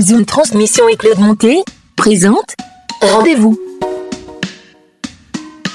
Sous 0.00 0.16
une 0.16 0.24
transmission 0.24 0.88
et 0.88 0.96
Claude 0.96 1.18
Monté 1.18 1.62
présente 1.94 2.54
Rendez-vous. 3.02 3.58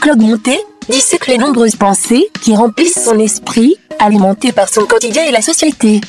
Claude 0.02 0.20
Monté 0.20 0.60
dissèque 0.90 1.28
les 1.28 1.38
nombreuses 1.38 1.76
pensées 1.76 2.30
qui 2.42 2.56
remplissent 2.56 3.04
son 3.04 3.20
esprit, 3.20 3.76
alimentées 4.00 4.52
par 4.52 4.68
son 4.68 4.86
quotidien 4.86 5.26
et 5.26 5.32
la 5.32 5.44
société. 5.44 6.02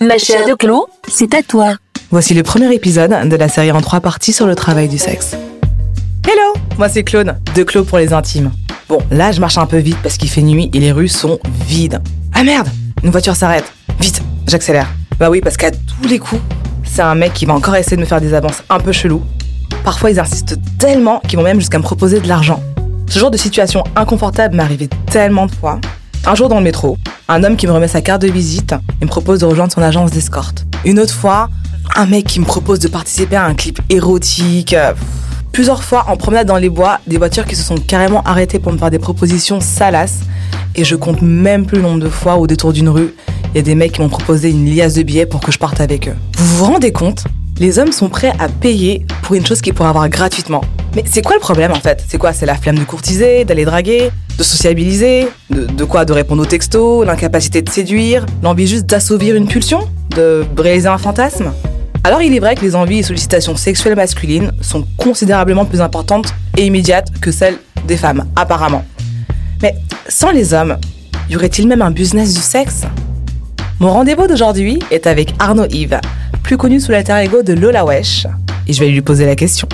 Ma 0.00 0.16
chère 0.16 0.48
de 0.48 0.54
Claude, 0.54 0.86
c'est 1.06 1.34
à 1.34 1.42
toi. 1.42 1.74
Voici 2.10 2.32
le 2.32 2.42
premier 2.42 2.72
épisode 2.74 3.28
de 3.28 3.36
la 3.36 3.48
série 3.50 3.72
en 3.72 3.82
trois 3.82 4.00
parties 4.00 4.32
sur 4.32 4.46
le 4.46 4.54
travail 4.54 4.88
du 4.88 4.96
sexe. 4.96 5.32
Hello, 6.26 6.54
moi 6.78 6.88
c'est 6.88 7.04
Claude, 7.04 7.36
de 7.54 7.62
Claude 7.62 7.86
pour 7.86 7.98
les 7.98 8.14
intimes. 8.14 8.52
Bon, 8.88 9.00
là 9.10 9.32
je 9.32 9.40
marche 9.40 9.58
un 9.58 9.66
peu 9.66 9.78
vite 9.78 9.98
parce 10.02 10.16
qu'il 10.16 10.30
fait 10.30 10.42
nuit 10.42 10.70
et 10.72 10.80
les 10.80 10.92
rues 10.92 11.08
sont 11.08 11.38
vides. 11.66 12.00
Ah 12.32 12.42
merde, 12.42 12.68
une 13.02 13.10
voiture 13.10 13.36
s'arrête. 13.36 13.70
Vite, 14.00 14.22
j'accélère. 14.46 14.88
Bah 15.18 15.28
oui, 15.28 15.42
parce 15.42 15.58
qu'à 15.58 15.70
tous 15.70 16.08
les 16.08 16.18
coups, 16.18 16.40
c'est 16.94 17.00
un 17.02 17.14
mec 17.14 17.32
qui 17.32 17.46
va 17.46 17.54
encore 17.54 17.74
essayer 17.74 17.96
de 17.96 18.02
me 18.02 18.06
faire 18.06 18.20
des 18.20 18.34
avances 18.34 18.62
un 18.68 18.78
peu 18.78 18.92
chelou. 18.92 19.22
Parfois 19.82 20.10
ils 20.10 20.20
insistent 20.20 20.58
tellement 20.78 21.20
qu'ils 21.20 21.38
vont 21.38 21.44
même 21.44 21.58
jusqu'à 21.58 21.78
me 21.78 21.82
proposer 21.82 22.20
de 22.20 22.28
l'argent. 22.28 22.62
Ce 23.08 23.18
genre 23.18 23.30
de 23.30 23.38
situation 23.38 23.82
inconfortable 23.96 24.56
m'est 24.56 24.62
arrivé 24.62 24.90
tellement 25.10 25.46
de 25.46 25.52
fois. 25.52 25.80
Un 26.26 26.34
jour 26.34 26.50
dans 26.50 26.58
le 26.58 26.64
métro, 26.64 26.98
un 27.28 27.44
homme 27.44 27.56
qui 27.56 27.66
me 27.66 27.72
remet 27.72 27.88
sa 27.88 28.02
carte 28.02 28.20
de 28.20 28.28
visite 28.28 28.74
et 29.00 29.06
me 29.06 29.08
propose 29.08 29.40
de 29.40 29.46
rejoindre 29.46 29.72
son 29.72 29.80
agence 29.80 30.10
d'escorte. 30.10 30.66
Une 30.84 31.00
autre 31.00 31.14
fois, 31.14 31.48
un 31.96 32.04
mec 32.04 32.26
qui 32.26 32.40
me 32.40 32.44
propose 32.44 32.78
de 32.78 32.88
participer 32.88 33.36
à 33.36 33.46
un 33.46 33.54
clip 33.54 33.80
érotique. 33.88 34.76
Plusieurs 35.52 35.84
fois, 35.84 36.06
en 36.08 36.16
promenade 36.16 36.46
dans 36.46 36.56
les 36.56 36.70
bois, 36.70 36.98
des 37.06 37.18
voitures 37.18 37.44
qui 37.44 37.56
se 37.56 37.62
sont 37.62 37.74
carrément 37.76 38.22
arrêtées 38.22 38.58
pour 38.58 38.72
me 38.72 38.78
faire 38.78 38.90
des 38.90 38.98
propositions 38.98 39.60
salaces. 39.60 40.20
Et 40.74 40.82
je 40.82 40.96
compte 40.96 41.20
même 41.20 41.66
plus 41.66 41.76
le 41.76 41.82
nombre 41.82 42.00
de 42.00 42.08
fois 42.08 42.36
au 42.36 42.46
détour 42.46 42.72
d'une 42.72 42.88
rue, 42.88 43.14
il 43.52 43.56
y 43.56 43.58
a 43.58 43.62
des 43.62 43.74
mecs 43.74 43.92
qui 43.92 44.00
m'ont 44.00 44.08
proposé 44.08 44.48
une 44.48 44.74
liasse 44.74 44.94
de 44.94 45.02
billets 45.02 45.26
pour 45.26 45.40
que 45.40 45.52
je 45.52 45.58
parte 45.58 45.82
avec 45.82 46.08
eux. 46.08 46.14
Vous 46.38 46.56
vous 46.56 46.64
rendez 46.64 46.90
compte? 46.90 47.24
Les 47.58 47.78
hommes 47.78 47.92
sont 47.92 48.08
prêts 48.08 48.32
à 48.38 48.48
payer 48.48 49.04
pour 49.20 49.34
une 49.34 49.44
chose 49.44 49.60
qu'ils 49.60 49.74
pourraient 49.74 49.90
avoir 49.90 50.08
gratuitement. 50.08 50.62
Mais 50.96 51.04
c'est 51.06 51.20
quoi 51.20 51.34
le 51.34 51.40
problème 51.40 51.72
en 51.72 51.80
fait? 51.80 52.02
C'est 52.08 52.16
quoi? 52.16 52.32
C'est 52.32 52.46
la 52.46 52.54
flemme 52.54 52.78
de 52.78 52.84
courtiser, 52.84 53.44
d'aller 53.44 53.66
draguer, 53.66 54.10
de 54.38 54.42
sociabiliser, 54.42 55.28
de, 55.50 55.66
de 55.66 55.84
quoi? 55.84 56.06
De 56.06 56.14
répondre 56.14 56.40
aux 56.42 56.46
textos, 56.46 57.04
l'incapacité 57.04 57.60
de 57.60 57.68
séduire, 57.68 58.24
l'envie 58.42 58.66
juste 58.66 58.86
d'assouvir 58.86 59.36
une 59.36 59.46
pulsion 59.46 59.80
De 60.16 60.46
briser 60.56 60.88
un 60.88 60.98
fantasme? 60.98 61.52
Alors 62.04 62.20
il 62.22 62.34
est 62.34 62.40
vrai 62.40 62.54
que 62.54 62.62
les 62.62 62.74
envies 62.74 62.98
et 62.98 63.02
sollicitations 63.02 63.56
sexuelles 63.56 63.94
masculines 63.94 64.52
sont 64.60 64.86
considérablement 64.96 65.64
plus 65.64 65.80
importantes 65.80 66.34
et 66.56 66.66
immédiates 66.66 67.08
que 67.20 67.30
celles 67.30 67.58
des 67.86 67.96
femmes, 67.96 68.26
apparemment. 68.36 68.84
Mais 69.62 69.74
sans 70.08 70.30
les 70.30 70.52
hommes, 70.52 70.76
y 71.30 71.36
aurait-il 71.36 71.68
même 71.68 71.82
un 71.82 71.90
business 71.90 72.34
du 72.34 72.40
sexe? 72.40 72.82
Mon 73.78 73.92
rendez-vous 73.92 74.26
d'aujourd'hui 74.26 74.80
est 74.90 75.06
avec 75.06 75.34
Arnaud 75.38 75.66
Yves, 75.70 76.00
plus 76.42 76.56
connu 76.56 76.80
sous 76.80 76.92
l'alter 76.92 77.22
ego 77.24 77.42
de 77.42 77.52
Lola 77.52 77.84
Wesh, 77.84 78.26
et 78.66 78.72
je 78.72 78.80
vais 78.80 78.88
lui 78.88 79.02
poser 79.02 79.26
la 79.26 79.36
question. 79.36 79.68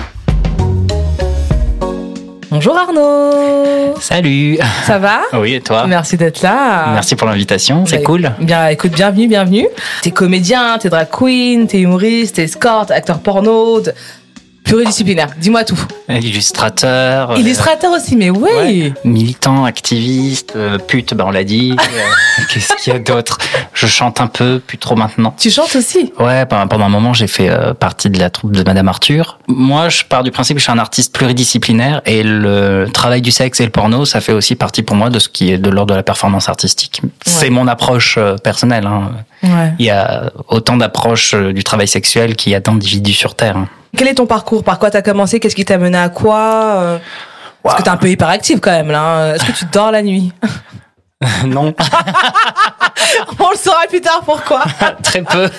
Bonjour 2.51 2.75
Arnaud 2.75 3.93
Salut 3.99 4.57
Ça 4.83 4.97
va? 4.97 5.19
Oui, 5.33 5.53
et 5.53 5.61
toi? 5.61 5.85
Merci 5.87 6.17
d'être 6.17 6.41
là. 6.41 6.87
Merci 6.93 7.15
pour 7.15 7.27
l'invitation, 7.27 7.85
c'est 7.85 7.97
Bah, 7.97 8.03
cool. 8.05 8.31
Bien, 8.39 8.67
écoute, 8.69 8.91
bienvenue, 8.93 9.27
bienvenue. 9.27 9.67
T'es 10.01 10.09
comédien, 10.11 10.77
t'es 10.79 10.89
drag 10.89 11.09
queen, 11.11 11.67
t'es 11.67 11.79
humoriste, 11.79 12.35
t'es 12.37 12.43
escorte, 12.43 12.89
acteur 12.91 13.19
porno, 13.19 13.81
pluridisciplinaire. 14.69 15.27
Dis-moi 15.37 15.63
tout. 15.63 15.79
Illustrateur. 16.07 17.31
euh, 17.31 17.37
Illustrateur 17.37 17.91
aussi, 17.91 18.15
mais 18.15 18.29
oui. 18.29 18.49
ouais, 18.57 18.93
militant, 19.03 19.65
activiste, 19.65 20.53
euh, 20.55 20.77
pute, 20.77 21.13
bah 21.13 21.25
on 21.27 21.31
l'a 21.31 21.43
dit. 21.43 21.75
Euh, 22.39 22.43
Qu'est-ce 22.53 22.73
qu'il 22.75 22.93
y 22.93 22.95
a 22.95 22.99
d'autre? 22.99 23.37
Je 23.73 23.85
chante 23.87 24.21
un 24.21 24.27
peu, 24.27 24.61
plus 24.65 24.77
trop 24.77 24.95
maintenant. 24.95 25.35
Tu 25.37 25.49
chantes 25.49 25.75
aussi? 25.75 26.13
Ouais, 26.19 26.45
pendant 26.45 26.67
pendant 26.67 26.85
un 26.85 26.89
moment, 26.89 27.13
j'ai 27.13 27.27
fait 27.27 27.49
euh, 27.49 27.73
partie 27.73 28.09
de 28.09 28.17
la 28.19 28.29
troupe 28.29 28.53
de 28.55 28.63
Madame 28.63 28.87
Arthur. 28.87 29.39
Moi, 29.47 29.89
je 29.89 30.03
pars 30.05 30.23
du 30.23 30.31
principe 30.31 30.55
que 30.55 30.59
je 30.59 30.63
suis 30.63 30.71
un 30.71 30.77
artiste 30.79 31.13
pluridisciplinaire 31.13 32.01
et 32.05 32.23
le 32.23 32.87
travail 32.93 33.21
du 33.21 33.31
sexe 33.31 33.59
et 33.59 33.65
le 33.65 33.71
porno, 33.71 34.05
ça 34.05 34.21
fait 34.21 34.31
aussi 34.31 34.55
partie 34.55 34.83
pour 34.83 34.95
moi 34.95 35.09
de 35.09 35.19
ce 35.19 35.27
qui 35.27 35.51
est 35.51 35.57
de 35.57 35.69
l'ordre 35.69 35.91
de 35.93 35.97
la 35.97 36.03
performance 36.03 36.47
artistique. 36.47 37.01
C'est 37.25 37.49
mon 37.49 37.67
approche 37.67 38.17
personnelle. 38.43 38.85
Hein. 38.87 39.11
Ouais. 39.43 39.73
Il 39.79 39.85
y 39.85 39.89
a 39.89 40.31
autant 40.47 40.77
d'approches 40.77 41.33
du 41.35 41.63
travail 41.63 41.87
sexuel 41.87 42.35
qu'il 42.35 42.51
y 42.51 42.55
a 42.55 42.59
d'individus 42.61 43.13
sur 43.13 43.35
Terre. 43.35 43.57
Quel 43.97 44.07
est 44.07 44.15
ton 44.15 44.25
parcours? 44.27 44.63
Par 44.63 44.79
quoi 44.79 44.91
t'as 44.91 45.01
commencé? 45.01 45.39
Qu'est-ce 45.39 45.55
qui 45.55 45.65
t'a 45.65 45.77
mené 45.77 45.97
à 45.97 46.09
quoi? 46.09 46.75
Euh, 46.77 46.97
Parce 47.63 47.75
que 47.77 47.81
t'es 47.83 47.89
un 47.89 47.97
peu 47.97 48.09
hyperactive 48.09 48.59
quand 48.59 48.71
même 48.71 48.91
là. 48.91 49.01
hein. 49.01 49.33
Est-ce 49.35 49.45
que 49.45 49.51
tu 49.51 49.65
dors 49.71 49.91
la 49.91 50.01
nuit? 50.01 50.31
Non. 51.45 51.73
On 53.39 53.49
le 53.51 53.57
saura 53.57 53.81
plus 53.89 53.99
tard 53.99 54.21
pourquoi. 54.23 54.63
Très 55.03 55.21
peu. 55.21 55.49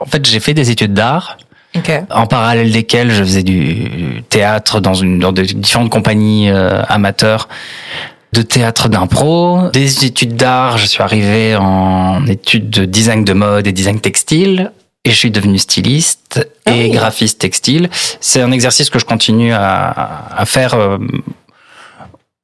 en 0.00 0.06
fait, 0.06 0.24
j'ai 0.26 0.38
fait 0.38 0.54
des 0.54 0.70
études 0.70 0.94
d'art, 0.94 1.38
Ok. 1.76 1.90
en 2.10 2.26
parallèle 2.26 2.70
desquelles 2.70 3.10
je 3.10 3.24
faisais 3.24 3.42
du 3.42 4.22
théâtre 4.28 4.78
dans, 4.80 4.94
une, 4.94 5.18
dans 5.18 5.32
de 5.32 5.42
différentes 5.42 5.90
compagnies 5.90 6.50
euh, 6.50 6.82
amateurs 6.88 7.48
de 8.32 8.42
théâtre 8.42 8.88
d'impro. 8.88 9.70
Des 9.72 10.04
études 10.04 10.36
d'art, 10.36 10.78
je 10.78 10.86
suis 10.86 11.02
arrivé 11.02 11.56
en 11.56 12.24
études 12.26 12.70
de 12.70 12.84
design 12.84 13.24
de 13.24 13.32
mode 13.32 13.66
et 13.66 13.72
design 13.72 14.00
textile. 14.00 14.70
Et 15.04 15.10
je 15.10 15.16
suis 15.16 15.30
devenu 15.30 15.58
styliste 15.58 16.48
Ah 16.64 16.72
et 16.74 16.84
oui. 16.84 16.90
graphiste 16.90 17.38
textile. 17.38 17.90
C'est 18.20 18.40
un 18.40 18.52
exercice 18.52 18.88
que 18.88 18.98
je 18.98 19.04
continue 19.04 19.52
à, 19.52 20.26
à 20.34 20.46
faire, 20.46 20.74
euh, 20.74 20.96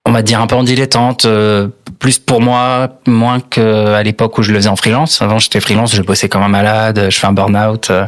on 0.05 0.13
va 0.13 0.23
dire 0.23 0.41
un 0.41 0.47
peu 0.47 0.57
en 0.57 0.63
dilettante, 0.63 1.25
euh, 1.25 1.69
plus 1.99 2.19
pour 2.19 2.41
moi, 2.43 2.99
moins 3.07 3.41
qu'à 3.41 4.03
l'époque 4.03 4.37
où 4.39 4.43
je 4.43 4.51
le 4.53 4.59
faisais 4.59 4.69
en 4.69 4.77
freelance. 4.77 5.23
Avant, 5.23 5.39
j'étais 5.39 5.61
freelance, 5.61 5.95
je 5.95 6.03
bossais 6.03 6.29
comme 6.29 6.43
un 6.43 6.49
malade, 6.49 7.07
je 7.11 7.19
fais 7.19 7.27
un 7.27 7.33
burn-out. 7.33 7.89
euh, 7.91 8.05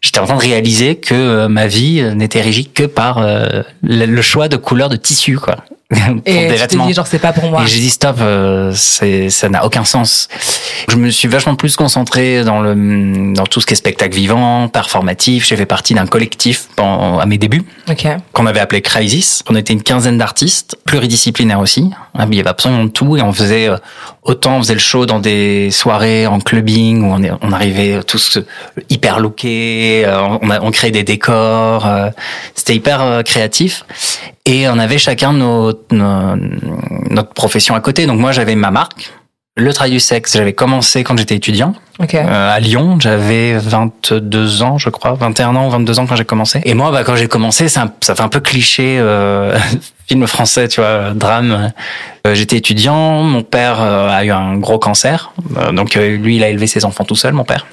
J'étais 0.00 0.18
en 0.18 0.24
train 0.24 0.36
de 0.36 0.40
réaliser 0.40 0.96
que 0.96 1.14
euh, 1.14 1.48
ma 1.48 1.66
vie 1.66 2.02
n'était 2.14 2.40
régie 2.40 2.66
que 2.66 2.84
par 2.84 3.18
euh, 3.18 3.62
le 3.82 4.06
le 4.06 4.22
choix 4.22 4.48
de 4.48 4.56
couleur 4.56 4.88
de 4.88 4.96
tissu, 4.96 5.36
quoi. 5.38 5.56
Pour 5.90 6.22
Et 6.26 6.48
des 6.48 6.54
vêtements. 6.54 6.86
dit 6.86 6.94
genre 6.94 7.06
c'est 7.06 7.18
pas 7.18 7.32
pour 7.32 7.50
moi. 7.50 7.62
Et 7.64 7.66
j'ai 7.66 7.80
dit 7.80 7.90
stop, 7.90 8.16
euh, 8.20 8.72
c'est 8.74 9.28
ça 9.30 9.48
n'a 9.48 9.64
aucun 9.64 9.84
sens. 9.84 10.28
Je 10.88 10.96
me 10.96 11.10
suis 11.10 11.26
vachement 11.28 11.56
plus 11.56 11.74
concentré 11.76 12.44
dans 12.44 12.60
le 12.60 13.32
dans 13.34 13.44
tout 13.46 13.60
ce 13.60 13.66
qui 13.66 13.72
est 13.72 13.76
spectacle 13.76 14.14
vivant, 14.14 14.68
performatif. 14.68 15.46
J'ai 15.46 15.56
fait 15.56 15.66
partie 15.66 15.94
d'un 15.94 16.06
collectif 16.06 16.68
à 16.78 17.26
mes 17.26 17.38
débuts 17.38 17.64
Ok. 17.88 18.06
qu'on 18.32 18.46
avait 18.46 18.60
appelé 18.60 18.82
Crisis. 18.82 19.42
On 19.48 19.56
était 19.56 19.72
une 19.72 19.82
quinzaine 19.82 20.16
d'artistes, 20.18 20.76
pluridisciplinaires 20.84 21.60
aussi. 21.60 21.90
Ah, 22.16 22.26
Il 22.30 22.36
y 22.36 22.40
avait 22.40 22.48
absolument 22.50 22.84
de 22.84 22.90
tout 22.90 23.16
et 23.16 23.22
on 23.22 23.32
faisait 23.32 23.68
euh, 23.68 23.76
autant 24.22 24.56
on 24.56 24.62
faisait 24.62 24.74
le 24.74 24.80
show 24.80 25.06
dans 25.06 25.18
des 25.18 25.70
soirées 25.70 26.26
en 26.26 26.38
clubbing 26.40 27.02
où 27.02 27.12
on, 27.12 27.22
est, 27.22 27.32
on 27.42 27.52
arrivait 27.52 28.02
tous 28.04 28.36
euh, 28.36 28.46
hyper 28.90 29.18
lookés, 29.18 30.04
euh, 30.06 30.20
on, 30.42 30.50
a- 30.50 30.60
on 30.60 30.70
créait 30.70 30.90
des 30.92 31.02
décors, 31.04 31.88
c'était 32.54 32.74
hyper 32.74 33.22
créatif 33.24 33.84
et 34.44 34.68
on 34.68 34.78
avait 34.78 34.98
chacun 34.98 35.32
nos, 35.32 35.72
notre 35.90 37.32
profession 37.34 37.74
à 37.74 37.80
côté. 37.80 38.06
Donc 38.06 38.18
moi 38.18 38.32
j'avais 38.32 38.54
ma 38.54 38.70
marque. 38.70 39.12
Le 39.56 39.74
travail 39.74 39.90
du 39.90 40.00
sexe, 40.00 40.34
j'avais 40.34 40.52
commencé 40.52 41.02
quand 41.02 41.18
j'étais 41.18 41.34
étudiant 41.34 41.74
euh, 42.00 42.56
à 42.56 42.60
Lyon. 42.60 42.98
J'avais 43.00 43.58
22 43.58 44.62
ans, 44.62 44.78
je 44.78 44.88
crois, 44.90 45.14
21 45.14 45.56
ans 45.56 45.66
ou 45.66 45.70
22 45.70 45.98
ans 45.98 46.06
quand 46.06 46.16
j'ai 46.16 46.24
commencé. 46.24 46.60
Et 46.64 46.72
moi, 46.72 46.92
bah, 46.92 47.02
quand 47.04 47.16
j'ai 47.16 47.26
commencé, 47.26 47.68
ça, 47.68 47.92
ça 48.00 48.14
fait 48.14 48.22
un 48.22 48.28
peu 48.28 48.40
cliché, 48.40 48.96
euh, 48.98 49.58
film 50.08 50.26
français, 50.26 50.68
tu 50.68 50.80
vois, 50.80 51.10
drame. 51.14 51.72
Euh, 52.26 52.34
j'étais 52.34 52.56
étudiant, 52.56 53.22
mon 53.22 53.42
père 53.42 53.80
a 53.80 54.24
eu 54.24 54.30
un 54.30 54.56
gros 54.56 54.78
cancer, 54.78 55.32
donc 55.72 55.94
lui, 55.94 56.36
il 56.36 56.44
a 56.44 56.48
élevé 56.48 56.66
ses 56.66 56.84
enfants 56.84 57.04
tout 57.04 57.16
seul, 57.16 57.34
mon 57.34 57.44
père. 57.44 57.66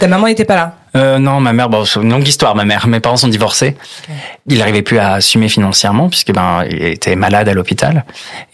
Ta 0.00 0.08
maman 0.08 0.26
était 0.28 0.46
pas 0.46 0.56
là. 0.56 0.74
Euh, 0.96 1.18
non, 1.18 1.40
ma 1.40 1.52
mère, 1.52 1.68
bon, 1.68 1.84
c'est 1.84 2.00
une 2.00 2.10
longue 2.10 2.26
histoire, 2.26 2.56
ma 2.56 2.64
mère. 2.64 2.88
Mes 2.88 2.98
parents 2.98 3.18
sont 3.18 3.28
divorcés. 3.28 3.76
Il 4.48 4.58
n'arrivait 4.58 4.82
plus 4.82 4.98
à 4.98 5.12
assumer 5.12 5.48
financièrement 5.48 6.08
puisque 6.08 6.32
ben 6.32 6.64
il 6.68 6.82
était 6.82 7.14
malade 7.14 7.48
à 7.48 7.54
l'hôpital. 7.54 8.04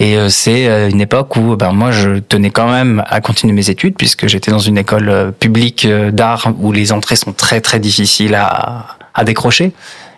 Et 0.01 0.17
euh, 0.17 0.29
c'est 0.29 0.67
euh, 0.67 0.91
une 0.91 1.01
époque 1.01 1.37
où 1.37 1.57
ben 1.57 1.73
moi 1.73 1.93
je 1.93 2.19
tenais 2.19 2.51
quand 2.51 2.69
même 2.69 3.03
à 3.07 3.21
continuer 3.21 3.55
mes 3.55 3.71
études 3.71 3.95
puisque 3.97 4.27
j'étais 4.27 4.51
dans 4.51 4.59
une 4.59 4.77
école 4.77 5.09
euh, 5.09 5.31
publique 5.31 5.87
euh, 5.87 6.11
d'art 6.11 6.49
où 6.59 6.73
les 6.73 6.93
entrées 6.93 7.17
sont 7.17 7.33
très 7.33 7.61
très 7.61 7.79
difficiles 7.79 8.35
à, 8.35 8.97
à 9.15 9.25
décrocher. 9.25 9.73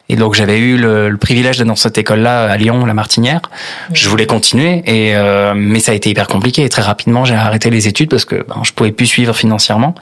Et 0.08 0.16
donc 0.16 0.34
j'avais 0.34 0.58
eu 0.58 0.78
le, 0.78 1.10
le 1.10 1.16
privilège 1.18 1.58
d'être 1.58 1.68
dans 1.68 1.76
cette 1.76 1.98
école-là 1.98 2.50
à 2.50 2.56
Lyon, 2.56 2.86
la 2.86 2.94
Martinière. 2.94 3.42
Je 3.92 4.08
voulais 4.08 4.26
continuer, 4.26 4.82
et 4.86 5.14
euh, 5.14 5.52
mais 5.54 5.80
ça 5.80 5.92
a 5.92 5.94
été 5.94 6.08
hyper 6.08 6.26
compliqué. 6.26 6.64
Et 6.64 6.68
très 6.70 6.80
rapidement, 6.82 7.26
j'ai 7.26 7.34
arrêté 7.34 7.68
les 7.68 7.86
études 7.86 8.08
parce 8.08 8.24
que 8.24 8.36
ben, 8.48 8.62
je 8.62 8.72
pouvais 8.72 8.90
plus 8.92 9.06
suivre 9.06 9.36
financièrement. 9.36 9.94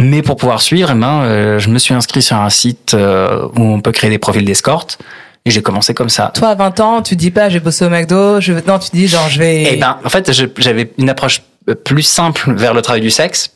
Mais 0.00 0.22
pour 0.22 0.36
pouvoir 0.36 0.60
suivre, 0.60 0.90
eh 0.92 0.98
ben, 0.98 1.22
euh, 1.22 1.58
je 1.58 1.68
me 1.68 1.78
suis 1.78 1.94
inscrit 1.94 2.20
sur 2.22 2.36
un 2.36 2.50
site 2.50 2.94
euh, 2.94 3.46
où 3.56 3.62
on 3.62 3.80
peut 3.80 3.92
créer 3.92 4.10
des 4.10 4.18
profils 4.18 4.44
d'escorte. 4.44 4.98
Et 5.46 5.50
j'ai 5.50 5.62
commencé 5.62 5.92
comme 5.94 6.08
ça. 6.08 6.32
Toi 6.34 6.48
à 6.48 6.54
20 6.54 6.80
ans, 6.80 7.02
tu 7.02 7.16
dis 7.16 7.30
pas 7.30 7.48
je 7.50 7.54
vais 7.54 7.60
bosser 7.60 7.84
au 7.84 7.90
McDo, 7.90 8.40
je 8.40 8.54
non, 8.66 8.78
tu 8.78 8.88
dis 8.92 9.06
genre 9.08 9.28
je 9.28 9.38
vais 9.38 9.74
Et 9.74 9.76
ben, 9.76 9.98
en 10.04 10.08
fait, 10.08 10.30
j'avais 10.58 10.90
une 10.98 11.10
approche 11.10 11.42
plus 11.84 12.02
simple 12.02 12.54
vers 12.54 12.72
le 12.74 12.82
travail 12.82 13.02
du 13.02 13.10
sexe. 13.10 13.50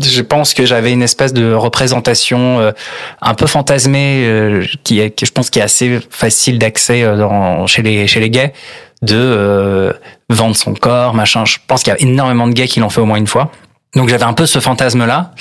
Je 0.00 0.22
pense 0.22 0.54
que 0.54 0.64
j'avais 0.64 0.92
une 0.92 1.02
espèce 1.02 1.32
de 1.34 1.52
représentation 1.52 2.60
euh, 2.60 2.72
un 3.20 3.34
peu 3.34 3.46
fantasmée, 3.46 4.24
euh, 4.26 4.64
qui, 4.84 5.00
est, 5.00 5.10
qui 5.10 5.26
je 5.26 5.32
pense 5.32 5.50
qui 5.50 5.58
est 5.58 5.62
assez 5.62 6.00
facile 6.08 6.58
d'accès 6.58 7.02
euh, 7.02 7.16
dans- 7.18 7.66
chez 7.66 7.82
les 7.82 8.06
chez 8.06 8.20
les 8.20 8.30
gays, 8.30 8.54
de 9.02 9.16
euh, 9.16 9.92
vendre 10.30 10.56
son 10.56 10.72
corps, 10.72 11.12
machin. 11.12 11.44
Je 11.44 11.58
pense 11.66 11.82
qu'il 11.82 11.92
y 11.92 11.96
a 11.96 12.00
énormément 12.00 12.46
de 12.46 12.52
gays 12.54 12.68
qui 12.68 12.80
l'ont 12.80 12.88
fait 12.88 13.02
au 13.02 13.06
moins 13.06 13.18
une 13.18 13.26
fois. 13.26 13.50
Donc 13.94 14.08
j'avais 14.08 14.24
un 14.24 14.32
peu 14.32 14.46
ce 14.46 14.58
fantasme 14.58 15.06
là. 15.06 15.32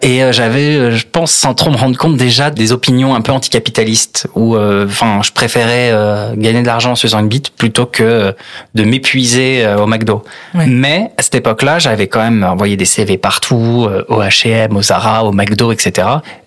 Et 0.00 0.22
euh, 0.22 0.30
j'avais, 0.30 0.76
euh, 0.76 0.90
je 0.92 1.04
pense, 1.10 1.32
sans 1.32 1.54
trop 1.54 1.70
me 1.70 1.76
rendre 1.76 1.98
compte 1.98 2.16
déjà 2.16 2.50
des 2.50 2.70
opinions 2.70 3.16
un 3.16 3.20
peu 3.20 3.32
anticapitalistes, 3.32 4.28
où, 4.36 4.54
euh, 4.54 4.86
enfin, 4.86 5.22
je 5.24 5.32
préférais 5.32 5.90
euh, 5.90 6.34
gagner 6.36 6.62
de 6.62 6.66
l'argent 6.68 6.92
en 6.92 6.96
faisant 6.96 7.18
une 7.18 7.26
bite 7.26 7.50
plutôt 7.50 7.84
que 7.84 8.04
euh, 8.04 8.32
de 8.76 8.84
m'épuiser 8.84 9.66
euh, 9.66 9.78
au 9.78 9.88
McDo. 9.88 10.22
Ouais. 10.54 10.66
Mais 10.66 11.10
à 11.16 11.22
cette 11.22 11.34
époque-là, 11.34 11.80
j'avais 11.80 12.06
quand 12.06 12.22
même 12.22 12.44
envoyé 12.44 12.76
des 12.76 12.84
CV 12.84 13.18
partout, 13.18 13.86
euh, 13.88 14.04
au 14.06 14.22
H&M, 14.22 14.76
au 14.76 14.82
Zara, 14.82 15.24
au 15.24 15.32
McDo, 15.32 15.72
etc. 15.72 16.06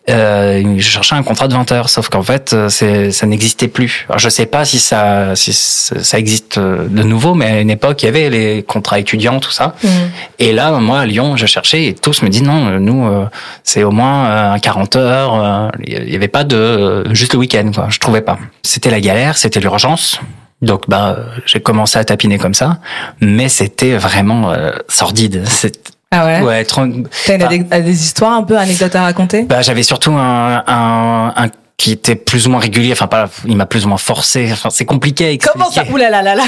Euh, 0.10 0.76
je 0.78 0.90
cherchais 0.90 1.16
un 1.16 1.24
contrat 1.24 1.48
de 1.48 1.54
20 1.54 1.72
heures, 1.72 1.90
sauf 1.90 2.10
qu'en 2.10 2.24
fait, 2.24 2.54
euh, 2.54 2.70
ça 2.70 3.26
n'existait 3.28 3.68
plus. 3.68 4.06
Alors, 4.10 4.20
je 4.20 4.30
sais 4.30 4.48
pas 4.48 4.66
si 4.66 4.80
ça, 4.80 5.36
si 5.36 5.54
ça 5.54 6.18
existe 6.18 6.58
euh, 6.58 6.88
de 6.88 7.04
nouveau, 7.04 7.36
mais 7.36 7.46
à 7.46 7.62
une 7.62 7.70
époque, 7.70 8.02
il 8.02 8.08
y 8.08 8.10
avait 8.10 8.30
les 8.30 8.64
contrats 8.64 9.00
étudiants, 9.00 9.40
tout 9.40 9.52
ça. 9.52 9.76
Et 10.40 10.54
là, 10.54 10.72
moi, 10.80 11.02
à 11.02 11.06
Lyon, 11.06 11.38
je 11.38 11.46
cherchais 11.46 11.86
et 11.86 11.94
tous 11.94 12.24
me 12.24 12.30
disent 12.30 12.44
non, 12.44 12.68
euh, 12.68 12.80
nous, 12.80 13.06
euh, 13.08 13.26
c'est 13.64 13.84
au 13.84 13.92
moins 13.92 14.26
euh, 14.26 14.54
un 14.54 14.60
40 14.60 14.96
heures. 14.96 15.72
Il 15.86 16.12
y 16.12 16.16
avait 16.16 16.28
pas 16.28 16.44
de 16.44 17.06
juste 17.12 17.34
le 17.34 17.40
week-end, 17.40 17.72
quoi. 17.74 17.88
Je 17.90 18.00
trouvais 18.00 18.22
pas. 18.22 18.40
C'était 18.64 18.90
la 18.90 19.02
galère, 19.02 19.38
c'était 19.38 19.60
l'urgence. 19.60 20.20
Donc, 20.62 20.88
bah, 20.88 21.18
j'ai 21.46 21.60
commencé 21.60 21.98
à 21.98 22.06
tapiner 22.06 22.38
comme 22.38 22.54
ça, 22.54 22.80
mais 23.20 23.50
c'était 23.50 23.98
vraiment 23.98 24.52
euh, 24.52 24.72
sordide. 24.88 25.44
Ah 26.14 26.26
ouais. 26.26 26.42
ouais, 26.42 26.66
trop- 26.66 26.86
T'as 27.26 27.36
une 27.36 27.44
ade- 27.44 27.84
des 27.86 28.04
histoires 28.04 28.34
un 28.34 28.44
peu 28.44 28.58
anecdotes 28.58 28.96
à 28.96 29.04
raconter? 29.04 29.44
Bah, 29.44 29.62
j'avais 29.62 29.84
surtout 29.84 30.12
un, 30.12 30.62
un, 30.68 31.34
un 31.36 31.48
qui 31.82 31.94
était 31.94 32.14
plus 32.16 32.46
ou 32.46 32.52
moins 32.52 32.60
régulier. 32.60 32.92
Enfin, 32.92 33.08
pas, 33.08 33.28
il 33.48 33.58
m'a 33.58 33.66
plus 33.66 33.86
ou 33.86 33.90
moins 33.90 33.98
forcé. 33.98 34.50
Enfin, 34.52 34.70
c'est 34.70 34.86
compliqué 34.86 35.26
à 35.26 35.32
expliquer. 35.32 35.58
Comment 35.58 35.72
ça 35.72 35.84
Ouh 35.92 35.98
là 35.98 36.12
là 36.12 36.22
là 36.22 36.36
là. 36.36 36.44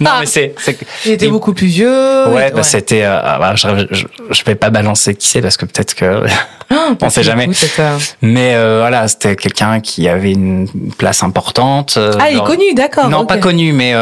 Non, 0.00 0.10
mais 0.20 0.26
c'est, 0.26 0.54
c'est, 0.58 0.78
Il 1.04 1.12
était 1.12 1.26
Et- 1.26 1.28
beaucoup 1.28 1.52
plus 1.52 1.66
vieux. 1.66 2.28
Ouais, 2.28 2.50
bah, 2.50 2.62
c'était. 2.62 3.02
euh, 3.04 3.20
ah, 3.22 3.38
bah, 3.38 3.54
je, 3.56 3.68
je, 3.90 4.04
je 4.30 4.44
vais 4.44 4.54
pas 4.54 4.70
balancer 4.70 5.14
qui 5.14 5.28
c'est 5.28 5.42
parce 5.42 5.56
que 5.58 5.66
peut-être 5.66 5.94
que 5.94 6.24
Ah, 6.70 6.88
on 7.02 7.10
sait 7.10 7.22
jamais. 7.22 7.46
coup, 7.46 7.52
euh, 7.78 7.98
Mais 8.22 8.54
euh, 8.54 8.78
voilà, 8.80 9.06
c'était 9.06 9.36
quelqu'un 9.36 9.80
qui 9.80 10.08
avait 10.08 10.32
une 10.32 10.66
place 10.96 11.22
importante. 11.22 11.96
euh, 11.98 12.14
Ah, 12.18 12.30
il 12.30 12.38
est 12.38 12.42
connu, 12.42 12.72
d'accord. 12.74 13.08
Non, 13.10 13.26
pas 13.26 13.36
connu, 13.36 13.72
mais 13.74 13.94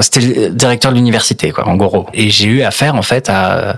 c'était 0.00 0.20
le 0.20 0.50
directeur 0.50 0.90
de 0.92 0.96
l'université, 0.96 1.50
quoi, 1.52 1.66
en 1.66 1.76
gros. 1.76 2.06
Et 2.12 2.28
j'ai 2.28 2.46
eu 2.48 2.62
affaire, 2.62 2.94
en 2.96 3.02
fait, 3.02 3.28
à, 3.30 3.76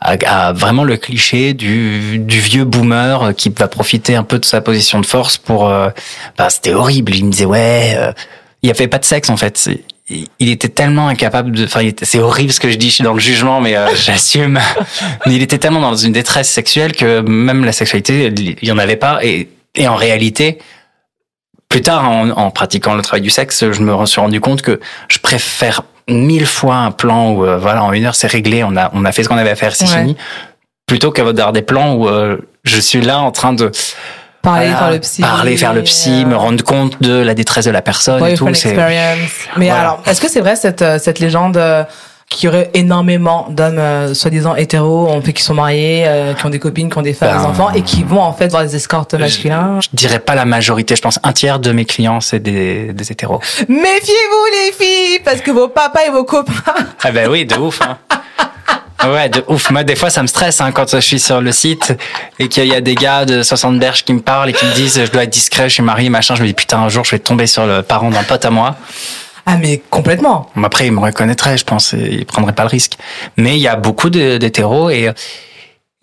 à, 0.00 0.16
à 0.26 0.52
vraiment 0.52 0.82
le 0.84 0.96
cliché 0.96 1.54
du, 1.54 2.18
du 2.18 2.40
vieux 2.40 2.64
boomer 2.64 3.32
qui 3.36 3.52
va 3.56 3.68
profiter 3.68 4.16
un 4.16 4.24
peu 4.24 4.38
de 4.40 4.44
sa 4.44 4.60
position 4.60 5.00
de 5.00 5.06
force 5.06 5.38
pour. 5.44 5.68
euh, 5.68 5.90
bah, 6.36 6.50
c'était 6.50 6.72
horrible. 6.74 7.14
Il 7.14 7.26
me 7.26 7.30
disait 7.30 7.44
ouais, 7.44 7.94
euh, 7.96 8.12
il 8.62 8.68
y 8.68 8.70
avait 8.70 8.88
pas 8.88 8.98
de 8.98 9.04
sexe, 9.04 9.30
en 9.30 9.36
fait. 9.36 9.70
Il 10.10 10.50
était 10.50 10.68
tellement 10.68 11.08
incapable 11.08 11.52
de. 11.52 11.64
Enfin, 11.64 11.80
c'est 12.02 12.18
horrible 12.18 12.52
ce 12.52 12.60
que 12.60 12.70
je 12.70 12.76
dis. 12.76 12.88
Je 12.90 12.94
suis 12.96 13.04
dans 13.04 13.14
le 13.14 13.20
jugement, 13.20 13.60
mais 13.60 13.76
euh, 13.76 13.88
j'assume. 13.94 14.60
Mais 15.26 15.34
il 15.34 15.42
était 15.42 15.58
tellement 15.58 15.80
dans 15.80 15.94
une 15.96 16.12
détresse 16.12 16.50
sexuelle 16.50 16.92
que 16.92 17.20
même 17.20 17.64
la 17.64 17.72
sexualité, 17.72 18.32
il 18.36 18.68
y 18.68 18.72
en 18.72 18.78
avait 18.78 18.96
pas. 18.96 19.20
Et, 19.24 19.48
et 19.74 19.88
en 19.88 19.96
réalité, 19.96 20.58
plus 21.70 21.80
tard, 21.80 22.08
en, 22.08 22.28
en 22.30 22.50
pratiquant 22.50 22.94
le 22.94 23.02
travail 23.02 23.22
du 23.22 23.30
sexe, 23.30 23.64
je 23.72 23.80
me 23.82 24.06
suis 24.06 24.20
rendu 24.20 24.40
compte 24.40 24.60
que 24.62 24.78
je 25.08 25.18
préfère 25.18 25.82
mille 26.06 26.46
fois 26.46 26.76
un 26.76 26.90
plan 26.90 27.30
où, 27.32 27.46
euh, 27.46 27.56
voilà, 27.56 27.82
en 27.82 27.92
une 27.94 28.04
heure, 28.04 28.14
c'est 28.14 28.26
réglé, 28.26 28.62
on 28.62 28.76
a, 28.76 28.90
on 28.92 29.06
a 29.06 29.10
fait 29.12 29.22
ce 29.24 29.28
qu'on 29.30 29.38
avait 29.38 29.50
à 29.50 29.56
faire, 29.56 29.74
c'est 29.74 29.86
Ouais. 29.86 30.00
fini, 30.02 30.16
plutôt 30.86 31.10
qu'avoir 31.12 31.52
des 31.52 31.62
plans 31.62 31.94
où 31.94 32.08
euh, 32.08 32.36
je 32.62 32.78
suis 32.78 33.00
là 33.00 33.20
en 33.20 33.32
train 33.32 33.54
de 33.54 33.72
Parler, 34.44 34.66
voilà, 34.66 34.78
faire 34.78 34.90
le 34.92 35.00
psy. 35.00 35.20
parler, 35.22 35.56
faire 35.56 35.72
le 35.74 35.82
psy, 35.82 36.22
euh, 36.24 36.28
me 36.28 36.36
rendre 36.36 36.62
compte 36.62 37.00
de 37.02 37.14
la 37.14 37.34
détresse 37.34 37.64
de 37.64 37.70
la 37.72 37.82
personne 37.82 38.24
et 38.24 38.34
tout. 38.34 38.48
C'est. 38.54 38.74
Mais 38.76 39.66
Voilà. 39.66 39.80
alors, 39.80 40.02
est-ce 40.06 40.20
que 40.20 40.28
c'est 40.30 40.40
vrai 40.40 40.54
cette, 40.54 40.82
euh, 40.82 40.98
cette 41.02 41.18
légende 41.18 41.56
euh, 41.56 41.82
qu'il 42.30 42.46
y 42.46 42.48
aurait 42.48 42.70
énormément 42.74 43.46
d'hommes 43.50 43.78
euh, 43.78 44.14
soi-disant 44.14 44.54
hétéros, 44.56 45.08
en 45.08 45.20
fait, 45.20 45.32
qui 45.34 45.42
sont 45.42 45.54
mariés, 45.54 46.04
euh, 46.06 46.32
qui 46.34 46.46
ont 46.46 46.50
des 46.50 46.58
copines, 46.58 46.90
qui 46.90 46.96
ont 46.98 47.02
des 47.02 47.12
femmes, 47.12 47.30
Ben, 47.32 47.38
des 47.40 47.44
enfants, 47.46 47.70
et 47.72 47.82
qui 47.82 48.02
vont 48.02 48.20
en 48.22 48.32
fait 48.32 48.48
voir 48.48 48.62
des 48.64 48.74
escortes 48.74 49.14
masculins? 49.14 49.78
je 49.82 49.88
dirais 49.92 50.18
pas 50.20 50.34
la 50.34 50.44
majorité, 50.46 50.96
je 50.96 51.02
pense 51.02 51.18
un 51.22 51.32
tiers 51.32 51.58
de 51.58 51.70
mes 51.72 51.84
clients 51.84 52.20
c'est 52.20 52.40
des, 52.40 52.92
des 52.92 53.12
hétéros. 53.12 53.40
Méfiez-vous 53.68 54.44
les 54.52 54.72
filles, 54.72 55.20
parce 55.24 55.40
que 55.42 55.50
vos 55.50 55.68
papas 55.68 56.00
et 56.06 56.10
vos 56.10 56.24
copains... 56.24 56.52
Ah 57.02 57.12
ben 57.12 57.28
oui, 57.30 57.44
de 57.44 57.56
ouf. 57.56 57.80
Hein. 57.82 57.98
Ouais, 59.06 59.28
de 59.28 59.44
ouf. 59.48 59.70
Moi, 59.70 59.84
des 59.84 59.96
fois, 59.96 60.10
ça 60.10 60.22
me 60.22 60.26
stresse 60.26 60.60
hein, 60.60 60.72
quand 60.72 60.90
je 60.90 61.00
suis 61.00 61.20
sur 61.20 61.40
le 61.40 61.52
site 61.52 61.94
et 62.38 62.48
qu'il 62.48 62.66
y 62.66 62.74
a 62.74 62.80
des 62.80 62.94
gars 62.94 63.24
de 63.24 63.42
60 63.42 63.78
berges 63.78 64.04
qui 64.04 64.12
me 64.12 64.20
parlent 64.20 64.48
et 64.48 64.52
qui 64.52 64.64
me 64.64 64.72
disent 64.72 65.04
je 65.04 65.10
dois 65.10 65.24
être 65.24 65.30
discret, 65.30 65.68
je 65.68 65.74
suis 65.74 65.82
marié, 65.82 66.08
machin. 66.08 66.34
Je 66.34 66.42
me 66.42 66.46
dis 66.46 66.54
putain, 66.54 66.78
un 66.78 66.88
jour, 66.88 67.04
je 67.04 67.10
vais 67.10 67.18
tomber 67.18 67.46
sur 67.46 67.66
le 67.66 67.82
parent 67.82 68.10
d'un 68.10 68.22
pote 68.22 68.44
à 68.44 68.50
moi. 68.50 68.76
Ah 69.46 69.56
mais 69.56 69.82
complètement. 69.90 70.50
Après, 70.62 70.86
ils 70.86 70.92
me 70.92 71.00
reconnaîtraient, 71.00 71.58
je 71.58 71.64
pense, 71.64 71.92
et 71.92 72.08
ils 72.12 72.26
prendraient 72.26 72.54
pas 72.54 72.62
le 72.62 72.70
risque. 72.70 72.94
Mais 73.36 73.56
il 73.56 73.60
y 73.60 73.68
a 73.68 73.76
beaucoup 73.76 74.08
d'hétéros 74.08 74.88
et 74.88 75.10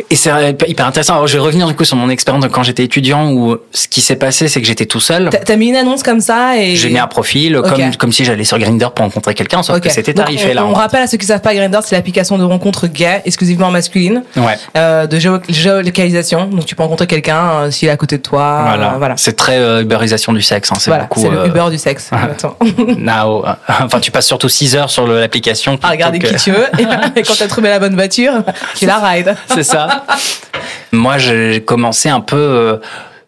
et 0.09 0.15
c'est 0.15 0.31
hyper 0.68 0.86
intéressant. 0.86 1.13
Alors, 1.15 1.27
je 1.27 1.33
vais 1.33 1.39
revenir 1.44 1.68
du 1.68 1.75
coup 1.75 1.83
sur 1.86 1.95
mon 1.98 2.09
expérience 2.09 2.44
de 2.44 2.50
quand 2.50 2.63
j'étais 2.63 2.83
étudiant 2.83 3.31
où 3.31 3.57
ce 3.71 3.88
qui 3.88 4.01
s'est 4.01 4.15
passé, 4.15 4.48
c'est 4.48 4.62
que 4.62 4.68
j'étais 4.68 4.86
tout 4.86 5.00
seul. 5.00 5.30
T'as 5.45 5.56
mis 5.56 5.69
une 5.69 5.75
annonce 5.75 6.03
comme 6.03 6.19
ça 6.21 6.57
et... 6.57 6.75
J'ai 6.75 6.89
mis 6.89 7.00
un 7.00 7.07
profil 7.07 7.57
Ok. 7.57 7.69
comme 7.69 7.95
comme 7.95 8.12
si 8.12 8.25
j'allais 8.25 8.44
sur 8.44 8.57
Grinder 8.59 8.88
pour 8.95 9.06
rencontrer 9.06 9.33
quelqu'un, 9.33 9.63
sauf 9.63 9.77
Ok. 9.77 9.83
que 9.83 9.89
c'était 9.89 10.13
Donc, 10.13 10.25
tarifé 10.25 10.51
on, 10.51 10.56
là. 10.56 10.65
on 10.65 10.74
rappelle 10.74 11.03
à 11.03 11.07
ceux 11.07 11.18
qui 11.18 11.25
savent 11.25 11.42
pas, 11.42 11.53
Grindr, 11.53 11.80
c'est 11.83 11.95
l'application 11.95 12.38
de 12.38 12.44
rencontre 12.44 12.88
gay, 12.88 13.21
exclusivement 13.25 13.69
masculine, 13.71 14.24
Ouais. 14.36 14.57
euh, 14.77 15.07
de 15.07 15.18
géo- 15.19 15.39
géolocalisation. 15.50 16.45
Donc 16.47 16.65
tu 16.65 16.75
peux 16.75 16.83
rencontrer 16.83 17.07
quelqu'un 17.07 17.50
euh, 17.51 17.71
s'il 17.71 17.88
est 17.88 17.92
à 17.92 17.97
côté 17.97 18.18
de 18.18 18.21
toi. 18.24 18.63
Voilà. 18.68 18.94
euh, 18.94 18.97
voilà. 18.97 19.15
C'est 19.18 19.36
très 19.36 19.57
euh, 19.59 19.81
uberisation 19.81 20.33
du 20.33 20.42
sexe. 20.42 20.71
Hein. 20.71 20.75
C'est 20.80 20.89
Voilà, 20.92 21.04
beaucoup. 21.04 21.21
c'est 21.21 21.30
le 21.30 21.39
euh, 21.39 21.47
Uber 21.47 21.65
du 21.69 21.77
sexe. 21.77 22.09
Now, 22.97 23.45
euh, 23.45 23.54
enfin, 23.83 24.00
tu 24.00 24.12
passes 24.12 24.27
surtout 24.27 24.50
6 24.50 24.75
heures 24.75 24.89
sur 24.89 25.07
l'application. 25.07 25.77
à 25.83 25.89
regarder 25.89 26.19
que- 26.19 26.27
qui 26.27 26.36
tu 26.36 26.51
veux. 26.51 26.65
Et, 26.80 26.83
et 27.19 27.24
quand 27.24 27.33
t'as 27.38 27.47
trouvé 27.47 27.69
la 27.69 27.80
bonne 27.80 27.95
voiture, 27.95 28.33
tu 28.75 28.86
la 28.86 28.97
rides. 29.00 29.36
C'est 29.54 29.63
ça. 29.63 29.90
Moi, 30.91 31.17
j'ai 31.17 31.61
commencé 31.61 32.09
un 32.09 32.21
peu 32.21 32.35
euh, 32.35 32.77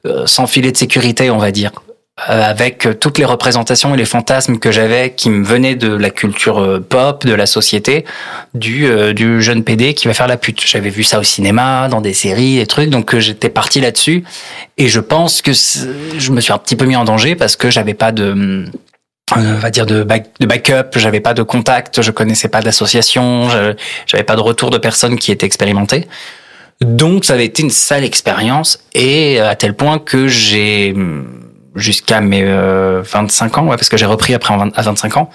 euh, 0.05 0.25
sans 0.25 0.47
filet 0.47 0.71
de 0.71 0.77
sécurité, 0.77 1.29
on 1.29 1.37
va 1.37 1.51
dire. 1.51 1.71
Euh, 2.29 2.43
avec 2.43 2.87
toutes 2.99 3.17
les 3.17 3.25
représentations 3.25 3.95
et 3.95 3.97
les 3.97 4.05
fantasmes 4.05 4.59
que 4.59 4.71
j'avais 4.71 5.13
qui 5.13 5.31
me 5.31 5.43
venaient 5.43 5.73
de 5.75 5.91
la 5.91 6.11
culture 6.11 6.79
pop, 6.87 7.25
de 7.25 7.33
la 7.33 7.47
société, 7.47 8.05
du, 8.53 8.87
jeune 9.41 9.63
PD 9.63 9.95
qui 9.95 10.07
va 10.07 10.13
faire 10.13 10.27
la 10.27 10.37
pute. 10.37 10.63
J'avais 10.63 10.91
vu 10.91 11.03
ça 11.03 11.19
au 11.19 11.23
cinéma, 11.23 11.87
dans 11.89 12.01
des 12.01 12.13
séries, 12.13 12.57
des 12.57 12.67
trucs, 12.67 12.91
donc 12.91 13.17
j'étais 13.17 13.49
parti 13.49 13.81
là-dessus. 13.81 14.23
Et 14.77 14.89
je 14.89 14.99
pense 14.99 15.41
que 15.41 15.53
je 15.53 16.31
me 16.31 16.39
suis 16.39 16.53
un 16.53 16.59
petit 16.59 16.75
peu 16.75 16.85
mis 16.85 16.95
en 16.95 17.03
danger 17.03 17.35
parce 17.35 17.55
que 17.55 17.71
j'avais 17.71 17.95
pas 17.95 18.11
de... 18.11 18.65
on 19.35 19.53
va 19.55 19.71
dire 19.71 19.87
de, 19.87 20.03
de 20.03 20.45
backup, 20.45 20.95
j'avais 20.97 21.19
pas 21.19 21.33
de 21.33 21.41
contact, 21.41 22.03
je 22.03 22.11
connaissais 22.11 22.47
pas 22.47 22.61
d'association, 22.61 23.47
j'avais 24.05 24.23
pas 24.23 24.35
de 24.35 24.41
retour 24.41 24.69
de 24.69 24.77
personnes 24.77 25.17
qui 25.17 25.31
étaient 25.31 25.47
expérimentées. 25.47 26.07
Donc 26.83 27.25
ça 27.25 27.33
avait 27.33 27.45
été 27.45 27.63
une 27.63 27.69
sale 27.69 28.03
expérience 28.03 28.79
et 28.93 29.39
euh, 29.39 29.49
à 29.49 29.55
tel 29.55 29.73
point 29.75 29.99
que 29.99 30.27
j'ai 30.27 30.93
jusqu'à 31.75 32.21
mes 32.21 32.43
euh, 32.43 33.01
25 33.09 33.57
ans, 33.57 33.63
ouais, 33.67 33.75
parce 33.77 33.89
que 33.89 33.97
j'ai 33.97 34.05
repris 34.05 34.33
après 34.33 34.53
en 34.53 34.57
20 34.57 34.77
à 34.77 34.81
25 34.81 35.17
ans, 35.17 35.29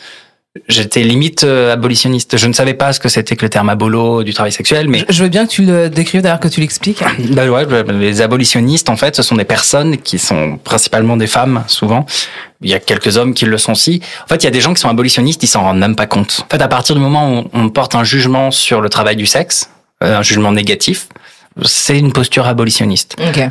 j'étais 0.68 1.02
limite 1.02 1.44
euh, 1.44 1.72
abolitionniste. 1.72 2.36
Je 2.36 2.46
ne 2.46 2.52
savais 2.52 2.74
pas 2.74 2.92
ce 2.92 3.00
que 3.00 3.08
c'était 3.08 3.34
que 3.36 3.44
le 3.44 3.48
terme 3.48 3.68
abolo 3.68 4.22
du 4.22 4.32
travail 4.34 4.52
sexuel, 4.52 4.88
mais 4.88 5.04
Je- 5.08 5.22
veux 5.22 5.28
bien 5.28 5.46
que 5.46 5.50
tu 5.50 5.62
le 5.62 5.88
décrives, 5.90 6.22
d'ailleurs, 6.22 6.40
que 6.40 6.48
tu 6.48 6.60
l'expliques. 6.60 7.02
bah 7.30 7.46
ouais, 7.48 7.66
bah, 7.66 7.82
les 7.92 8.20
abolitionnistes, 8.20 8.88
en 8.88 8.96
fait, 8.96 9.16
ce 9.16 9.22
sont 9.22 9.36
des 9.36 9.44
personnes 9.44 9.98
qui 9.98 10.18
sont 10.18 10.58
principalement 10.62 11.16
des 11.16 11.26
femmes, 11.26 11.64
souvent. 11.66 12.06
Il 12.62 12.70
y 12.70 12.74
a 12.74 12.80
quelques 12.80 13.16
hommes 13.16 13.34
qui 13.34 13.44
le 13.44 13.58
sont 13.58 13.72
aussi. 13.72 14.00
En 14.24 14.26
fait, 14.28 14.36
il 14.36 14.44
y 14.44 14.48
a 14.48 14.52
des 14.52 14.60
gens 14.60 14.74
qui 14.74 14.80
sont 14.80 14.88
abolitionnistes, 14.88 15.42
ils 15.42 15.48
s'en 15.48 15.62
rendent 15.62 15.78
même 15.78 15.96
pas 15.96 16.06
compte. 16.06 16.44
En 16.48 16.56
fait, 16.56 16.62
à 16.62 16.68
partir 16.68 16.94
du 16.94 17.00
moment 17.00 17.40
où 17.40 17.44
on 17.52 17.68
porte 17.68 17.94
un 17.94 18.04
jugement 18.04 18.50
sur 18.50 18.80
le 18.80 18.88
travail 18.88 19.16
du 19.16 19.26
sexe, 19.26 19.70
euh, 20.02 20.18
un 20.18 20.22
jugement 20.22 20.52
négatif, 20.52 21.08
c'est 21.64 21.98
une 21.98 22.12
posture 22.12 22.46
abolitionniste. 22.46 23.16
Ok. 23.18 23.42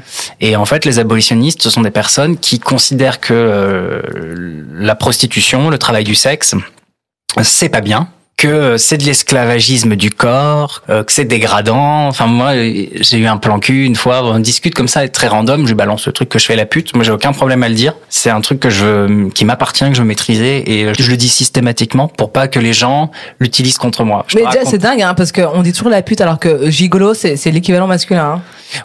Et 0.42 0.56
en 0.56 0.66
fait, 0.66 0.86
les 0.86 1.00
abolitionnistes, 1.00 1.62
ce 1.62 1.70
sont 1.70 1.82
des 1.82 1.92
personnes 1.92 2.38
qui 2.38 2.60
considèrent 2.60 3.20
que 3.20 3.34
euh, 3.34 4.02
la 4.74 4.96
prostitution, 4.96 5.70
le 5.70 5.78
travail 5.78 6.04
du 6.04 6.16
sexe, 6.16 6.56
c'est 7.42 7.70
pas 7.70 7.82
bien, 7.82 8.10
que 8.38 8.77
c'est 8.77 8.98
de 8.98 9.03
l'esclavagisme 9.03 9.96
du 9.96 10.12
corps, 10.12 10.84
euh, 10.91 11.03
que 11.03 11.12
c'est 11.12 11.25
dégradant. 11.25 12.08
Enfin, 12.08 12.27
moi, 12.27 12.51
j'ai 12.53 13.17
eu 13.17 13.25
un 13.25 13.38
plan 13.38 13.60
cul 13.60 13.84
une 13.84 13.96
fois, 13.96 14.24
on 14.24 14.38
discute 14.39 14.75
comme 14.75 14.88
ça, 14.88 15.08
très 15.10 15.27
random, 15.27 15.65
je 15.65 15.74
balance 15.74 16.06
le 16.06 16.13
truc 16.13 16.29
que 16.29 16.38
je 16.38 16.46
fais 16.46 16.56
la 16.56 16.67
pute. 16.67 16.96
Moi, 16.96 17.03
j'ai 17.03 17.12
aucun 17.12 17.34
problème 17.34 17.63
à 17.63 17.70
le 17.70 17.74
dire. 17.74 17.96
C'est 18.10 18.29
un 18.29 18.39
truc 18.41 18.60
que 18.60 18.70
je, 18.70 19.27
qui 19.29 19.44
m'appartient, 19.44 19.86
que 19.89 19.96
je 19.96 20.01
veux 20.01 20.08
maîtriser, 20.08 20.72
et 20.72 20.94
je 20.98 21.10
le 21.10 21.17
dis 21.17 21.29
systématiquement 21.29 22.08
pour 22.08 22.32
pas 22.32 22.48
que 22.48 22.60
les 22.60 22.74
gens 22.74 23.10
l'utilisent 23.39 23.79
contre 23.79 24.03
moi. 24.03 24.24
Je 24.27 24.36
Mais 24.36 24.41
déjà, 24.46 24.60
raconte- 24.60 24.70
c'est 24.70 24.77
dingue, 24.77 25.01
hein, 25.01 25.15
parce 25.15 25.32
qu'on 25.32 25.63
dit 25.63 25.74
toujours 25.74 25.89
la 25.89 26.03
pute, 26.03 26.22
alors 26.22 26.38
que 26.38 26.70
gigolo, 26.70 27.15
c'est 27.15 27.44
l'équivalent 27.50 27.88
masculin. 27.88 28.36
Hein. 28.36 28.41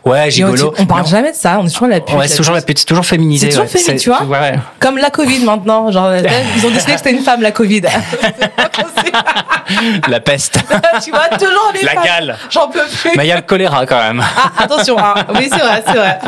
ouais, 0.07 0.31
gigolo. 0.31 0.73
On, 0.79 0.83
on 0.85 0.87
parle 0.87 1.03
Mais 1.03 1.11
jamais 1.11 1.33
de 1.33 1.37
ça, 1.37 1.59
on 1.61 1.65
dit 1.65 1.73
toujours 1.73 1.89
la 1.89 2.01
pute. 2.01 2.17
Ouais, 2.17 2.27
c'est 2.27 2.37
toujours 2.39 2.55
la 2.55 2.63
pute, 2.63 2.79
c'est 2.79 2.87
toujours 2.87 3.05
féminisé. 3.05 3.51
C'est 3.51 3.59
toujours 3.59 3.71
ouais. 3.71 3.81
féminin, 3.81 4.01
tu 4.01 4.09
vois 4.09 4.25
ouais. 4.25 4.55
Comme 4.81 4.97
la 4.97 5.11
Covid 5.11 5.45
maintenant. 5.45 5.93
Genre, 5.93 6.11
ils 6.57 6.67
ont 6.67 6.71
décidé 6.71 6.93
que 6.93 6.99
c'était 6.99 7.13
une 7.13 7.23
femme, 7.23 7.43
la 7.43 7.53
Covid. 7.53 7.83
La 10.09 10.21
peste. 10.21 10.59
tu 11.05 11.11
vois, 11.11 11.29
toujours 11.39 11.73
les 11.75 11.83
La 11.83 11.93
femmes. 11.93 12.05
gale. 12.05 12.37
J'en 12.51 12.69
peux 12.69 12.85
plus. 12.85 13.11
Mais 13.17 13.25
il 13.25 13.29
y 13.29 13.33
a 13.33 13.37
le 13.37 13.43
choléra 13.43 13.87
quand 13.87 13.99
même. 14.01 14.23
Ah, 14.23 14.63
attention, 14.65 14.99
hein. 14.99 15.15
oui, 15.35 15.49
c'est 15.51 15.59
vrai, 15.59 15.83
c'est 15.87 15.95
vrai. 15.95 16.19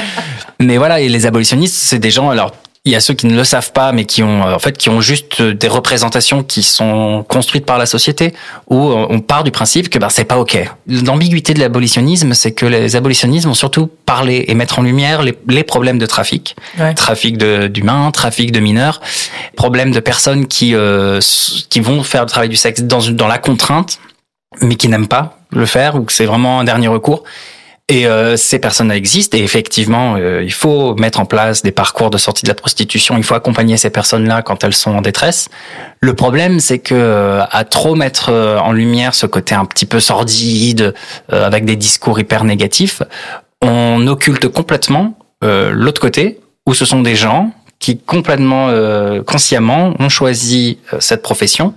Mais 0.60 0.76
voilà, 0.76 1.00
et 1.00 1.08
les 1.08 1.26
abolitionnistes, 1.26 1.76
c'est 1.76 1.98
des 1.98 2.10
gens, 2.10 2.30
alors, 2.30 2.52
il 2.88 2.92
y 2.92 2.96
a 2.96 3.00
ceux 3.00 3.14
qui 3.14 3.26
ne 3.26 3.36
le 3.36 3.44
savent 3.44 3.72
pas, 3.72 3.92
mais 3.92 4.04
qui 4.06 4.22
ont, 4.22 4.46
euh, 4.46 4.54
en 4.54 4.58
fait, 4.58 4.76
qui 4.78 4.88
ont 4.88 5.00
juste 5.00 5.40
euh, 5.40 5.52
des 5.54 5.68
représentations 5.68 6.42
qui 6.42 6.62
sont 6.62 7.24
construites 7.28 7.66
par 7.66 7.76
la 7.78 7.84
société, 7.86 8.32
où 8.68 8.76
euh, 8.90 9.06
on 9.10 9.20
part 9.20 9.44
du 9.44 9.50
principe 9.50 9.90
que 9.90 9.98
ben 9.98 10.08
c'est 10.08 10.24
pas 10.24 10.38
ok. 10.38 10.58
L'ambiguïté 10.86 11.52
de 11.54 11.60
l'abolitionnisme, 11.60 12.32
c'est 12.34 12.52
que 12.52 12.64
les 12.66 12.96
abolitionnistes 12.96 13.46
vont 13.46 13.54
surtout 13.54 13.88
parler 14.06 14.46
et 14.48 14.54
mettre 14.54 14.78
en 14.78 14.82
lumière 14.82 15.22
les, 15.22 15.36
les 15.48 15.64
problèmes 15.64 15.98
de 15.98 16.06
trafic, 16.06 16.56
Ouais. 16.78 16.94
trafic 16.94 17.36
de- 17.36 17.66
d'humains, 17.68 18.10
trafic 18.10 18.52
de 18.52 18.60
mineurs, 18.60 19.00
problèmes 19.56 19.90
de 19.90 20.00
personnes 20.00 20.46
qui 20.46 20.74
euh, 20.74 21.20
qui 21.68 21.80
vont 21.80 22.02
faire 22.02 22.22
le 22.22 22.28
travail 22.28 22.48
du 22.48 22.56
sexe 22.56 22.80
dans 22.82 23.00
dans 23.10 23.28
la 23.28 23.38
contrainte, 23.38 23.98
mais 24.62 24.76
qui 24.76 24.88
n'aiment 24.88 25.08
pas 25.08 25.38
le 25.50 25.66
faire 25.66 25.96
ou 25.96 26.02
que 26.04 26.12
c'est 26.12 26.24
vraiment 26.26 26.60
un 26.60 26.64
dernier 26.64 26.88
recours. 26.88 27.24
Et 27.90 28.06
euh, 28.06 28.36
ces 28.36 28.58
personnes 28.58 28.92
existent 28.92 29.36
et 29.38 29.42
effectivement, 29.42 30.16
euh, 30.16 30.42
il 30.42 30.52
faut 30.52 30.94
mettre 30.96 31.20
en 31.20 31.24
place 31.24 31.62
des 31.62 31.72
parcours 31.72 32.10
de 32.10 32.18
sortie 32.18 32.42
de 32.42 32.48
la 32.48 32.54
prostitution. 32.54 33.16
Il 33.16 33.24
faut 33.24 33.34
accompagner 33.34 33.78
ces 33.78 33.88
personnes-là 33.88 34.42
quand 34.42 34.62
elles 34.62 34.74
sont 34.74 34.90
en 34.90 35.00
détresse. 35.00 35.48
Le 36.00 36.12
problème, 36.12 36.60
c'est 36.60 36.80
que 36.80 36.94
euh, 36.94 37.42
à 37.50 37.64
trop 37.64 37.94
mettre 37.94 38.28
euh, 38.30 38.58
en 38.58 38.72
lumière 38.72 39.14
ce 39.14 39.24
côté 39.24 39.54
un 39.54 39.64
petit 39.64 39.86
peu 39.86 40.00
sordide, 40.00 40.94
euh, 41.32 41.46
avec 41.46 41.64
des 41.64 41.76
discours 41.76 42.20
hyper 42.20 42.44
négatifs, 42.44 43.02
on 43.62 44.06
occulte 44.06 44.48
complètement 44.48 45.18
euh, 45.42 45.70
l'autre 45.72 46.00
côté, 46.00 46.40
où 46.66 46.74
ce 46.74 46.84
sont 46.84 47.00
des 47.00 47.16
gens 47.16 47.52
qui 47.78 47.96
complètement 47.96 48.72
consciemment 49.24 49.94
ont 50.00 50.08
choisi 50.08 50.80
cette 50.98 51.22
profession. 51.22 51.74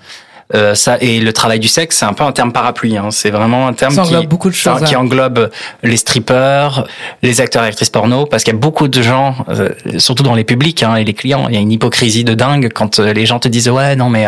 Euh, 0.54 0.76
ça 0.76 0.98
et 1.00 1.20
le 1.20 1.34
travail 1.34 1.60
du 1.60 1.68
sexe, 1.68 1.98
c'est 1.98 2.06
un 2.06 2.14
peu 2.14 2.24
un 2.24 2.32
terme 2.32 2.52
parapluie. 2.52 2.98
Hein. 2.98 3.10
C'est 3.12 3.30
vraiment 3.30 3.68
un 3.68 3.74
terme 3.74 3.94
Ça 3.94 4.04
qui 4.04 4.10
englobe 4.10 4.28
beaucoup 4.28 4.50
de 4.50 4.56
choses, 4.56 4.84
qui 4.84 4.92
ouais. 4.92 4.96
englobe 4.96 5.50
les 5.84 5.98
strippers, 5.98 6.86
les 7.22 7.42
acteurs 7.42 7.64
et 7.64 7.68
actrices 7.68 7.90
porno, 7.90 8.26
parce 8.26 8.44
qu'il 8.44 8.54
y 8.54 8.58
a 8.58 8.60
beaucoup 8.60 8.88
de 8.88 9.02
gens, 9.02 9.36
euh, 9.50 9.70
surtout 9.98 10.24
dans 10.24 10.36
les 10.36 10.44
publics 10.44 10.84
hein, 10.84 10.96
et 10.96 11.04
les 11.04 11.14
clients, 11.14 11.48
il 11.48 11.56
y 11.56 11.58
a 11.58 11.62
une 11.62 11.72
hypocrisie 11.72 12.24
de 12.24 12.34
dingue 12.34 12.70
quand 12.74 13.00
euh, 13.00 13.14
les 13.14 13.26
gens 13.26 13.40
te 13.40 13.48
disent 13.48 13.70
ouais 13.70 13.96
non 13.96 14.10
mais 14.10 14.28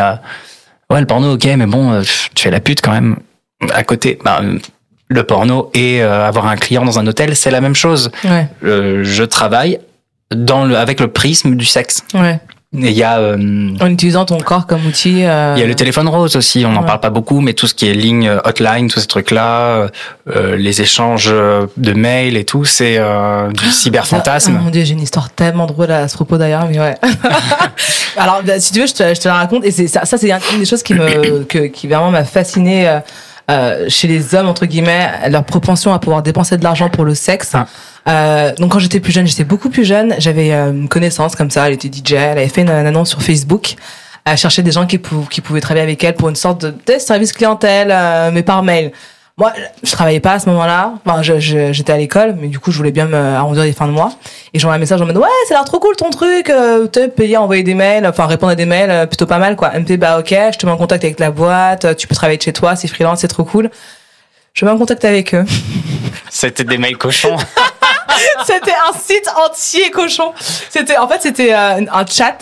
ouais 0.90 1.00
le 1.00 1.06
porno 1.06 1.34
ok 1.34 1.44
mais 1.56 1.66
bon 1.66 2.00
tu 2.34 2.42
fais 2.42 2.50
la 2.50 2.60
pute 2.60 2.80
quand 2.80 2.92
même 2.92 3.16
à 3.72 3.82
côté. 3.84 4.18
Ben, 4.24 4.58
le 5.08 5.22
porno 5.24 5.70
et 5.74 6.00
avoir 6.02 6.46
un 6.46 6.56
client 6.56 6.84
dans 6.84 6.98
un 6.98 7.06
hôtel, 7.06 7.36
c'est 7.36 7.50
la 7.50 7.60
même 7.60 7.74
chose. 7.74 8.10
Ouais, 8.24 8.48
je 8.62 9.22
travaille 9.24 9.78
dans 10.34 10.64
le, 10.64 10.76
avec 10.76 11.00
le 11.00 11.08
prisme 11.08 11.54
du 11.56 11.66
sexe. 11.66 12.02
ouais. 12.14 12.40
Il 12.76 12.90
y 12.90 13.04
a 13.04 13.18
euh, 13.18 13.36
En 13.80 13.86
utilisant 13.86 14.24
ton 14.24 14.38
corps 14.38 14.66
comme 14.66 14.84
outil. 14.86 15.24
euh, 15.24 15.54
il 15.56 15.60
y 15.60 15.62
a 15.62 15.66
le 15.66 15.76
téléphone 15.76 16.08
rose 16.08 16.34
aussi, 16.34 16.64
on 16.66 16.72
n'en 16.72 16.80
Ouais. 16.80 16.86
parle 16.86 16.98
pas 17.00 17.10
beaucoup, 17.10 17.40
mais 17.40 17.52
tout 17.52 17.68
ce 17.68 17.74
qui 17.74 17.88
est 17.88 17.94
ligne 17.94 18.26
euh, 18.28 18.40
hotline, 18.44 18.88
tous 18.88 18.98
ces 19.00 19.06
trucs-là, 19.06 19.88
euh, 20.34 20.56
les 20.56 20.82
échanges 20.82 21.28
euh, 21.30 21.66
de 21.76 21.92
mails 21.92 22.36
et 22.36 22.44
tout, 22.44 22.64
c'est 22.64 22.96
euh, 22.98 23.48
du 23.52 23.64
Oh 23.68 23.70
cyberfantasme. 23.70 24.52
mon 24.54 24.70
dieu, 24.70 24.82
j'ai 24.84 24.94
une 24.94 25.00
histoire 25.02 25.30
tellement 25.30 25.66
drôle 25.66 25.92
à 25.92 26.08
ce 26.08 26.14
propos 26.16 26.36
d'ailleurs, 26.36 26.66
mais 26.68 26.80
ouais. 26.80 26.96
Alors, 28.16 28.42
bah, 28.44 28.58
si 28.58 28.72
tu 28.72 28.80
veux, 28.80 28.86
je 28.86 28.94
te, 28.94 29.14
je 29.14 29.20
te 29.20 29.28
la 29.28 29.34
raconte. 29.34 29.64
Et 29.64 29.70
ça, 29.86 30.04
ça 30.04 30.18
c'est 30.18 30.30
une 30.30 30.58
des 30.58 30.64
choses 30.66 30.82
qui 30.82 30.94
me, 30.94 31.44
que, 31.48 31.66
qui 31.66 31.86
vraiment 31.86 32.10
m'a 32.10 32.24
fasciné 32.24 33.00
euh, 33.50 33.86
chez 33.88 34.08
les 34.08 34.34
hommes 34.34 34.48
entre 34.48 34.66
guillemets, 34.66 35.10
leur 35.28 35.44
propension 35.44 35.92
à 35.92 35.98
pouvoir 35.98 36.22
dépenser 36.22 36.56
de 36.56 36.64
l'argent 36.64 36.88
pour 36.88 37.04
le 37.04 37.14
sexe. 37.14 37.52
Ah. 37.54 37.66
Euh, 38.06 38.54
donc 38.56 38.72
quand 38.72 38.78
j'étais 38.78 39.00
plus 39.00 39.12
jeune, 39.12 39.26
j'étais 39.26 39.44
beaucoup 39.44 39.70
plus 39.70 39.84
jeune. 39.84 40.14
J'avais 40.18 40.52
euh, 40.52 40.70
une 40.70 40.88
connaissance 40.88 41.34
comme 41.36 41.50
ça. 41.50 41.66
Elle 41.66 41.74
était 41.74 41.88
DJ. 41.88 42.12
Elle 42.12 42.38
avait 42.38 42.48
fait 42.48 42.62
une, 42.62 42.70
une 42.70 42.86
annonce 42.86 43.10
sur 43.10 43.22
Facebook. 43.22 43.74
Elle 44.26 44.38
cherchait 44.38 44.62
des 44.62 44.72
gens 44.72 44.86
qui, 44.86 44.98
pou- 44.98 45.26
qui 45.30 45.40
pouvaient 45.42 45.60
travailler 45.60 45.84
avec 45.84 46.02
elle 46.02 46.14
pour 46.14 46.28
une 46.30 46.36
sorte 46.36 46.62
de, 46.62 46.70
de 46.86 46.98
service 46.98 47.32
clientèle, 47.32 47.88
euh, 47.90 48.30
mais 48.32 48.42
par 48.42 48.62
mail. 48.62 48.92
Moi, 49.36 49.52
je 49.82 49.90
travaillais 49.90 50.20
pas 50.20 50.34
à 50.34 50.38
ce 50.38 50.48
moment-là. 50.50 50.92
Enfin, 51.04 51.20
je- 51.22 51.40
je- 51.40 51.72
j'étais 51.72 51.92
à 51.92 51.96
l'école, 51.96 52.36
mais 52.38 52.46
du 52.46 52.60
coup, 52.60 52.70
je 52.70 52.76
voulais 52.76 52.92
bien 52.92 53.06
me 53.06 53.16
arrondir 53.16 53.64
les 53.64 53.72
fins 53.72 53.88
de 53.88 53.92
mois. 53.92 54.12
Et 54.52 54.60
j'envoie 54.60 54.76
un 54.76 54.78
message 54.78 55.02
en 55.02 55.06
mode 55.06 55.16
ouais, 55.16 55.26
ça 55.48 55.54
a 55.54 55.58
l'air 55.58 55.64
trop 55.64 55.80
cool 55.80 55.96
ton 55.96 56.08
truc. 56.10 56.50
Euh, 56.50 56.86
t'es 56.86 57.08
payé 57.08 57.36
envoyer 57.36 57.64
des 57.64 57.74
mails, 57.74 58.06
enfin 58.06 58.26
répondre 58.26 58.52
à 58.52 58.54
des 58.54 58.64
mails, 58.64 58.90
euh, 58.92 59.06
plutôt 59.06 59.26
pas 59.26 59.38
mal 59.38 59.56
quoi. 59.56 59.72
Elle 59.74 59.82
me 59.82 59.96
bah 59.96 60.20
ok, 60.20 60.28
je 60.52 60.56
te 60.58 60.66
mets 60.66 60.70
en 60.72 60.76
contact 60.76 61.02
avec 61.02 61.18
la 61.18 61.32
boîte. 61.32 61.84
euh, 61.84 61.94
Tu 61.94 62.06
peux 62.06 62.14
travailler 62.14 62.36
de 62.38 62.42
chez 62.42 62.52
toi, 62.52 62.76
c'est 62.76 62.86
freelance, 62.86 63.20
c'est 63.22 63.28
trop 63.28 63.42
cool. 63.42 63.70
Je 64.52 64.64
me 64.64 64.70
mets 64.70 64.76
en 64.76 64.78
contact 64.78 65.04
avec 65.04 65.34
eux. 65.34 65.44
C'était 66.30 66.62
des 66.62 66.78
mails 66.78 66.96
cochons. 66.96 67.36
c'était 68.46 68.70
un 68.88 68.96
site 68.96 69.28
entier 69.48 69.90
cochon. 69.90 70.32
C'était 70.70 70.96
en 70.96 71.08
fait 71.08 71.20
c'était 71.20 71.52
euh, 71.52 71.80
un 71.92 72.06
chat. 72.06 72.38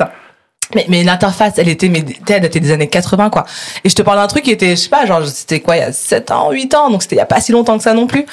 Mais, 0.75 0.87
mais 0.89 1.03
l'interface, 1.03 1.55
elle 1.59 1.69
était, 1.69 1.89
mais, 1.89 2.05
elle 2.29 2.45
était 2.45 2.61
des 2.61 2.71
années 2.71 2.89
80, 2.89 3.31
quoi. 3.31 3.45
Et 3.85 3.89
je 3.89 3.95
te 3.95 4.03
parle 4.03 4.19
d'un 4.19 4.27
truc 4.27 4.45
qui 4.45 4.51
était, 4.51 4.71
je 4.71 4.83
sais 4.83 4.89
pas, 4.89 5.07
genre, 5.07 5.27
c'était 5.27 5.61
quoi, 5.61 5.77
il 5.77 5.81
y 5.81 5.83
a 5.83 5.93
7 5.93 6.31
ans, 6.31 6.51
8 6.51 6.75
ans, 6.75 6.91
donc 6.91 7.03
c'était 7.03 7.17
il 7.17 7.19
y 7.19 7.23
a 7.23 7.27
pas 7.27 7.41
si 7.41 7.53
longtemps 7.53 7.77
que 7.77 7.85
ça 7.85 7.95
non 7.95 8.07
plus. 8.07 8.27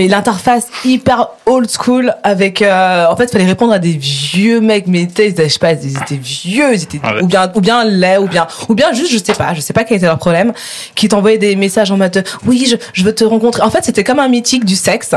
Mais 0.00 0.08
l'interface 0.08 0.66
hyper 0.86 1.28
old 1.44 1.68
school 1.70 2.14
avec, 2.22 2.62
euh, 2.62 3.04
en 3.10 3.16
fait, 3.16 3.24
il 3.24 3.32
fallait 3.32 3.44
répondre 3.44 3.74
à 3.74 3.78
des 3.78 3.92
vieux 3.92 4.62
mecs, 4.62 4.86
mais 4.86 5.06
je 5.14 5.46
sais 5.46 5.58
pas, 5.58 5.72
ils 5.72 5.94
étaient 5.94 6.16
vieux, 6.16 6.72
ils 6.72 6.84
étaient, 6.84 7.00
Ah 7.02 7.16
ouais. 7.16 7.22
ou 7.22 7.26
bien, 7.26 7.52
ou 7.54 7.60
bien 7.60 7.84
laids, 7.84 8.16
ou 8.16 8.26
bien, 8.26 8.46
ou 8.70 8.74
bien 8.74 8.94
juste, 8.94 9.12
je 9.12 9.18
sais 9.18 9.34
pas, 9.34 9.52
je 9.52 9.60
sais 9.60 9.74
pas 9.74 9.84
quel 9.84 9.98
était 9.98 10.06
leur 10.06 10.16
problème, 10.16 10.54
qui 10.94 11.06
t'envoyaient 11.08 11.36
des 11.36 11.54
messages 11.54 11.90
en 11.90 11.98
mode, 11.98 12.12
de, 12.12 12.24
oui, 12.46 12.66
je, 12.66 12.76
je 12.94 13.04
veux 13.04 13.14
te 13.14 13.24
rencontrer. 13.24 13.60
En 13.60 13.68
fait, 13.68 13.84
c'était 13.84 14.02
comme 14.02 14.20
un 14.20 14.28
mythique 14.28 14.64
du 14.64 14.74
sexe, 14.74 15.14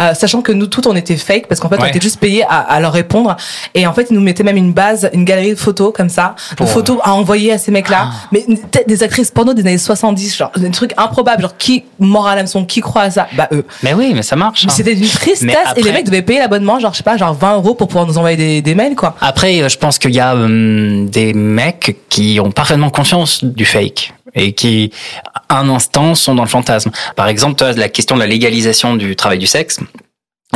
euh, 0.00 0.14
sachant 0.14 0.40
que 0.40 0.50
nous 0.50 0.66
toutes, 0.66 0.86
on 0.86 0.96
était 0.96 1.18
fake, 1.18 1.46
parce 1.46 1.60
qu'en 1.60 1.68
fait, 1.68 1.76
on 1.78 1.84
était 1.84 2.00
juste 2.00 2.18
payés 2.18 2.46
à, 2.48 2.60
à 2.60 2.80
leur 2.80 2.94
répondre. 2.94 3.36
Et 3.74 3.86
en 3.86 3.92
fait, 3.92 4.06
ils 4.08 4.14
nous 4.14 4.22
mettaient 4.22 4.44
même 4.44 4.56
une 4.56 4.72
base, 4.72 5.10
une 5.12 5.26
galerie 5.26 5.50
de 5.50 5.56
photos 5.58 5.92
comme 5.94 6.08
ça, 6.08 6.36
de 6.58 6.64
photos 6.64 7.00
à 7.04 7.12
envoyer 7.12 7.52
à 7.52 7.58
ces 7.58 7.70
mecs-là. 7.70 8.08
Ah. 8.10 8.28
Mais 8.32 8.46
peut-être 8.46 8.88
des 8.88 9.02
actrices 9.02 9.30
porno 9.30 9.52
des 9.52 9.60
années 9.60 9.76
70, 9.76 10.34
genre, 10.38 10.52
des 10.56 10.70
trucs 10.70 10.94
improbables, 10.96 11.42
genre, 11.42 11.58
qui, 11.58 11.84
moral 11.98 12.38
hameçon, 12.38 12.64
qui 12.64 12.80
croit 12.80 13.02
à 13.02 13.10
ça? 13.10 13.28
Bah, 13.36 13.48
eux. 13.52 13.66
mais 13.82 13.92
oui, 13.92 14.12
mais 14.14 14.21
ça 14.22 14.36
marche. 14.36 14.64
Mais 14.64 14.70
hein. 14.70 14.74
c'était 14.76 14.94
d'une 14.94 15.08
tristesse 15.08 15.42
Mais 15.42 15.54
et 15.76 15.82
les 15.82 15.92
mecs 15.92 16.06
devaient 16.06 16.22
payer 16.22 16.38
l'abonnement, 16.38 16.78
genre, 16.78 16.92
je 16.92 16.98
sais 16.98 17.02
pas, 17.02 17.16
genre 17.16 17.34
20 17.34 17.56
euros 17.56 17.74
pour 17.74 17.88
pouvoir 17.88 18.06
nous 18.06 18.18
envoyer 18.18 18.36
des, 18.36 18.62
des 18.62 18.74
mails, 18.74 18.94
quoi. 18.94 19.16
Après, 19.20 19.62
euh, 19.62 19.68
je 19.68 19.78
pense 19.78 19.98
qu'il 19.98 20.14
y 20.14 20.20
a 20.20 20.34
hum, 20.34 21.08
des 21.08 21.32
mecs 21.34 21.96
qui 22.08 22.40
ont 22.40 22.50
parfaitement 22.50 22.90
conscience 22.90 23.44
du 23.44 23.64
fake 23.64 24.12
et 24.34 24.52
qui, 24.52 24.90
un 25.48 25.68
instant, 25.68 26.14
sont 26.14 26.34
dans 26.34 26.42
le 26.42 26.48
fantasme. 26.48 26.90
Par 27.16 27.28
exemple, 27.28 27.62
la 27.64 27.88
question 27.88 28.16
de 28.16 28.20
la 28.20 28.26
légalisation 28.26 28.96
du 28.96 29.14
travail 29.16 29.38
du 29.38 29.46
sexe. 29.46 29.80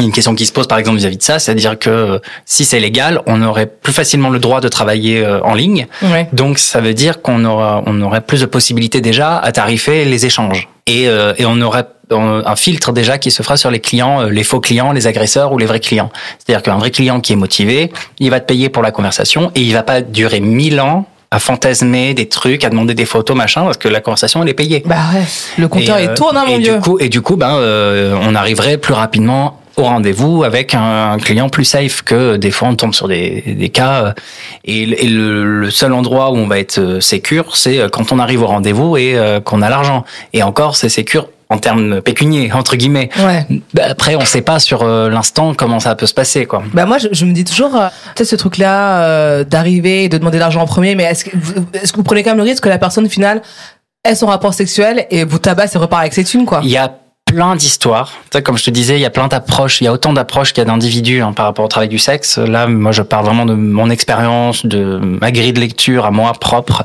Une 0.01 0.13
question 0.13 0.35
qui 0.35 0.45
se 0.45 0.53
pose 0.53 0.67
par 0.67 0.79
exemple 0.79 0.99
vis-à-vis 0.99 1.17
de 1.17 1.23
ça, 1.23 1.39
c'est-à-dire 1.39 1.79
que 1.79 1.89
euh, 1.89 2.19
si 2.45 2.67
c'est 2.67 2.81
légal, 2.81 3.23
on 3.27 3.43
aurait 3.43 3.67
plus 3.67 3.95
facilement 3.95 4.29
le 4.29 4.39
droit 4.39 4.61
de 4.61 4.69
travailler 4.69 5.25
euh, 5.25 5.41
en 5.43 5.55
ligne. 5.55 5.87
Ouais. 6.03 6.29
Donc 6.33 6.59
ça 6.59 6.81
veut 6.81 6.93
dire 6.93 7.23
qu'on 7.23 7.45
aura, 7.45 7.83
on 7.87 8.03
aurait 8.03 8.21
plus 8.21 8.43
de 8.43 8.47
possibilités 8.47 9.01
déjà 9.01 9.39
à 9.39 9.53
tarifer 9.53 10.05
les 10.05 10.27
échanges. 10.27 10.69
Et, 10.87 11.09
euh, 11.09 11.33
et 11.39 11.47
on 11.47 11.61
aurait 11.63 11.87
un 12.11 12.57
filtre 12.57 12.93
déjà 12.93 13.19
qui 13.19 13.31
se 13.31 13.43
fera 13.43 13.57
sur 13.57 13.71
les 13.71 13.81
clients, 13.81 14.23
euh, 14.23 14.29
les 14.29 14.45
faux 14.45 14.61
clients, 14.61 14.93
les 14.93 15.07
agresseurs 15.07 15.53
ou 15.53 15.59
les 15.59 15.67
vrais 15.67 15.81
clients. 15.81 16.11
C'est-à-dire 16.39 16.63
qu'un 16.63 16.79
vrai 16.79 16.91
client 16.91 17.21
qui 17.21 17.33
est 17.33 17.37
motivé, 17.37 17.91
il 18.19 18.31
va 18.31 18.39
te 18.41 18.47
payer 18.47 18.69
pour 18.69 18.83
la 18.83 18.91
conversation 18.91 19.51
et 19.55 19.63
il 19.63 19.73
va 19.73 19.83
pas 19.83 20.03
durer 20.03 20.41
mille 20.41 20.81
ans 20.81 21.07
à 21.33 21.41
fantasmer 21.41 22.15
des 22.15 22.29
trucs, 22.29 22.65
à 22.65 22.71
demander 22.71 22.95
des 22.95 23.05
photos, 23.05 23.37
machin, 23.37 23.65
parce 23.65 23.79
que 23.79 23.89
la 23.89 24.01
conversation 24.01 24.43
elle 24.43 24.49
est 24.49 24.55
payée. 24.55 24.85
Bah 24.87 24.95
ouais. 25.13 25.25
Le 25.59 25.67
compteur 25.67 25.99
Et, 25.99 26.05
est 26.05 26.09
euh, 26.11 26.15
tourne, 26.15 26.37
hein, 26.37 26.45
mon 26.47 26.59
et. 26.59 26.63
Du 26.63 26.79
coup, 26.79 26.99
et 27.01 27.09
du 27.09 27.21
coup, 27.21 27.37
ben, 27.37 27.57
euh, 27.57 28.17
on 28.23 28.35
arriverait 28.37 28.79
plus 28.79 28.95
rapidement 28.95 29.61
au 29.77 29.83
rendez-vous 29.83 30.43
avec 30.45 30.75
un, 30.75 31.13
un 31.13 31.19
client 31.19 31.49
plus 31.49 31.65
safe 31.65 32.03
que 32.03 32.37
des 32.37 32.51
fois 32.51 32.69
on 32.69 32.77
tombe 32.77 32.95
sur 32.95 33.09
des, 33.09 33.43
des 33.59 33.69
cas 33.69 34.05
euh, 34.07 34.13
et, 34.65 34.87
le- 34.87 35.05
et 35.05 35.07
le, 35.09 35.61
le 35.61 35.71
seul 35.71 35.93
endroit 35.93 36.31
où 36.31 36.37
on 36.37 36.47
va 36.47 36.59
être 36.59 36.79
euh, 36.79 37.01
sécure 37.01 37.57
c'est 37.57 37.79
euh, 37.79 37.89
quand 37.89 38.11
on 38.13 38.19
arrive 38.19 38.43
au 38.43 38.47
rendez-vous 38.47 38.97
et 38.97 39.17
euh, 39.17 39.41
qu'on 39.41 39.61
a 39.63 39.69
l'argent. 39.69 40.05
Et 40.33 40.43
encore 40.43 40.77
c'est 40.77 40.89
sécure 40.89 41.29
en 41.49 41.59
termes 41.59 42.01
pécuniers 42.01 42.51
entre 42.53 42.75
guillemets. 42.77 43.09
Ouais. 43.19 43.47
Bah, 43.75 43.83
après 43.91 44.17
on 44.17 44.25
sait 44.25 44.41
pas 44.41 44.59
sur 44.59 44.83
euh, 44.83 45.09
l'instant 45.11 45.55
comment 45.55 45.79
ça 45.79 45.95
peut 45.95 46.07
se 46.07 46.15
passer 46.15 46.47
quoi. 46.47 46.63
Bah 46.73 46.87
moi 46.87 46.99
je, 46.99 47.09
je 47.13 47.25
me 47.27 47.33
dis 47.33 47.45
toujours 47.45 47.77
euh, 47.77 47.89
tu 48.17 48.25
sais 48.25 48.31
ce 48.31 48.37
truc 48.37 48.57
là 48.59 49.45
d'arriver 49.45 50.05
et 50.05 50.09
de 50.09 50.17
demander 50.19 50.39
l'argent 50.39 50.63
en 50.63 50.67
premier 50.67 50.95
mais 50.95 51.05
est-ce 51.05 51.25
que 51.27 51.31
vous, 51.37 51.53
est-ce 51.75 51.93
que 51.93 51.99
vous 51.99 52.03
prenez 52.03 52.23
quand 52.23 52.31
même 52.31 52.39
le 52.39 52.45
risque 52.45 52.65
que 52.65 52.69
la 52.71 52.79
personne 52.79 53.05
au 53.07 53.11
final 53.11 53.43
ait 54.05 54.15
son 54.15 54.27
rapport 54.27 54.55
sexuel 54.55 55.07
et 55.11 55.25
vous 55.25 55.39
tabasse 55.39 55.75
et 55.75 55.79
repart 55.79 56.01
avec 56.01 56.15
ses 56.15 56.25
thunes 56.25 56.47
quoi? 56.47 56.61
Il 56.65 56.71
y 56.71 56.77
a 56.79 56.93
plein 57.27 57.57
d'histoires. 57.57 58.13
Tu 58.31 58.39
sais, 58.39 58.43
comme 58.43 58.57
je 58.57 58.65
te 58.65 58.71
disais, 58.71 58.95
il 58.97 59.01
y 59.01 59.05
a 59.05 59.11
plein 59.11 59.27
d'approches. 59.27 59.81
Il 59.81 59.85
y 59.85 59.87
a 59.89 59.93
autant 59.93 60.13
d'approches 60.13 60.53
qu'il 60.53 60.63
y 60.63 60.67
a 60.67 60.71
d'individus 60.71 61.21
hein, 61.23 61.33
par 61.33 61.45
rapport 61.47 61.65
au 61.65 61.69
travail 61.69 61.89
du 61.89 61.99
sexe. 61.99 62.39
Là, 62.39 62.69
moi, 62.69 62.93
je 62.93 63.03
parle 63.03 63.27
vraiment 63.27 63.45
de 63.45 63.53
mon 63.55 63.91
expérience, 63.91 64.65
de 64.65 65.01
ma 65.03 65.33
grille 65.33 65.53
de 65.53 65.61
lecture 65.61 66.07
à 66.07 66.13
moi 66.13 66.33
propre 66.33 66.85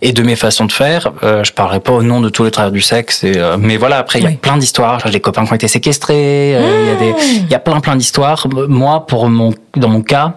et 0.00 0.12
de 0.12 0.22
mes 0.22 0.36
façons 0.36 0.64
de 0.64 0.72
faire. 0.72 1.10
Euh, 1.24 1.42
je 1.42 1.52
parlerai 1.52 1.80
pas 1.80 1.92
au 1.92 2.02
nom 2.04 2.20
de 2.20 2.28
tous 2.28 2.44
les 2.44 2.52
travailleurs 2.52 2.72
du 2.72 2.80
sexe. 2.80 3.24
Et, 3.24 3.36
euh, 3.36 3.56
mais 3.58 3.76
voilà, 3.76 3.98
après, 3.98 4.20
il 4.20 4.24
y 4.24 4.28
a 4.28 4.30
plein 4.30 4.56
d'histoires. 4.56 5.00
J'ai 5.04 5.10
des 5.10 5.20
copains 5.20 5.44
qui 5.44 5.52
ont 5.52 5.56
été 5.56 5.68
séquestrés. 5.68 6.54
euh, 6.56 6.82
Il 6.82 6.88
y 6.88 7.10
a 7.10 7.12
des, 7.12 7.20
il 7.38 7.48
y 7.50 7.54
a 7.54 7.58
plein, 7.58 7.80
plein 7.80 7.96
d'histoires. 7.96 8.46
Moi, 8.68 9.04
pour 9.06 9.28
mon, 9.28 9.52
dans 9.76 9.88
mon 9.88 10.02
cas, 10.02 10.34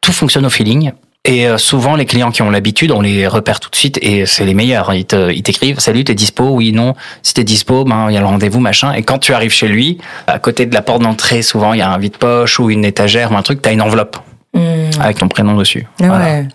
tout 0.00 0.12
fonctionne 0.12 0.46
au 0.46 0.50
feeling. 0.50 0.92
Et 1.26 1.46
euh, 1.46 1.56
souvent, 1.56 1.96
les 1.96 2.04
clients 2.04 2.30
qui 2.30 2.42
ont 2.42 2.50
l'habitude, 2.50 2.90
on 2.92 3.00
les 3.00 3.26
repère 3.26 3.58
tout 3.58 3.70
de 3.70 3.76
suite 3.76 3.98
et 4.02 4.26
c'est 4.26 4.44
les 4.44 4.52
meilleurs. 4.52 4.92
Ils 4.92 5.06
t'écrivent, 5.06 5.78
salut, 5.78 6.04
t'es 6.04 6.14
dispo? 6.14 6.50
Oui, 6.50 6.72
non. 6.72 6.94
Si 7.22 7.32
t'es 7.32 7.44
dispo, 7.44 7.84
ben 7.84 8.08
il 8.10 8.14
y 8.14 8.18
a 8.18 8.20
le 8.20 8.26
rendez-vous, 8.26 8.60
machin. 8.60 8.92
Et 8.92 9.02
quand 9.02 9.18
tu 9.18 9.32
arrives 9.32 9.50
chez 9.52 9.68
lui, 9.68 9.98
à 10.26 10.38
côté 10.38 10.66
de 10.66 10.74
la 10.74 10.82
porte 10.82 11.00
d'entrée, 11.00 11.40
souvent 11.40 11.72
il 11.72 11.78
y 11.78 11.82
a 11.82 11.90
un 11.90 11.96
vide-poche 11.98 12.60
ou 12.60 12.68
une 12.68 12.84
étagère 12.84 13.32
ou 13.32 13.36
un 13.36 13.42
truc, 13.42 13.62
t'as 13.62 13.72
une 13.72 13.82
enveloppe 13.82 14.18
Mmh. 14.56 15.00
avec 15.00 15.18
ton 15.18 15.26
prénom 15.26 15.56
dessus. 15.56 15.84
Ah 16.00 16.06
Voilà. 16.06 16.24
ouais. 16.26 16.46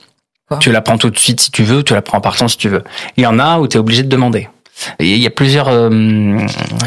Tu 0.61 0.71
la 0.71 0.79
prends 0.79 0.97
tout 0.97 1.09
de 1.09 1.17
suite 1.19 1.41
si 1.41 1.51
tu 1.51 1.63
veux, 1.63 1.83
tu 1.83 1.93
la 1.93 2.01
prends 2.01 2.19
en 2.19 2.21
partant 2.21 2.47
si 2.47 2.55
tu 2.55 2.69
veux. 2.69 2.81
Il 3.17 3.23
y 3.23 3.27
en 3.27 3.39
a 3.39 3.59
où 3.59 3.67
tu 3.67 3.75
es 3.75 3.79
obligé 3.79 4.03
de 4.03 4.07
demander. 4.07 4.47
Et 4.99 5.11
il 5.15 5.21
y 5.21 5.27
a 5.27 5.31
plusieurs 5.31 5.67
euh, 5.67 6.37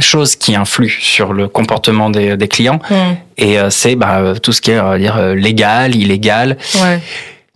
choses 0.01 0.37
qui 0.37 0.57
influent 0.57 0.89
sur 1.01 1.35
le 1.35 1.49
comportement 1.49 2.09
des, 2.09 2.39
des 2.39 2.49
clients. 2.49 2.81
Mmh. 2.91 2.95
Et 3.37 3.59
euh, 3.59 3.69
c'est 3.69 3.95
bah, 3.95 4.33
tout 4.43 4.53
ce 4.53 4.63
qui 4.63 4.71
est 4.71 4.81
on 4.81 4.89
va 4.89 4.99
dire, 4.99 5.19
euh, 5.19 5.35
légal, 5.35 5.95
illégal. 5.95 6.57
Ouais. 6.83 7.01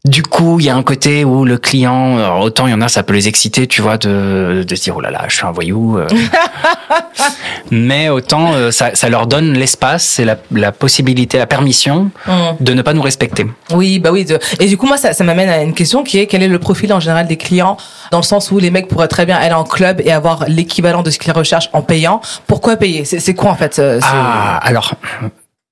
Du 0.06 0.22
coup, 0.22 0.60
il 0.60 0.66
y 0.66 0.70
a 0.70 0.76
un 0.76 0.82
côté 0.82 1.24
où 1.24 1.44
le 1.44 1.58
client, 1.58 2.16
alors 2.18 2.40
autant 2.40 2.66
il 2.66 2.70
y 2.70 2.74
en 2.74 2.80
a, 2.80 2.88
ça 2.88 3.02
peut 3.02 3.12
les 3.12 3.26
exciter, 3.28 3.66
tu 3.66 3.82
vois, 3.82 3.98
de, 3.98 4.64
de 4.66 4.74
se 4.74 4.82
dire 4.84 4.94
oh 4.96 5.00
là 5.00 5.10
là, 5.10 5.24
je 5.28 5.34
suis 5.36 5.44
un 5.44 5.50
voyou. 5.50 5.98
euh. 5.98 6.06
Mais 7.70 8.08
autant 8.08 8.52
euh, 8.54 8.70
ça, 8.70 8.90
ça 8.94 9.08
leur 9.08 9.26
donne 9.26 9.52
l'espace 9.54 10.18
et 10.18 10.24
la, 10.24 10.36
la 10.52 10.72
possibilité, 10.72 11.38
la 11.38 11.46
permission 11.46 12.10
Hum. 12.28 12.56
de 12.60 12.72
ne 12.74 12.82
pas 12.82 12.92
nous 12.94 13.02
respecter. 13.02 13.46
Oui, 13.72 13.98
bah 13.98 14.10
oui. 14.12 14.24
de- 14.24 14.38
Et 14.60 14.66
du 14.66 14.76
coup, 14.76 14.86
moi, 14.86 14.96
ça, 14.96 15.12
ça 15.12 15.24
m'amène 15.24 15.48
à 15.48 15.62
une 15.62 15.74
question 15.74 16.02
qui 16.04 16.18
est 16.18 16.26
quel 16.26 16.42
est 16.42 16.48
le 16.48 16.58
profil 16.58 16.92
en 16.92 17.00
général 17.00 17.26
des 17.26 17.36
clients? 17.36 17.76
Dans 18.10 18.18
le 18.18 18.22
sens 18.24 18.50
où 18.50 18.58
les 18.58 18.70
mecs 18.70 18.88
pourraient 18.88 19.08
très 19.08 19.26
bien 19.26 19.36
aller 19.36 19.54
en 19.54 19.64
club 19.64 20.00
et 20.04 20.12
avoir 20.12 20.44
l'équivalent 20.48 21.02
de 21.02 21.10
ce 21.10 21.18
qu'ils 21.18 21.32
recherchent 21.32 21.70
en 21.72 21.82
payant. 21.82 22.20
Pourquoi 22.46 22.76
payer? 22.76 23.04
C'est 23.04 23.34
quoi 23.34 23.50
en 23.50 23.54
fait 23.56 23.78
euh, 23.78 23.98
Ah, 24.02 24.58
alors, 24.62 24.94
euh, 25.22 25.28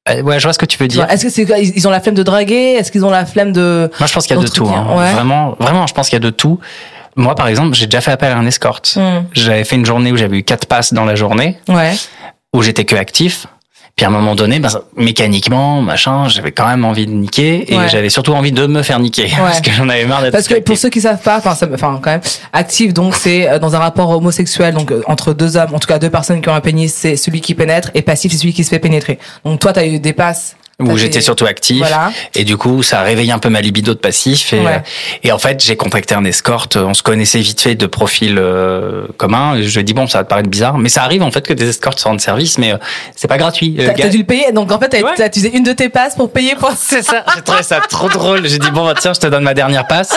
ouais, 0.09 0.39
je 0.39 0.45
vois 0.47 0.53
ce 0.53 0.59
que 0.59 0.67
tu 0.67 0.79
veux 0.79 0.89
dire. 0.89 1.07
Est-ce 1.11 1.25
que 1.25 1.31
c'est 1.31 1.43
ils 1.43 1.89
ont 1.89 1.91
la 1.91 2.01
flemme 2.01 2.15
de 2.15 2.23
draguer? 2.23 2.75
Est-ce 2.75 2.93
qu'ils 2.93 3.05
ont 3.05 3.11
la 3.11 3.27
flemme 3.27 3.53
de 3.53 3.91
Moi, 3.99 4.07
je 4.07 4.13
pense 4.13 4.27
qu'il 4.27 4.37
y 4.37 4.39
a 4.39 4.43
de 4.43 4.49
tout. 4.49 4.67
Hein. 4.67 4.87
ouais. 4.97 5.13
Vraiment, 5.13 5.57
vraiment, 5.59 5.87
je 5.87 5.95
pense 5.95 6.09
qu'il 6.09 6.17
y 6.17 6.23
a 6.23 6.27
de 6.27 6.31
tout. 6.31 6.59
Moi, 7.17 7.35
par 7.35 7.47
exemple, 7.49 7.75
j'ai 7.75 7.87
déjà 7.87 8.01
fait 8.01 8.11
appel 8.11 8.33
à 8.33 8.37
un 8.37 8.47
escorte. 8.47 8.95
Hum. 8.97 9.25
J'avais 9.33 9.65
fait 9.65 9.77
une 9.77 9.87
journée 9.87 10.13
où 10.13 10.17
j'avais 10.17 10.39
eu 10.39 10.43
quatre 10.43 10.67
passes 10.67 10.93
dans 10.93 11.05
la 11.05 11.15
journée, 11.15 11.59
Ouais. 11.69 11.93
où 12.53 12.63
j'étais 12.63 12.85
que 12.85 12.97
actif. 12.97 13.47
Puis 13.97 14.05
à 14.05 14.09
un 14.09 14.13
moment 14.13 14.35
donné, 14.35 14.59
ben, 14.59 14.69
mécaniquement, 14.97 15.81
machin, 15.81 16.29
j'avais 16.29 16.51
quand 16.51 16.67
même 16.67 16.85
envie 16.85 17.07
de 17.07 17.13
niquer 17.13 17.73
et 17.73 17.79
Ouais. 17.79 17.89
j'avais 17.89 18.11
surtout 18.11 18.33
envie 18.33 18.51
de 18.51 18.67
me 18.67 18.83
faire 18.83 18.99
niquer 18.99 19.31
parce 19.37 19.61
que 19.61 19.71
j'en 19.71 19.89
avais 19.89 20.05
marre 20.05 20.23
d'être. 20.23 20.33
Parce 20.33 20.49
que 20.49 20.59
pour 20.61 20.77
ceux 20.77 20.91
qui 20.91 21.01
savent 21.01 21.23
pas, 21.23 21.39
enfin, 21.45 22.01
quand 22.03 22.11
même, 22.11 22.21
actif, 22.53 22.93
donc 22.93 23.15
c'est 23.15 23.49
euh, 23.49 23.59
dans 23.61 23.77
un 23.77 23.79
rapport 23.79 24.11
homosexuel, 24.11 24.75
donc 24.75 24.91
euh, 24.91 25.03
entre 25.07 25.33
deux 25.33 25.57
hommes, 25.57 25.73
en 25.75 25.79
tout 25.79 25.87
cas 25.87 26.01
deux 26.01 26.11
personnes 26.11 26.41
qui 26.41 26.49
ont 26.49 26.55
un 26.55 26.61
pénis, 26.61 26.93
c'est 26.93 27.15
celui 27.15 27.41
qui 27.41 27.55
pénètre, 27.55 27.91
et 27.95 28.03
passif, 28.03 28.33
c'est 28.33 28.39
celui 28.39 28.53
qui 28.53 28.65
se 28.65 28.71
fait 28.71 28.81
pénétrer. 28.81 29.21
Donc 29.45 29.61
toi, 29.61 29.73
t'as 29.73 29.87
eu 29.87 30.01
des 30.01 30.13
passes. 30.13 30.57
Où 30.93 30.97
j'étais 30.99 31.21
surtout 31.21 31.47
actif 31.47 31.79
Voilà. 31.79 32.13
et 32.35 32.45
du 32.45 32.57
coup 32.57 32.83
ça 32.83 33.01
a 33.01 33.03
réveillé 33.03 33.33
un 33.33 33.39
peu 33.39 33.49
ma 33.49 33.61
libido 33.61 33.95
de 33.95 33.99
passif 33.99 34.53
et, 34.53 34.61
Ouais. 34.61 34.75
euh, 34.77 34.79
et 35.23 35.33
en 35.33 35.39
fait 35.39 35.63
j'ai 35.63 35.77
contacté 35.77 36.15
un 36.15 36.25
escorte 36.25 36.77
on 36.77 36.95
se 36.95 37.03
connaissait 37.03 37.41
vite 37.41 37.61
fait 37.61 37.75
de 37.75 37.87
profil 37.87 38.37
euh, 38.39 39.07
commun 39.17 39.61
je 39.61 39.73
lui 39.73 39.81
ai 39.81 39.83
dit 39.83 39.95
bon 39.95 40.07
ça 40.07 40.19
va 40.19 40.25
te 40.25 40.29
paraître 40.31 40.49
bizarre 40.49 40.79
mais 40.79 40.89
ça 40.89 41.03
arrive 41.03 41.23
en 41.23 41.31
fait 41.31 41.47
que 41.47 41.53
des 41.53 41.69
escortes 41.69 41.99
soient 42.01 42.13
en 42.13 42.19
service 42.19 42.59
mais 42.59 42.73
euh, 42.73 42.77
c'est 43.17 43.29
pas 43.29 43.39
gratuit 43.39 43.77
Euh, 43.79 43.91
T'as 43.97 44.09
dû 44.09 44.19
le 44.19 44.25
payer, 44.25 44.53
donc 44.53 44.71
en 44.73 44.79
fait, 44.79 44.89
t'as 44.89 45.01
Ouais. 45.01 45.27
utilisé 45.27 45.57
une 45.57 45.63
de 45.65 45.73
tes 45.73 45.89
passes 45.89 46.15
pour 46.15 46.31
payer 46.31 46.55
pour. 46.57 46.71
C'est 46.77 47.03
ça, 47.03 47.25
j'ai 47.35 47.43
trouvé 47.43 47.63
ça 47.63 47.81
trop 47.89 48.09
drôle. 48.09 48.47
J'ai 48.47 48.59
dit 48.59 48.71
bon 48.71 48.85
bah 48.85 48.95
tiens, 48.99 49.13
je 49.15 49.21
te 49.21 49.27
donne 49.27 49.43
ma 49.45 49.55
dernière 49.55 49.87
passe. 49.87 50.11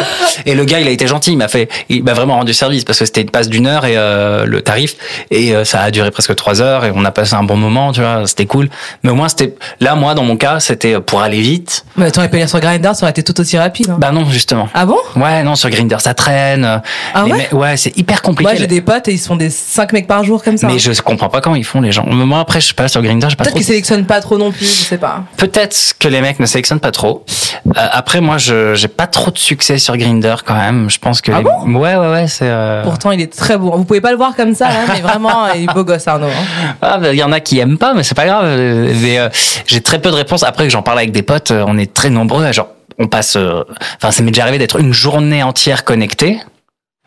Et 0.45 0.55
le 0.55 0.65
gars, 0.65 0.79
il 0.79 0.87
a 0.87 0.91
été 0.91 1.07
gentil, 1.07 1.31
il 1.31 1.37
m'a 1.37 1.47
fait, 1.47 1.69
il 1.89 2.03
m'a 2.03 2.13
vraiment 2.13 2.35
rendu 2.35 2.53
service 2.53 2.83
parce 2.83 2.99
que 2.99 3.05
c'était 3.05 3.21
une 3.21 3.29
passe 3.29 3.49
d'une 3.49 3.67
heure 3.67 3.85
et 3.85 3.93
euh, 3.97 4.45
le 4.45 4.61
tarif 4.61 4.95
et 5.31 5.55
euh, 5.55 5.63
ça 5.65 5.81
a 5.81 5.91
duré 5.91 6.11
presque 6.11 6.35
trois 6.35 6.61
heures 6.61 6.85
et 6.85 6.91
on 6.93 7.03
a 7.05 7.11
passé 7.11 7.35
un 7.35 7.43
bon 7.43 7.55
moment, 7.57 7.91
tu 7.93 8.01
vois, 8.01 8.23
c'était 8.25 8.45
cool. 8.45 8.69
Mais 9.03 9.09
au 9.11 9.15
moins 9.15 9.29
c'était 9.29 9.53
là, 9.79 9.95
moi 9.95 10.13
dans 10.13 10.23
mon 10.23 10.37
cas, 10.37 10.56
c'était 10.59 10.99
pour 10.99 11.21
aller 11.21 11.41
vite. 11.41 11.85
Mais 11.95 12.11
t'aurais 12.11 12.29
payé 12.29 12.47
sur 12.47 12.59
Grindr, 12.59 12.95
ça 12.95 13.03
aurait 13.05 13.11
été 13.11 13.23
tout 13.23 13.39
aussi 13.39 13.57
rapide. 13.57 13.89
hein. 13.89 13.97
Bah 13.99 14.11
non 14.11 14.25
justement. 14.29 14.67
Ah 14.73 14.85
bon? 14.85 14.97
Ouais 15.15 15.43
non 15.43 15.55
sur 15.55 15.69
Grinder 15.69 15.97
ça 15.99 16.13
traîne. 16.13 16.65
euh, 16.65 16.77
Ah 17.13 17.23
les 17.25 17.31
ouais 17.31 17.53
ouais 17.53 17.77
c'est 17.77 17.97
hyper 17.97 18.21
compliqué. 18.21 18.51
Moi, 18.51 18.55
j'ai 18.59 18.67
des 18.67 18.81
potes 18.81 19.07
et 19.07 19.13
ils 19.13 19.17
se 19.19 19.27
font 19.27 19.35
des 19.35 19.49
5 19.49 19.93
mecs 19.93 20.07
par 20.07 20.23
jour 20.23 20.43
comme 20.43 20.57
ça. 20.57 20.67
mais 20.67 20.73
hein. 20.73 20.77
je 20.79 21.01
comprends 21.01 21.29
pas 21.29 21.41
comment 21.41 21.55
ils 21.55 21.65
font 21.65 21.81
les 21.81 21.91
gens. 21.91 22.05
Moi 22.05 22.39
après 22.39 22.61
je 22.61 22.67
sais 22.67 22.73
pas 22.73 22.87
sur 22.87 23.01
Grinder, 23.01 23.27
j'ai 23.29 23.35
pas 23.35 23.43
Peut-être 23.43 23.55
qu'ils 23.55 23.65
sélectionnent 23.65 24.05
pas 24.05 24.21
trop 24.21 24.37
non 24.37 24.51
plus, 24.51 24.65
je 24.65 24.83
sais 24.85 24.97
pas. 24.97 25.23
Peut-être 25.37 25.93
que 25.99 26.07
les 26.07 26.21
mecs 26.21 26.39
ne 26.39 26.45
sélectionnent 26.45 26.79
pas 26.79 26.91
trop. 26.91 27.23
Euh, 27.67 27.71
après, 27.91 28.21
moi, 28.21 28.37
je 28.37 28.75
j'ai 28.75 28.87
pas 28.87 29.07
trop 29.07 29.31
de 29.31 29.37
succès 29.37 29.77
sur 29.77 29.95
Grinder 29.97 30.35
quand 30.45 30.55
même. 30.55 30.89
Je 30.89 30.99
pense 30.99 31.21
que 31.21 31.31
Ah 31.31 31.39
les- 31.39 31.43
bon? 31.43 31.79
Ouais, 31.79 31.95
ouais, 31.95 32.09
ouais, 32.11 32.27
c'est. 32.27 32.45
euh, 32.47 32.83
Pourtant, 32.83 33.11
il 33.11 33.21
est 33.21 33.35
très 33.35 33.57
beau. 33.57 33.71
Vous 33.75 33.83
pouvez 33.83 34.01
pas 34.01 34.11
le 34.11 34.17
voir 34.17 34.35
comme 34.35 34.53
ça, 34.55 34.67
hein, 34.67 34.85
mais 34.93 35.01
vraiment, 35.01 35.47
il 35.55 35.63
est 35.63 35.73
beau 35.73 35.83
gosse, 35.83 36.07
Arnaud. 36.07 36.27
hein. 36.27 36.75
Ah, 36.81 36.97
bah, 36.97 37.13
il 37.13 37.19
y 37.19 37.23
en 37.23 37.31
a 37.31 37.39
qui 37.39 37.59
aiment 37.59 37.77
pas, 37.77 37.93
mais 37.93 38.03
c'est 38.03 38.15
pas 38.15 38.25
grave. 38.25 38.45
Euh, 38.45 38.93
euh, 39.03 39.29
j'ai 39.65 39.81
très 39.81 39.99
peu 39.99 40.09
de 40.11 40.15
réponses. 40.15 40.36
Après 40.43 40.63
que 40.65 40.69
j'en 40.69 40.81
parle 40.81 40.99
avec 40.99 41.11
des 41.11 41.21
potes, 41.23 41.51
euh, 41.51 41.63
on 41.67 41.77
est 41.77 41.93
très 41.93 42.09
nombreux. 42.09 42.45
à 42.45 42.51
Genre, 42.51 42.67
on 42.99 43.07
passe. 43.07 43.35
euh, 43.35 43.63
Enfin, 43.97 44.11
ça 44.11 44.23
m'est 44.23 44.31
déjà 44.31 44.43
arrivé 44.43 44.57
d'être 44.57 44.79
une 44.79 44.93
journée 44.93 45.43
entière 45.43 45.83
connecté. 45.83 46.39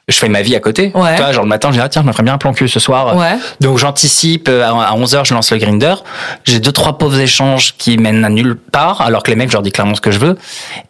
Je 0.09 0.17
fais 0.17 0.29
ma 0.29 0.43
vie 0.43 0.57
à 0.57 0.61
côté. 0.61 0.91
Ouais. 0.97 1.17
Genre 1.33 1.45
le 1.45 1.49
matin, 1.49 1.69
je 1.69 1.75
dis 1.75 1.81
ah, 1.81 1.89
tiens, 1.89 2.03
je 2.03 2.07
me 2.09 2.13
ferais 2.13 2.25
bien 2.25 2.35
un 2.35 2.39
plan 2.39 2.53
cul 2.53 2.69
ce 2.69 2.81
soir. 2.81 3.17
Ouais. 3.17 3.37
Donc 3.61 3.79
j'anticipe 3.79 4.49
euh, 4.49 4.65
à 4.65 4.93
11h 4.97 5.25
je 5.25 5.35
lance 5.35 5.53
le 5.53 5.59
grinder. 5.59 5.95
J'ai 6.43 6.59
deux 6.59 6.73
trois 6.73 6.99
pauvres 6.99 7.21
échanges 7.21 7.75
qui 7.79 7.97
mènent 7.97 8.25
à 8.25 8.29
nulle 8.29 8.57
part 8.57 9.03
alors 9.03 9.23
que 9.23 9.31
les 9.31 9.37
mecs 9.37 9.51
je 9.51 9.53
leur 9.53 9.63
dis 9.63 9.71
clairement 9.71 9.95
ce 9.95 10.01
que 10.01 10.11
je 10.11 10.19
veux 10.19 10.37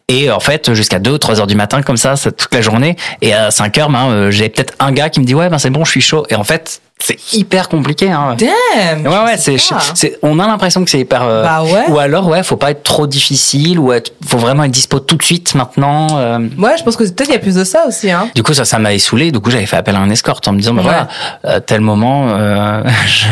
et 0.09 0.31
en 0.31 0.41
fait 0.41 0.73
jusqu'à 0.73 0.99
2 0.99 1.11
ou 1.13 1.19
3 1.19 1.39
heures 1.41 1.47
du 1.47 1.55
matin 1.55 1.83
comme 1.83 1.99
ça, 1.99 2.15
toute 2.17 2.53
la 2.55 2.63
journée 2.63 2.97
et 3.21 3.35
à 3.35 3.51
5 3.51 3.77
heures 3.79 3.91
ben 3.91 4.09
euh, 4.09 4.31
j'ai 4.31 4.49
peut-être 4.49 4.73
un 4.81 4.91
gars 4.91 5.11
qui 5.11 5.21
me 5.21 5.25
dit 5.27 5.35
ouais 5.35 5.51
ben 5.51 5.59
c'est 5.59 5.71
bon, 5.71 5.85
je 5.85 5.91
suis 5.91 6.01
chaud 6.01 6.25
et 6.31 6.35
en 6.35 6.43
fait 6.45 6.81
c'est 7.03 7.35
hyper 7.35 7.69
compliqué 7.69 8.11
hein. 8.11 8.37
Damn 8.39 9.07
Ouais 9.07 9.25
ouais, 9.25 9.37
c'est 9.37 9.57
c'est 9.95 10.19
on 10.23 10.39
a 10.39 10.47
l'impression 10.47 10.85
que 10.85 10.91
c'est 10.91 11.01
hyper 11.01 11.23
euh, 11.23 11.43
Bah 11.43 11.63
ouais. 11.63 11.85
ou 11.89 11.99
alors 11.99 12.29
ouais, 12.29 12.43
faut 12.43 12.57
pas 12.57 12.71
être 12.71 12.83
trop 12.83 13.07
difficile 13.07 13.79
ou 13.79 13.93
être, 13.93 14.13
faut 14.27 14.39
vraiment 14.39 14.65
être 14.65 14.71
dispo 14.71 15.01
tout 15.01 15.17
de 15.17 15.23
suite 15.23 15.55
maintenant 15.55 16.07
euh. 16.19 16.39
Ouais, 16.59 16.77
je 16.79 16.85
pense 16.85 16.97
que 16.97 17.05
peut-être 17.05 17.29
il 17.29 17.33
y 17.33 17.37
a 17.37 17.41
plus 17.41 17.55
de 17.57 17.65
ça 17.65 17.85
aussi, 17.89 18.11
hein. 18.11 18.29
Du 18.35 18.43
coup, 18.43 18.53
ça, 18.55 18.65
ça 18.65 18.79
m'a 18.79 18.97
saoulé. 18.99 19.33
Du 19.33 19.41
coup, 19.41 19.51
j'avais 19.51 19.67
fait 19.67 19.77
appel 19.77 19.97
à 19.97 20.01
un 20.01 20.11
escorte 20.11 20.47
en 20.49 20.53
me 20.53 20.59
disant, 20.59 20.75
bah 20.75 20.83
Ouais. 20.83 20.89
voilà, 20.89 21.09
à 21.57 21.61
tel 21.61 21.81
moment, 21.81 22.27
euh, 22.31 22.83
je, 23.07 23.27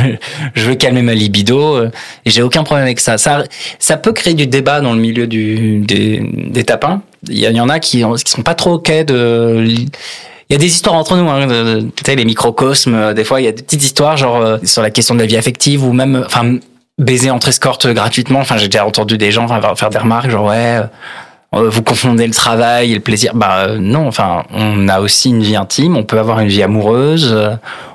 je 0.55 0.63
veux 0.69 0.75
calmer 0.75 1.03
ma 1.03 1.15
libido 1.15 1.77
euh, 1.77 1.91
et 2.25 2.31
j'ai 2.31 2.43
aucun 2.43 2.63
problème 2.65 2.85
avec 2.87 3.01
ça. 3.01 3.19
Ça, 3.19 3.45
ça 3.79 3.97
peut 3.97 4.13
créer 4.13 4.35
du 4.35 4.47
débat 4.47 4.81
dans 4.81 4.93
le 4.93 4.99
milieu 5.01 5.27
du, 5.27 5.81
des, 5.81 6.23
des 6.51 6.65
tapins. 6.65 7.03
Il 7.29 7.39
y, 7.39 7.47
a- 7.47 7.51
il 7.51 7.57
y 7.57 7.61
en 7.61 7.69
a 7.69 7.79
qui, 7.81 8.03
qui 8.25 8.31
sont 8.33 8.43
pas 8.43 8.55
trop 8.55 8.75
ok 8.75 8.91
de. 9.05 9.65
Il 10.51 10.55
y 10.55 10.57
a 10.57 10.59
des 10.59 10.67
histoires 10.67 10.95
entre 10.97 11.17
nous, 11.17 11.29
hein, 11.29 11.47
de- 11.47 11.81
de- 11.81 11.81
tu 11.95 12.03
sais, 12.07 12.17
les 12.17 12.25
microcosmes. 12.25 12.95
euh, 12.95 13.15
Des 13.15 13.25
fois, 13.25 13.41
il 13.41 13.45
y 13.45 13.49
a 13.49 13.53
des 13.53 13.63
petites 13.63 13.83
histoires, 13.85 14.17
genre 14.17 14.37
euh, 14.37 14.59
sur 14.65 14.81
la 14.83 14.91
question 14.91 15.15
de 15.15 15.21
la 15.21 15.27
vie 15.27 15.37
affective 15.37 15.85
ou 15.85 15.93
même, 15.93 16.23
enfin, 16.25 16.57
baiser 16.99 17.31
entre 17.31 17.49
escortes 17.49 17.87
gratuitement. 17.89 18.41
Enfin, 18.41 18.57
j'ai 18.57 18.69
déjà 18.69 18.87
entendu 18.87 19.19
des 19.19 19.31
gens 19.31 19.47
faire 19.77 19.91
des 19.91 19.99
remarques, 19.99 20.31
genre 20.31 20.47
ouais. 20.47 20.81
euh, 21.55 21.69
vous 21.69 21.83
confondez 21.83 22.27
le 22.27 22.33
travail 22.33 22.93
et 22.93 22.95
le 22.95 23.01
plaisir. 23.01 23.33
Bah 23.35 23.67
euh, 23.69 23.79
non, 23.79 24.07
enfin, 24.07 24.45
on 24.55 24.89
a 24.89 25.01
aussi 25.01 25.29
une 25.31 25.43
vie 25.43 25.57
intime, 25.57 25.97
on 25.97 26.03
peut 26.05 26.19
avoir 26.19 26.41
une 26.41 26.49
vie 26.49 26.63
amoureuse. 26.63 27.31
euh, 27.33 27.55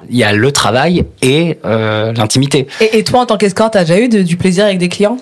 Il 0.09 0.15
y 0.17 0.23
a 0.23 0.31
le 0.33 0.51
travail 0.51 1.05
et 1.23 1.57
euh, 1.65 2.13
l'intimité. 2.13 2.67
Et, 2.81 2.99
et 2.99 3.03
toi, 3.03 3.21
en 3.21 3.25
tant 3.25 3.37
qu'escorte, 3.37 3.73
t'as 3.73 3.83
déjà 3.83 3.99
eu 3.99 4.09
de- 4.09 4.21
du 4.21 4.37
plaisir 4.37 4.65
avec 4.65 4.77
des 4.77 4.89
clients? 4.89 5.17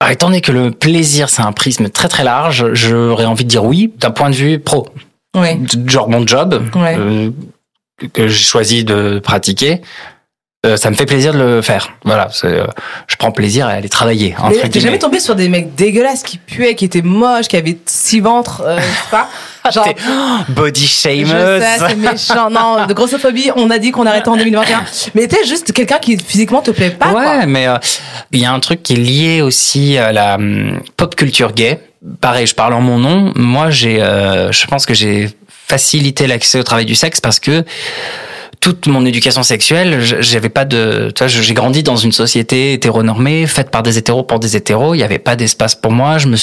Alors, 0.00 0.12
étant 0.12 0.26
donné 0.28 0.40
que 0.40 0.50
le 0.52 0.70
plaisir, 0.72 1.28
c'est 1.30 1.42
un 1.42 1.52
prisme 1.52 1.88
très 1.88 2.08
très 2.08 2.24
large, 2.24 2.66
j'aurais 2.74 3.24
envie 3.24 3.44
de 3.44 3.48
dire 3.48 3.64
oui, 3.64 3.92
d'un 3.98 4.10
point 4.10 4.30
de 4.30 4.34
vue 4.34 4.58
pro. 4.58 4.86
Genre 5.86 6.08
mon 6.08 6.26
job, 6.26 6.62
Ouais. 6.74 6.96
euh, 6.98 7.30
que- 8.12 8.28
j'ai 8.28 8.44
choisi 8.44 8.84
de 8.84 9.18
pratiquer, 9.18 9.80
euh, 10.66 10.76
ça 10.76 10.90
me 10.90 10.94
fait 10.94 11.06
plaisir 11.06 11.32
de 11.32 11.38
le 11.38 11.62
faire. 11.62 11.94
Voilà, 12.04 12.28
euh, 12.44 12.66
je 13.08 13.16
prends 13.16 13.32
plaisir 13.32 13.66
à 13.66 13.70
aller 13.70 13.88
travailler. 13.88 14.34
Mais 14.50 14.68
t'es 14.68 14.78
jamais 14.80 14.98
tombé 14.98 15.18
sur 15.20 15.34
des 15.34 15.48
mecs 15.48 15.74
dégueulasses 15.74 16.22
qui 16.22 16.36
puaient, 16.38 16.74
qui 16.74 16.84
étaient 16.84 17.02
moches, 17.02 17.48
qui 17.48 17.56
avaient 17.56 17.78
six 17.86 18.20
ventres, 18.20 18.60
euh, 18.64 18.78
je 18.78 18.82
sais 18.82 19.10
pas 19.10 19.28
Genre, 19.72 19.84
T'es 19.84 19.94
body 20.52 20.86
shameuse. 20.86 21.62
c'est 21.78 21.96
méchant. 21.96 22.50
Non, 22.50 22.84
de 22.86 22.92
grossophobie, 22.94 23.50
on 23.56 23.70
a 23.70 23.78
dit 23.78 23.90
qu'on 23.92 24.06
arrêtait 24.06 24.28
en 24.28 24.36
2021. 24.36 24.84
Mais 25.14 25.28
t'es 25.28 25.44
juste 25.46 25.72
quelqu'un 25.72 25.98
qui 25.98 26.16
physiquement 26.18 26.60
te 26.62 26.72
plaît 26.72 26.90
pas, 26.90 27.12
ouais, 27.12 27.24
quoi. 27.24 27.46
mais 27.46 27.66
il 28.32 28.40
y 28.40 28.44
a 28.44 28.52
un 28.52 28.60
truc 28.60 28.82
qui 28.82 28.94
est 28.94 28.96
lié 28.96 29.40
aussi 29.40 29.96
à 29.98 30.12
la 30.12 30.34
hum, 30.34 30.80
pop 30.96 31.14
culture 31.14 31.52
gay. 31.52 31.78
Pareil, 32.20 32.46
je 32.46 32.54
parle 32.54 32.74
en 32.74 32.80
mon 32.80 32.98
nom. 32.98 33.32
Moi, 33.36 33.70
j'ai, 33.70 34.02
euh, 34.02 34.50
je 34.52 34.66
pense 34.66 34.86
que 34.86 34.94
j'ai 34.94 35.30
facilité 35.48 36.26
l'accès 36.26 36.58
au 36.58 36.62
travail 36.64 36.84
du 36.84 36.94
sexe 36.94 37.20
parce 37.20 37.38
que 37.38 37.64
toute 38.60 38.86
mon 38.86 39.04
éducation 39.04 39.42
sexuelle, 39.42 40.00
j'avais 40.20 40.48
pas 40.48 40.64
de, 40.64 41.12
tu 41.14 41.18
vois, 41.24 41.26
j'ai 41.26 41.54
grandi 41.54 41.82
dans 41.82 41.96
une 41.96 42.12
société 42.12 42.74
hétéronormée, 42.74 43.46
faite 43.48 43.70
par 43.70 43.82
des 43.82 43.98
hétéros 43.98 44.22
pour 44.22 44.38
des 44.38 44.56
hétéros. 44.56 44.94
Il 44.94 44.98
y 44.98 45.02
avait 45.02 45.18
pas 45.18 45.34
d'espace 45.34 45.74
pour 45.74 45.90
moi. 45.90 46.18
Je 46.18 46.28
me, 46.28 46.36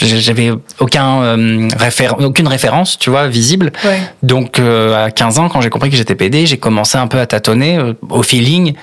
j'avais 0.00 0.50
aucun 0.78 1.22
euh, 1.22 1.68
référ- 1.78 2.22
aucune 2.24 2.46
référence, 2.46 2.96
tu 2.98 3.10
vois, 3.10 3.26
visible. 3.26 3.72
Ouais. 3.84 3.98
Donc 4.22 4.58
euh, 4.60 5.06
à 5.06 5.10
15 5.10 5.38
ans, 5.40 5.48
quand 5.48 5.60
j'ai 5.62 5.70
compris 5.70 5.90
que 5.90 5.96
j'étais 5.96 6.14
PD, 6.14 6.46
j'ai 6.46 6.58
commencé 6.58 6.96
un 6.96 7.08
peu 7.08 7.18
à 7.18 7.26
tâtonner 7.26 7.76
euh, 7.76 7.92
au 8.08 8.22
feeling. 8.22 8.74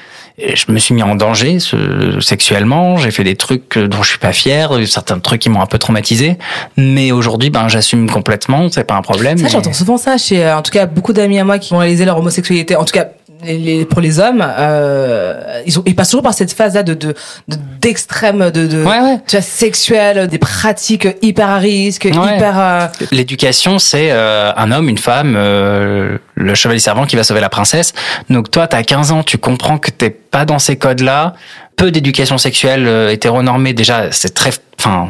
Je 0.55 0.71
me 0.71 0.79
suis 0.79 0.93
mis 0.93 1.03
en 1.03 1.15
danger 1.15 1.59
ce- 1.59 2.19
sexuellement. 2.19 2.97
J'ai 2.97 3.11
fait 3.11 3.23
des 3.23 3.35
trucs 3.35 3.77
dont 3.77 4.01
je 4.03 4.09
suis 4.09 4.17
pas 4.19 4.33
fier, 4.33 4.71
certains 4.87 5.19
trucs 5.19 5.41
qui 5.41 5.49
m'ont 5.49 5.61
un 5.61 5.65
peu 5.65 5.77
traumatisé. 5.77 6.37
Mais 6.77 7.11
aujourd'hui, 7.11 7.49
ben 7.49 7.67
j'assume 7.67 8.09
complètement. 8.09 8.67
C'est 8.71 8.83
pas 8.83 8.95
un 8.95 9.01
problème. 9.01 9.37
Ça, 9.37 9.43
mais- 9.45 9.49
j'entends 9.49 9.73
souvent 9.73 9.97
ça 9.97 10.17
chez, 10.17 10.43
euh, 10.43 10.57
en 10.57 10.61
tout 10.61 10.71
cas, 10.71 10.85
beaucoup 10.85 11.13
d'amis 11.13 11.39
à 11.39 11.43
moi 11.43 11.59
qui 11.59 11.73
ont 11.73 11.77
réalisé 11.77 12.05
leur 12.05 12.17
homosexualité. 12.17 12.75
En 12.75 12.85
tout 12.85 12.93
cas, 12.93 13.07
les, 13.43 13.57
les- 13.57 13.85
pour 13.85 14.01
les 14.01 14.19
hommes, 14.19 14.43
euh, 14.45 15.61
ils, 15.65 15.77
ont, 15.79 15.83
ils 15.85 15.95
passent 15.95 16.09
toujours 16.09 16.23
par 16.23 16.33
cette 16.33 16.51
phase-là 16.53 16.83
de, 16.83 16.93
de, 16.93 17.13
de- 17.47 17.57
d'extrême, 17.79 18.51
de, 18.51 18.67
de, 18.67 18.83
Ouais, 18.83 18.99
ouais. 18.99 19.17
tu 19.27 19.35
vois, 19.35 19.41
sexuelle, 19.41 20.27
des 20.27 20.37
pratiques 20.37 21.07
hyper 21.21 21.49
à 21.49 21.57
risque, 21.57 22.03
Ouais. 22.05 22.35
hyper, 22.35 22.53
euh, 22.59 22.87
L'éducation, 23.11 23.79
c'est 23.79 24.09
euh, 24.11 24.51
un 24.55 24.71
homme, 24.71 24.89
une 24.89 24.97
femme, 24.97 25.35
euh, 25.37 26.17
le 26.35 26.55
chevalier 26.55 26.79
servant 26.79 27.05
qui 27.05 27.15
va 27.15 27.23
sauver 27.23 27.41
la 27.41 27.49
princesse. 27.49 27.93
Donc 28.29 28.51
toi, 28.51 28.67
t'as 28.67 28.83
15 28.83 29.11
ans, 29.11 29.23
tu 29.23 29.37
comprends 29.37 29.77
que 29.77 29.91
t'es 29.91 30.09
pas 30.09 30.45
dans 30.45 30.59
ces 30.59 30.75
codes-là. 30.77 31.33
Peu 31.75 31.91
d'éducation 31.91 32.37
sexuelle 32.37 32.85
euh, 32.87 33.09
hétéronormée, 33.11 33.73
déjà, 33.73 34.11
c'est 34.11 34.33
très... 34.33 34.51
Enfin, 34.79 35.09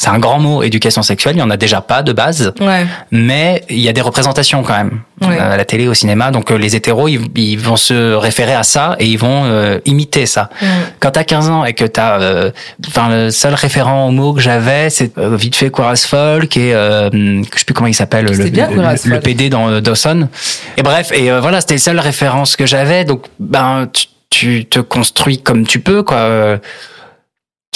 c'est 0.00 0.10
un 0.10 0.20
grand 0.20 0.38
mot, 0.38 0.62
éducation 0.62 1.02
sexuelle. 1.02 1.34
Il 1.34 1.40
y 1.40 1.42
en 1.42 1.50
a 1.50 1.56
déjà 1.56 1.80
pas 1.80 2.02
de 2.04 2.12
base, 2.12 2.52
Ouais. 2.60 2.86
mais 3.10 3.64
il 3.68 3.80
y 3.80 3.88
a 3.88 3.92
des 3.92 4.00
représentations 4.00 4.62
quand 4.62 4.76
même 4.76 5.00
Ouais. 5.20 5.36
à 5.36 5.56
la 5.56 5.64
télé, 5.64 5.88
au 5.88 5.94
cinéma. 5.94 6.30
Donc 6.30 6.52
euh, 6.52 6.56
les 6.56 6.76
hétéros, 6.76 7.08
ils, 7.08 7.20
ils 7.34 7.58
vont 7.58 7.76
se 7.76 8.14
référer 8.14 8.54
à 8.54 8.62
ça 8.62 8.94
et 9.00 9.06
ils 9.06 9.18
vont 9.18 9.42
euh, 9.46 9.80
imiter 9.86 10.26
ça. 10.26 10.50
Mm. 10.62 10.66
Quand 11.00 11.10
t'as 11.10 11.24
15 11.24 11.50
ans 11.50 11.64
et 11.64 11.72
que 11.72 11.84
t'as, 11.84 12.20
euh, 12.20 12.50
enfin 12.86 13.08
le 13.08 13.30
seul 13.32 13.54
référent 13.54 14.06
au 14.06 14.12
mot 14.12 14.32
que 14.32 14.40
j'avais, 14.40 14.88
c'est 14.88 15.18
euh, 15.18 15.36
vite 15.36 15.56
fait 15.56 15.70
Quoras 15.70 16.06
Folk 16.08 16.56
et 16.56 16.72
euh, 16.74 17.10
je 17.12 17.58
sais 17.58 17.64
plus 17.64 17.74
comment 17.74 17.88
il 17.88 17.94
s'appelle 17.94 18.26
le, 18.26 18.48
bien, 18.50 18.70
le- 18.70 19.10
le. 19.10 19.18
PD 19.20 19.50
dans 19.50 19.68
euh, 19.68 19.80
Dawson. 19.80 20.28
Et 20.76 20.82
bref, 20.84 21.10
et 21.12 21.28
euh, 21.32 21.40
voilà, 21.40 21.60
c'était 21.60 21.74
les 21.74 21.78
seules 21.78 21.98
références 21.98 22.54
que 22.54 22.66
j'avais. 22.66 23.04
Donc 23.04 23.24
ben 23.40 23.88
tu, 23.92 24.06
tu 24.30 24.64
te 24.66 24.78
construis 24.78 25.38
comme 25.42 25.66
tu 25.66 25.80
peux 25.80 26.04
quoi. 26.04 26.58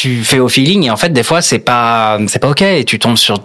Tu 0.02 0.24
fais 0.24 0.40
au 0.40 0.48
feeling 0.48 0.82
et 0.86 0.90
en 0.90 0.96
fait 0.96 1.10
des 1.10 1.22
fois 1.22 1.40
c'est 1.42 1.60
pas 1.60 2.18
c'est 2.26 2.40
pas 2.40 2.48
ok 2.48 2.62
et 2.62 2.84
tu 2.84 2.98
tombes 2.98 3.16
sur 3.16 3.36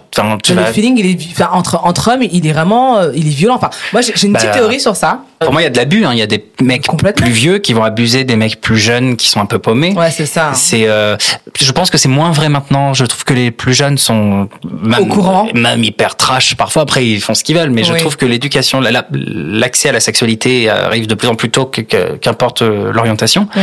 le 0.66 0.72
feeling, 0.72 0.98
il 0.98 1.06
est, 1.06 1.14
vi- 1.14 1.28
enfin, 1.30 1.50
entre, 1.52 1.78
entre 1.84 2.10
hommes, 2.12 2.22
il 2.22 2.44
est 2.44 2.52
vraiment, 2.52 2.98
euh, 2.98 3.12
il 3.14 3.28
est 3.28 3.30
violent. 3.30 3.54
Enfin, 3.54 3.70
moi, 3.92 4.02
j'ai 4.02 4.12
j'ai 4.16 4.26
une 4.26 4.32
Bah, 4.32 4.40
petite 4.40 4.54
théorie 4.54 4.80
sur 4.80 4.96
ça. 4.96 5.20
Pour 5.40 5.52
moi 5.52 5.60
il 5.60 5.64
y 5.64 5.66
a 5.66 5.70
de 5.70 5.76
l'abus 5.76 6.04
hein. 6.04 6.10
il 6.12 6.18
y 6.18 6.22
a 6.22 6.26
des 6.26 6.44
mecs 6.60 6.86
plus 7.16 7.30
vieux 7.30 7.58
qui 7.58 7.72
vont 7.72 7.84
abuser 7.84 8.24
des 8.24 8.36
mecs 8.36 8.60
plus 8.60 8.76
jeunes 8.78 9.16
qui 9.16 9.28
sont 9.28 9.40
un 9.40 9.46
peu 9.46 9.58
paumés 9.58 9.94
Ouais, 9.96 10.10
c'est 10.10 10.26
ça. 10.26 10.52
C'est, 10.54 10.88
euh, 10.88 11.16
je 11.60 11.72
pense 11.72 11.90
que 11.90 11.98
c'est 11.98 12.08
moins 12.08 12.30
vrai 12.30 12.48
maintenant. 12.48 12.94
Je 12.94 13.04
trouve 13.04 13.24
que 13.24 13.32
les 13.34 13.50
plus 13.50 13.74
jeunes 13.74 13.98
sont 13.98 14.48
même, 14.82 15.00
Au 15.02 15.06
courant. 15.06 15.48
même 15.54 15.82
hyper 15.84 16.16
trash. 16.16 16.54
Parfois, 16.56 16.82
après, 16.82 17.06
ils 17.06 17.20
font 17.20 17.34
ce 17.34 17.42
qu'ils 17.44 17.56
veulent. 17.56 17.70
Mais 17.70 17.84
je 17.84 17.94
trouve 17.94 18.16
que 18.16 18.26
l'éducation, 18.26 18.80
la- 18.80 18.90
la- 18.90 19.06
l'accès 19.12 19.88
à 19.88 19.92
la 19.92 20.00
sexualité 20.00 20.68
arrive 20.70 21.06
de 21.06 21.14
plus 21.14 21.28
en 21.28 21.34
plus 21.34 21.50
tôt, 21.50 21.66
qu'importe 21.66 22.62
euh, 22.62 22.92
l'orientation. 22.92 23.48
Mm. 23.54 23.60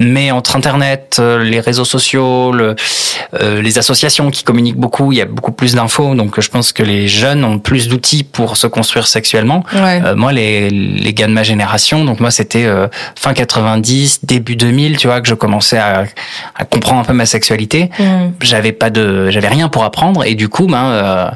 Mais 0.00 0.30
entre 0.30 0.56
Internet, 0.56 1.16
euh, 1.18 1.42
les 1.42 1.60
réseaux 1.60 1.84
sociaux, 1.84 2.52
le, 2.52 2.76
euh, 3.40 3.60
les 3.62 3.78
associations 3.78 4.30
qui 4.30 4.44
communiquent 4.44 4.76
beaucoup, 4.76 5.12
il 5.12 5.18
y 5.18 5.22
a 5.22 5.26
beaucoup 5.26 5.52
plus 5.52 5.74
d'infos. 5.74 6.14
Donc, 6.14 6.40
je 6.40 6.48
pense 6.48 6.72
que 6.72 6.82
les 6.82 7.08
jeunes 7.08 7.44
ont 7.44 7.58
plus 7.58 7.88
d'outils 7.88 8.24
pour 8.24 8.56
se 8.56 8.66
construire 8.66 9.06
sexuellement. 9.06 9.64
Ouais. 9.74 10.00
Euh, 10.04 10.14
moi, 10.16 10.32
les, 10.32 10.70
les 10.70 11.13
gars 11.14 11.26
de 11.26 11.32
ma 11.32 11.42
génération, 11.42 12.04
donc 12.04 12.20
moi, 12.20 12.30
c'était 12.30 12.64
euh, 12.64 12.88
fin 13.18 13.32
90, 13.32 14.24
début 14.24 14.56
2000, 14.56 14.96
tu 14.96 15.06
vois, 15.06 15.20
que 15.20 15.28
je 15.28 15.34
commençais 15.34 15.78
à, 15.78 16.04
à 16.56 16.64
comprendre 16.64 17.00
un 17.00 17.04
peu 17.04 17.12
ma 17.14 17.26
sexualité. 17.26 17.90
Mm. 17.98 18.32
J'avais 18.42 18.72
pas 18.72 18.90
de, 18.90 19.30
j'avais 19.30 19.48
rien 19.48 19.68
pour 19.68 19.84
apprendre, 19.84 20.24
et 20.24 20.34
du 20.34 20.48
coup, 20.48 20.66
ben, 20.66 20.84
euh, 20.84 21.30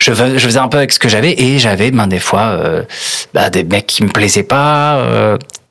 je, 0.00 0.12
fais- 0.12 0.38
je 0.38 0.44
faisais 0.46 0.58
un 0.58 0.68
peu 0.68 0.76
avec 0.78 0.92
ce 0.92 0.98
que 0.98 1.08
j'avais, 1.08 1.32
et 1.40 1.58
j'avais, 1.58 1.90
ben, 1.90 2.06
des 2.06 2.18
fois, 2.18 2.42
euh, 2.42 2.82
bah, 3.32 3.48
des 3.50 3.64
mecs 3.64 3.86
qui 3.86 4.02
me 4.02 4.08
plaisaient 4.10 4.42
pas, 4.42 5.00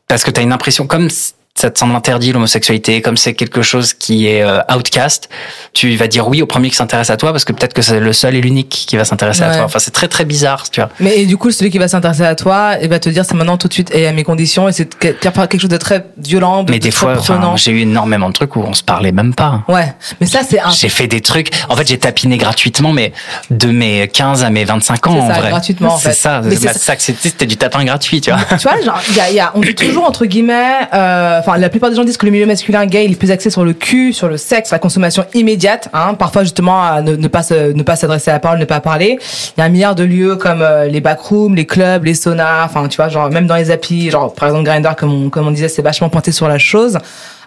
parce 0.07 0.23
que 0.23 0.31
t'as 0.31 0.41
une 0.41 0.53
impression 0.53 0.87
comme 0.87 1.09
ça 1.55 1.69
te 1.69 1.77
semble 1.77 1.95
interdit 1.95 2.31
l'homosexualité, 2.33 3.01
comme 3.03 3.15
c'est 3.15 3.35
quelque 3.35 3.61
chose 3.61 3.93
qui 3.93 4.27
est 4.27 4.41
euh, 4.41 4.59
outcast, 4.75 5.29
tu 5.73 5.95
vas 5.95 6.07
dire 6.07 6.27
oui 6.27 6.41
au 6.41 6.47
premier 6.47 6.69
qui 6.71 6.75
s'intéresse 6.75 7.11
à 7.11 7.15
toi 7.17 7.31
parce 7.31 7.45
que 7.45 7.53
peut-être 7.53 7.73
que 7.73 7.83
c'est 7.83 7.99
le 7.99 8.11
seul 8.11 8.35
et 8.35 8.41
l'unique 8.41 8.69
qui 8.87 8.97
va 8.97 9.05
s'intéresser 9.05 9.43
à 9.43 9.53
toi. 9.55 9.63
Enfin, 9.65 9.77
c'est 9.79 9.91
très 9.91 10.07
très 10.07 10.25
bizarre, 10.25 10.69
tu 10.71 10.81
vois. 10.81 10.89
Mais 10.99 11.19
et 11.19 11.25
du 11.27 11.37
coup, 11.37 11.51
celui 11.51 11.69
qui 11.69 11.77
va 11.77 11.87
s'intéresser 11.87 12.23
à 12.25 12.33
toi, 12.33 12.73
il 12.81 12.89
va 12.89 12.97
te 12.99 13.07
dire 13.07 13.23
c'est 13.23 13.35
maintenant 13.35 13.57
tout 13.57 13.67
de 13.67 13.73
suite 13.73 13.93
et 13.93 14.07
à 14.07 14.11
mes 14.13 14.23
conditions 14.23 14.67
et 14.67 14.71
c'est 14.71 14.93
que- 14.95 15.07
quelque 15.13 15.59
chose 15.59 15.69
de 15.69 15.77
très 15.77 16.05
violent, 16.17 16.63
de, 16.63 16.71
Mais 16.71 16.79
de 16.79 16.83
des 16.85 16.89
très 16.89 16.99
fois, 16.99 17.15
enfin, 17.19 17.53
j'ai 17.55 17.71
eu 17.71 17.81
énormément 17.81 18.29
de 18.29 18.33
trucs 18.33 18.55
où 18.55 18.61
on 18.61 18.73
se 18.73 18.83
parlait 18.83 19.11
même 19.11 19.35
pas. 19.35 19.63
Ouais, 19.67 19.93
mais 20.19 20.25
ça 20.27 20.39
c'est 20.47 20.59
un. 20.59 20.71
J'ai 20.71 20.89
fait 20.89 21.07
des 21.07 21.21
trucs. 21.21 21.51
En 21.69 21.75
fait, 21.75 21.87
j'ai 21.87 21.99
tapiné 21.99 22.37
gratuitement, 22.37 22.93
mais 22.93 23.13
de 23.51 23.67
mes 23.67 24.07
15 24.07 24.43
à 24.43 24.49
mes 24.49 24.65
25 24.65 25.07
ans, 25.07 25.19
en 25.19 25.27
ça, 25.33 25.39
vrai. 25.39 25.49
gratuitement, 25.49 25.93
en 25.93 25.97
C'est 25.97 26.13
ça. 26.13 26.41
C'est 26.49 26.63
Ma 26.63 26.73
sac, 26.73 26.99
c'était 26.99 27.29
c'était 27.29 27.45
du 27.45 27.57
tapin 27.57 27.83
gratuit, 27.85 28.21
tu 28.21 28.31
vois. 28.31 28.39
Tu 28.57 28.67
vois, 28.67 28.81
genre, 28.81 28.99
il 29.09 29.15
y 29.15 29.19
a, 29.19 29.31
y 29.31 29.39
a, 29.39 29.51
on 29.55 29.61
dit 29.61 29.75
toujours 29.75 30.05
entre 30.05 30.25
guillemets, 30.25 30.87
euh, 30.93 31.41
enfin, 31.45 31.57
la 31.57 31.69
plupart 31.69 31.89
des 31.89 31.95
gens 31.95 32.03
disent 32.03 32.17
que 32.17 32.25
le 32.25 32.31
milieu 32.31 32.45
masculin 32.45 32.85
gay, 32.85 33.05
il 33.05 33.11
est 33.11 33.15
plus 33.15 33.31
axé 33.31 33.49
sur 33.49 33.63
le 33.65 33.73
cul, 33.73 34.13
sur 34.13 34.27
le 34.27 34.37
sexe, 34.37 34.71
la 34.71 34.79
consommation 34.79 35.25
immédiate, 35.33 35.89
hein, 35.93 36.13
parfois 36.13 36.43
justement 36.43 36.81
à 36.81 37.01
ne, 37.01 37.27
pas 37.27 37.43
se, 37.43 37.73
ne 37.73 37.83
pas 37.83 37.95
s'adresser 37.95 38.31
à 38.31 38.35
la 38.35 38.39
parole, 38.39 38.59
ne 38.59 38.65
pas 38.65 38.79
parler. 38.79 39.19
Il 39.55 39.59
y 39.59 39.61
a 39.61 39.65
un 39.65 39.69
milliard 39.69 39.95
de 39.95 40.03
lieux 40.03 40.35
comme 40.37 40.61
euh, 40.61 40.85
les 40.87 41.01
backrooms, 41.01 41.55
les 41.55 41.65
clubs, 41.65 42.05
les 42.05 42.13
saunas, 42.13 42.65
enfin, 42.65 42.87
tu 42.87 42.97
vois, 42.97 43.09
genre 43.09 43.29
même 43.29 43.47
dans 43.47 43.55
les 43.55 43.71
applis, 43.71 44.09
genre 44.09 44.33
par 44.33 44.47
exemple 44.47 44.65
Grindr, 44.65 44.95
comme 44.95 45.25
on, 45.25 45.29
comme 45.29 45.47
on 45.47 45.51
disait, 45.51 45.67
c'est 45.67 45.81
vachement 45.81 46.09
pointé 46.09 46.31
sur 46.31 46.47
la 46.47 46.57
chose. 46.57 46.97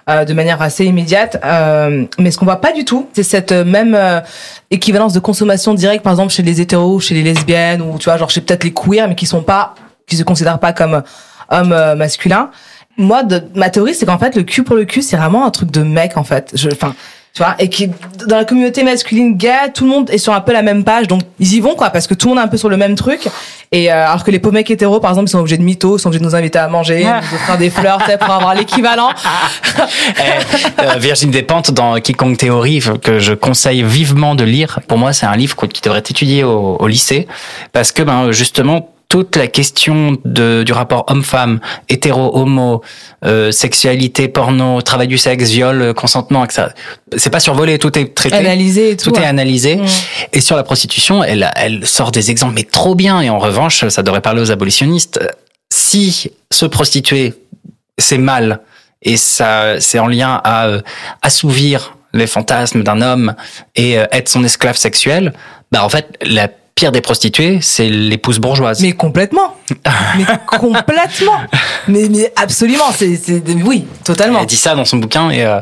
euh, 0.09 0.25
de 0.25 0.33
manière 0.35 0.63
assez 0.63 0.85
immédiate, 0.85 1.39
euh, 1.45 2.05
mais 2.19 2.31
ce 2.31 2.39
qu'on 2.39 2.45
voit 2.45 2.61
pas 2.61 2.73
du 2.73 2.85
tout, 2.85 3.09
c'est 3.13 3.23
cette 3.23 3.53
euh, 3.53 3.65
même 3.65 3.95
euh, 3.95 4.21
équivalence 4.71 5.13
de 5.13 5.19
consommation 5.21 5.75
directe, 5.75 6.05
par 6.05 6.13
exemple 6.13 6.33
chez 6.33 6.43
les 6.43 6.61
hétéros, 6.61 7.01
chez 7.01 7.15
les 7.15 7.23
lesbiennes, 7.23 7.83
ou 7.83 7.99
tu 7.99 8.05
vois, 8.05 8.17
genre 8.17 8.31
chez 8.31 8.41
peut-être 8.41 8.65
les 8.65 8.73
queers, 8.73 9.09
mais 9.09 9.15
qui 9.17 9.27
sont 9.27 9.43
pas, 9.43 9.75
qui 10.07 10.17
se 10.17 10.23
considèrent 10.23 10.61
pas 10.61 10.73
comme 10.73 11.03
hommes 11.51 11.73
euh, 11.73 11.95
masculins. 11.97 12.51
Moi, 12.99 13.23
de, 13.23 13.43
ma 13.55 13.71
théorie, 13.71 13.95
c'est 13.95 14.07
qu'en 14.07 14.19
fait, 14.19 14.35
le 14.37 14.43
cul 14.43 14.63
pour 14.63 14.77
le 14.77 14.85
cul, 14.85 15.03
c'est 15.03 15.17
vraiment 15.17 15.45
un 15.45 15.51
truc 15.51 15.71
de 15.71 15.83
mec, 15.83 16.17
en 16.17 16.25
fait. 16.25 16.55
Enfin, 16.73 16.95
tu 17.37 17.43
vois, 17.43 17.55
et 17.59 17.69
qui, 17.69 17.91
dans 18.27 18.37
la 18.37 18.47
communauté 18.47 18.83
masculine 18.83 19.37
gay, 19.37 19.71
tout 19.75 19.85
le 19.85 19.91
monde 19.91 20.09
est 20.09 20.17
sur 20.17 20.33
un 20.33 20.41
peu 20.41 20.55
la 20.55 20.63
même 20.63 20.85
page, 20.85 21.07
donc 21.07 21.21
ils 21.39 21.53
y 21.53 21.61
vont, 21.61 21.75
quoi, 21.75 21.91
parce 21.91 22.07
que 22.07 22.15
tout 22.15 22.29
le 22.29 22.35
monde 22.35 22.43
est 22.43 22.47
un 22.47 22.49
peu 22.49 22.57
sur 22.57 22.71
le 22.71 22.79
même 22.79 22.95
truc. 22.95 23.29
Et 23.73 23.93
euh, 23.93 24.07
alors 24.07 24.25
que 24.25 24.31
les 24.31 24.39
pauvres 24.39 24.55
mecs 24.55 24.71
hétéros, 24.71 25.01
par 25.01 25.11
exemple, 25.11 25.29
ils 25.29 25.33
sont 25.33 25.41
obligés 25.41 25.59
de 25.59 25.63
mythos, 25.63 25.99
ils 25.99 26.01
sont 26.01 26.09
obligés 26.09 26.21
de 26.21 26.25
nous 26.25 26.35
inviter 26.35 26.59
à 26.59 26.69
manger, 26.69 27.01
de 27.01 27.09
nous 27.09 27.35
offrir 27.35 27.59
des 27.59 27.69
fleurs, 27.69 27.99
pour 27.99 28.31
avoir 28.31 28.55
l'équivalent. 28.55 29.11
Eh, 30.09 30.83
euh, 30.83 30.99
Virginie 30.99 31.33
Despentes 31.33 31.73
dans 31.73 32.01
Quiconque 32.01 32.39
Théorie 32.39 32.81
que 33.03 33.19
je 33.19 33.35
conseille 33.35 33.83
vivement 33.83 34.35
de 34.35 34.45
lire. 34.45 34.81
Pour 34.89 34.97
moi, 34.97 35.13
c'est 35.13 35.27
un 35.27 35.37
livre 35.37 35.55
qui 35.67 35.83
devrait 35.83 35.99
être 35.99 36.11
étudié 36.11 36.45
au, 36.45 36.77
au 36.79 36.87
lycée 36.87 37.27
parce 37.73 37.93
que 37.93 38.03
ben 38.03 38.31
justement 38.31 38.89
toute 39.09 39.37
la 39.37 39.47
question 39.47 40.19
de, 40.25 40.63
du 40.65 40.73
rapport 40.73 41.05
homme-femme, 41.09 41.61
hétéro, 41.89 42.37
homo, 42.37 42.83
euh, 43.25 43.53
sexualité, 43.53 44.29
porno, 44.29 44.83
travail 44.83 45.09
du 45.09 45.19
sexe, 45.19 45.51
viol, 45.51 45.81
euh, 45.81 45.95
consentement, 45.95 46.45
etc. 46.45 46.69
C'est 47.17 47.31
pas 47.31 47.41
survolé, 47.41 47.79
tout 47.79 47.97
est 47.99 48.15
traité. 48.15 48.37
Analysé 48.37 48.91
et 48.91 48.97
tout. 48.97 49.11
Tout 49.11 49.21
est 49.21 49.25
analysé. 49.25 49.77
Mm. 49.77 49.87
Et 50.33 50.41
sur 50.41 50.57
la 50.57 50.65
prostitution, 50.65 51.23
elle, 51.23 51.51
elle 51.57 51.87
sort 51.87 52.11
des 52.11 52.31
exemples, 52.31 52.55
mais 52.57 52.65
trop 52.65 52.95
bien. 52.95 53.21
Et 53.21 53.31
en 53.31 53.39
revanche, 53.39 53.87
ça 53.89 54.03
devrait 54.03 54.21
parler 54.21 54.43
aux 54.43 54.51
abolitionnistes. 54.51 55.21
Si 55.73 56.31
se 56.53 56.67
prostituer, 56.67 57.35
c'est 57.99 58.19
mal, 58.19 58.61
et 59.03 59.17
ça, 59.17 59.81
c'est 59.81 59.99
en 59.99 60.09
lien 60.09 60.41
à 60.43 60.67
euh, 60.67 60.81
assouvir 61.23 61.97
les 62.13 62.27
fantasmes 62.27 62.83
d'un 62.83 63.01
homme 63.01 63.35
et 63.75 63.99
euh, 63.99 64.07
être 64.11 64.29
son 64.29 64.43
esclave 64.43 64.77
sexuel, 64.77 65.33
bah 65.71 65.85
en 65.85 65.89
fait, 65.89 66.09
la 66.23 66.49
pire 66.77 66.93
des 66.93 67.01
prostituées, 67.01 67.59
c'est 67.63 67.89
l'épouse 67.89 68.39
bourgeoise. 68.39 68.83
Mais 68.83 68.93
complètement. 68.93 69.55
mais 70.19 70.25
complètement. 70.47 71.33
Mais, 71.89 72.07
mais 72.11 72.31
absolument. 72.37 72.85
C'est, 72.95 73.17
c'est, 73.17 73.43
oui, 73.65 73.87
totalement. 74.05 74.41
Elle 74.41 74.47
dit 74.47 74.57
ça 74.57 74.75
dans 74.75 74.85
son 74.85 74.99
bouquin 74.99 75.31
et, 75.31 75.43
euh, 75.43 75.59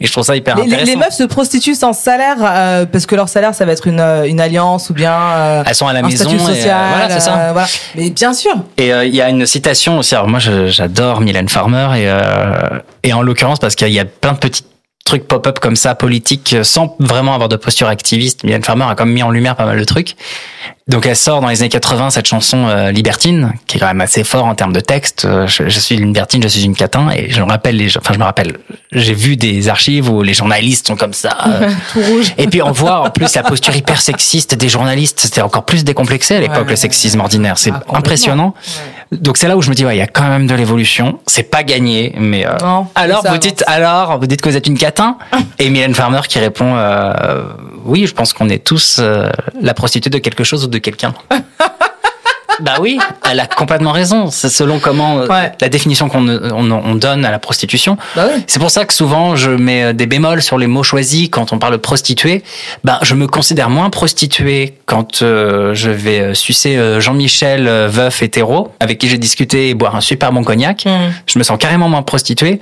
et 0.00 0.06
je 0.08 0.12
trouve 0.12 0.24
ça 0.24 0.34
hyper 0.34 0.56
Les, 0.56 0.62
intéressant. 0.64 0.86
les 0.90 0.96
meufs 0.96 1.12
se 1.14 1.22
prostituent 1.22 1.76
sans 1.76 1.92
salaire 1.92 2.36
euh, 2.42 2.84
parce 2.84 3.06
que 3.06 3.14
leur 3.14 3.28
salaire 3.28 3.54
ça 3.54 3.64
va 3.64 3.70
être 3.72 3.86
une, 3.86 4.00
euh, 4.00 4.24
une 4.24 4.40
alliance 4.40 4.90
ou 4.90 4.94
bien 4.94 5.12
euh, 5.16 5.62
Elles 5.64 5.74
sont 5.76 5.86
à 5.86 5.92
la 5.92 6.00
un 6.00 6.02
maison 6.02 6.28
et, 6.30 6.34
euh, 6.34 6.88
voilà, 6.96 7.10
c'est 7.10 7.20
ça. 7.20 7.38
euh, 7.38 7.52
voilà. 7.52 7.68
Mais 7.94 8.10
bien 8.10 8.32
sûr. 8.34 8.56
Et 8.76 8.92
euh, 8.92 9.04
il 9.04 9.14
y 9.14 9.22
a 9.22 9.28
une 9.28 9.46
citation 9.46 9.98
aussi. 9.98 10.16
Alors 10.16 10.26
moi, 10.26 10.40
j'adore 10.40 11.20
Mylène 11.20 11.48
Farmer 11.48 11.90
et 11.96 12.08
euh, 12.08 12.80
et 13.04 13.12
en 13.12 13.22
l'occurrence 13.22 13.60
parce 13.60 13.76
qu'il 13.76 13.92
y 13.92 14.00
a 14.00 14.04
plein 14.04 14.32
de 14.32 14.38
petits 14.38 14.64
trucs 15.06 15.26
pop-up 15.26 15.58
comme 15.60 15.76
ça 15.76 15.94
politiques 15.94 16.52
euh, 16.52 16.64
sans 16.64 16.96
vraiment 16.98 17.32
avoir 17.32 17.48
de 17.48 17.56
posture 17.56 17.88
activiste. 17.88 18.44
Mylène 18.44 18.64
Farmer 18.64 18.84
a 18.84 18.94
quand 18.94 19.06
même 19.06 19.14
mis 19.14 19.22
en 19.22 19.30
lumière 19.30 19.56
pas 19.56 19.64
mal 19.64 19.78
de 19.78 19.84
trucs. 19.84 20.16
Donc 20.88 21.04
elle 21.04 21.16
sort 21.16 21.40
dans 21.40 21.48
les 21.48 21.62
années 21.62 21.68
80 21.68 22.10
cette 22.10 22.28
chanson 22.28 22.68
euh, 22.68 22.92
Libertine 22.92 23.54
qui 23.66 23.76
est 23.76 23.80
quand 23.80 23.88
même 23.88 24.00
assez 24.00 24.22
fort 24.22 24.44
en 24.44 24.54
termes 24.54 24.72
de 24.72 24.78
texte. 24.78 25.24
Euh, 25.24 25.48
Je, 25.48 25.68
je 25.68 25.80
suis 25.80 25.96
une 25.96 26.06
libertine, 26.06 26.40
je 26.44 26.46
suis 26.46 26.62
une 26.64 26.76
catin 26.76 27.08
et 27.10 27.28
je 27.28 27.42
me 27.42 27.48
rappelle 27.48 27.76
les, 27.76 27.98
enfin 27.98 28.14
je 28.14 28.18
me 28.20 28.24
rappelle, 28.24 28.58
j'ai 28.92 29.12
vu 29.12 29.34
des 29.36 29.68
archives 29.68 30.08
où 30.08 30.22
les 30.22 30.32
journalistes 30.32 30.86
sont 30.86 30.94
comme 30.94 31.12
ça. 31.12 31.38
euh, 31.48 31.70
Tout 31.92 32.00
rouge. 32.02 32.34
et 32.38 32.46
puis 32.46 32.62
on 32.62 32.70
voit 32.70 33.00
en 33.00 33.10
plus 33.10 33.34
la 33.34 33.42
posture 33.42 33.74
hyper 33.74 34.00
sexiste 34.00 34.54
des 34.54 34.68
journalistes. 34.68 35.18
C'était 35.18 35.40
encore 35.42 35.64
plus 35.64 35.82
décomplexé 35.82 36.36
à 36.36 36.40
l'époque 36.40 36.58
Ouais. 36.66 36.70
le 36.70 36.76
sexisme 36.76 37.18
ordinaire. 37.18 37.58
C'est 37.58 37.72
Ah, 37.72 37.82
impressionnant. 37.96 38.54
Donc 39.10 39.38
c'est 39.38 39.48
là 39.48 39.56
où 39.56 39.62
je 39.62 39.70
me 39.70 39.74
dis 39.74 39.84
ouais, 39.84 39.96
il 39.96 39.98
y 39.98 40.02
a 40.02 40.06
quand 40.06 40.28
même 40.28 40.46
de 40.46 40.54
l'évolution. 40.54 41.18
C'est 41.26 41.44
pas 41.50 41.64
gagné, 41.64 42.14
mais 42.16 42.46
euh, 42.46 42.56
Non, 42.60 42.86
alors 42.94 43.22
vous 43.22 43.28
avance. 43.28 43.40
dites 43.40 43.64
alors 43.66 44.18
vous 44.20 44.26
dites 44.28 44.40
que 44.40 44.48
vous 44.48 44.56
êtes 44.56 44.66
une 44.68 44.78
catin 44.78 45.16
et 45.58 45.68
Mylène 45.68 45.94
Farmer 45.94 46.20
qui 46.28 46.38
répond 46.38 46.74
euh, 46.76 47.42
oui, 47.84 48.06
je 48.06 48.14
pense 48.14 48.32
qu'on 48.32 48.48
est 48.48 48.64
tous 48.64 48.98
euh, 49.00 49.30
la 49.60 49.74
prostituée 49.74 50.10
de 50.10 50.18
quelque 50.18 50.42
chose 50.44 50.64
ou 50.64 50.66
de 50.68 50.75
quelqu'un. 50.78 51.14
Bah 52.60 52.76
oui, 52.80 52.98
elle 53.30 53.38
a 53.40 53.46
complètement 53.46 53.92
raison. 53.92 54.30
C'est 54.30 54.48
selon 54.48 54.78
comment 54.78 55.18
euh, 55.18 55.26
Ouais. 55.26 55.52
la 55.60 55.68
définition 55.68 56.08
qu'on 56.08 56.26
on, 56.26 56.70
on 56.70 56.94
donne 56.94 57.24
à 57.26 57.30
la 57.30 57.38
prostitution. 57.38 57.98
Bah 58.14 58.28
oui. 58.34 58.42
C'est 58.46 58.58
pour 58.58 58.70
ça 58.70 58.86
que 58.86 58.94
souvent 58.94 59.36
je 59.36 59.50
mets 59.50 59.84
euh, 59.84 59.92
des 59.92 60.06
bémols 60.06 60.40
sur 60.40 60.56
les 60.56 60.66
mots 60.66 60.82
choisis 60.82 61.28
quand 61.30 61.52
on 61.52 61.58
parle 61.58 61.74
de 61.74 61.78
prostituée. 61.78 62.42
Ben 62.82 62.98
je 63.02 63.14
me 63.14 63.26
considère 63.26 63.68
moins 63.68 63.90
prostituée 63.90 64.74
quand 64.86 65.20
euh, 65.20 65.74
je 65.74 65.90
vais 65.90 66.34
sucer 66.34 66.78
euh, 66.78 66.98
Jean-Michel 66.98 67.68
euh, 67.68 67.88
veuf 67.90 68.22
hétéro 68.22 68.72
avec 68.80 68.98
qui 68.98 69.08
j'ai 69.10 69.18
discuté 69.18 69.68
et 69.68 69.74
boire 69.74 69.94
un 69.94 70.00
super 70.00 70.32
bon 70.32 70.42
cognac. 70.42 70.84
Hmm. 70.86 71.12
Je 71.26 71.38
me 71.38 71.44
sens 71.44 71.58
carrément 71.58 71.90
moins 71.90 72.02
prostituée 72.02 72.58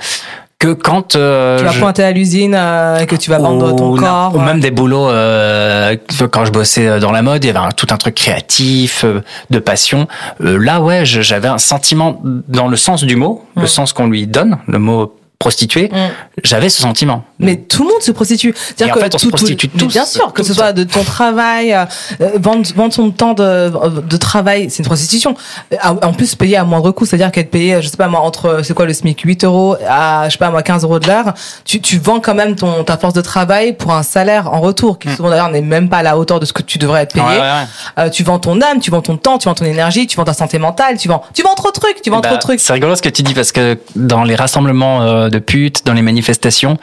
que 0.65 0.73
quand 0.73 1.15
euh, 1.17 1.59
Tu 1.59 1.65
vas 1.65 1.73
je- 1.73 1.79
pointer 1.81 2.05
à 2.05 2.11
l'usine 2.11 2.55
euh, 2.57 2.99
et 2.99 3.07
que 3.07 3.17
tu 3.17 3.29
vas 3.31 3.39
vendre 3.39 3.75
ton 3.77 3.95
corps. 3.97 4.35
ou 4.35 4.41
même 4.41 4.61
des 4.61 4.71
boulots 4.71 5.09
euh, 5.11 5.97
quand 6.31 6.45
je 6.47 6.53
bossais 6.53 7.01
dans 7.01 7.13
la 7.13 7.21
mode 7.23 7.45
il 7.45 7.49
y 7.49 7.51
avait 7.51 7.59
un- 7.59 7.71
tout 7.71 7.87
un 7.91 7.97
truc 7.97 8.15
créatif 8.15 9.05
euh, 9.05 9.21
de 9.51 9.59
passion 9.59 10.07
Euh, 10.43 10.59
là 10.59 10.81
ouais 10.81 11.05
j'avais 11.05 11.49
un 11.49 11.59
sentiment 11.59 12.21
dans 12.49 12.69
le 12.69 12.77
sens 12.77 13.05
du 13.05 13.17
mot 13.17 13.45
le 13.57 13.63
Mm. 13.65 13.67
sens 13.67 13.93
qu'on 13.93 14.07
lui 14.09 14.27
donne 14.27 14.59
le 14.67 14.79
mot 14.79 15.15
prostituée, 15.45 15.91
Mm. 15.93 15.97
j'avais 16.43 16.71
ce 16.71 16.81
sentiment. 16.81 17.23
Mais 17.39 17.57
tout 17.57 17.83
le 17.85 17.91
monde 17.91 18.01
se 18.03 18.13
prostitue. 18.13 18.55
Et 18.81 18.85
en 18.85 18.89
que 18.89 19.01
fait, 19.01 19.15
on 19.15 19.19
se 19.19 19.25
tout- 19.27 19.31
tout- 19.31 19.37
prostitue 19.37 19.71
mais 19.75 19.81
tous, 19.81 19.89
Bien 19.93 20.07
sûr, 20.07 20.33
que 20.33 20.43
ce 20.43 20.55
soit 20.55 20.73
de 20.73 20.85
ton 20.85 21.05
travail, 21.05 21.73
euh, 21.75 21.85
euh, 22.23 22.31
vendre, 22.41 22.67
vendre 22.75 22.95
son 22.95 23.11
temps 23.11 23.35
de, 23.35 23.71
de 24.15 24.17
travail, 24.17 24.71
c'est 24.71 24.79
une 24.79 24.87
prostitution. 24.87 25.35
Euh, 25.73 25.77
En 26.03 26.13
plus, 26.15 26.35
payer 26.35 26.57
à 26.57 26.65
moindre 26.65 26.91
coût, 26.93 27.05
c'est-à-dire 27.05 27.31
qu'être 27.31 27.51
payé, 27.51 27.83
je 27.83 27.89
sais 27.89 27.97
pas 27.99 28.09
moi, 28.09 28.21
entre, 28.21 28.61
c'est 28.65 28.73
quoi 28.75 28.87
le 28.87 28.93
SMIC, 28.95 29.21
8 29.21 29.45
euros 29.45 29.77
à, 29.89 30.25
je 30.29 30.33
sais 30.33 30.39
pas 30.39 30.51
moi, 30.51 30.63
15 30.63 30.83
euros 30.85 30.99
de 30.99 31.07
l'heure, 31.07 31.35
tu, 31.65 31.81
tu 31.81 31.99
vends 31.99 32.21
quand 32.21 32.35
même 32.35 32.55
ton, 32.57 32.85
ta 32.85 32.97
force 32.97 33.13
de 33.15 33.21
travail 33.21 33.75
pour 33.77 33.93
un 33.93 34.03
salaire 34.03 34.53
en 34.53 34.61
retour, 34.61 34.99
qui 34.99 35.09
souvent 35.15 35.29
d'ailleurs 35.31 35.51
n'est 35.51 35.61
même 35.77 35.89
pas 35.91 35.99
à 35.99 36.03
la 36.03 36.17
hauteur 36.19 36.41
de 36.41 36.47
ce 36.47 36.53
que 36.55 36.63
tu 36.63 36.79
devrais 36.79 37.03
être 37.03 37.13
payé. 37.13 37.25
Mm. 37.27 37.29
Ouais, 37.29 37.37
ouais, 37.41 37.43
ouais. 37.43 38.05
Euh, 38.05 38.09
tu 38.09 38.23
vends 38.25 38.39
ton 38.39 38.61
âme, 38.63 38.81
tu 38.81 38.91
vends 38.91 39.03
ton 39.03 39.17
temps, 39.19 39.37
tu 39.39 39.49
vends 39.49 39.55
ton 39.55 39.65
énergie, 39.67 40.07
tu 40.07 40.17
vends 40.17 40.25
ta 40.25 40.33
santé 40.35 40.59
mentale, 40.59 40.97
tu 40.99 41.09
vends, 41.09 41.23
tu 41.35 41.43
vends 41.43 41.55
trop 41.55 41.69
de 41.71 41.79
trucs, 41.81 42.01
tu 42.03 42.11
vends 42.11 42.21
Bah, 42.21 42.29
trop 42.29 42.37
de 42.37 42.41
trucs. 42.43 42.61
C'est 42.61 42.73
rigolo 42.73 42.95
ce 42.97 43.03
que 43.03 43.09
tu 43.11 43.23
dis 43.23 43.35
parce 43.35 43.53
que 43.53 43.77
dans 43.97 44.25
les 44.25 44.35
rassemblements 44.37 45.03
de 45.35 45.39
putes, 45.41 45.85
dans 45.85 45.93
les 45.93 46.03
manifestations, 46.03 46.79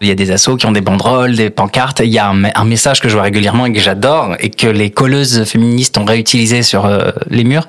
il 0.00 0.08
y 0.08 0.10
a 0.10 0.14
des 0.14 0.30
assos 0.30 0.56
qui 0.56 0.66
ont 0.66 0.72
des 0.72 0.80
banderoles, 0.80 1.36
des 1.36 1.50
pancartes. 1.50 2.00
Il 2.00 2.08
y 2.10 2.18
a 2.18 2.26
un, 2.28 2.34
me- 2.34 2.50
un 2.58 2.64
message 2.64 3.00
que 3.00 3.08
je 3.08 3.14
vois 3.14 3.22
régulièrement 3.22 3.66
et 3.66 3.72
que 3.72 3.80
j'adore 3.80 4.34
et 4.40 4.50
que 4.50 4.66
les 4.66 4.90
colleuses 4.90 5.44
féministes 5.44 5.98
ont 5.98 6.04
réutilisé 6.04 6.62
sur 6.62 6.86
euh, 6.86 7.10
les 7.28 7.44
murs. 7.44 7.68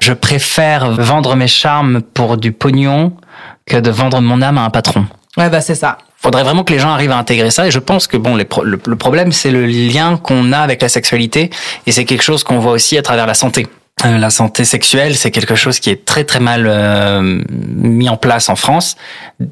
Je 0.00 0.12
préfère 0.12 0.90
vendre 0.92 1.34
mes 1.36 1.48
charmes 1.48 2.02
pour 2.02 2.36
du 2.36 2.52
pognon 2.52 3.12
que 3.66 3.78
de 3.78 3.90
vendre 3.90 4.20
mon 4.20 4.42
âme 4.42 4.58
à 4.58 4.62
un 4.64 4.70
patron. 4.70 5.06
Ouais, 5.38 5.48
bah, 5.48 5.60
c'est 5.62 5.74
ça. 5.74 5.96
faudrait 6.18 6.42
vraiment 6.44 6.62
que 6.64 6.72
les 6.72 6.78
gens 6.78 6.90
arrivent 6.90 7.10
à 7.12 7.16
intégrer 7.16 7.50
ça. 7.50 7.66
Et 7.66 7.70
je 7.70 7.78
pense 7.78 8.06
que 8.06 8.16
bon, 8.18 8.36
les 8.36 8.44
pro- 8.44 8.64
le, 8.64 8.78
le 8.86 8.96
problème, 8.96 9.32
c'est 9.32 9.50
le 9.50 9.64
lien 9.66 10.18
qu'on 10.18 10.52
a 10.52 10.58
avec 10.58 10.82
la 10.82 10.88
sexualité, 10.90 11.48
et 11.86 11.92
c'est 11.92 12.04
quelque 12.04 12.22
chose 12.22 12.44
qu'on 12.44 12.58
voit 12.58 12.72
aussi 12.72 12.98
à 12.98 13.02
travers 13.02 13.26
la 13.26 13.34
santé. 13.34 13.66
Euh, 14.04 14.18
la 14.18 14.30
santé 14.30 14.64
sexuelle, 14.64 15.14
c'est 15.14 15.30
quelque 15.30 15.54
chose 15.54 15.78
qui 15.78 15.88
est 15.88 16.04
très 16.04 16.24
très 16.24 16.40
mal 16.40 16.66
euh, 16.66 17.40
mis 17.48 18.08
en 18.08 18.16
place 18.16 18.48
en 18.48 18.56
France, 18.56 18.96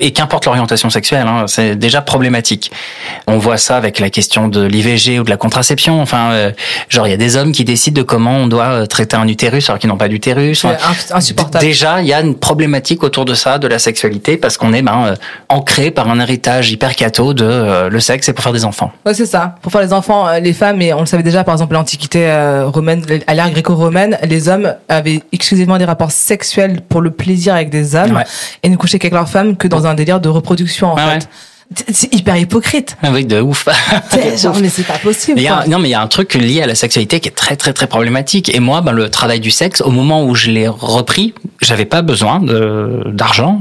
et 0.00 0.12
qu'importe 0.12 0.46
l'orientation 0.46 0.90
sexuelle, 0.90 1.26
hein, 1.26 1.44
c'est 1.46 1.76
déjà 1.76 2.02
problématique. 2.02 2.70
On 3.26 3.38
voit 3.38 3.58
ça 3.58 3.76
avec 3.76 3.98
la 3.98 4.10
question 4.10 4.48
de 4.48 4.64
l'IVG 4.64 5.20
ou 5.20 5.24
de 5.24 5.30
la 5.30 5.36
contraception. 5.36 6.00
Enfin, 6.00 6.32
euh, 6.32 6.52
genre 6.88 7.06
il 7.06 7.10
y 7.10 7.14
a 7.14 7.16
des 7.16 7.36
hommes 7.36 7.52
qui 7.52 7.64
décident 7.64 8.00
de 8.00 8.02
comment 8.02 8.36
on 8.36 8.46
doit 8.46 8.70
euh, 8.70 8.86
traiter 8.86 9.16
un 9.16 9.28
utérus 9.28 9.68
alors 9.68 9.78
qu'ils 9.78 9.88
n'ont 9.88 9.96
pas 9.96 10.08
d'utérus. 10.08 10.64
Enfin, 10.64 10.76
insupportable. 11.12 11.64
Déjà, 11.64 12.00
il 12.00 12.08
y 12.08 12.12
a 12.12 12.20
une 12.20 12.34
problématique 12.34 13.02
autour 13.02 13.24
de 13.24 13.34
ça, 13.34 13.58
de 13.58 13.68
la 13.68 13.78
sexualité, 13.78 14.36
parce 14.36 14.56
qu'on 14.56 14.72
est 14.72 14.82
ben, 14.82 15.06
euh, 15.06 15.14
ancré 15.48 15.90
par 15.90 16.08
un 16.08 16.18
héritage 16.20 16.70
hyper 16.70 16.96
catho 16.96 17.34
de 17.34 17.88
le 17.88 18.00
sexe, 18.00 18.26
c'est 18.26 18.32
pour 18.32 18.42
faire 18.42 18.52
des 18.52 18.64
enfants. 18.64 18.92
Ouais, 19.06 19.14
c'est 19.14 19.26
ça. 19.26 19.54
Pour 19.62 19.72
faire 19.72 19.80
les 19.80 19.92
enfants, 19.92 20.26
les 20.40 20.52
femmes, 20.52 20.80
et 20.82 20.92
on 20.92 21.00
le 21.00 21.06
savait 21.06 21.22
déjà, 21.22 21.44
par 21.44 21.54
exemple, 21.54 21.74
l'Antiquité 21.74 22.30
romaine, 22.66 23.04
à 23.26 23.34
l'ère 23.34 23.50
gréco-romaine, 23.50 24.18
les 24.30 24.48
hommes 24.48 24.74
avaient 24.88 25.22
exclusivement 25.32 25.76
des 25.76 25.84
rapports 25.84 26.10
sexuels 26.12 26.80
pour 26.88 27.00
le 27.02 27.10
plaisir 27.10 27.54
avec 27.54 27.68
des 27.68 27.94
hommes 27.94 28.16
Ouais. 28.16 28.24
et 28.62 28.68
ne 28.70 28.76
couchaient 28.76 28.98
qu'avec 28.98 29.12
leurs 29.14 29.28
femmes 29.28 29.56
que 29.56 29.68
dans 29.68 29.86
un 29.86 29.94
délire 29.94 30.20
de 30.20 30.28
reproduction, 30.30 30.92
en 30.92 30.96
fait. 30.96 31.28
C'est 31.92 32.12
hyper 32.12 32.36
hypocrite. 32.36 32.96
Ah 33.02 33.10
oui, 33.12 33.24
de 33.24 33.40
ouf. 33.40 33.68
Genre, 34.42 34.56
mais 34.60 34.68
c'est 34.68 34.82
pas 34.82 34.98
possible. 34.98 35.40
A, 35.46 35.66
non, 35.68 35.78
mais 35.78 35.88
il 35.88 35.92
y 35.92 35.94
a 35.94 36.00
un 36.00 36.08
truc 36.08 36.34
lié 36.34 36.62
à 36.62 36.66
la 36.66 36.74
sexualité 36.74 37.20
qui 37.20 37.28
est 37.28 37.32
très, 37.32 37.54
très, 37.54 37.72
très 37.72 37.86
problématique. 37.86 38.52
Et 38.54 38.58
moi, 38.58 38.80
ben, 38.80 38.90
le 38.92 39.08
travail 39.08 39.38
du 39.38 39.52
sexe, 39.52 39.80
au 39.80 39.90
moment 39.92 40.24
où 40.24 40.34
je 40.34 40.50
l'ai 40.50 40.66
repris, 40.66 41.32
j'avais 41.60 41.84
pas 41.84 42.02
besoin 42.02 42.40
d'argent. 43.06 43.60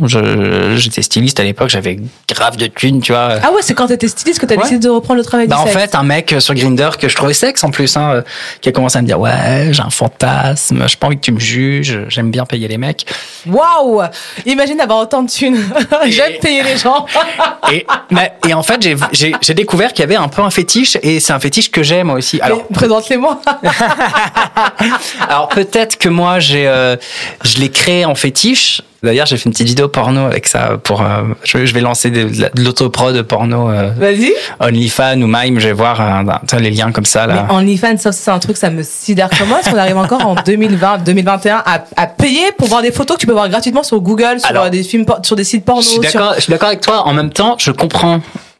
J'étais 0.75 1.03
styliste 1.03 1.39
à 1.39 1.43
l'époque, 1.43 1.69
j'avais 1.69 1.99
grave 2.27 2.57
de 2.57 2.65
thunes, 2.67 3.01
tu 3.01 3.11
vois. 3.11 3.35
Ah 3.43 3.51
ouais, 3.51 3.61
c'est 3.61 3.75
quand 3.75 3.87
t'étais 3.87 4.07
styliste 4.07 4.39
que 4.39 4.45
t'as 4.47 4.55
Ouais. 4.55 4.63
décidé 4.63 4.79
de 4.79 4.89
reprendre 4.89 5.19
le 5.19 5.23
travail 5.23 5.47
du 5.47 5.53
en 5.53 5.63
sexe. 5.65 5.77
fait 5.77 5.95
un 5.95 6.03
mec 6.03 6.35
sur 6.39 6.53
Grinder 6.55 6.89
que 6.99 7.07
je 7.07 7.15
trouvais 7.15 7.33
sexe 7.33 7.63
en 7.63 7.69
plus 7.71 7.95
hein, 7.95 8.11
euh, 8.15 8.21
qui 8.59 8.67
a 8.69 8.71
commencé 8.73 8.97
à 8.97 9.01
me 9.01 9.07
dire 9.07 9.19
ouais 9.19 9.69
j'ai 9.71 9.81
un 9.81 9.89
fantasme 9.89 10.83
j'ai 10.87 10.95
pas 10.97 11.07
envie 11.07 11.15
que 11.15 11.21
tu 11.21 11.31
me 11.31 11.39
juges 11.39 11.99
j'aime 12.09 12.29
bien 12.31 12.45
payer 12.45 12.67
les 12.67 12.77
mecs 12.77 13.05
Waouh 13.47 14.01
Imagine 14.45 14.81
avoir 14.81 14.99
autant 14.99 15.23
de 15.23 15.29
thunes. 15.29 15.57
J'aime 16.07 16.33
payer 16.41 16.61
les 16.63 16.75
gens. 16.77 17.05
et 17.71 17.85
mais- 18.09 18.33
et 18.47 18.53
en 18.53 18.63
fait 18.63 18.81
j'ai 18.81 18.95
j'ai 19.11 19.33
j'ai 19.41 19.53
découvert 19.53 19.93
qu'il 19.93 19.99
y 20.01 20.03
avait 20.03 20.15
un 20.15 20.27
peu 20.27 20.41
un 20.41 20.49
fétiche 20.49 20.97
et 21.01 21.19
c'est 21.19 21.33
un 21.33 21.39
fétiche 21.39 21.71
que 21.71 21.83
j'aime 21.83 22.07
moi 22.07 22.15
aussi 22.17 22.39
alors 22.41 22.65
Présente-les-moi. 22.67 23.41
alors 25.29 25.49
peut-être 25.49 25.97
que 25.97 26.09
moi 26.09 26.39
j'ai 26.39 26.67
euh, 26.67 26.95
je 27.43 27.57
l'ai 27.59 27.69
créé 27.69 28.05
en 28.05 28.15
fétiche 28.15 28.81
d'ailleurs 29.03 29.25
j'ai 29.25 29.37
fait 29.37 29.45
une 29.45 29.51
petite 29.51 29.67
vidéo 29.67 29.87
porno 29.87 30.25
avec 30.25 30.47
ça 30.47 30.77
pour 30.83 31.01
euh, 31.01 31.23
je, 31.43 31.65
je 31.65 31.73
vais 31.73 31.81
lancer 31.81 32.09
de, 32.11 32.23
de 32.53 32.63
l'autoprod 32.63 33.21
porno 33.23 33.69
euh, 33.69 33.91
Vas-y. 33.97 34.33
OnlyFans 34.59 35.21
ou 35.21 35.27
Mime 35.27 35.59
je 35.59 35.67
vais 35.67 35.73
voir 35.73 36.01
euh, 36.01 36.57
les 36.59 36.71
liens 36.71 36.91
comme 36.91 37.05
ça 37.05 37.25
là 37.27 37.45
Mais 37.49 37.55
OnlyFans, 37.55 37.97
ça 37.97 38.11
c'est 38.11 38.31
un 38.31 38.39
truc, 38.39 38.57
ça 38.57 38.69
me 38.69 38.83
sidère. 38.83 39.29
Comment 39.37 39.57
est-ce 39.59 39.69
qu'on 39.69 39.77
arrive 39.77 39.97
encore 39.97 40.25
en 40.25 40.35
2020, 40.35 40.99
2021 41.05 41.63
à, 41.65 41.83
à 41.95 42.07
payer 42.07 42.51
pour 42.57 42.67
voir 42.67 42.81
des 42.81 42.91
photos 42.91 43.15
que 43.17 43.21
tu 43.21 43.27
peux 43.27 43.33
voir 43.33 43.49
gratuitement 43.49 43.83
sur 43.83 43.99
Google, 44.01 44.39
sur 44.39 44.49
Alors, 44.49 44.69
des 44.69 44.83
films, 44.83 45.05
por- 45.05 45.19
sur 45.23 45.35
des 45.35 45.43
sites 45.43 45.65
porno 45.65 45.81
Je 45.81 45.87
suis 45.87 45.99
sur- 46.01 46.19
d'accord, 46.19 46.33
je 46.35 46.41
suis 46.41 46.51
d'accord 46.51 46.67
avec 46.69 46.81
toi. 46.81 47.07
En 47.07 47.13
même 47.13 47.31
temps, 47.31 47.55
je 47.57 47.71
comprends 47.71 48.19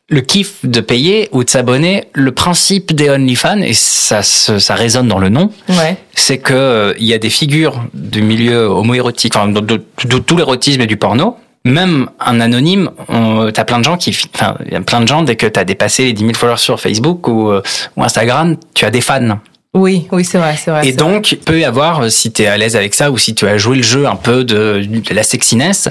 le 0.09 0.21
kiff 0.21 0.65
de 0.65 0.81
payer 0.81 1.29
ou 1.31 1.43
de 1.43 1.49
s'abonner. 1.49 2.05
Le 2.13 2.31
principe 2.31 2.93
des 2.93 3.09
OnlyFans, 3.09 3.61
et 3.61 3.73
ça, 3.73 4.21
ça 4.23 4.75
résonne 4.75 5.07
dans 5.07 5.19
le 5.19 5.29
nom, 5.29 5.51
Ouais. 5.69 5.97
c'est 6.15 6.39
que 6.39 6.53
euh, 6.53 6.93
il 6.99 7.05
y 7.05 7.13
a 7.13 7.17
des 7.19 7.29
figures 7.29 7.83
du 7.93 8.21
milieu 8.21 8.65
homoérotique, 8.65 9.35
enfin, 9.35 9.47
de, 9.47 9.59
de- 9.59 9.81
de 10.05 10.17
tout 10.17 10.35
l'érotisme 10.35 10.81
et 10.81 10.87
du 10.87 10.97
porno. 10.97 11.37
Même 11.65 12.07
un 12.19 12.39
anonyme, 12.39 12.89
on- 13.09 13.51
t'as 13.51 13.65
plein 13.65 13.79
de 13.79 13.83
gens 13.83 13.97
qui, 13.97 14.13
fi- 14.13 14.27
enfin, 14.33 14.55
il 14.65 14.71
y 14.71 14.75
a 14.75 14.81
plein 14.81 15.01
de 15.01 15.07
gens 15.07 15.23
dès 15.23 15.35
que 15.35 15.45
t'as 15.45 15.65
dépassé 15.65 16.05
les 16.05 16.13
10 16.13 16.21
000 16.23 16.33
followers 16.35 16.57
sur 16.57 16.79
Facebook 16.79 17.27
ou, 17.27 17.49
euh, 17.49 17.61
ou 17.97 18.03
Instagram, 18.03 18.55
tu 18.73 18.85
as 18.85 18.91
des 18.91 19.01
fans. 19.01 19.39
Oui, 19.79 20.07
oui, 20.11 20.25
c'est 20.25 20.37
vrai, 20.37 20.55
c'est 20.57 20.71
vrai. 20.71 20.81
Et 20.81 20.91
vrai. 20.91 20.97
donc, 20.97 21.31
il 21.31 21.39
peut 21.39 21.59
y 21.59 21.63
avoir, 21.63 22.01
euh, 22.01 22.09
si 22.09 22.33
tu 22.33 22.43
es 22.43 22.47
à 22.47 22.57
l'aise 22.57 22.75
avec 22.75 22.93
ça 22.93 23.11
ou 23.11 23.17
si 23.17 23.33
tu 23.33 23.47
as 23.47 23.57
joué 23.57 23.77
le 23.77 23.83
jeu 23.83 24.07
un 24.07 24.17
peu 24.17 24.43
de, 24.43 24.83
de 24.85 25.13
la 25.13 25.23
sexiness, 25.23 25.87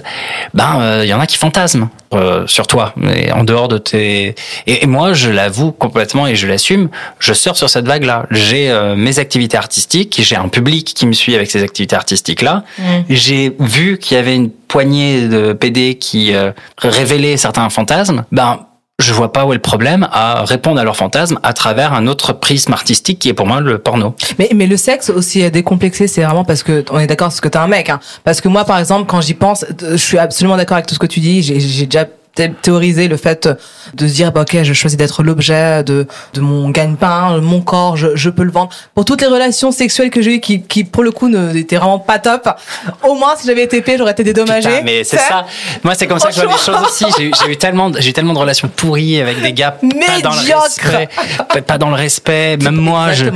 ben 0.52 0.78
euh, 0.80 1.00
il 1.04 1.08
y 1.08 1.14
en 1.14 1.20
a 1.20 1.26
qui 1.26 1.38
fantasment 1.38 1.88
euh, 2.14 2.46
sur 2.46 2.66
toi, 2.66 2.94
mais 2.96 3.30
en 3.32 3.44
dehors 3.44 3.68
de 3.68 3.76
tes. 3.76 4.34
Et, 4.66 4.82
et 4.82 4.86
moi, 4.86 5.12
je 5.12 5.28
l'avoue 5.28 5.72
complètement 5.72 6.26
et 6.26 6.36
je 6.36 6.46
l'assume, 6.46 6.88
je 7.18 7.34
sors 7.34 7.54
sur 7.54 7.68
cette 7.68 7.86
vague-là. 7.86 8.24
J'ai 8.30 8.70
euh, 8.70 8.96
mes 8.96 9.18
activités 9.18 9.58
artistiques, 9.58 10.18
j'ai 10.22 10.36
un 10.36 10.48
public 10.48 10.94
qui 10.94 11.06
me 11.06 11.12
suit 11.12 11.34
avec 11.34 11.50
ces 11.50 11.62
activités 11.62 11.96
artistiques-là. 11.96 12.64
Mm. 12.78 12.82
J'ai 13.10 13.54
vu 13.60 13.98
qu'il 13.98 14.16
y 14.16 14.20
avait 14.20 14.36
une 14.36 14.50
poignée 14.50 15.28
de 15.28 15.52
PD 15.52 15.96
qui 15.96 16.34
euh, 16.34 16.52
révélaient 16.78 17.36
certains 17.36 17.68
fantasmes. 17.68 18.24
Ben 18.32 18.60
je 19.00 19.12
vois 19.12 19.32
pas 19.32 19.46
où 19.46 19.52
est 19.52 19.56
le 19.56 19.62
problème 19.62 20.08
à 20.10 20.44
répondre 20.44 20.80
à 20.80 20.84
leurs 20.84 20.96
fantasmes 20.96 21.38
à 21.44 21.52
travers 21.52 21.92
un 21.92 22.08
autre 22.08 22.32
prisme 22.32 22.72
artistique 22.72 23.20
qui 23.20 23.28
est 23.28 23.32
pour 23.32 23.46
moi 23.46 23.60
le 23.60 23.78
porno. 23.78 24.14
Mais, 24.38 24.50
mais 24.54 24.66
le 24.66 24.76
sexe 24.76 25.08
aussi 25.08 25.48
décomplexé, 25.52 26.08
c'est 26.08 26.22
vraiment 26.24 26.44
parce 26.44 26.64
que 26.64 26.84
on 26.90 26.98
est 26.98 27.06
d'accord, 27.06 27.28
parce 27.28 27.40
que 27.40 27.48
t'es 27.48 27.58
un 27.58 27.68
mec. 27.68 27.90
Hein. 27.90 28.00
Parce 28.24 28.40
que 28.40 28.48
moi, 28.48 28.64
par 28.64 28.78
exemple, 28.78 29.06
quand 29.06 29.20
j'y 29.20 29.34
pense, 29.34 29.64
euh, 29.64 29.92
je 29.92 29.96
suis 29.96 30.18
absolument 30.18 30.56
d'accord 30.56 30.76
avec 30.76 30.86
tout 30.86 30.94
ce 30.94 30.98
que 30.98 31.06
tu 31.06 31.20
dis. 31.20 31.42
J'ai 31.42 31.86
déjà 31.86 32.06
thé- 32.34 32.52
théorisé 32.62 33.08
le 33.08 33.16
fait 33.16 33.48
de 33.94 34.06
se 34.06 34.12
dire 34.12 34.32
bah, 34.32 34.42
ok 34.42 34.62
je 34.62 34.72
choisis 34.72 34.96
d'être 34.96 35.22
l'objet 35.22 35.82
de 35.84 36.06
de 36.34 36.40
mon 36.40 36.70
gagne-pain 36.70 37.38
mon 37.40 37.60
corps 37.60 37.96
je, 37.96 38.08
je 38.16 38.30
peux 38.30 38.42
le 38.44 38.50
vendre 38.50 38.70
pour 38.94 39.04
toutes 39.04 39.20
les 39.20 39.26
relations 39.26 39.70
sexuelles 39.72 40.10
que 40.10 40.22
j'ai 40.22 40.36
eues 40.36 40.40
qui 40.40 40.62
qui 40.62 40.84
pour 40.84 41.02
le 41.02 41.10
coup 41.10 41.28
ne 41.28 41.54
étaient 41.56 41.76
vraiment 41.76 41.98
pas 41.98 42.18
top 42.18 42.48
au 43.02 43.14
moins 43.14 43.34
si 43.36 43.46
j'avais 43.46 43.62
été 43.64 43.80
payée 43.82 43.98
j'aurais 43.98 44.12
été 44.12 44.24
dédommagée 44.24 44.68
Putain, 44.68 44.82
mais 44.84 45.04
c'est 45.04 45.18
ça. 45.18 45.46
Moi, 45.84 45.94
c'est 45.94 46.06
comme 46.06 46.18
ça 46.18 46.28
que 46.28 46.34
je 46.34 46.40
vois 46.42 46.52
les 46.54 46.58
choses 46.58 46.82
aussi. 46.84 47.04
J'ai 47.18 47.50
eu, 47.50 47.56
tellement, 47.56 47.90
j'ai 47.98 48.10
eu 48.10 48.12
tellement 48.12 48.32
de 48.34 48.38
relations 48.38 48.68
pourries 48.74 49.20
avec 49.20 49.40
des 49.40 49.52
gars 49.52 49.72
pas 49.72 50.20
dans 50.22 50.30
le 50.32 50.36
Médiocres. 50.40 50.60
respect, 50.66 51.08
pas- 51.66 51.78
dans 51.78 51.88
le 51.88 51.94
respect. 51.94 52.56
Même 52.58 52.76
moi, 52.76 53.12
je. 53.12 53.26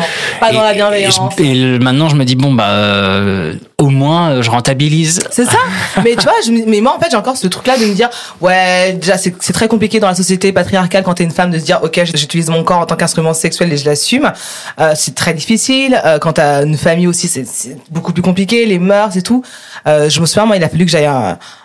Pas 0.41 0.53
dans 0.53 0.63
la 0.63 0.73
bienveillance. 0.75 1.19
Et, 1.39 1.55
je- 1.55 1.75
et 1.77 1.79
maintenant, 1.79 2.09
je 2.09 2.17
me 2.17 2.25
dis 2.25 2.35
bon 2.37 2.53
bah, 2.53 2.69
euh, 2.69 3.55
au 3.79 3.89
moins, 3.89 4.31
euh, 4.31 4.43
je 4.43 4.51
rentabilise. 4.51 5.21
C'est 5.31 5.45
ça. 5.45 5.59
mais 6.05 6.17
tu 6.17 6.23
vois, 6.25 6.35
je, 6.45 6.51
mais 6.67 6.81
moi 6.81 6.95
en 6.97 7.01
fait 7.01 7.09
j'ai 7.11 7.17
encore 7.17 7.37
ce 7.37 7.47
truc 7.47 7.67
là 7.67 7.77
de 7.79 7.85
me 7.85 7.95
dire 7.95 8.09
ouais 8.41 8.82
déjà 8.93 9.17
c'est 9.19 9.53
très 9.53 9.69
compliqué 9.69 10.01
dans 10.01 10.09
la 10.09 10.15
société 10.15 10.53
patriarcale 10.53 11.03
quand 11.05 11.15
t'es 11.15 11.25
une 11.25 11.31
femme 11.31 11.51
de 11.51 11.59
se 11.59 11.65
dire 11.65 11.81
ok 11.83 12.03
j'utilise 12.05 12.49
mon 12.51 12.65
corps 12.65 12.79
en 12.79 12.87
tant 12.87 12.97
qu'instrument 12.97 13.35
sexuel 13.35 13.73
et 13.73 13.77
je 13.77 13.85
l'assume. 13.85 14.33
Euh, 14.81 14.93
c'est 14.97 15.15
très 15.15 15.35
difficile. 15.35 16.01
Euh, 16.05 16.19
quand 16.19 16.35
t'as 16.35 16.65
une 16.65 16.77
famille 16.77 17.07
aussi 17.07 17.29
c'est 17.29 17.77
beaucoup 17.91 18.13
plus 18.13 18.23
compliqué 18.23 18.67
les 18.67 18.79
mœurs 18.79 19.17
et 19.17 19.23
tout. 19.23 19.43
Euh, 19.87 20.09
je 20.09 20.21
me 20.21 20.27
souviens 20.27 20.47
moi 20.47 20.57
il 20.57 20.65
a 20.65 20.69
fallu 20.69 20.85
que 20.85 20.91
j'aille 20.91 21.11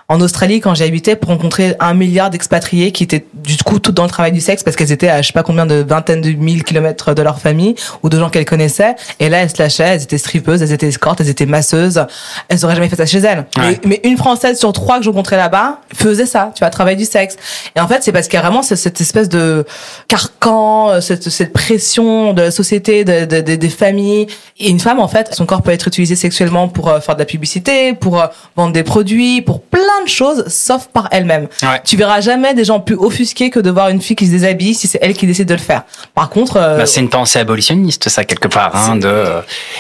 en 0.10 0.22
Australie 0.22 0.62
quand 0.62 0.74
j'y 0.74 0.84
habitais 0.84 1.18
pour 1.18 1.30
rencontrer 1.32 1.76
un 1.82 1.94
milliard 1.94 2.30
d'expatriés 2.30 2.94
qui 2.94 3.04
étaient 3.04 3.26
du 3.34 3.58
coup 3.58 3.78
toutes 3.80 3.96
dans 3.96 4.04
le 4.04 4.10
travail 4.10 4.32
du 4.32 4.40
sexe 4.40 4.64
parce 4.64 4.78
qu'elles 4.78 4.94
étaient 4.94 5.10
à 5.10 5.22
je 5.22 5.28
sais 5.28 5.34
pas 5.34 5.44
combien 5.44 5.66
de 5.66 5.84
vingtaines 5.88 6.22
de 6.22 6.32
mille 6.32 6.64
kilomètres 6.64 7.14
de 7.14 7.22
leur 7.22 7.40
famille 7.40 7.76
ou 8.04 8.10
de 8.10 8.18
gens 8.18 8.30
qu'elles 8.30 8.46
connaissaient. 8.46 8.96
Et 9.20 9.28
là 9.28 9.40
elles 9.40 9.50
se 9.50 9.58
lâchaient 9.62 9.84
elles 9.84 10.04
étaient 10.04 10.18
strippeuses 10.18 10.62
elles 10.62 10.72
étaient 10.72 10.88
escortes 10.88 11.20
elles 11.20 11.28
étaient 11.28 11.46
masseuses. 11.46 12.06
Elles 12.48 12.64
auraient 12.64 12.76
jamais 12.76 12.88
fait 12.88 12.96
ça 12.96 13.06
chez 13.06 13.18
elles. 13.20 13.46
Ouais. 13.58 13.80
mais, 13.84 14.00
mais 14.02 14.02
une 14.10 14.16
française 14.18 14.58
sur 14.58 14.72
trois 14.72 15.00
que 15.00 15.04
je 15.04 15.10
rencontrais 15.10 15.36
là-bas 15.36 15.82
faisait 15.94 16.26
ça 16.26 16.52
tu 16.56 16.60
vois 16.60 16.70
travail 16.70 16.96
du 16.96 17.04
sexe. 17.06 17.36
Et 17.76 17.82
en 17.82 17.88
fait 17.90 18.02
c'est 18.02 18.14
parce 18.14 18.30
qu'il 18.30 18.38
y 18.38 18.40
a 18.40 18.44
vraiment 18.44 18.64
ce- 18.64 18.78
cette 18.78 19.02
espèce 19.02 19.28
de 19.28 19.66
carcan 20.08 21.02
cette, 21.02 21.30
cette 21.30 21.52
pression 21.52 22.34
de 22.34 22.44
la 22.44 22.52
société 22.52 23.04
de, 23.04 23.26
de- 23.26 23.42
de- 23.42 23.56
des 23.56 23.70
familles. 23.70 24.28
Et 24.58 24.70
une 24.70 24.80
femme 24.80 25.00
en 25.02 25.08
fait 25.10 25.34
son 25.34 25.46
corps 25.46 25.62
peut 25.62 25.72
être 25.72 25.88
utilisé 25.90 26.16
sexuellement 26.16 26.70
pour 26.70 26.88
euh, 26.90 27.00
faire 27.02 27.16
de 27.16 27.20
la 27.20 27.26
publicité 27.26 27.94
pour 27.94 28.22
euh, 28.22 28.28
vendre 28.56 28.72
des 28.74 28.84
produits 28.84 29.42
pour 29.42 29.62
plein 29.62 29.82
de 30.04 30.10
choses 30.10 30.46
sauf 30.48 30.88
par 30.94 31.08
elle-même 31.12 31.48
Ouais. 31.64 31.82
tu 31.84 31.98
verras 31.98 32.22
jamais 32.22 32.54
des 32.54 32.64
gens 32.66 32.80
plus 32.80 32.96
offusqués 32.96 33.50
que 33.50 33.60
de 33.60 33.70
voir 33.70 33.90
une 33.90 34.02
fille 34.02 34.16
qui 34.16 34.26
se 34.28 34.32
déshabille 34.32 34.74
si 34.74 34.88
c'est 34.88 35.00
elle 35.02 35.14
qui 35.14 35.26
décide 35.28 35.48
de 35.48 35.54
le 35.54 35.60
faire. 35.60 35.84
Par 36.16 36.30
contre, 36.30 36.58
euh, 36.58 36.78
Bah, 36.78 36.86
c'est 36.86 37.00
une 37.02 37.10
pensée 37.10 37.40
abolitionniste, 37.40 38.10
ça 38.10 38.24
quelque 38.26 38.48
part, 38.48 38.76
hein, 38.76 38.96
de 38.96 39.26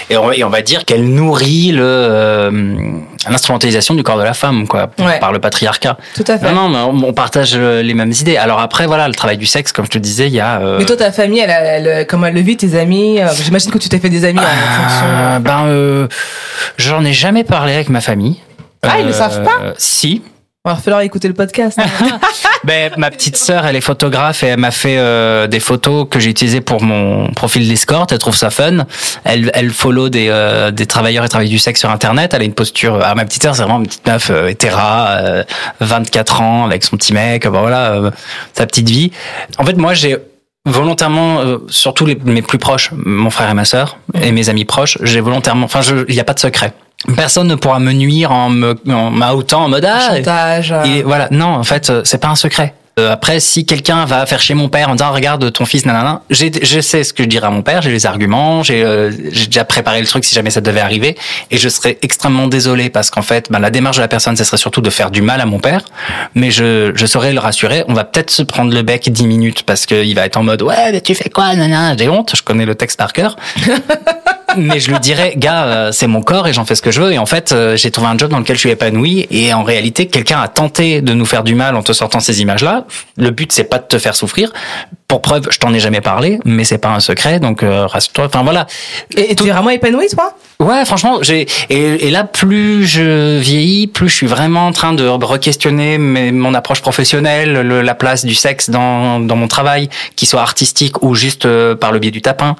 et 0.09 0.17
on, 0.17 0.31
et 0.31 0.43
on 0.43 0.49
va 0.49 0.61
dire 0.61 0.85
qu'elle 0.85 1.05
nourrit 1.07 1.71
le 1.71 1.83
euh, 1.83 2.51
l'instrumentalisation 3.29 3.93
du 3.95 4.03
corps 4.03 4.17
de 4.17 4.23
la 4.23 4.33
femme, 4.33 4.67
quoi, 4.67 4.89
Ouais. 4.99 5.19
par 5.19 5.31
le 5.31 5.39
patriarcat. 5.39 5.97
tout 6.15 6.23
à 6.27 6.37
fait. 6.37 6.51
Non, 6.51 6.69
non, 6.69 6.91
mais 6.91 7.03
on, 7.05 7.09
on 7.09 7.13
partage 7.13 7.51
euh, 7.55 7.81
les 7.81 7.93
mêmes 7.93 8.11
idées. 8.11 8.37
Alors 8.37 8.59
après, 8.59 8.87
voilà, 8.87 9.07
le 9.07 9.13
travail 9.13 9.37
du 9.37 9.45
sexe, 9.45 9.71
comme 9.71 9.85
je 9.85 9.91
te 9.91 9.97
disais, 9.97 10.27
il 10.27 10.33
y 10.33 10.39
a. 10.39 10.59
euh, 10.61 10.77
Mais 10.79 10.85
toi, 10.85 10.95
ta 10.95 11.11
famille, 11.11 11.39
elle, 11.39 11.49
elle, 11.49 11.87
elle- 11.87 12.07
comment 12.07 12.27
elle 12.27 12.33
le 12.35 12.41
vit, 12.41 12.57
tes 12.57 12.77
amis 12.77 13.19
euh, 13.21 13.27
J'imagine 13.43 13.71
que 13.71 13.77
tu 13.77 13.89
t'es 13.89 13.99
fait 13.99 14.09
des 14.09 14.23
amis 14.25 14.39
en 14.39 14.43
fonction. 14.43 15.05
euh, 15.07 15.39
ben, 15.39 15.65
euh, 15.67 16.07
j'en 16.77 17.03
ai 17.05 17.13
jamais 17.13 17.43
parlé 17.43 17.73
avec 17.73 17.89
ma 17.89 18.01
famille. 18.01 18.37
Euh, 18.87 18.91
Ah, 18.93 18.99
ils 18.99 19.05
le 19.07 19.13
savent 19.13 19.43
pas 19.43 19.73
Si. 19.77 20.21
Il 20.65 20.69
va 20.71 20.75
falloir 20.75 20.99
écouter 21.01 21.29
le 21.29 21.33
podcast. 21.33 21.79
hein. 21.79 22.19
Ben, 22.65 22.91
ma 22.97 23.09
petite 23.09 23.37
sœur, 23.37 23.65
elle 23.65 23.77
est 23.77 23.81
photographe 23.81 24.43
et 24.43 24.47
elle 24.47 24.59
m'a 24.59 24.71
fait 24.71 24.97
euh, 24.97 25.47
des 25.47 25.61
photos 25.61 26.05
que 26.09 26.19
j'ai 26.19 26.29
utilisées 26.29 26.59
pour 26.59 26.81
mon 26.83 27.27
profil 27.31 27.65
d'escorte. 27.69 28.11
Elle 28.11 28.17
trouve 28.17 28.35
ça 28.35 28.49
fun. 28.49 28.85
Elle, 29.23 29.49
elle 29.53 29.69
follow 29.69 30.09
des, 30.09 30.27
euh, 30.29 30.71
des 30.71 30.85
travailleurs 30.85 31.23
et 31.23 31.29
travailleuses 31.29 31.51
du 31.51 31.59
sexe 31.59 31.79
sur 31.79 31.89
Internet. 31.89 32.33
Elle 32.33 32.41
a 32.41 32.45
une 32.45 32.53
posture. 32.55 32.99
Ah, 33.01 33.15
ma 33.15 33.23
petite 33.23 33.43
sœur, 33.43 33.55
c'est 33.55 33.61
vraiment 33.61 33.77
une 33.79 33.85
petite 33.87 34.05
meuf 34.05 34.29
euh, 34.29 34.49
hétéra, 34.49 35.07
euh, 35.11 35.43
24 35.79 36.41
ans, 36.41 36.65
avec 36.65 36.83
son 36.83 36.97
petit 36.97 37.13
mec. 37.13 37.43
Ben 37.43 37.51
voilà, 37.61 37.93
euh, 37.93 38.11
sa 38.53 38.65
petite 38.65 38.89
vie. 38.89 39.11
En 39.59 39.63
fait, 39.63 39.77
moi, 39.77 39.93
j'ai 39.93 40.17
volontairement, 40.65 41.39
euh, 41.39 41.59
surtout 41.69 42.05
les, 42.05 42.17
mes 42.25 42.41
plus 42.41 42.57
proches, 42.57 42.89
mon 42.93 43.29
frère 43.29 43.49
et 43.49 43.53
ma 43.53 43.63
sœur, 43.63 43.97
et 44.21 44.31
mes 44.33 44.49
amis 44.49 44.65
proches, 44.65 44.97
j'ai 45.01 45.21
volontairement. 45.21 45.65
Enfin, 45.65 45.79
il 46.09 46.13
n'y 46.13 46.19
a 46.19 46.25
pas 46.25 46.33
de 46.33 46.39
secret. 46.39 46.73
Personne 47.15 47.47
ne 47.47 47.55
pourra 47.55 47.79
me 47.79 47.93
nuire 47.93 48.31
en 48.31 48.49
me 48.49 48.75
en 48.89 49.21
en 49.21 49.69
mode 49.69 49.85
ah 49.85 50.15
Chantage. 50.15 50.71
euh, 50.71 50.83
et 50.83 51.03
voilà, 51.03 51.27
non, 51.31 51.47
en 51.47 51.63
fait, 51.63 51.89
euh, 51.89 52.01
c'est 52.03 52.17
pas 52.19 52.27
un 52.27 52.35
secret. 52.35 52.73
Euh, 52.99 53.11
après, 53.11 53.39
si 53.39 53.63
quelqu'un 53.63 54.05
va 54.05 54.25
faire 54.25 54.41
chez 54.41 54.55
mon 54.55 54.69
père 54.69 54.89
en 54.89 54.95
disant 54.95 55.11
regarde 55.11 55.51
ton 55.53 55.65
fils, 55.65 55.85
nanana, 55.85 56.21
j'ai, 56.31 56.51
je 56.63 56.79
sais 56.81 57.03
ce 57.03 57.13
que 57.13 57.21
je 57.23 57.27
dirais 57.29 57.45
à 57.45 57.51
mon 57.51 57.61
père, 57.61 57.83
j'ai 57.83 57.91
les 57.91 58.07
arguments, 58.07 58.63
j'ai, 58.63 58.83
euh, 58.83 59.11
j'ai 59.31 59.45
déjà 59.45 59.65
préparé 59.65 60.01
le 60.01 60.07
truc 60.07 60.25
si 60.25 60.33
jamais 60.33 60.49
ça 60.49 60.61
devait 60.61 60.79
arriver, 60.79 61.15
et 61.51 61.57
je 61.57 61.69
serais 61.69 61.99
extrêmement 62.01 62.47
désolé 62.47 62.89
parce 62.89 63.11
qu'en 63.11 63.21
fait, 63.21 63.51
ben, 63.51 63.59
la 63.59 63.69
démarche 63.69 63.97
de 63.97 64.01
la 64.01 64.07
personne, 64.07 64.35
ce 64.35 64.43
serait 64.43 64.57
surtout 64.57 64.81
de 64.81 64.89
faire 64.89 65.11
du 65.11 65.21
mal 65.21 65.41
à 65.41 65.45
mon 65.45 65.59
père, 65.59 65.81
mais 66.33 66.49
je, 66.49 66.91
je 66.95 67.05
saurais 67.05 67.33
le 67.33 67.39
rassurer. 67.39 67.83
On 67.87 67.93
va 67.93 68.03
peut-être 68.03 68.31
se 68.31 68.41
prendre 68.41 68.73
le 68.73 68.81
bec 68.81 69.11
10 69.11 69.27
minutes 69.27 69.61
parce 69.61 69.85
qu'il 69.85 70.15
va 70.15 70.25
être 70.25 70.37
en 70.37 70.43
mode 70.43 70.63
ouais, 70.63 70.91
mais 70.91 71.01
tu 71.01 71.13
fais 71.13 71.29
quoi, 71.29 71.53
nanana, 71.55 71.95
j'ai 71.95 72.09
honte, 72.09 72.33
je 72.35 72.41
connais 72.41 72.65
le 72.65 72.73
texte 72.73 72.97
par 72.97 73.13
cœur. 73.13 73.35
mais 74.55 74.79
je 74.79 74.91
lui 74.91 74.99
dirais, 74.99 75.33
gars, 75.35 75.65
euh, 75.65 75.91
c'est 75.91 76.07
mon 76.07 76.21
corps 76.21 76.47
et 76.47 76.53
j'en 76.53 76.63
fais 76.63 76.75
ce 76.75 76.81
que 76.81 76.91
je 76.91 77.01
veux. 77.01 77.11
Et 77.11 77.17
en 77.17 77.25
fait, 77.25 77.51
euh, 77.51 77.75
j'ai 77.75 77.91
trouvé 77.91 78.07
un 78.07 78.17
job 78.17 78.31
dans 78.31 78.39
lequel 78.39 78.55
je 78.55 78.61
suis 78.61 78.69
épanoui. 78.69 79.27
Et 79.29 79.53
en 79.53 79.63
réalité, 79.63 80.07
quelqu'un 80.07 80.39
a 80.41 80.47
tenté 80.47 81.01
de 81.01 81.13
nous 81.13 81.25
faire 81.25 81.43
du 81.43 81.55
mal 81.55 81.75
en 81.75 81.83
te 81.83 81.91
sortant 81.91 82.19
ces 82.19 82.41
images-là. 82.41 82.85
Le 83.17 83.31
but, 83.31 83.51
c'est 83.51 83.65
pas 83.65 83.79
de 83.79 83.85
te 83.85 83.99
faire 83.99 84.15
souffrir. 84.15 84.53
Pour 85.07 85.21
preuve, 85.21 85.47
je 85.49 85.57
t'en 85.57 85.73
ai 85.73 85.79
jamais 85.79 86.01
parlé, 86.01 86.37
mais 86.43 86.65
c'est 86.65 86.79
pas 86.79 86.89
un 86.89 86.99
secret. 86.99 87.39
Donc, 87.39 87.63
euh, 87.63 87.87
rassure-toi. 87.87 88.25
Enfin 88.25 88.43
voilà. 88.43 88.67
Et, 89.15 89.31
et 89.31 89.35
tu 89.35 89.45
es 89.47 89.51
vraiment 89.51 89.69
épanoui, 89.69 90.07
toi? 90.09 90.33
Ouais, 90.59 90.83
franchement, 90.85 91.19
j'ai 91.21 91.47
et, 91.69 92.07
et 92.07 92.11
là 92.11 92.23
plus 92.23 92.85
je 92.85 93.37
vieillis, 93.39 93.87
plus 93.87 94.09
je 94.09 94.15
suis 94.15 94.27
vraiment 94.27 94.65
en 94.67 94.71
train 94.73 94.91
de 94.93 95.07
re-questionner 95.07 95.97
mon 95.99 96.53
approche 96.55 96.81
professionnelle, 96.81 97.53
le- 97.61 97.81
la 97.83 97.93
place 97.95 98.25
du 98.25 98.33
sexe 98.35 98.69
dans 98.71 99.19
dans 99.19 99.35
mon 99.35 99.47
travail, 99.47 99.87
qu'il 100.15 100.27
soit 100.27 100.41
artistique 100.41 101.03
ou 101.03 101.13
juste 101.13 101.45
euh, 101.45 101.75
par 101.75 101.91
le 101.91 101.99
biais 101.99 102.09
du 102.11 102.23
tapin. 102.23 102.55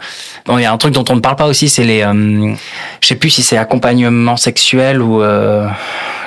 Bon, 0.46 0.60
il 0.60 0.62
y 0.62 0.66
a 0.66 0.72
un 0.72 0.78
truc 0.78 0.94
dont 0.94 1.06
on 1.10 1.16
ne 1.16 1.22
parle 1.22 1.38
pas 1.38 1.48
aussi, 1.48 1.70
c'est 1.70 1.84
les, 1.86 2.04
euh, 2.04 2.54
je 3.02 3.08
sais 3.08 3.16
plus 3.16 3.32
si 3.32 3.42
c'est 3.42 3.58
accompagnement 3.58 4.38
sexuel 4.38 5.02
ou 5.02 5.22
euh, 5.24 5.68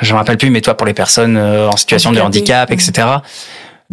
je 0.03 0.13
me 0.13 0.19
rappelle 0.19 0.37
plus, 0.39 0.51
mais 0.51 0.61
toi 0.61 0.75
pour 0.77 0.89
les 0.89 0.95
personnes 0.95 1.37
euh, 1.37 1.69
en 1.69 1.77
situation 1.77 2.11
de 2.13 2.21
handicap, 2.21 2.71
etc. 2.73 3.07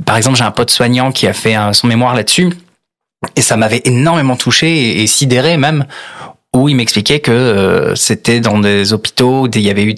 Par 0.05 0.17
exemple, 0.17 0.37
j'ai 0.37 0.43
un 0.43 0.51
pote 0.51 0.69
soignant 0.69 1.11
qui 1.11 1.27
a 1.27 1.33
fait 1.33 1.55
son 1.73 1.87
mémoire 1.87 2.15
là-dessus. 2.15 2.53
Et 3.35 3.41
ça 3.41 3.57
m'avait 3.57 3.81
énormément 3.85 4.35
touché 4.35 5.01
et 5.01 5.07
sidéré 5.07 5.57
même, 5.57 5.85
où 6.57 6.69
il 6.69 6.75
m'expliquait 6.75 7.19
que 7.19 7.31
euh, 7.31 7.95
c'était 7.95 8.39
dans 8.39 8.57
des 8.57 8.93
hôpitaux 8.93 9.45
où 9.45 9.49
il 9.53 9.61
y 9.61 9.69
avait 9.69 9.83
eu 9.83 9.95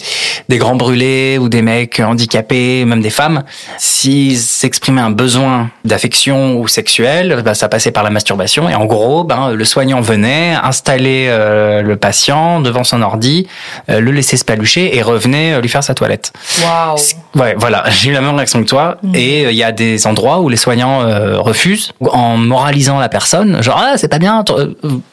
des 0.48 0.58
grands 0.58 0.76
brûlés 0.76 1.38
ou 1.38 1.48
des 1.48 1.62
mecs 1.62 2.00
handicapés, 2.00 2.84
même 2.84 3.00
des 3.00 3.10
femmes. 3.10 3.42
S'ils 3.78 4.38
exprimaient 4.62 5.00
un 5.00 5.10
besoin 5.10 5.70
d'affection 5.84 6.58
ou 6.58 6.68
sexuel, 6.68 7.42
bah, 7.44 7.54
ça 7.54 7.68
passait 7.68 7.90
par 7.90 8.02
la 8.02 8.10
masturbation. 8.10 8.68
Et 8.68 8.74
en 8.74 8.84
gros, 8.84 9.24
ben, 9.24 9.52
le 9.52 9.64
soignant 9.64 10.00
venait 10.00 10.54
installer 10.62 11.26
euh, 11.28 11.82
le 11.82 11.96
patient 11.96 12.60
devant 12.60 12.84
son 12.84 13.02
ordi, 13.02 13.46
euh, 13.88 14.00
le 14.00 14.10
laisser 14.10 14.36
se 14.36 14.44
palucher 14.44 14.96
et 14.96 15.02
revenait 15.02 15.60
lui 15.60 15.68
faire 15.68 15.84
sa 15.84 15.94
toilette. 15.94 16.32
Waouh. 16.62 16.96
Ouais, 17.36 17.54
voilà, 17.56 17.84
j'ai 17.90 18.10
eu 18.10 18.12
la 18.12 18.20
même 18.20 18.34
réaction 18.34 18.62
que 18.62 18.68
toi. 18.68 18.98
Mhm. 19.02 19.14
Et 19.14 19.42
il 19.44 19.56
y 19.56 19.64
a 19.64 19.72
des 19.72 20.06
endroits 20.06 20.40
où 20.40 20.48
les 20.48 20.56
soignants 20.56 21.00
refusent 21.40 21.92
en 22.00 22.36
moralisant 22.36 22.98
la 22.98 23.08
personne, 23.08 23.62
genre 23.62 23.80
ah 23.80 23.96
c'est 23.96 24.08
pas 24.08 24.18
bien, 24.18 24.44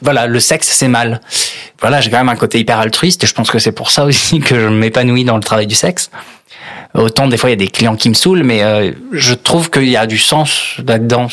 voilà 0.02 0.26
le 0.26 0.40
sexe 0.40 0.68
c'est 0.68 0.88
mal. 0.88 1.20
Voilà, 1.80 2.00
j'ai 2.00 2.10
quand 2.10 2.18
même 2.18 2.28
un 2.28 2.36
côté 2.36 2.58
hyper 2.58 2.78
altruiste 2.78 3.22
et 3.24 3.26
je 3.26 3.34
pense 3.34 3.50
que 3.50 3.58
c'est 3.58 3.72
pour 3.72 3.90
ça 3.90 4.04
aussi 4.04 4.40
que 4.40 4.58
je 4.58 4.66
m'épanouis 4.68 5.24
dans 5.24 5.36
le 5.36 5.42
travail 5.42 5.66
du 5.66 5.74
sexe. 5.74 6.10
Autant 6.94 7.28
des 7.28 7.36
fois 7.36 7.50
il 7.50 7.52
y 7.52 7.54
a 7.54 7.56
des 7.56 7.68
clients 7.68 7.96
qui 7.96 8.08
me 8.08 8.14
saoulent, 8.14 8.42
mais 8.42 8.62
euh, 8.62 8.92
je 9.12 9.34
trouve 9.34 9.70
qu'il 9.70 9.88
y 9.88 9.96
a 9.96 10.06
du 10.06 10.18
sens 10.18 10.74
là-dedans. 10.86 11.28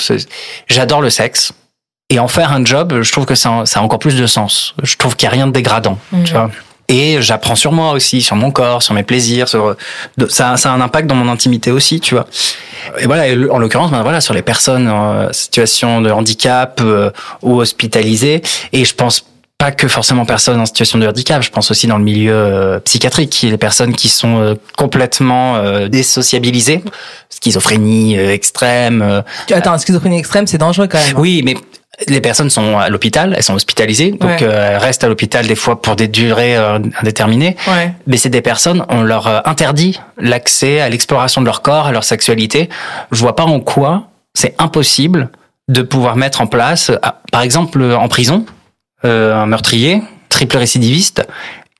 J'adore 0.68 1.02
le 1.02 1.10
sexe. 1.10 1.54
Et 2.12 2.20
en 2.20 2.28
faire 2.28 2.52
un 2.52 2.63
job, 2.63 3.02
je 3.02 3.12
trouve 3.12 3.26
que 3.26 3.34
ça, 3.34 3.62
a- 3.62 3.65
ça 3.65 3.80
a 3.80 3.84
encore 3.84 3.98
plus 3.98 4.15
de 4.15 4.28
sens. 4.28 4.76
Je 4.84 4.96
trouve 4.96 5.15
qu'il 5.15 5.28
n'y 5.28 5.34
a 5.34 5.38
rien 5.38 5.48
de 5.48 5.52
dégradant, 5.54 5.98
tu 6.24 6.34
vois. 6.34 6.52
Et 6.88 7.20
j'apprends 7.20 7.56
sur 7.56 7.72
moi 7.72 7.94
aussi, 7.94 8.22
sur 8.22 8.36
mon 8.36 8.52
corps, 8.52 8.84
sur 8.84 8.94
mes 8.94 9.02
plaisirs, 9.02 9.48
sur 9.50 9.76
ça, 10.30 10.56
ça 10.56 10.72
a 10.72 10.76
un 10.76 10.82
impact 10.82 11.08
dans 11.08 11.15
mon 11.15 11.32
intimité 11.32 11.72
aussi, 11.72 12.00
tu 12.00 12.13
vois. 12.13 12.28
Et 13.00 13.08
voilà, 13.08 13.24
en 13.52 13.58
l'occurrence, 13.58 13.89
ben 13.89 14.04
voilà, 14.04 14.22
sur 14.22 14.36
les 14.36 14.44
personnes 14.44 14.88
en 14.88 15.34
situation 15.34 16.00
de 16.02 16.12
handicap 16.12 16.80
euh, 16.84 17.10
ou 17.41 17.60
hospitalisées, 17.60 18.44
et 18.72 18.86
je 18.86 18.94
pense 18.94 19.26
pas 19.58 19.72
que 19.72 19.88
forcément 19.88 20.26
personnes 20.26 20.60
en 20.60 20.65
situation 20.65 21.00
de 21.00 21.08
handicap, 21.08 21.41
je 21.41 21.50
pense 21.50 21.72
aussi 21.72 21.88
dans 21.88 21.98
le 21.98 22.04
milieu 22.04 22.34
euh, 22.34 22.80
psychiatrique, 22.82 23.39
les 23.50 23.58
personnes 23.58 23.96
qui 23.96 24.10
sont 24.10 24.41
euh, 24.41 24.56
complètement 24.78 25.56
euh, 25.56 25.88
désociabilisées, 25.88 26.84
schizophrénie 27.30 28.18
euh, 28.18 28.34
extrême. 28.34 29.24
Attends, 29.52 29.78
schizophrénie 29.78 30.20
extrême, 30.20 30.46
c'est 30.48 30.58
dangereux 30.58 30.88
quand 30.88 30.98
même. 30.98 31.15
hein. 31.15 31.20
oui, 31.20 31.41
mais 31.46 31.56
les 32.10 32.20
personnes 32.20 32.50
sont 32.50 32.78
à 32.78 32.89
l'hôpital, 32.89 33.34
elles 33.38 33.44
sont 33.44 33.54
hospitalisées, 33.54 34.12
donc 34.12 34.30
Ouais. 34.30 34.41
elles 34.41 34.78
restent 34.78 35.06
à 35.06 35.08
l'hôpital 35.08 35.48
des 35.48 35.56
fois 35.56 35.82
pour 35.82 35.96
des 35.96 36.10
durées 36.10 36.58
indéterminées. 36.58 37.56
Ouais. 37.70 37.94
Mais 38.08 38.18
c'est 38.18 38.30
des 38.30 38.41
personnes, 38.41 38.86
on 38.89 39.02
leur 39.04 39.48
interdit 39.48 40.02
l'accès 40.18 40.82
à 40.82 40.89
l'exploration 40.89 41.39
de 41.39 41.46
leur 41.46 41.62
corps, 41.62 41.88
à 41.88 41.94
leur 41.94 42.04
sexualité. 42.04 42.68
Je 43.13 43.20
vois 43.22 43.38
pas 43.38 43.44
en 43.44 43.62
quoi 43.62 44.10
c'est 44.34 44.54
impossible 44.60 45.30
de 45.70 45.82
pouvoir 45.82 46.18
mettre 46.18 46.41
en 46.41 46.48
place, 46.48 46.91
par 47.32 47.41
exemple 47.41 47.82
en 47.82 48.10
prison, 48.10 48.46
euh, 49.06 49.36
un 49.36 49.46
meurtrier, 49.46 50.02
triple 50.30 50.58
récidiviste, 50.58 51.26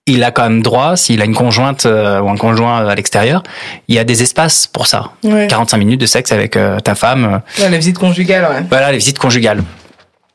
il 0.08 0.24
a 0.24 0.30
quand 0.32 0.44
même 0.44 0.62
droit, 0.62 0.96
s'il 0.96 1.22
a 1.22 1.26
une 1.26 1.34
conjointe 1.34 1.86
euh, 1.88 2.20
ou 2.22 2.30
un 2.30 2.38
conjoint 2.38 2.88
à 2.88 2.94
l'extérieur, 2.96 3.42
il 3.88 3.96
y 3.96 4.00
a 4.00 4.04
des 4.04 4.22
espaces 4.22 4.68
pour 4.68 4.86
ça. 4.86 5.12
Ouais. 5.24 5.48
45 5.48 5.78
minutes 5.78 6.00
de 6.02 6.06
sexe 6.06 6.32
avec 6.32 6.56
euh, 6.56 6.80
ta 6.80 6.94
femme, 6.94 7.42
euh, 7.60 7.64
Ouais, 7.64 7.70
la 7.72 7.78
visite 7.78 7.98
conjugale, 7.98 8.44
ouais. 8.52 8.64
voilà, 8.70 8.92
les 8.92 8.98
visites 9.00 9.18
conjugales. 9.18 9.64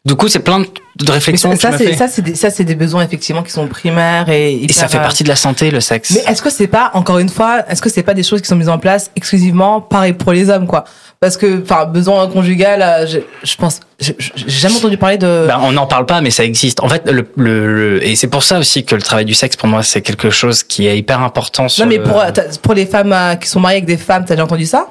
Du 0.07 0.15
coup, 0.15 0.29
c'est 0.29 0.39
plein 0.39 0.61
de, 0.61 0.65
de 0.65 0.71
Mais 1.05 1.11
réflexions 1.11 1.55
ça, 1.57 1.77
c'est 1.77 1.95
ça, 2.35 2.51
c'est 2.51 2.65
des, 2.65 2.75
besoins 2.75 3.05
effectivement 3.05 3.43
qui 3.43 3.51
sont 3.51 3.67
primaires 3.69 4.31
et 4.31 4.55
Et 4.65 4.73
ça 4.73 4.89
fait 4.89 4.97
partie 4.97 5.25
de 5.25 5.29
la 5.29 5.37
santé, 5.37 5.71
le 5.71 5.81
sexe. 5.81 6.13
Mais 6.15 6.33
est-ce 6.33 6.41
que 6.41 6.49
c'est 6.49 6.69
pas 6.69 6.91
encore 6.95 7.19
une 7.19 7.29
fois, 7.29 7.65
est-ce 7.69 7.83
que 7.83 7.91
c'est 7.91 8.03
pas 8.03 8.15
des 8.15 8.23
choses 8.23 8.41
qui 8.41 8.49
sont 8.49 8.57
mises 8.57 8.71
en 8.71 8.79
place 8.79 9.11
exclusivement 9.15 9.83
pareil 9.83 10.15
pour 10.15 10.33
les 10.33 10.49
hommes 10.49 10.67
quoi? 10.67 10.85
Parce 11.21 11.37
que 11.37 11.63
enfin 11.63 11.85
besoin 11.85 12.27
conjugal, 12.29 12.81
euh, 12.81 13.07
je, 13.07 13.19
je 13.43 13.57
pense, 13.57 13.81
j'ai 13.99 14.17
jamais 14.47 14.77
entendu 14.77 14.97
parler 14.97 15.19
de. 15.19 15.45
Ben, 15.49 15.61
on 15.63 15.73
n'en 15.73 15.87
parle 15.87 16.07
pas, 16.07 16.23
mais 16.23 16.31
ça 16.31 16.45
existe. 16.47 16.81
En 16.81 16.89
fait, 16.89 17.03
le, 17.11 17.29
le, 17.37 17.99
le- 17.99 18.07
et 18.07 18.17
c'est 18.17 18.29
pour 18.29 18.43
ça 18.43 18.59
aussi 18.59 18.87
que 18.87 18.95
le 18.95 19.03
travail 19.03 19.27
du 19.27 19.35
sexe, 19.35 19.55
pour 19.57 19.69
moi, 19.69 19.83
c'est 19.83 20.01
quelque 20.01 20.31
chose 20.31 20.63
qui 20.63 20.87
est 20.87 20.97
hyper 20.97 21.21
important. 21.21 21.69
Sur 21.69 21.85
non 21.85 21.91
mais 21.91 21.99
pour 21.99 22.19
euh, 22.19 22.31
pour 22.63 22.73
les 22.73 22.87
femmes 22.87 23.13
euh, 23.13 23.35
qui 23.35 23.51
sont 23.51 23.61
mariées 23.61 23.77
avec 23.77 23.87
des 23.87 23.99
femmes, 23.99 24.25
t'as 24.27 24.35
déjà 24.35 24.45
entendu 24.45 24.65
ça? 24.65 24.87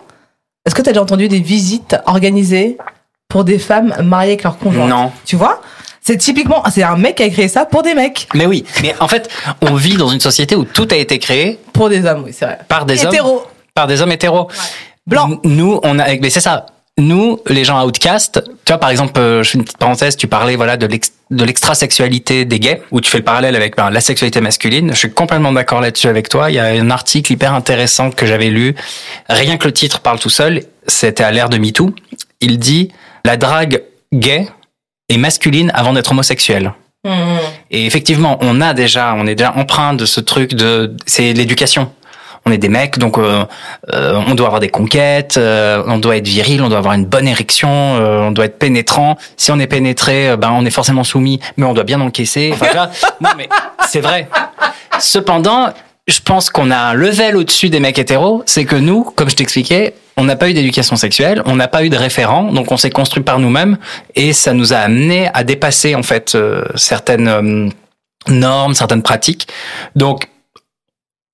Est-ce 0.67 0.76
que 0.76 0.84
t'as 0.84 0.91
déjà 0.91 1.02
entendu 1.02 1.28
des 1.28 1.39
visites 1.39 1.95
organisées 2.06 2.78
pour 3.30 3.44
des 3.44 3.60
femmes 3.60 3.96
mariées 4.04 4.32
avec 4.32 4.44
leur 4.44 4.58
conjoint 4.58 4.88
Non. 4.88 5.12
Tu 5.24 5.36
vois? 5.36 5.62
C'est 6.02 6.18
typiquement, 6.18 6.63
c'est 6.74 6.82
un 6.84 6.96
mec 6.98 7.15
qui 7.18 7.24
a 7.24 7.30
créé 7.30 7.48
ça 7.48 7.65
pour 7.65 7.84
des 7.84 7.94
mecs, 7.94 8.28
Mais 8.34 8.48
oui, 8.48 8.65
mais 8.82 8.96
en 9.00 9.08
fait, 9.08 9.30
on 9.62 9.76
vit 9.76 9.96
dans 9.96 10.10
une 10.10 10.20
société 10.20 10.56
où 10.56 10.63
tout 10.65 10.88
a 10.92 10.96
été 10.96 11.20
créé 11.20 11.60
pour 11.72 11.89
des 11.89 12.04
hommes, 12.06 12.24
oui 12.26 12.32
c'est 12.36 12.46
vrai. 12.46 12.58
par 12.68 12.86
des 12.86 13.06
hommes, 13.06 13.13
Hétéro. 13.13 13.44
par 13.76 13.86
des 13.86 14.02
hommes 14.02 14.12
hétéros. 14.12 14.48
Blanc. 15.06 15.30
N- 15.30 15.38
Nous, 15.44 15.80
on 15.84 16.00
a, 16.00 16.15
mais 16.15 16.30
c'est 16.32 16.39
ça. 16.42 16.65
Nous, 16.98 17.39
les 17.48 17.63
gens 17.63 17.86
outcast, 17.86 18.42
tu 18.65 18.72
vois, 18.74 18.80
par 18.80 18.89
exemple, 18.89 19.20
euh, 19.20 19.44
je 19.44 19.52
fais 19.52 19.58
une 19.60 19.63
petite 19.63 19.78
parenthèse, 19.78 20.18
tu 20.18 20.28
parlais, 20.28 20.56
voilà, 20.56 20.76
de 20.78 20.86
l'ex- 20.88 21.12
de 21.30 21.44
l'extrasexualité 21.46 22.46
des 22.46 22.60
gays, 22.60 22.82
où 22.92 23.00
tu 23.02 23.10
fais 23.12 23.20
le 23.20 23.24
parallèle 23.24 23.56
avec 23.56 23.78
ben, 23.78 23.89
la 23.92 24.02
sexualité 24.02 24.42
masculine. 24.42 24.89
Je 24.94 24.98
suis 24.98 25.12
complètement 25.12 25.52
d'accord 25.54 25.80
là-dessus 25.82 26.08
avec 26.08 26.28
toi. 26.30 26.50
Il 26.50 26.56
y 26.56 26.60
a 26.60 26.65
un 26.65 26.89
article 26.89 27.32
hyper 27.32 27.54
intéressant 27.54 28.10
que 28.10 28.26
j'avais 28.26 28.50
lu. 28.50 28.76
Rien 29.30 29.58
que 29.58 29.68
le 29.68 29.74
titre 29.74 30.00
parle 30.00 30.18
tout 30.20 30.30
seul. 30.32 30.63
C'était 30.88 31.24
à 31.24 31.32
l'ère 31.32 31.50
de 31.50 31.58
MeToo. 31.58 31.94
Il 32.42 32.58
dit, 32.58 32.89
la 33.26 33.38
drague 33.38 33.84
gay 34.14 34.48
est 35.10 35.18
masculine 35.18 35.72
avant 35.74 35.94
d'être 35.94 36.12
homosexuelle. 36.12 36.74
Mmh. 37.06 37.12
Et 37.72 37.86
effectivement, 37.86 38.38
on 38.42 38.60
a 38.62 38.74
déjà, 38.74 39.16
on 39.18 39.26
est 39.26 39.36
déjà 39.36 39.54
empreint 39.56 39.94
de 39.94 40.06
ce 40.06 40.20
truc 40.20 40.54
de, 40.54 40.96
c'est 41.06 41.34
l'éducation. 41.34 41.92
on 42.46 42.52
est 42.52 42.58
des 42.58 42.70
mecs, 42.70 42.98
donc 42.98 43.17
euh, 43.17 43.46
euh, 43.94 44.22
on 44.28 44.36
doit 44.36 44.48
avoir 44.48 44.60
des 44.60 44.70
conquêtes, 44.70 45.38
euh, 45.38 45.84
on 45.88 45.98
doit 45.98 46.17
être 46.17 46.28
viril, 46.28 46.62
on 46.62 46.70
doit 46.70 46.78
avoir 46.78 46.94
une 46.94 47.06
bonne 47.06 47.28
érection, 47.28 47.70
on 47.70 48.32
doit 48.32 48.46
être 48.46 48.60
pénétrant. 48.60 49.17
Si 49.38 49.52
on 49.52 49.60
est 49.60 49.67
pénétré, 49.67 50.36
ben 50.36 50.52
on 50.52 50.65
est 50.65 50.72
forcément 50.72 51.04
soumis, 51.04 51.40
mais 51.58 51.65
on 51.65 51.74
doit 51.74 51.86
bien 51.86 52.02
encaisser. 52.02 52.52
Enfin, 52.54 52.90
non 53.22 53.30
mais 53.38 53.48
c'est 53.88 54.02
vrai. 54.02 54.28
Cependant, 55.00 55.70
je 56.08 56.20
pense 56.20 56.50
qu'on 56.50 56.72
a 56.72 56.78
un 56.78 56.94
level 56.94 57.38
au-dessus 57.38 57.70
des 57.70 57.80
mecs 57.80 58.00
hétéros, 58.00 58.44
c'est 58.46 58.65
que 58.65 58.76
nous, 58.76 59.04
comme 59.04 59.30
je 59.30 59.36
t'expliquais, 59.36 59.94
on 60.20 60.26
n'a 60.26 60.36
pas 60.36 60.50
eu 60.50 60.54
d'éducation 60.54 60.98
sexuelle, 60.98 61.42
on 61.46 61.56
n'a 61.56 61.70
pas 61.70 61.86
eu 61.86 61.90
de 61.90 61.96
référent, 61.96 62.52
donc 62.52 62.72
on 62.74 62.78
s'est 62.78 62.90
construit 62.90 63.24
par 63.24 63.40
nous-mêmes 63.40 63.78
et 64.15 64.34
ça 64.34 64.54
nous 64.54 64.74
a 64.74 64.78
amené 64.78 65.30
à 65.34 65.46
dépasser 65.46 65.96
en 65.96 66.04
fait 66.04 66.36
euh, 66.36 66.65
certaines 66.76 67.28
euh, 67.30 67.70
normes, 68.28 68.74
certaines 68.74 69.02
pratiques. 69.02 69.48
Donc 69.96 70.28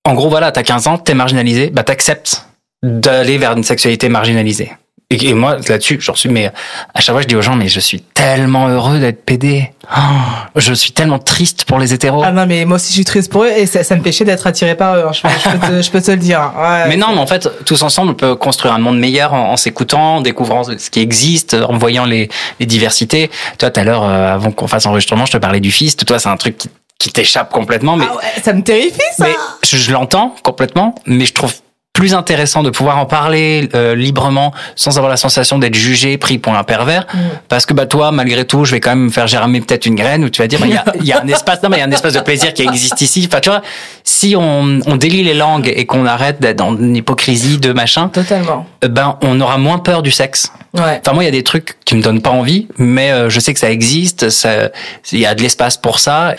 en 0.04 0.14
gros 0.14 0.30
voilà, 0.30 0.52
t'as 0.52 0.62
15 0.62 0.86
ans, 0.86 0.98
t'es 0.98 1.14
marginalisé, 1.14 1.70
bah 1.70 1.82
t'acceptes 1.82 2.46
d'aller 2.84 3.38
vers 3.38 3.56
une 3.56 3.64
sexualité 3.64 4.08
marginalisée. 4.08 4.70
Et, 5.08 5.28
et 5.28 5.34
moi 5.34 5.56
là-dessus, 5.68 5.98
j'en 6.00 6.16
suis 6.16 6.28
mais 6.28 6.50
à 6.92 7.00
chaque 7.00 7.14
fois 7.14 7.22
je 7.22 7.28
dis 7.28 7.36
aux 7.36 7.42
gens 7.42 7.54
mais 7.54 7.68
je 7.68 7.78
suis 7.78 8.00
tellement 8.00 8.66
heureux 8.66 8.98
d'être 8.98 9.24
PD. 9.24 9.70
Oh, 9.96 10.00
je 10.56 10.72
suis 10.74 10.90
tellement 10.90 11.20
triste 11.20 11.64
pour 11.64 11.78
les 11.78 11.94
hétéros. 11.94 12.22
Ah 12.24 12.32
non, 12.32 12.44
mais 12.44 12.64
moi 12.64 12.74
aussi 12.74 12.88
je 12.88 12.94
suis 12.94 13.04
triste 13.04 13.30
pour 13.30 13.44
eux 13.44 13.50
et 13.56 13.66
ça, 13.66 13.84
ça 13.84 13.94
me 13.94 14.10
chier 14.10 14.26
d'être 14.26 14.48
attiré 14.48 14.74
par 14.74 14.96
eux. 14.96 15.04
hein. 15.06 15.12
Je, 15.12 15.22
peux- 15.22 15.28
je 15.28 15.48
peux 15.50 15.58
te, 15.76 15.82
je 15.82 15.90
peux 15.92 16.02
te 16.02 16.10
le 16.10 16.16
dire. 16.16 16.50
Ouais, 16.58 16.84
Mais 16.88 16.96
non, 16.96 17.12
mais 17.12 17.20
en 17.20 17.26
fait, 17.28 17.48
tous 17.64 17.82
ensemble, 17.82 18.10
on 18.10 18.14
peut 18.14 18.34
construire 18.34 18.74
un 18.74 18.78
monde 18.80 18.98
meilleur 18.98 19.32
en, 19.32 19.52
en 19.52 19.56
s'écoutant, 19.56 20.16
en 20.16 20.20
découvrant 20.22 20.64
ce 20.64 20.90
qui 20.90 20.98
existe, 21.00 21.54
en 21.54 21.78
voyant 21.78 22.04
les, 22.04 22.28
les 22.58 22.66
diversités. 22.66 23.30
Toi, 23.58 23.70
tout 23.70 23.78
à 23.78 23.84
l'heure, 23.84 24.02
euh, 24.02 24.34
avant 24.34 24.50
qu'on 24.50 24.66
fasse 24.66 24.86
enregistrement, 24.86 25.24
je 25.26 25.32
te 25.32 25.36
parlais 25.38 25.60
du 25.60 25.70
fist. 25.70 26.04
Toi, 26.04 26.18
c'est 26.18 26.28
un 26.30 26.36
truc 26.36 26.56
qui, 26.58 26.68
qui 26.98 27.12
t'échappe 27.12 27.52
complètement, 27.52 27.94
mais, 27.94 28.06
Ah 28.10 28.16
ouais, 28.16 28.42
ça 28.42 28.52
me 28.52 28.62
terrifie 28.62 28.98
ça. 29.16 29.24
mais 29.26 29.34
je, 29.62 29.76
je 29.76 29.92
l'entends 29.92 30.34
complètement, 30.42 30.96
mais 31.06 31.26
je 31.26 31.32
trouve 31.32 31.54
plus 31.96 32.12
intéressant 32.12 32.62
de 32.62 32.68
pouvoir 32.68 32.98
en 32.98 33.06
parler 33.06 33.70
euh, 33.74 33.94
librement 33.94 34.52
sans 34.74 34.98
avoir 34.98 35.08
la 35.10 35.16
sensation 35.16 35.58
d'être 35.58 35.74
jugé, 35.74 36.18
pris 36.18 36.36
pour 36.36 36.54
un 36.54 36.62
pervers. 36.62 37.06
Mm. 37.14 37.18
Parce 37.48 37.64
que 37.64 37.72
bah 37.72 37.86
toi, 37.86 38.12
malgré 38.12 38.44
tout, 38.44 38.66
je 38.66 38.72
vais 38.72 38.80
quand 38.80 38.94
même 38.94 39.10
faire 39.10 39.26
germer 39.26 39.62
peut-être 39.62 39.86
une 39.86 39.94
graine 39.94 40.22
où 40.22 40.28
tu 40.28 40.42
vas 40.42 40.46
dire, 40.46 40.60
bah, 40.60 40.66
il 40.68 40.74
y, 40.74 40.76
a, 40.76 40.84
y 41.02 41.12
a 41.12 41.22
un 41.22 41.28
espace, 41.28 41.62
non 41.62 41.70
mais 41.70 41.78
il 41.78 41.80
y 41.80 41.82
a 41.82 41.86
un 41.86 41.90
espace 41.90 42.12
de 42.12 42.20
plaisir 42.20 42.52
qui 42.52 42.62
existe 42.62 43.00
ici. 43.00 43.26
Enfin, 43.26 43.40
tu 43.40 43.48
vois, 43.48 43.62
si 44.04 44.36
on, 44.36 44.78
on 44.86 44.96
délie 44.96 45.24
les 45.24 45.32
langues 45.32 45.72
et 45.74 45.86
qu'on 45.86 46.04
arrête 46.04 46.38
d'être 46.38 46.58
dans 46.58 46.76
une 46.76 46.94
hypocrisie 46.94 47.56
de 47.56 47.72
machin, 47.72 48.08
Totalement. 48.08 48.66
euh, 48.84 48.88
ben 48.88 49.16
on 49.22 49.40
aura 49.40 49.56
moins 49.56 49.78
peur 49.78 50.02
du 50.02 50.10
sexe. 50.10 50.52
Ouais. 50.74 51.00
Enfin 51.00 51.14
moi, 51.14 51.22
il 51.22 51.26
y 51.26 51.28
a 51.28 51.32
des 51.32 51.44
trucs 51.44 51.76
qui 51.86 51.94
me 51.94 52.02
donnent 52.02 52.20
pas 52.20 52.28
envie, 52.30 52.68
mais 52.76 53.10
euh, 53.10 53.30
je 53.30 53.40
sais 53.40 53.54
que 53.54 53.60
ça 53.60 53.70
existe, 53.70 54.28
ça, 54.28 54.68
il 55.12 55.18
y 55.20 55.24
a 55.24 55.34
de 55.34 55.40
l'espace 55.42 55.78
pour 55.78 55.98
ça, 55.98 56.34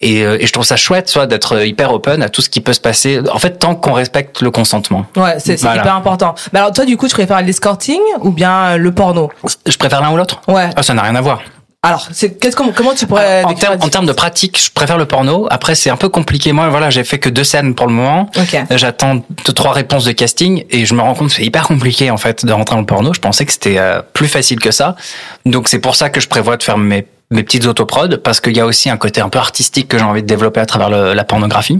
et, 0.00 0.22
euh, 0.24 0.38
et 0.40 0.46
je 0.48 0.52
trouve 0.52 0.64
ça 0.64 0.74
chouette, 0.76 1.08
soit 1.08 1.26
d'être 1.26 1.64
hyper 1.64 1.92
open 1.92 2.20
à 2.22 2.28
tout 2.28 2.42
ce 2.42 2.48
qui 2.48 2.60
peut 2.60 2.72
se 2.72 2.80
passer. 2.80 3.20
En 3.32 3.38
fait, 3.38 3.60
tant 3.60 3.76
qu'on 3.76 3.92
respecte 3.92 4.40
le 4.42 4.50
consentement. 4.50 4.95
Ouais, 5.16 5.36
c'est 5.38 5.60
Voilà. 5.60 5.80
hyper 5.82 5.94
important. 5.94 6.34
Mais 6.52 6.58
alors 6.60 6.72
toi, 6.72 6.84
du 6.84 6.96
coup, 6.96 7.08
tu 7.08 7.14
préfères 7.14 7.40
l'escorting 7.42 8.00
ou 8.20 8.30
bien 8.30 8.52
euh, 8.52 8.76
le 8.76 8.92
porno? 8.92 9.30
Je 9.66 9.76
préfère 9.76 10.00
l'un 10.00 10.12
ou 10.12 10.16
l'autre. 10.16 10.40
Ouais. 10.48 10.70
Ah, 10.76 10.82
ça 10.82 10.94
n'a 10.94 11.02
rien 11.02 11.14
à 11.14 11.20
voir. 11.20 11.40
Alors, 11.82 12.08
c'est 12.10 12.36
qu'est-ce 12.40 12.56
comment 12.56 12.72
tu 12.96 13.06
pourrais 13.06 13.44
en, 13.44 13.54
termes, 13.54 13.76
la 13.78 13.84
en 13.84 13.88
termes 13.88 14.06
de 14.06 14.12
pratique, 14.12 14.60
je 14.60 14.72
préfère 14.72 14.98
le 14.98 15.04
porno. 15.06 15.46
Après, 15.50 15.76
c'est 15.76 15.88
un 15.90 15.96
peu 15.96 16.08
compliqué. 16.08 16.52
Moi, 16.52 16.68
voilà, 16.68 16.90
j'ai 16.90 17.04
fait 17.04 17.20
que 17.20 17.28
deux 17.28 17.44
scènes 17.44 17.76
pour 17.76 17.86
le 17.86 17.92
moment. 17.92 18.28
Ok. 18.36 18.54
Euh, 18.54 18.76
J'attends 18.76 19.16
deux, 19.46 19.52
trois 19.52 19.72
réponses 19.72 20.04
de 20.04 20.10
casting 20.10 20.64
et 20.70 20.84
je 20.84 20.94
me 20.94 21.00
rends 21.00 21.14
compte 21.14 21.28
que 21.28 21.34
c'est 21.34 21.44
hyper 21.44 21.62
compliqué 21.68 22.10
en 22.10 22.16
fait 22.16 22.44
de 22.44 22.52
rentrer 22.52 22.74
dans 22.74 22.80
le 22.80 22.86
porno. 22.86 23.14
Je 23.14 23.20
pensais 23.20 23.46
que 23.46 23.52
c'était 23.52 23.78
euh, 23.78 24.02
plus 24.14 24.26
facile 24.26 24.58
que 24.58 24.72
ça. 24.72 24.96
Donc 25.44 25.68
c'est 25.68 25.78
pour 25.78 25.94
ça 25.94 26.10
que 26.10 26.18
je 26.20 26.26
prévois 26.26 26.56
de 26.56 26.62
faire 26.64 26.76
mes, 26.78 27.06
mes 27.30 27.44
petites 27.44 27.66
autoprods 27.66 28.16
parce 28.24 28.40
qu'il 28.40 28.56
y 28.56 28.60
a 28.60 28.66
aussi 28.66 28.90
un 28.90 28.96
côté 28.96 29.20
un 29.20 29.28
peu 29.28 29.38
artistique 29.38 29.86
que 29.86 29.96
j'ai 29.98 30.04
envie 30.04 30.22
de 30.22 30.26
développer 30.26 30.58
à 30.60 30.66
travers 30.66 30.90
le- 30.90 31.12
la 31.12 31.22
pornographie. 31.24 31.78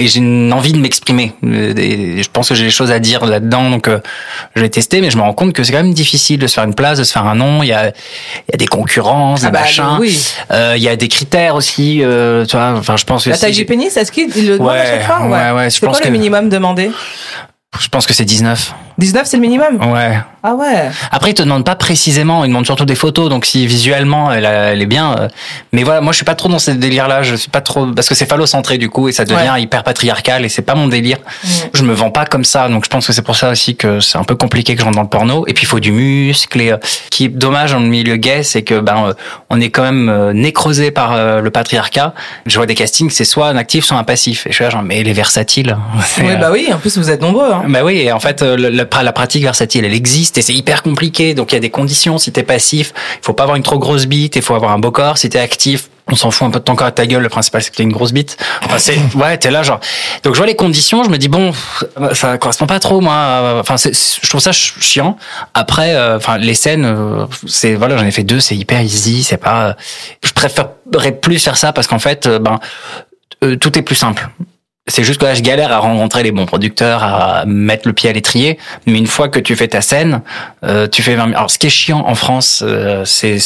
Et 0.00 0.08
j'ai 0.08 0.18
une 0.18 0.52
envie 0.52 0.72
de 0.72 0.78
m'exprimer. 0.78 1.32
Euh, 1.44 1.72
et 1.76 2.22
Je 2.22 2.28
pense 2.28 2.48
que 2.48 2.54
j'ai 2.56 2.64
des 2.64 2.70
choses 2.72 2.90
à 2.90 2.98
dire 2.98 3.24
là-dedans, 3.26 3.70
donc 3.70 3.86
euh, 3.86 4.00
je 4.56 4.60
vais 4.62 4.68
tester. 4.68 5.00
Mais 5.00 5.10
je 5.10 5.16
me 5.16 5.22
rends 5.22 5.32
compte 5.34 5.52
que 5.52 5.62
c'est 5.62 5.70
quand 5.72 5.82
même 5.82 5.94
difficile 5.94 6.40
de 6.40 6.46
se 6.48 6.54
faire 6.54 6.64
une 6.64 6.74
place, 6.74 6.98
de 6.98 7.04
se 7.04 7.12
faire 7.12 7.26
un 7.26 7.36
nom. 7.36 7.62
Il 7.62 7.68
y 7.68 7.72
a, 7.72 7.88
il 7.88 8.52
y 8.52 8.54
a 8.54 8.56
des 8.56 8.66
concurrences, 8.66 9.42
des 9.42 9.46
Ah 9.46 9.50
bah, 9.50 9.60
machins. 9.60 9.96
oui. 10.00 10.18
Euh, 10.50 10.74
il 10.76 10.82
y 10.82 10.88
a 10.88 10.96
des 10.96 11.06
critères 11.08 11.54
aussi. 11.54 12.00
Euh, 12.02 12.44
tu 12.44 12.56
vois, 12.56 12.74
enfin, 12.76 12.96
je 12.96 13.04
pense 13.04 13.24
que 13.24 13.30
La 13.30 13.38
taille 13.38 13.52
du 13.52 13.64
pénis, 13.66 13.96
est-ce 13.96 14.10
qu'il 14.10 14.28
le 14.28 14.58
demande 14.58 14.70
à 14.70 14.72
Ouais, 14.72 14.84
chaque 14.84 15.06
fois 15.06 15.26
ouais, 15.26 15.50
ouais, 15.52 15.70
je 15.70 15.76
C'est 15.78 15.86
pense 15.86 15.98
quoi 16.00 16.06
le 16.06 16.12
minimum 16.12 16.48
demandé? 16.48 16.90
Je 17.80 17.88
pense 17.88 18.06
que 18.06 18.14
c'est 18.14 18.24
19. 18.24 18.72
19, 18.98 19.26
c'est 19.26 19.36
le 19.36 19.40
minimum 19.42 19.92
Ouais. 19.92 20.18
Ah 20.46 20.54
ouais. 20.54 20.90
Après, 21.10 21.30
ils 21.30 21.34
te 21.34 21.42
demandent 21.42 21.64
pas 21.64 21.74
précisément, 21.74 22.44
ils 22.44 22.48
demandent 22.48 22.66
surtout 22.66 22.84
des 22.84 22.94
photos. 22.94 23.30
Donc, 23.30 23.46
si 23.46 23.66
visuellement 23.66 24.30
elle, 24.30 24.44
est 24.82 24.86
bien, 24.86 25.16
euh, 25.18 25.28
mais 25.72 25.82
voilà, 25.84 26.02
moi, 26.02 26.12
je 26.12 26.16
suis 26.16 26.24
pas 26.26 26.34
trop 26.34 26.50
dans 26.50 26.58
ce 26.58 26.70
délire-là. 26.70 27.22
Je 27.22 27.34
suis 27.34 27.48
pas 27.50 27.62
trop 27.62 27.86
parce 27.86 28.08
que 28.10 28.14
c'est 28.14 28.26
phallocentré 28.26 28.76
du 28.76 28.90
coup 28.90 29.08
et 29.08 29.12
ça 29.12 29.24
devient 29.24 29.50
Ouais. 29.54 29.62
hyper 29.62 29.82
patriarcal 29.84 30.44
et 30.44 30.48
c'est 30.50 30.60
pas 30.62 30.74
mon 30.74 30.86
délire. 30.88 31.16
Je 31.72 31.82
me 31.82 31.94
vends 31.94 32.10
pas 32.10 32.26
comme 32.26 32.44
ça, 32.44 32.68
donc 32.68 32.84
je 32.84 32.90
pense 32.90 33.06
que 33.06 33.12
c'est 33.14 33.22
pour 33.22 33.36
ça 33.36 33.50
aussi 33.50 33.74
que 33.74 34.00
c'est 34.00 34.18
un 34.18 34.24
peu 34.24 34.36
compliqué 34.36 34.74
que 34.74 34.80
je 34.80 34.84
rentre 34.84 34.96
dans 34.96 35.02
le 35.02 35.08
porno. 35.08 35.44
Et 35.46 35.54
puis, 35.54 35.64
il 35.64 35.66
faut 35.66 35.80
du 35.80 35.92
muscle. 35.92 36.60
Et 36.60 36.72
euh, 36.72 36.76
qui 37.10 37.24
est 37.24 37.28
dommage 37.28 37.72
dans 37.72 37.80
le 37.80 37.86
milieu 37.86 38.16
gay, 38.16 38.42
c'est 38.42 38.62
que 38.62 38.80
ben, 38.80 39.06
euh, 39.08 39.14
on 39.48 39.60
est 39.62 39.70
quand 39.70 39.82
même 39.90 40.32
nécrosé 40.32 40.90
par 40.90 41.16
le 41.40 41.50
patriarcat. 41.50 42.12
Je 42.46 42.56
vois 42.58 42.66
des 42.66 42.74
castings, 42.74 43.08
c'est 43.10 43.24
soit 43.24 43.48
un 43.48 43.56
actif, 43.56 43.84
soit 43.86 43.96
un 43.96 44.04
passif. 44.04 44.46
Et 44.46 44.50
je 44.50 44.56
suis 44.56 44.64
là, 44.64 44.70
genre, 44.70 44.82
mais 44.82 45.02
les 45.02 45.12
versatiles. 45.14 45.74
euh, 46.20 46.36
bah 46.36 46.50
oui, 46.52 46.68
en 46.72 46.76
plus 46.78 46.98
vous 46.98 47.10
êtes 47.10 47.22
nombreux. 47.22 47.50
Hein. 47.50 47.64
bah 47.68 47.80
oui, 47.82 47.98
et 48.00 48.12
en 48.12 48.20
fait, 48.20 48.42
le- 48.42 48.83
la, 48.92 49.02
la 49.02 49.12
pratique 49.12 49.42
versatile, 49.42 49.84
elle 49.84 49.94
existe 49.94 50.38
et 50.38 50.42
c'est 50.42 50.54
hyper 50.54 50.82
compliqué. 50.82 51.34
Donc 51.34 51.52
il 51.52 51.56
y 51.56 51.58
a 51.58 51.60
des 51.60 51.70
conditions. 51.70 52.18
Si 52.18 52.32
t'es 52.32 52.42
passif, 52.42 52.92
il 53.20 53.24
faut 53.24 53.32
pas 53.34 53.44
avoir 53.44 53.56
une 53.56 53.62
trop 53.62 53.78
grosse 53.78 54.06
bite, 54.06 54.36
il 54.36 54.42
faut 54.42 54.54
avoir 54.54 54.72
un 54.72 54.78
beau 54.78 54.90
corps. 54.90 55.18
Si 55.18 55.28
t'es 55.28 55.38
actif, 55.38 55.88
on 56.10 56.16
s'en 56.16 56.30
fout 56.30 56.46
un 56.46 56.50
peu 56.50 56.58
de 56.58 56.64
ton 56.64 56.76
corps 56.76 56.88
et 56.88 56.90
de 56.90 56.94
ta 56.96 57.06
gueule. 57.06 57.22
Le 57.22 57.28
principal, 57.30 57.62
c'est 57.62 57.70
que 57.70 57.76
t'as 57.76 57.82
une 57.82 57.92
grosse 57.92 58.12
bite. 58.12 58.36
Enfin, 58.64 58.78
c'est, 58.78 58.98
ouais, 59.16 59.38
t'es 59.38 59.50
là, 59.50 59.62
genre. 59.62 59.80
Donc 60.22 60.34
je 60.34 60.38
vois 60.38 60.46
les 60.46 60.54
conditions, 60.56 61.02
je 61.04 61.08
me 61.10 61.16
dis 61.18 61.28
bon, 61.28 61.52
ça 62.12 62.36
correspond 62.38 62.66
pas 62.66 62.78
trop, 62.78 63.00
moi. 63.00 63.58
Enfin, 63.60 63.76
je 63.76 64.28
trouve 64.28 64.40
ça 64.40 64.52
ch- 64.52 64.74
chiant. 64.80 65.16
Après, 65.54 65.94
euh, 65.94 66.16
enfin, 66.18 66.36
les 66.38 66.54
scènes, 66.54 66.84
euh, 66.84 67.26
c'est 67.46 67.74
voilà, 67.74 67.96
j'en 67.96 68.04
ai 68.04 68.10
fait 68.10 68.22
deux, 68.24 68.40
c'est 68.40 68.54
hyper 68.56 68.80
easy. 68.82 69.22
C'est 69.22 69.38
pas. 69.38 69.68
euh, 69.68 69.72
je 70.24 70.32
préférerais 70.32 71.12
plus 71.20 71.38
faire 71.42 71.56
ça 71.56 71.72
parce 71.72 71.86
qu'en 71.86 71.98
fait, 71.98 72.26
euh, 72.26 72.38
ben, 72.38 72.60
euh, 73.42 73.56
tout 73.56 73.78
est 73.78 73.82
plus 73.82 73.94
simple. 73.96 74.28
C'est 74.86 75.02
juste 75.02 75.18
que 75.18 75.24
là, 75.24 75.32
je 75.32 75.40
galère 75.40 75.72
à 75.72 75.78
rencontrer 75.78 76.22
les 76.22 76.30
bons 76.30 76.44
producteurs, 76.44 77.02
à 77.02 77.46
mettre 77.46 77.88
le 77.88 77.94
pied 77.94 78.10
à 78.10 78.12
l'étrier. 78.12 78.58
Mais 78.86 78.98
une 78.98 79.06
fois 79.06 79.30
que 79.30 79.38
tu 79.38 79.56
fais 79.56 79.66
ta 79.66 79.80
scène, 79.80 80.20
euh, 80.62 80.86
tu 80.86 81.00
fais 81.00 81.14
20 81.14 81.28
000. 81.28 81.36
Alors, 81.38 81.50
ce 81.50 81.58
qui 81.58 81.68
est 81.68 81.70
chiant 81.70 82.04
en 82.06 82.14
France, 82.14 82.62
euh, 82.66 83.02
c'est 83.06 83.38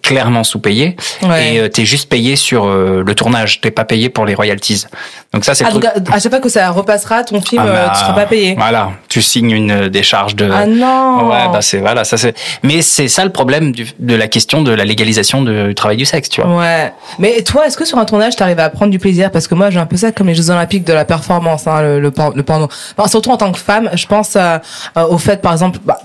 clairement 0.00 0.42
sous-payé. 0.42 0.96
Ouais. 1.22 1.54
Et 1.54 1.60
euh, 1.60 1.68
t'es 1.68 1.84
juste 1.84 2.08
payé 2.08 2.34
sur 2.34 2.64
euh, 2.64 3.02
le 3.06 3.14
tournage. 3.14 3.60
T'es 3.60 3.70
pas 3.70 3.84
payé 3.84 4.08
pour 4.08 4.24
les 4.24 4.34
royalties. 4.34 4.86
Donc 5.34 5.44
ça, 5.44 5.54
c'est 5.54 5.66
Ah, 5.66 5.70
donc 5.70 5.84
à 5.84 6.18
chaque 6.18 6.32
fois 6.32 6.40
que 6.40 6.48
ça 6.48 6.70
repassera 6.70 7.24
ton 7.24 7.42
film, 7.42 7.62
Ah, 7.62 7.68
euh, 7.68 7.86
bah, 7.86 7.92
tu 7.92 8.00
seras 8.00 8.12
pas 8.14 8.24
payé. 8.26 8.54
Voilà. 8.56 8.92
Tu 9.10 9.20
signes 9.20 9.50
une 9.50 9.70
euh, 9.70 9.88
décharge 9.90 10.34
de... 10.34 10.50
Ah 10.50 10.64
non. 10.64 11.28
Ouais, 11.28 11.46
bah 11.52 11.60
c'est 11.60 11.78
voilà, 11.78 12.04
ça 12.04 12.16
c'est. 12.16 12.34
Mais 12.62 12.80
c'est 12.80 13.08
ça 13.08 13.22
le 13.24 13.30
problème 13.30 13.72
du, 13.72 13.86
de 13.98 14.14
la 14.14 14.28
question 14.28 14.62
de 14.62 14.72
la 14.72 14.86
légalisation 14.86 15.42
du 15.42 15.74
travail 15.74 15.98
du 15.98 16.06
sexe, 16.06 16.30
tu 16.30 16.40
vois. 16.40 16.56
Ouais. 16.58 16.90
Mais 17.18 17.42
toi, 17.42 17.66
est-ce 17.66 17.76
que 17.76 17.84
sur 17.84 17.98
un 17.98 18.06
tournage, 18.06 18.34
t'arrives 18.34 18.58
à 18.60 18.70
prendre 18.70 18.90
du 18.90 18.98
plaisir? 18.98 19.30
Parce 19.30 19.46
que 19.46 19.54
moi, 19.54 19.68
j'ai 19.68 19.78
un 19.78 19.84
peu 19.86 19.98
ça 19.98 20.10
comme 20.10 20.28
les 20.28 20.34
Jeux 20.34 20.48
Olympiques 20.48 20.69
de 20.78 20.92
la 20.92 21.04
performance, 21.04 21.66
hein, 21.66 21.82
le, 21.82 22.00
le, 22.00 22.12
le 22.34 22.42
porno. 22.42 22.68
Surtout 23.06 23.30
en 23.30 23.36
tant 23.36 23.50
que 23.50 23.58
femme, 23.58 23.90
je 23.94 24.06
pense 24.06 24.36
euh, 24.36 24.58
euh, 24.96 25.06
au 25.08 25.18
fait, 25.18 25.42
par 25.42 25.52
exemple, 25.52 25.80
bah, 25.84 25.98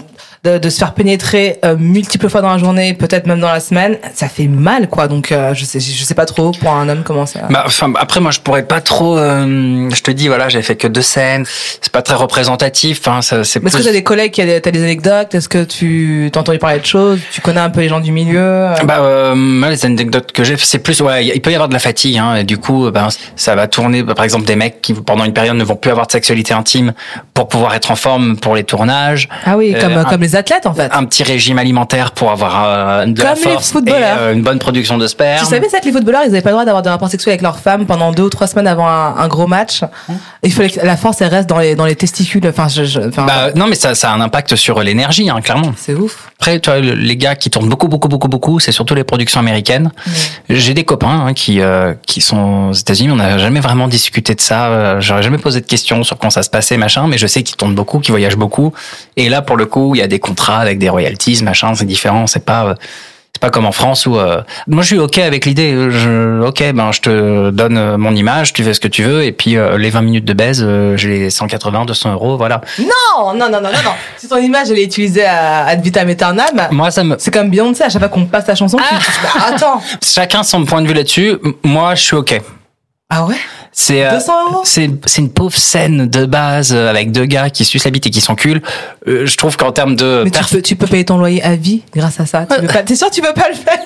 de, 0.46 0.58
de 0.60 0.70
se 0.70 0.78
faire 0.78 0.94
pénétrer 0.94 1.58
euh, 1.66 1.76
multiples 1.78 2.30
fois 2.30 2.42
dans 2.42 2.52
la 2.52 2.58
journée, 2.58 2.94
peut-être 2.94 3.26
même 3.28 3.40
dans 3.40 3.52
la 3.52 3.60
semaine, 3.60 3.98
ça 4.14 4.28
fait 4.30 4.48
mal, 4.48 4.88
quoi. 4.88 5.08
Donc, 5.08 5.32
euh, 5.32 5.54
je 5.54 5.66
sais, 5.66 5.80
je 5.80 6.04
sais 6.04 6.14
pas 6.14 6.26
trop 6.26 6.52
pour 6.52 6.72
un 6.72 6.88
homme 6.88 7.04
comment 7.04 7.26
ça. 7.26 7.42
Bah, 7.50 7.64
enfin, 7.66 7.92
après, 8.00 8.20
moi, 8.22 8.32
je 8.32 8.40
pourrais 8.40 8.64
pas 8.64 8.82
trop. 8.82 9.18
euh, 9.18 9.90
je 9.94 10.02
te 10.02 10.12
dis, 10.12 10.28
voilà, 10.28 10.48
j'ai 10.50 10.62
fait 10.62 10.76
que 10.76 10.88
deux 10.88 11.02
scènes. 11.02 11.46
C'est 11.82 11.92
pas 11.92 12.02
très 12.02 12.16
représentatif. 12.16 13.08
Hein, 13.08 13.22
ça, 13.22 13.44
c'est 13.44 13.62
Mais 13.62 13.68
Est-ce 13.68 13.78
que 13.78 13.82
plus- 13.82 13.86
t'as 13.88 13.92
des 13.92 14.04
collègues 14.04 14.32
qui 14.32 14.42
a 14.42 14.46
des, 14.46 14.62
t'as 14.62 14.72
des 14.72 14.84
anecdotes? 14.84 15.34
Est-ce 15.36 15.50
que 15.50 15.64
tu 15.64 16.30
t'as 16.32 16.40
entendu 16.42 16.60
parler 16.60 16.80
de 16.80 16.86
choses? 16.86 17.20
Tu 17.32 17.42
connais 17.42 17.60
un 17.60 17.70
peu 17.70 17.82
les 17.82 17.90
gens 17.90 18.00
du 18.00 18.12
milieu 18.12 18.40
euh? 18.40 18.74
Bah, 18.84 18.98
euh, 19.00 19.36
moi, 19.36 19.70
les 19.70 19.86
anecdotes 19.86 20.32
que 20.32 20.44
j'ai, 20.44 20.56
c'est 20.58 20.80
plus, 20.80 21.02
ouais, 21.02 21.26
il 21.26 21.42
peut 21.42 21.52
y 21.52 21.56
avoir 21.56 21.68
de 21.70 21.74
la 21.74 21.80
fatigue, 21.80 22.18
hein, 22.18 22.36
et 22.36 22.44
du 22.44 22.58
coup, 22.58 22.90
ben, 22.92 23.08
ça 23.36 23.56
va 23.56 23.68
tourner, 23.68 24.04
par 24.04 24.24
exemple, 24.24 24.46
des 24.46 24.56
mecs 24.56 24.82
qui, 24.82 24.94
pendant 24.94 25.24
une 25.26 25.34
période, 25.34 25.56
ne 25.56 25.64
vont 25.64 25.76
plus 25.76 25.92
avoir 25.92 26.08
de 26.08 26.12
sexualité 26.12 26.54
intime 26.54 26.94
pour 27.34 27.48
pouvoir 27.48 27.74
être 27.76 27.92
en 27.92 27.96
forme 27.96 28.38
pour 28.38 28.56
les 28.56 28.64
tournages. 28.64 29.28
Ah 29.46 29.58
oui, 29.58 29.74
Euh, 29.76 29.82
comme, 29.82 30.04
comme 30.06 30.22
les 30.22 30.35
athlètes, 30.36 30.66
en 30.66 30.74
fait. 30.74 30.90
Un 30.94 31.06
petit 31.06 31.24
régime 31.24 31.58
alimentaire 31.60 32.12
pour 32.12 32.32
avoir 32.32 32.64
euh, 32.66 33.06
de 33.06 33.22
la 33.22 33.34
les 33.34 33.42
force 33.42 33.74
et 33.76 33.92
euh, 33.92 34.34
une 34.34 34.42
bonne 34.44 34.60
production 34.60 34.98
de 34.98 35.08
sperme. 35.08 35.40
Tu 35.44 35.50
savais 35.50 35.70
ça 35.70 35.80
que 35.80 35.86
les 35.86 35.92
footballeurs, 35.92 36.22
ils 36.24 36.28
avaient 36.30 36.42
pas 36.42 36.50
le 36.50 36.56
droit 36.56 36.66
d'avoir 36.66 36.82
des 36.84 36.90
rapports 36.90 37.10
sexuels 37.10 37.34
avec 37.34 37.42
leurs 37.42 37.60
femmes 37.60 37.86
pendant 37.86 38.12
deux 38.12 38.24
ou 38.24 38.30
trois 38.30 38.48
semaines 38.48 38.68
avant 38.68 38.88
un, 38.88 39.16
un 39.18 39.28
gros 39.28 39.48
match. 39.48 39.82
Il 40.44 40.52
fallait 40.54 40.70
que 40.70 40.80
la 40.86 40.98
force, 40.98 41.22
elle 41.22 41.30
reste 41.30 41.50
dans 41.50 41.60
les, 41.60 41.76
dans 41.76 41.86
les 41.86 41.96
testicules. 41.96 42.46
Enfin, 42.48 42.68
je, 42.68 42.84
je- 42.84 43.00
enfin, 43.00 43.26
Bah, 43.26 43.52
non, 43.56 43.68
mais 43.68 43.76
ça, 43.76 43.96
ça 43.96 44.12
a 44.12 44.14
un 44.14 44.22
impact 44.22 44.56
sur 44.56 44.82
l'énergie, 44.82 45.30
hein, 45.30 45.42
clairement. 45.42 45.74
c'est 45.78 45.94
ouf. 45.94 46.30
Après, 46.40 46.60
tu 46.60 46.70
vois, 46.70 46.80
le- 46.80 46.94
les 46.94 47.18
gars 47.18 47.36
qui 47.36 47.50
tournent 47.50 47.70
beaucoup, 47.70 47.88
beaucoup, 47.88 48.08
beaucoup, 48.08 48.28
beaucoup, 48.28 48.60
c'est 48.60 48.72
surtout 48.72 48.96
les 48.96 49.04
productions 49.04 49.40
américaines. 49.40 49.92
J'ai 50.50 50.74
des 50.74 50.84
copains 50.84 51.26
hein, 51.28 51.34
qui 51.34 51.62
euh, 51.62 51.94
qui 52.06 52.22
sont 52.22 52.70
aux 52.70 52.74
États-Unis. 52.74 53.12
On 53.12 53.16
n'a 53.16 53.38
jamais 53.38 53.60
vraiment 53.60 53.88
discuté 53.88 54.36
de 54.36 54.42
ça. 54.42 55.00
J'aurais 55.00 55.24
jamais 55.24 55.38
posé 55.38 55.62
de 55.62 55.66
questions 55.66 56.04
sur 56.04 56.18
comment 56.18 56.30
ça 56.30 56.44
se 56.44 56.50
passait, 56.50 56.78
machin. 56.78 57.08
Mais 57.08 57.18
je 57.18 57.28
sais 57.28 57.44
qu'ils 57.44 57.56
tournent 57.56 57.76
beaucoup, 57.76 58.00
qu'ils 58.00 58.12
voyagent 58.12 58.38
beaucoup. 58.38 58.74
Et 59.18 59.30
là, 59.30 59.42
pour 59.42 59.58
le 59.58 59.66
coup, 59.66 59.96
il 59.96 60.00
y 60.00 60.02
a 60.02 60.08
des 60.08 60.15
contrats 60.20 60.60
avec 60.60 60.80
des 60.80 60.90
royalties, 60.90 61.42
machin. 61.44 61.74
C'est 61.76 61.86
différent. 61.86 62.28
C'est 62.28 62.46
pas 62.46 62.76
C'est 63.34 63.42
pas 63.42 63.50
comme 63.50 63.66
en 63.66 63.74
France 63.74 64.06
où 64.06 64.18
euh, 64.18 64.42
moi 64.68 64.82
je 64.82 64.88
suis 64.88 64.98
ok 65.00 65.18
avec 65.18 65.46
l'idée. 65.46 65.76
Je, 65.90 66.42
ok, 66.42 66.72
ben 66.74 66.92
je 66.94 67.02
te 67.02 67.50
donne 67.50 67.78
euh, 67.78 67.98
mon 67.98 68.16
image, 68.16 68.54
tu 68.54 68.64
fais 68.64 68.74
ce 68.74 68.80
que 68.80 68.88
tu 68.88 69.04
veux, 69.04 69.24
et 69.26 69.34
puis 69.34 69.58
euh, 69.58 69.78
les 69.78 69.90
20 69.90 70.02
minutes 70.04 70.24
de 70.24 70.32
baise, 70.34 70.64
euh, 70.66 70.96
j'ai 70.96 71.10
les 71.10 71.30
180, 71.30 71.84
200 71.84 72.14
euros, 72.14 72.38
voilà. 72.38 72.62
Non, 72.80 73.34
non, 73.34 73.50
non, 73.50 73.60
non, 73.60 73.62
non, 73.62 73.84
non. 73.84 73.92
si 74.16 74.30
ton 74.30 74.38
image 74.38 74.72
elle 74.72 74.80
est 74.80 74.86
utilisée 74.86 75.26
à 75.26 75.66
ad 75.66 75.82
vitam 75.82 76.08
aeternam, 76.08 76.68
Moi 76.72 76.92
ça 76.92 77.04
me 77.04 77.18
c'est 77.20 77.30
comme 77.34 77.50
Beyoncé, 77.50 77.84
à 77.84 77.90
chaque 77.90 78.00
fois 78.02 78.08
qu'on 78.10 78.26
passe 78.26 78.46
ta 78.46 78.56
chanson, 78.56 78.78
tu 78.78 78.84
tu- 79.00 79.12
bah, 79.22 79.46
attends. 79.54 79.82
chacun 80.02 80.42
son 80.44 80.64
point 80.64 80.82
de 80.82 80.88
vue 80.88 80.94
là-dessus. 80.94 81.36
Moi 81.64 81.94
je 81.96 82.02
suis 82.04 82.16
ok. 82.16 82.42
Ah 83.10 83.26
ouais? 83.26 83.36
C'est 83.78 84.06
euh, 84.06 84.12
200 84.14 84.34
euros? 84.52 84.62
c'est 84.64 84.90
une 85.18 85.30
pauvre 85.30 85.58
scène 85.58 86.08
de 86.08 86.26
base 86.26 86.72
euh, 86.74 86.90
avec 86.90 87.12
deux 87.12 87.26
gars 87.26 87.50
qui 87.50 87.66
sucent 87.66 87.84
la 87.84 87.92
bite 87.92 88.08
et 88.08 88.10
qui 88.10 88.22
s'enculent. 88.22 88.62
Euh, 89.06 89.26
je 89.26 89.36
trouve 89.36 89.58
qu'en 89.58 89.74
termes 89.74 89.98
de 89.98 90.22
Mais 90.24 90.32
tu 90.32 90.44
peux, 90.46 90.62
tu 90.62 90.76
peux 90.78 90.88
payer 90.88 91.04
ton 91.04 91.18
loyer 91.18 91.44
à 91.44 91.58
vie 91.58 91.82
grâce 91.94 92.22
à 92.22 92.26
ça. 92.26 92.48
T'es 92.86 92.96
sûr 92.96 93.10
que 93.10 93.14
tu 93.16 93.22
veux 93.22 93.34
pas 93.34 93.50
le 93.50 93.56
faire? 93.56 93.78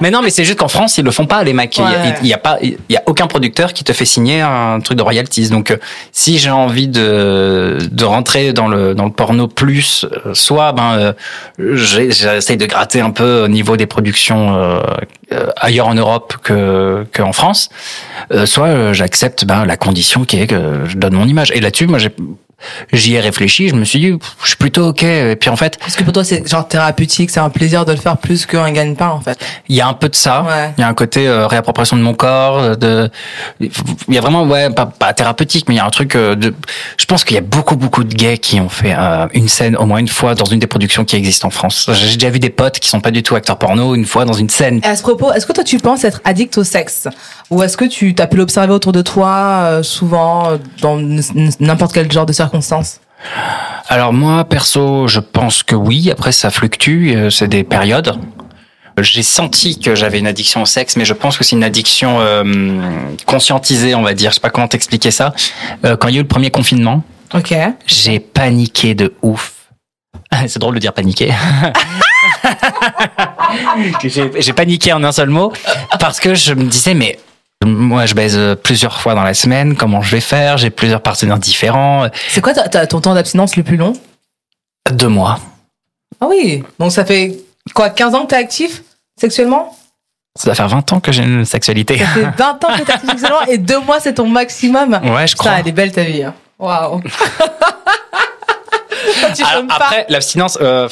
Mais 0.00 0.10
non, 0.10 0.20
mais 0.20 0.30
c'est 0.30 0.44
juste 0.44 0.58
qu'en 0.58 0.66
France, 0.66 0.98
ils 0.98 1.04
le 1.04 1.12
font 1.12 1.26
pas, 1.26 1.44
les 1.44 1.52
mecs. 1.52 1.78
Il 1.78 1.82
y 1.82 1.84
a- 1.84 1.88
Ouais. 1.88 2.14
Y, 2.24 2.32
a 2.32 2.38
pas, 2.38 2.58
il 2.60 2.76
y 2.90 2.96
a 2.96 3.02
aucun 3.06 3.28
producteur 3.28 3.72
qui 3.72 3.84
te 3.84 3.92
fait 3.92 4.04
signer 4.04 4.40
un 4.40 4.80
truc 4.80 4.98
de 4.98 5.02
royalties. 5.04 5.48
Donc, 5.50 5.70
euh, 5.70 5.76
si 6.10 6.38
j'ai 6.38 6.50
envie 6.50 6.88
de 6.88 7.78
de 7.88 8.04
rentrer 8.04 8.52
dans 8.52 8.66
le 8.66 8.94
dans 8.96 9.04
le 9.04 9.12
porno 9.12 9.46
plus, 9.46 10.06
euh, 10.26 10.34
soit 10.34 10.72
ben 10.72 11.14
euh, 11.58 11.76
j'essaye 11.76 12.56
de 12.56 12.66
gratter 12.66 13.00
un 13.00 13.10
peu 13.12 13.44
au 13.44 13.48
niveau 13.48 13.76
des 13.76 13.86
productions 13.86 14.82
ailleurs 15.56 15.88
en 15.88 15.94
Europe 15.94 16.36
que 16.42 17.04
qu'en 17.14 17.32
France, 17.32 17.68
euh, 18.32 18.46
soit 18.46 18.68
euh, 18.68 18.92
ben 19.44 19.64
la 19.64 19.76
condition 19.76 20.24
qui 20.24 20.38
est 20.38 20.46
que 20.46 20.86
je 20.86 20.96
donne 20.96 21.14
mon 21.14 21.26
image. 21.26 21.50
Et 21.52 21.60
là-dessus, 21.60 21.86
moi, 21.86 21.98
j'ai 21.98 22.10
j'y 22.92 23.14
ai 23.14 23.20
réfléchi. 23.20 23.68
Je 23.68 23.74
me 23.74 23.84
suis 23.84 23.98
dit, 23.98 24.18
je 24.42 24.46
suis 24.46 24.56
plutôt 24.56 24.88
ok. 24.88 25.02
Et 25.02 25.36
puis 25.36 25.50
en 25.50 25.56
fait, 25.56 25.78
Parce 25.78 25.96
que 25.96 26.02
pour 26.04 26.12
toi, 26.12 26.24
c'est 26.24 26.46
genre 26.48 26.66
thérapeutique, 26.66 27.30
c'est 27.30 27.40
un 27.40 27.50
plaisir 27.50 27.84
de 27.84 27.92
le 27.92 27.98
faire 27.98 28.16
plus 28.16 28.46
qu'un 28.46 28.70
gagne-pain, 28.72 29.08
en 29.08 29.20
fait. 29.20 29.38
Il 29.68 29.76
y 29.76 29.80
a 29.80 29.88
un 29.88 29.94
peu 29.94 30.08
de 30.08 30.16
ça. 30.16 30.42
Ouais. 30.42 30.72
Il 30.78 30.80
y 30.80 30.84
a 30.84 30.88
un 30.88 30.94
côté 30.94 31.26
euh, 31.26 31.46
réappropriation 31.46 31.96
de 31.96 32.02
mon 32.02 32.14
corps. 32.14 32.76
De, 32.76 33.10
il 33.60 33.70
y 34.08 34.18
a 34.18 34.20
vraiment 34.20 34.44
ouais 34.44 34.70
pas, 34.70 34.86
pas 34.86 35.12
thérapeutique, 35.12 35.66
mais 35.68 35.74
il 35.74 35.78
y 35.78 35.80
a 35.80 35.86
un 35.86 35.90
truc 35.90 36.14
euh, 36.14 36.34
de. 36.34 36.54
Je 36.96 37.04
pense 37.04 37.24
qu'il 37.24 37.34
y 37.34 37.38
a 37.38 37.42
beaucoup 37.42 37.76
beaucoup 37.76 38.04
de 38.04 38.14
gays 38.14 38.38
qui 38.38 38.60
ont 38.60 38.68
fait 38.68 38.94
euh, 38.96 39.26
une 39.32 39.48
scène 39.48 39.76
au 39.76 39.86
moins 39.86 39.98
une 39.98 40.08
fois 40.08 40.34
dans 40.34 40.44
une 40.44 40.58
des 40.58 40.66
productions 40.66 41.04
qui 41.04 41.16
existent 41.16 41.48
en 41.48 41.50
France. 41.50 41.90
J'ai 41.92 42.14
déjà 42.14 42.30
vu 42.30 42.38
des 42.38 42.50
potes 42.50 42.78
qui 42.78 42.88
sont 42.88 43.00
pas 43.00 43.10
du 43.10 43.22
tout 43.22 43.34
acteurs 43.34 43.58
porno 43.58 43.94
une 43.94 44.06
fois 44.06 44.24
dans 44.24 44.32
une 44.32 44.48
scène. 44.48 44.80
Et 44.82 44.86
à 44.86 44.96
ce 44.96 45.02
propos, 45.02 45.32
est-ce 45.32 45.46
que 45.46 45.52
toi, 45.52 45.64
tu 45.64 45.78
penses 45.78 46.04
être 46.04 46.20
addict 46.24 46.56
au 46.58 46.64
sexe? 46.64 47.08
Ou 47.50 47.62
est-ce 47.62 47.76
que 47.76 47.84
tu 47.84 48.14
as 48.18 48.26
pu 48.26 48.36
l'observer 48.36 48.72
autour 48.72 48.92
de 48.92 49.02
toi, 49.02 49.80
souvent, 49.82 50.58
dans 50.80 50.96
n'importe 51.60 51.92
quel 51.92 52.10
genre 52.10 52.26
de 52.26 52.32
circonstances 52.46 53.00
Alors 53.88 54.12
moi 54.12 54.44
perso, 54.44 55.08
je 55.08 55.20
pense 55.20 55.62
que 55.62 55.74
oui. 55.74 56.10
Après 56.10 56.32
ça 56.32 56.50
fluctue, 56.50 57.14
euh, 57.14 57.30
c'est 57.30 57.48
des 57.48 57.64
périodes. 57.64 58.16
J'ai 58.98 59.22
senti 59.22 59.78
que 59.78 59.94
j'avais 59.94 60.18
une 60.18 60.26
addiction 60.26 60.62
au 60.62 60.66
sexe, 60.66 60.96
mais 60.96 61.04
je 61.04 61.12
pense 61.12 61.36
que 61.36 61.44
c'est 61.44 61.54
une 61.54 61.64
addiction 61.64 62.18
euh, 62.20 62.80
conscientisée, 63.26 63.94
on 63.94 64.00
va 64.00 64.14
dire. 64.14 64.30
Je 64.30 64.36
sais 64.36 64.40
pas 64.40 64.48
comment 64.48 64.68
t'expliquer 64.68 65.10
ça. 65.10 65.34
Euh, 65.84 65.96
quand 65.96 66.08
il 66.08 66.14
y 66.14 66.16
a 66.16 66.20
eu 66.20 66.22
le 66.22 66.28
premier 66.28 66.50
confinement, 66.50 67.02
Ok. 67.34 67.54
J'ai 67.86 68.20
paniqué 68.20 68.94
de 68.94 69.14
ouf. 69.22 69.52
C'est 70.46 70.58
drôle 70.58 70.74
de 70.74 70.80
dire 70.80 70.92
paniquer. 70.92 71.32
j'ai 74.02 74.52
paniqué 74.52 74.92
en 74.92 75.02
un 75.02 75.12
seul 75.12 75.28
mot 75.30 75.52
parce 75.98 76.20
que 76.20 76.34
je 76.34 76.54
me 76.54 76.64
disais 76.64 76.94
mais 76.94 77.18
moi 77.64 78.06
je 78.06 78.14
baise 78.14 78.38
plusieurs 78.62 79.00
fois 79.00 79.14
dans 79.14 79.22
la 79.24 79.34
semaine, 79.34 79.76
comment 79.76 80.02
je 80.02 80.10
vais 80.10 80.20
faire? 80.20 80.58
J'ai 80.58 80.70
plusieurs 80.70 81.00
partenaires 81.02 81.38
différents. 81.38 82.06
C'est 82.28 82.40
quoi 82.40 82.52
ton 82.54 83.00
temps 83.00 83.14
d'abstinence 83.14 83.56
le 83.56 83.62
plus 83.62 83.76
long? 83.76 83.94
Deux 84.92 85.08
mois. 85.08 85.38
Ah 86.20 86.26
oui. 86.28 86.62
Donc 86.78 86.92
ça 86.92 87.04
fait 87.04 87.36
quoi 87.74 87.90
15 87.90 88.14
ans 88.14 88.22
que 88.22 88.28
t'es 88.28 88.36
actif 88.36 88.82
sexuellement? 89.18 89.76
Ça 90.38 90.50
va 90.50 90.54
faire 90.54 90.68
20 90.68 90.92
ans 90.92 91.00
que 91.00 91.12
j'ai 91.12 91.22
une 91.22 91.44
sexualité. 91.44 91.98
Ça 91.98 92.06
fait 92.06 92.20
20 92.38 92.64
ans 92.64 92.68
que 92.76 92.82
t'es 92.82 92.92
actif 92.92 93.08
sexuellement 93.10 93.42
et 93.48 93.58
deux 93.58 93.80
mois 93.80 94.00
c'est 94.00 94.14
ton 94.14 94.28
maximum. 94.28 95.00
Ouais, 95.02 95.26
je 95.26 95.34
crois. 95.34 95.52
Ça, 95.52 95.60
elle 95.60 95.68
est 95.68 95.72
belle 95.72 95.92
ta 95.92 96.04
vie. 96.04 96.22
hein. 96.24 96.34
Waouh. 96.58 97.02
tu 99.34 99.42
Alors, 99.42 99.64
après, 99.68 100.06
l'abstinence, 100.08 100.58
euh, 100.60 100.88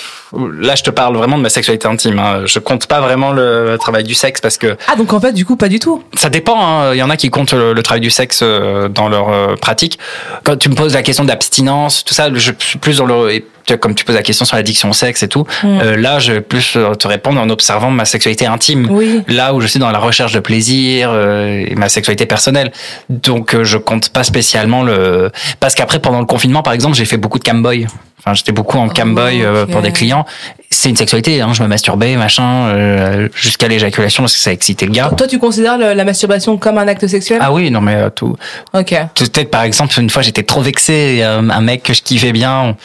là, 0.58 0.74
je 0.74 0.82
te 0.82 0.90
parle 0.90 1.16
vraiment 1.16 1.36
de 1.38 1.42
ma 1.42 1.48
sexualité 1.48 1.86
intime. 1.88 2.18
Hein. 2.18 2.42
Je 2.46 2.58
compte 2.58 2.86
pas 2.86 3.00
vraiment 3.00 3.32
le 3.32 3.76
travail 3.80 4.04
du 4.04 4.14
sexe 4.14 4.40
parce 4.40 4.58
que 4.58 4.76
Ah 4.88 4.96
donc 4.96 5.12
en 5.12 5.20
fait 5.20 5.32
du 5.32 5.44
coup 5.44 5.56
pas 5.56 5.68
du 5.68 5.78
tout. 5.78 6.02
Ça 6.14 6.30
dépend. 6.30 6.56
hein. 6.60 6.92
Il 6.94 6.98
y 6.98 7.02
en 7.02 7.10
a 7.10 7.16
qui 7.16 7.30
comptent 7.30 7.52
le, 7.52 7.72
le 7.72 7.82
travail 7.82 8.00
du 8.00 8.10
sexe 8.10 8.40
euh, 8.42 8.88
dans 8.88 9.08
leur 9.08 9.28
euh, 9.30 9.56
pratique. 9.56 9.98
Quand 10.44 10.56
tu 10.56 10.68
me 10.68 10.74
poses 10.74 10.94
la 10.94 11.02
question 11.02 11.24
d'abstinence, 11.24 12.04
tout 12.04 12.14
ça, 12.14 12.28
je 12.32 12.52
suis 12.58 12.78
plus 12.78 12.98
dans 12.98 13.06
le. 13.06 13.42
Tu 13.66 13.76
comme 13.78 13.94
tu 13.94 14.04
poses 14.04 14.14
la 14.16 14.22
question 14.22 14.44
sur 14.44 14.56
l'addiction 14.56 14.90
au 14.90 14.92
sexe 14.92 15.22
et 15.22 15.28
tout, 15.28 15.44
Mm. 15.62 15.80
euh, 15.82 15.96
là, 15.96 16.18
je 16.18 16.32
vais 16.32 16.40
plus 16.40 16.74
euh, 16.76 16.94
te 16.94 17.06
répondre 17.08 17.40
en 17.40 17.48
observant 17.50 17.90
ma 17.90 18.04
sexualité 18.04 18.46
intime. 18.46 18.86
Oui. 18.90 19.22
Là 19.28 19.54
où 19.54 19.60
je 19.60 19.66
suis 19.66 19.78
dans 19.80 19.90
la 19.90 19.98
recherche 19.98 20.32
de 20.32 20.40
plaisir 20.40 21.10
euh, 21.12 21.64
et 21.68 21.74
ma 21.74 21.88
sexualité 21.88 22.26
personnelle. 22.26 22.72
Donc, 23.08 23.54
euh, 23.54 23.64
je 23.64 23.78
compte 23.78 24.08
pas 24.10 24.24
spécialement 24.24 24.82
le. 24.82 25.30
Parce 25.60 25.74
qu'après, 25.74 25.98
pendant 26.00 26.20
le 26.20 26.26
confinement, 26.26 26.62
par 26.62 26.72
exemple, 26.72 26.96
j'ai 26.96 27.04
fait 27.04 27.16
beaucoup 27.16 27.38
de 27.38 27.44
camboy. 27.44 27.86
Enfin, 28.25 28.33
j'étais 28.35 28.53
beaucoup 28.53 28.79
en 28.79 28.89
camboy 28.89 29.43
euh, 29.43 29.64
ok. 29.64 29.70
pour 29.70 29.83
des 29.83 29.93
clients. 29.93 30.25
C'est 30.70 30.89
une 30.89 30.97
sexualité. 30.97 31.43
Hein. 31.43 31.53
Je 31.53 31.62
me 31.62 31.68
masturbais, 31.68 32.16
machin, 32.16 32.68
euh, 32.68 33.29
jusqu'à 33.35 33.68
l'éjaculation 33.68 34.22
parce 34.22 34.33
que 34.33 34.39
ça 34.39 34.51
excitait 34.51 34.87
le 34.87 34.93
gars. 34.93 35.11
Toi 35.16 35.27
tu 35.27 35.39
considères 35.39 35.77
le- 35.79 35.93
la 35.93 36.05
masturbation 36.05 36.57
comme 36.57 36.79
un 36.79 36.89
acte 36.89 37.07
sexuel? 37.07 37.39
Ah 37.43 37.53
oui, 37.53 37.70
non 37.70 37.81
mais 37.83 37.95
euh, 37.97 38.11
tout. 38.11 38.35
Ok. 38.72 38.95
Peut-être 39.14 39.51
par 39.51 39.62
exemple 39.62 39.99
une 40.01 40.09
fois 40.11 40.22
j'étais 40.22 40.43
trop 40.43 40.62
vexé, 40.62 41.18
euh, 41.22 41.43
un 41.51 41.61
mec 41.61 41.83
que 41.83 41.93
je 41.93 42.03
kiffais 42.03 42.33
bien, 42.33 42.61
on, 42.61 42.77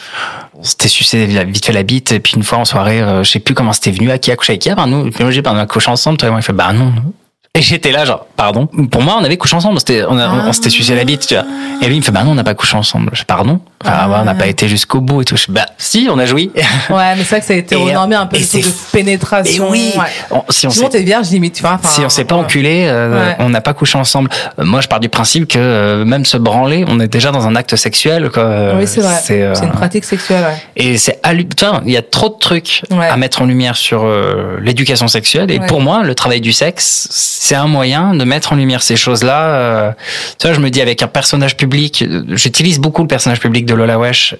on 0.58 0.62
s'était 0.62 0.88
sucé 0.88 1.26
vite 1.26 1.64
fait 1.64 1.72
la 1.72 1.82
bite 1.82 2.12
et 2.12 2.20
puis 2.20 2.34
une 2.36 2.42
fois 2.42 2.58
en 2.58 2.64
soirée, 2.66 3.00
euh, 3.00 3.24
je 3.24 3.30
sais 3.30 3.40
plus 3.40 3.54
comment 3.54 3.72
c'était 3.72 3.90
venu, 3.92 4.10
à 4.10 4.18
qui 4.18 4.30
a 4.30 4.36
couché 4.36 4.52
avec 4.52 4.62
qui, 4.62 4.68
ah 4.70 4.74
ben 4.74 4.86
nous, 4.86 5.10
j'ai 5.30 5.40
ben, 5.42 5.52
on 5.54 5.58
a 5.58 5.66
couché 5.66 5.90
ensemble, 5.90 6.18
toi 6.18 6.28
et 6.28 6.30
moi 6.30 6.40
il 6.40 6.44
fait 6.44 6.52
bah 6.52 6.72
non. 6.74 6.84
non. 6.86 7.12
Et 7.54 7.62
j'étais 7.62 7.90
là 7.92 8.04
genre 8.04 8.26
pardon. 8.36 8.66
Pour 8.66 9.02
moi 9.02 9.16
on 9.20 9.24
avait 9.24 9.36
couché 9.38 9.56
ensemble, 9.56 9.78
on, 10.08 10.18
a- 10.18 10.28
on, 10.28 10.48
on 10.48 10.52
s'était 10.52 10.70
sucé 10.70 10.94
la 10.94 11.04
bite, 11.04 11.26
tu 11.26 11.34
vois. 11.34 11.44
Et 11.82 11.86
lui 11.86 11.96
il 11.96 12.00
me 12.00 12.04
fait 12.04 12.12
bah 12.12 12.22
non 12.24 12.32
on 12.32 12.34
n'a 12.34 12.44
pas 12.44 12.54
couché 12.54 12.76
ensemble. 12.76 13.10
Je 13.14 13.18
fais 13.20 13.24
pardon? 13.24 13.58
Enfin, 13.82 13.94
Ah. 13.98 14.08
ouais, 14.10 14.16
on 14.20 14.24
n'a 14.24 14.34
pas 14.34 14.46
été 14.46 14.68
jusqu'au 14.68 15.00
bout 15.00 15.22
et 15.22 15.24
tout. 15.24 15.36
Bah 15.48 15.64
si 15.78 16.08
on 16.10 16.18
a 16.18 16.26
joui. 16.26 16.50
Ouais 16.90 17.14
mais 17.16 17.22
c'est 17.24 17.30
vrai 17.30 17.40
que 17.40 17.46
ça 17.46 17.54
a 17.54 17.56
été 17.56 17.74
Et, 17.74 17.78
renormé 17.82 18.14
un 18.14 18.26
peu 18.26 18.36
et 18.36 18.40
de 18.40 18.92
pénétration. 18.92 19.70
Mais 19.70 19.70
oui. 19.70 19.92
Ouais. 19.96 20.04
On- 20.30 20.42
si 20.50 20.66
on 20.66 20.70
Sinon 20.70 20.86
s'est 20.90 20.98
t'es 20.98 21.02
vierge 21.04 21.30
limite 21.30 21.54
tu 21.54 21.62
vois. 21.62 21.78
enfin, 21.82 21.88
si 21.88 22.00
on 22.04 22.08
s'est 22.10 22.24
pas 22.24 22.34
ouais. 22.36 22.42
enculé, 22.42 22.84
euh, 22.88 23.28
Ouais. 23.30 23.36
on 23.38 23.48
n'a 23.48 23.60
pas 23.62 23.72
couché 23.72 23.96
ensemble. 23.96 24.28
Euh, 24.58 24.64
moi, 24.64 24.80
je 24.82 24.88
pars 24.88 25.00
du 25.00 25.08
principe 25.08 25.48
que 25.48 25.58
euh, 25.58 26.04
même 26.04 26.24
se 26.26 26.36
branler, 26.36 26.84
on 26.88 27.00
est 27.00 27.08
déjà 27.08 27.30
dans 27.30 27.46
un 27.46 27.56
acte 27.56 27.74
sexuel. 27.76 28.30
Quoi. 28.30 28.42
Euh, 28.42 28.78
Oui 28.78 28.86
c'est 28.86 29.00
vrai. 29.00 29.14
C'est 29.22 29.42
euh, 29.42 29.54
une 29.62 29.70
pratique 29.70 30.04
sexuelle. 30.04 30.44
Ouais. 30.44 30.56
et 30.76 30.98
c'est 30.98 31.18
putain, 31.48 31.80
il 31.86 31.92
y 31.92 31.96
a 31.96 32.02
trop 32.02 32.28
de 32.28 32.38
trucs 32.38 32.82
à 32.90 33.16
mettre 33.16 33.40
en 33.42 33.46
lumière 33.46 33.76
sur 33.76 34.02
euh, 34.04 34.58
l'éducation 34.62 35.08
sexuelle. 35.08 35.50
Et 35.50 35.58
pour 35.60 35.80
moi, 35.80 36.02
le 36.02 36.14
travail 36.14 36.40
du 36.42 36.52
sexe, 36.52 37.08
c'est 37.10 37.54
un 37.54 37.66
moyen 37.66 38.14
de 38.14 38.24
mettre 38.24 38.52
en 38.52 38.56
lumière 38.56 38.82
ces 38.82 38.96
choses-là. 38.96 39.40
Euh, 39.46 39.90
tu 40.38 40.46
vois, 40.46 40.54
je 40.54 40.60
me 40.60 40.70
dis 40.70 40.80
avec 40.82 41.02
un 41.02 41.06
personnage 41.08 41.56
public, 41.56 42.02
euh, 42.02 42.22
j'utilise 42.28 42.78
beaucoup 42.78 43.02
le 43.02 43.08
personnage 43.08 43.40
public 43.40 43.64
de 43.70 43.74
Lola 43.74 43.98
Wesh 43.98 44.34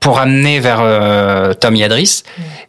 pour 0.00 0.20
amener 0.20 0.60
vers 0.60 0.80
euh, 0.80 1.52
Tom 1.54 1.74
Yadris. 1.74 2.22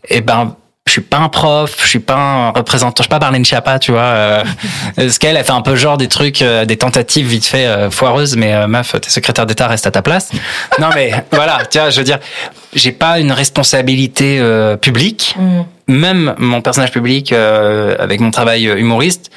Et 0.09 0.22
ben 0.22 0.55
je 0.88 0.93
suis 0.93 1.01
pas 1.01 1.18
un 1.18 1.28
prof, 1.30 1.76
je 1.84 1.88
suis 1.88 1.99
pas 1.99 2.15
un 2.15 2.49
représentant, 2.51 3.03
je 3.03 3.03
suis 3.03 3.09
pas 3.09 3.20
Barlene 3.20 3.43
Schiappa, 3.43 3.78
tu 3.78 3.91
vois. 3.91 4.01
Euh, 4.01 4.43
parce 4.95 5.20
qu'elle 5.20 5.36
a 5.36 5.43
fait 5.43 5.51
un 5.51 5.61
peu 5.61 5.76
genre 5.76 5.97
des 5.97 6.07
trucs, 6.07 6.41
euh, 6.41 6.65
des 6.65 6.78
tentatives 6.78 7.28
vite 7.28 7.45
fait 7.45 7.65
euh, 7.65 7.91
foireuses, 7.91 8.38
mais 8.38 8.68
meuf, 8.68 8.95
t'es 9.01 9.09
secrétaire 9.09 9.45
d'État, 9.45 9.68
reste 9.68 9.86
à 9.86 9.91
ta 9.91 10.01
place. 10.01 10.32
Non 10.80 10.88
mais 10.95 11.11
voilà, 11.32 11.59
tu 11.70 11.78
vois, 11.78 11.89
je 11.89 11.97
veux 11.97 12.05
dire, 12.05 12.20
j'ai 12.74 12.93
pas 12.93 13.20
une 13.20 13.34
responsabilité 13.34 14.41
publique. 14.82 15.36
Mm. 15.38 15.61
Même 15.89 16.36
mon 16.38 16.61
personnage 16.61 16.91
public, 16.91 17.34
avec 17.34 18.20
mon 18.20 18.32
travail 18.32 18.65
humoriste, 18.65 19.30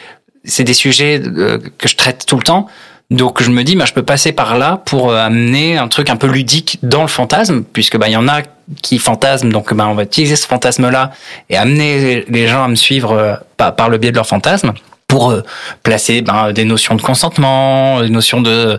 c'est 0.44 0.64
des 0.64 0.74
sujets 0.74 1.20
que 1.20 1.88
je 1.88 1.96
traite 1.96 2.26
tout 2.26 2.36
le 2.36 2.42
temps. 2.42 2.66
Donc 3.10 3.42
je 3.42 3.50
me 3.50 3.64
dis, 3.64 3.74
bah, 3.74 3.86
je 3.86 3.92
peux 3.92 4.04
passer 4.04 4.30
par 4.32 4.56
là 4.56 4.80
pour 4.84 5.10
euh, 5.10 5.16
amener 5.16 5.76
un 5.76 5.88
truc 5.88 6.10
un 6.10 6.16
peu 6.16 6.28
ludique 6.28 6.78
dans 6.82 7.02
le 7.02 7.08
fantasme, 7.08 7.64
puisque 7.72 7.96
bah 7.98 8.08
y 8.08 8.16
en 8.16 8.28
a 8.28 8.42
qui 8.82 8.98
fantasment, 8.98 9.50
donc 9.50 9.74
bah, 9.74 9.88
on 9.88 9.94
va 9.94 10.04
utiliser 10.04 10.36
ce 10.36 10.46
fantasme-là 10.46 11.10
et 11.48 11.56
amener 11.56 12.24
les 12.28 12.46
gens 12.46 12.62
à 12.62 12.68
me 12.68 12.76
suivre 12.76 13.12
euh, 13.12 13.34
par, 13.56 13.88
le 13.88 13.98
biais 13.98 14.12
de 14.12 14.16
leur 14.16 14.28
fantasme 14.28 14.74
pour 15.08 15.32
euh, 15.32 15.42
placer 15.82 16.22
ben, 16.22 16.52
des 16.52 16.64
notions 16.64 16.94
de 16.94 17.02
consentement, 17.02 18.00
des 18.00 18.10
notions 18.10 18.42
de 18.42 18.78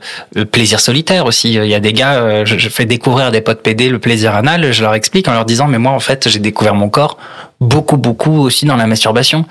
plaisir 0.50 0.80
solitaire 0.80 1.26
aussi. 1.26 1.54
Il 1.54 1.66
y 1.66 1.76
a 1.76 1.82
des 1.82 1.92
gars, 1.92 2.46
je, 2.46 2.70
fais 2.70 2.86
découvrir 2.86 3.32
des 3.32 3.42
potes 3.42 3.62
PD 3.62 3.90
le 3.90 4.00
plaisir 4.00 4.34
anal, 4.34 4.72
je 4.72 4.82
leur 4.82 4.94
explique 4.94 5.28
en 5.28 5.34
leur 5.34 5.44
disant, 5.44 5.68
mais 5.68 5.78
moi 5.78 5.92
en 5.92 6.00
fait 6.00 6.30
j'ai 6.30 6.40
découvert 6.40 6.74
mon 6.74 6.88
corps 6.88 7.18
beaucoup 7.62 7.98
beaucoup 7.98 8.40
aussi 8.40 8.66
dans 8.66 8.76
la 8.76 8.88
masturbation. 8.88 9.46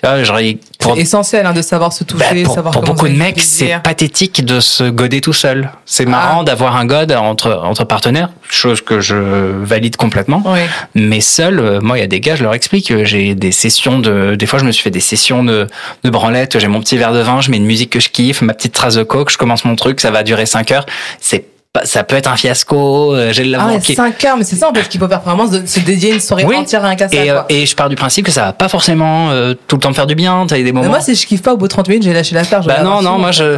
Tu 0.00 0.06
vois, 0.08 0.22
genre, 0.22 0.38
pour, 0.78 0.94
C'est 0.94 1.00
essentiel 1.00 1.44
hein, 1.44 1.52
de 1.52 1.60
savoir 1.60 1.92
se 1.92 2.04
toucher, 2.04 2.24
bah, 2.34 2.42
pour, 2.44 2.54
savoir 2.54 2.72
pour 2.72 2.82
comment 2.82 2.94
beaucoup 2.94 3.08
de 3.08 3.16
mecs, 3.16 3.40
c'est 3.40 3.80
pathétique 3.82 4.44
de 4.44 4.60
se 4.60 4.84
goder 4.84 5.20
tout 5.20 5.32
seul. 5.32 5.72
C'est 5.86 6.04
Ah. 6.06 6.10
marrant 6.10 6.42
d'avoir 6.44 6.76
un 6.76 6.86
god 6.86 7.10
entre 7.12 7.60
entre 7.64 7.82
partenaires, 7.84 8.30
chose 8.48 8.80
que 8.80 9.00
je 9.00 9.16
valide 9.16 9.96
complètement. 9.96 10.40
Oui. 10.46 10.60
Mais 10.94 11.20
seul, 11.20 11.58
euh, 11.58 11.80
moi, 11.80 11.98
il 11.98 12.00
y 12.00 12.04
a 12.04 12.06
des 12.06 12.20
gars, 12.20 12.36
je 12.36 12.44
leur 12.44 12.54
explique. 12.54 12.92
euh, 12.92 13.04
J'ai 13.04 13.34
des 13.34 13.50
sessions 13.50 13.98
de, 13.98 14.36
des 14.36 14.46
fois, 14.46 14.60
je 14.60 14.64
me 14.66 14.70
suis 14.70 14.84
fait 14.84 14.90
des 14.92 15.00
sessions 15.00 15.42
de 15.42 15.66
de 16.04 16.10
branlette. 16.10 16.60
J'ai 16.60 16.68
mon 16.68 16.78
petit 16.80 16.96
verre 16.96 17.12
de 17.12 17.20
vin, 17.20 17.40
je 17.40 17.50
mets 17.50 17.56
une 17.56 17.66
musique 17.66 17.90
que 17.90 17.98
je 18.00 18.08
kiffe, 18.08 18.40
ma 18.42 18.54
petite 18.54 18.74
trace 18.74 18.94
de 18.94 19.02
coke, 19.02 19.30
je 19.32 19.36
commence 19.38 19.64
mon 19.64 19.74
truc, 19.74 20.00
ça 20.00 20.12
va 20.12 20.22
durer 20.22 20.46
cinq 20.46 20.70
heures. 20.70 20.86
C'est 21.20 21.44
ça 21.84 22.04
peut 22.04 22.16
être 22.16 22.30
un 22.30 22.36
fiasco. 22.36 23.14
euh, 23.14 23.32
J'ai 23.32 23.52
Ah 23.54 23.66
ouais, 23.68 23.80
qui- 23.80 23.94
5 23.94 24.24
heures, 24.24 24.36
mais 24.36 24.44
c'est 24.44 24.56
ça 24.56 24.70
en 24.70 24.74
fait 24.74 24.88
qu'il 24.88 25.00
faut 25.00 25.08
faire 25.08 25.20
vraiment 25.20 25.46
de 25.46 25.64
se 25.66 25.80
dédier 25.80 26.12
une 26.14 26.20
soirée 26.20 26.44
Oui. 26.44 26.56
entière 26.56 26.84
à 26.84 26.88
un 26.88 26.96
casse 26.96 27.12
et, 27.12 27.30
euh, 27.30 27.40
et 27.48 27.66
je 27.66 27.74
pars 27.76 27.88
du 27.88 27.96
principe 27.96 28.26
que 28.26 28.32
ça 28.32 28.42
va 28.46 28.52
pas 28.52 28.68
forcément 28.68 29.30
euh, 29.30 29.54
tout 29.66 29.76
le 29.76 29.80
temps 29.82 29.88
me 29.90 29.94
faire 29.94 30.06
du 30.06 30.14
bien. 30.14 30.46
T'as 30.48 30.56
des 30.56 30.64
Mais 30.64 30.72
moments. 30.72 30.88
moi, 30.88 31.00
si 31.00 31.14
je 31.14 31.26
kiffe 31.26 31.42
pas 31.42 31.52
au 31.54 31.56
bout 31.56 31.66
de 31.66 31.72
30 31.72 31.88
minutes, 31.88 32.04
j'ai 32.04 32.12
lâché 32.12 32.34
l'affaire. 32.34 32.60
Bah 32.62 32.82
non, 32.82 33.02
non, 33.02 33.18
moi, 33.18 33.32
je- 33.32 33.56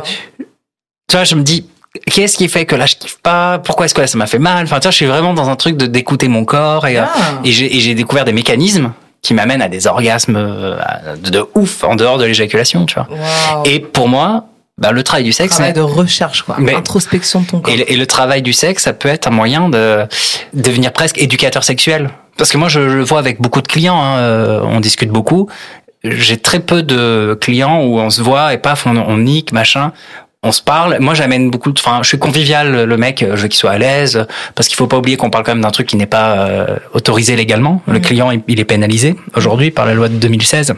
tu 1.09 1.16
vois, 1.16 1.25
je 1.25 1.35
me 1.35 1.43
dis, 1.43 1.66
qu'est-ce 2.07 2.37
qui 2.37 2.49
fait 2.49 2.66
que 2.66 2.77
là 2.77 2.87
je 2.87 2.95
kiffe 2.97 3.18
pas? 3.23 3.59
Pourquoi 3.59 3.87
est-ce 3.87 3.95
que 3.95 4.01
là 4.01 4.07
ça 4.07 4.16
m'a 4.18 4.27
fait 4.27 4.39
mal? 4.39 4.64
Enfin, 4.64 4.77
tu 4.79 4.83
vois, 4.85 4.91
je 4.93 4.97
suis 4.97 5.07
vraiment 5.07 5.35
dans 5.35 5.49
un 5.49 5.57
truc 5.57 5.77
de 5.77 5.87
d'écouter 5.87 6.29
mon 6.29 6.45
corps 6.45 6.87
et, 6.87 6.97
Ah. 6.99 7.09
et 7.45 7.51
j'ai 7.53 7.95
découvert 7.95 8.25
des 8.25 8.33
mécanismes 8.33 8.93
qui 9.23 9.35
m'amènent 9.35 9.61
à 9.61 9.68
des 9.68 9.87
orgasmes 9.87 10.35
de, 11.23 11.31
de 11.31 11.45
ouf 11.55 11.85
en 11.85 11.95
dehors 11.97 12.16
de 12.16 12.25
l'éjaculation, 12.25 12.87
tu 12.87 12.95
vois. 12.95 13.09
Et 13.66 13.81
pour 13.81 14.09
moi, 14.09 14.45
bah, 14.81 14.93
le 14.93 15.03
travail 15.03 15.24
du 15.24 15.33
sexe, 15.33 15.55
Travail 15.55 15.72
de 15.74 15.81
recherche, 15.81 16.43
quoi. 16.43 16.57
Mais- 16.59 16.74
Introspection 16.74 17.41
de 17.43 17.47
ton 17.47 17.61
corps. 17.61 17.72
et, 17.72 17.76
le- 17.76 17.93
et 17.93 17.97
le 17.97 18.07
travail 18.07 18.43
du 18.43 18.53
sexe, 18.53 18.85
ça 18.85 18.93
peut 18.93 19.09
être 19.09 19.26
un 19.28 19.31
moyen 19.31 19.68
de 19.68 20.05
devenir 20.55 20.93
presque 20.93 21.18
éducateur 21.18 21.62
sexuel. 21.64 22.11
Parce 22.39 22.51
que 22.51 22.57
moi, 22.59 22.68
je 22.68 22.81
le 22.81 23.03
vois 23.05 23.18
avec 23.18 23.41
beaucoup 23.41 23.61
de 23.61 23.68
clients, 23.68 24.03
hein, 24.03 24.16
euh, 24.18 24.61
on 24.64 24.81
discute 24.81 25.11
beaucoup. 25.11 25.49
J'ai 26.03 26.39
très 26.39 26.61
peu 26.61 26.83
de 26.83 27.37
clients 27.39 27.83
où 27.83 27.99
on 27.99 28.09
se 28.09 28.22
voit 28.22 28.55
et 28.55 28.59
paf, 28.59 28.87
on, 28.87 28.97
on 28.97 29.18
nique, 29.18 29.53
machin. 29.53 29.93
On 30.43 30.53
se 30.53 30.62
parle. 30.62 30.97
Moi, 31.01 31.12
j'amène 31.12 31.51
beaucoup 31.51 31.70
de. 31.70 31.78
Enfin, 31.78 31.99
je 32.03 32.09
suis 32.09 32.18
convivial, 32.18 32.85
le 32.85 32.97
mec. 32.97 33.22
Je 33.22 33.37
veux 33.43 33.49
qu'il 33.49 33.59
soit 33.59 33.72
à 33.72 33.76
l'aise, 33.78 34.24
parce 34.55 34.68
qu'il 34.68 34.76
faut 34.78 34.87
pas 34.87 34.97
oublier 34.97 35.18
qu'on 35.18 35.28
parle 35.28 35.45
quand 35.45 35.53
même 35.53 35.61
d'un 35.61 35.70
truc 35.70 35.87
qui 35.89 35.97
n'est 35.97 36.07
pas 36.07 36.39
euh, 36.49 36.76
autorisé 36.95 37.37
légalement. 37.37 37.83
Le 37.87 37.95
Mhm. 37.99 38.01
client, 38.01 38.31
il 38.49 38.59
est 38.59 38.64
pénalisé 38.64 39.16
aujourd'hui 39.37 39.70
par 39.70 39.85
la 39.85 39.93
loi 39.93 40.09
de 40.09 40.14
2016. 40.14 40.72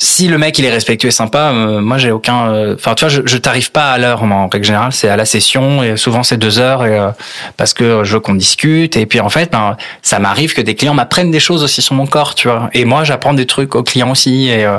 Si 0.00 0.28
le 0.28 0.38
mec 0.38 0.56
il 0.60 0.64
est 0.64 0.70
respectueux 0.70 1.08
et 1.08 1.12
sympa, 1.12 1.50
euh, 1.52 1.80
moi 1.80 1.98
j'ai 1.98 2.12
aucun. 2.12 2.52
euh, 2.52 2.74
Enfin, 2.76 2.94
tu 2.94 3.04
vois, 3.04 3.08
je, 3.08 3.22
je 3.24 3.36
t'arrive 3.36 3.72
pas 3.72 3.90
à 3.90 3.98
l'heure 3.98 4.22
en 4.22 4.46
règle 4.48 4.64
générale. 4.64 4.92
C'est 4.92 5.08
à 5.08 5.16
la 5.16 5.24
session 5.24 5.82
et 5.82 5.96
souvent 5.96 6.22
c'est 6.22 6.36
deux 6.36 6.60
heures 6.60 6.86
et 6.86 6.96
euh, 6.96 7.10
parce 7.56 7.74
que 7.74 8.04
je 8.04 8.12
veux 8.14 8.20
qu'on 8.20 8.36
discute 8.36 8.96
et 8.96 9.06
puis 9.06 9.18
en 9.18 9.28
fait, 9.28 9.50
ben, 9.50 9.76
ça 10.02 10.20
m'arrive 10.20 10.54
que 10.54 10.60
des 10.60 10.76
clients 10.76 10.94
m'apprennent 10.94 11.32
des 11.32 11.40
choses 11.40 11.64
aussi 11.64 11.82
sur 11.82 11.96
mon 11.96 12.06
corps, 12.06 12.36
tu 12.36 12.46
vois. 12.46 12.70
Et 12.74 12.84
moi 12.84 13.02
j'apprends 13.02 13.34
des 13.34 13.46
trucs 13.46 13.74
aux 13.74 13.82
clients 13.82 14.12
aussi 14.12 14.46
et 14.48 14.64
euh, 14.64 14.78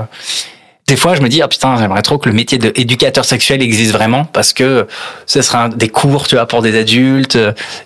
des 0.90 0.96
fois, 0.96 1.14
je 1.16 1.22
me 1.22 1.30
dis, 1.30 1.42
ah 1.44 1.48
putain, 1.48 1.78
j'aimerais 1.78 2.02
trop 2.02 2.18
que 2.18 2.28
le 2.28 2.34
métier 2.36 2.58
d'éducateur 2.58 3.24
sexuel 3.24 3.62
existe 3.62 3.92
vraiment 3.94 4.26
parce 4.26 4.54
que 4.54 4.88
ce 5.28 5.42
serait 5.44 5.60
un- 5.60 5.70
des 5.70 5.88
cours, 5.88 6.28
tu 6.28 6.34
vois, 6.36 6.48
pour 6.48 6.64
des 6.64 6.78
adultes. 6.78 7.38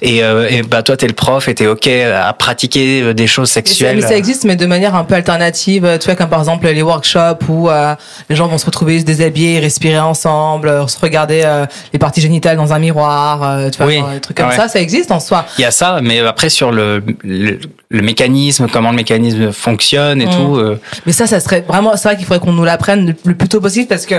Et, 0.01 0.23
euh, 0.23 0.47
et 0.49 0.61
bah, 0.63 0.83
toi, 0.83 0.95
t'es 0.95 1.07
le 1.07 1.13
prof 1.13 1.47
et 1.49 1.53
t'es 1.53 1.67
OK 1.67 1.87
à 1.87 2.31
pratiquer 2.33 3.01
euh, 3.01 3.13
des 3.13 3.27
choses 3.27 3.43
Mais 3.43 3.47
ça, 3.47 3.53
sexuelles. 3.55 3.95
mais 3.97 4.01
ça 4.01 4.15
existe, 4.15 4.45
mais 4.45 4.55
de 4.55 4.65
manière 4.65 4.95
un 4.95 5.03
peu 5.03 5.15
alternative. 5.15 5.97
Tu 5.99 6.05
vois, 6.05 6.15
comme 6.15 6.29
par 6.29 6.39
exemple 6.39 6.65
les 6.67 6.81
workshops 6.81 7.43
où 7.49 7.69
euh, 7.69 7.93
les 8.29 8.35
gens 8.37 8.47
vont 8.47 8.57
se 8.57 8.65
retrouver, 8.65 8.99
se 9.01 9.05
déshabiller, 9.05 9.59
respirer 9.59 9.99
ensemble, 9.99 10.69
euh, 10.69 10.87
se 10.87 10.97
regarder 10.99 11.41
euh, 11.43 11.65
les 11.91 11.99
parties 11.99 12.21
génitales 12.21 12.55
dans 12.55 12.71
un 12.71 12.79
miroir, 12.79 13.69
tu 13.69 13.77
vois, 13.79 13.87
Oui. 13.87 13.97
genre, 13.97 14.09
des 14.11 14.19
trucs 14.21 14.37
comme 14.37 14.47
Ouais. 14.47 14.55
ça, 14.55 14.69
ça 14.69 14.79
existe 14.79 15.11
en 15.11 15.19
soi. 15.19 15.45
Il 15.57 15.61
y 15.61 15.65
a 15.65 15.71
ça, 15.71 15.99
mais 16.01 16.19
après, 16.21 16.47
sur 16.49 16.71
le, 16.71 17.03
le, 17.23 17.59
le 17.89 18.01
mécanisme, 18.01 18.67
comment 18.71 18.91
le 18.91 18.95
mécanisme 18.95 19.51
fonctionne 19.51 20.21
et 20.21 20.25
Mm. 20.25 20.29
tout. 20.29 20.61
Mais 21.05 21.11
ça, 21.11 21.27
ça 21.27 21.39
serait 21.39 21.65
vraiment, 21.67 21.95
c'est 21.97 22.07
vrai 22.07 22.15
qu'il 22.17 22.25
faudrait 22.25 22.39
qu'on 22.39 22.53
nous 22.53 22.63
l'apprenne 22.63 22.92
le, 22.95 23.15
le 23.25 23.35
plus 23.35 23.47
tôt 23.49 23.59
possible 23.61 23.87
parce 23.87 24.05
que 24.05 24.15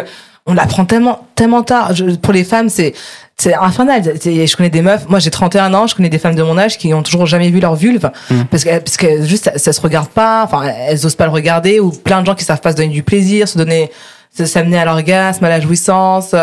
on 0.47 0.53
l'apprend 0.53 0.85
tellement, 0.85 1.27
tellement 1.37 1.63
tard. 1.63 1.95
Je- 1.95 2.17
pour 2.17 2.33
les 2.35 2.45
femmes, 2.45 2.69
c'est, 2.69 2.93
c'est 3.39 3.55
infernal. 3.55 4.03
Je 4.23 4.57
connais 4.57 4.69
des 4.71 4.83
meufs, 4.83 5.09
moi 5.09 5.19
j'ai 5.19 5.31
31 5.31 5.73
ans, 5.73 5.87
je 5.87 5.95
connais 5.95 6.11
des 6.11 6.19
femmes 6.19 6.35
de 6.35 6.43
mon 6.43 6.59
âge 6.59 6.77
qui 6.77 6.93
ont 6.93 7.03
toujours 7.03 7.25
jamais 7.27 7.49
vu 7.51 7.61
leur 7.61 7.75
vulve 7.77 8.11
Mm. 8.31 8.43
parce 8.51 8.65
que, 8.65 8.79
parce 8.79 8.97
que 8.99 9.25
juste 9.25 9.45
ça, 9.45 9.59
ça 9.59 9.73
se 9.73 9.81
regarde 9.81 10.09
pas, 10.09 10.43
enfin 10.45 10.63
elles 10.65 11.07
osent 11.07 11.15
pas 11.15 11.25
le 11.25 11.31
regarder 11.33 11.81
ou 11.81 11.91
plein 11.91 12.21
de 12.21 12.27
gens 12.27 12.35
qui 12.35 12.45
savent 12.45 12.61
pas 12.61 12.73
se 12.73 12.77
donner 12.77 12.89
du 12.91 13.03
plaisir, 13.03 13.49
se 13.49 13.57
donner 13.57 13.91
s'amener 14.37 14.79
à 14.79 14.85
l'orgasme, 14.85 15.45
à 15.45 15.49
la 15.49 15.61
jouissance. 15.61 16.35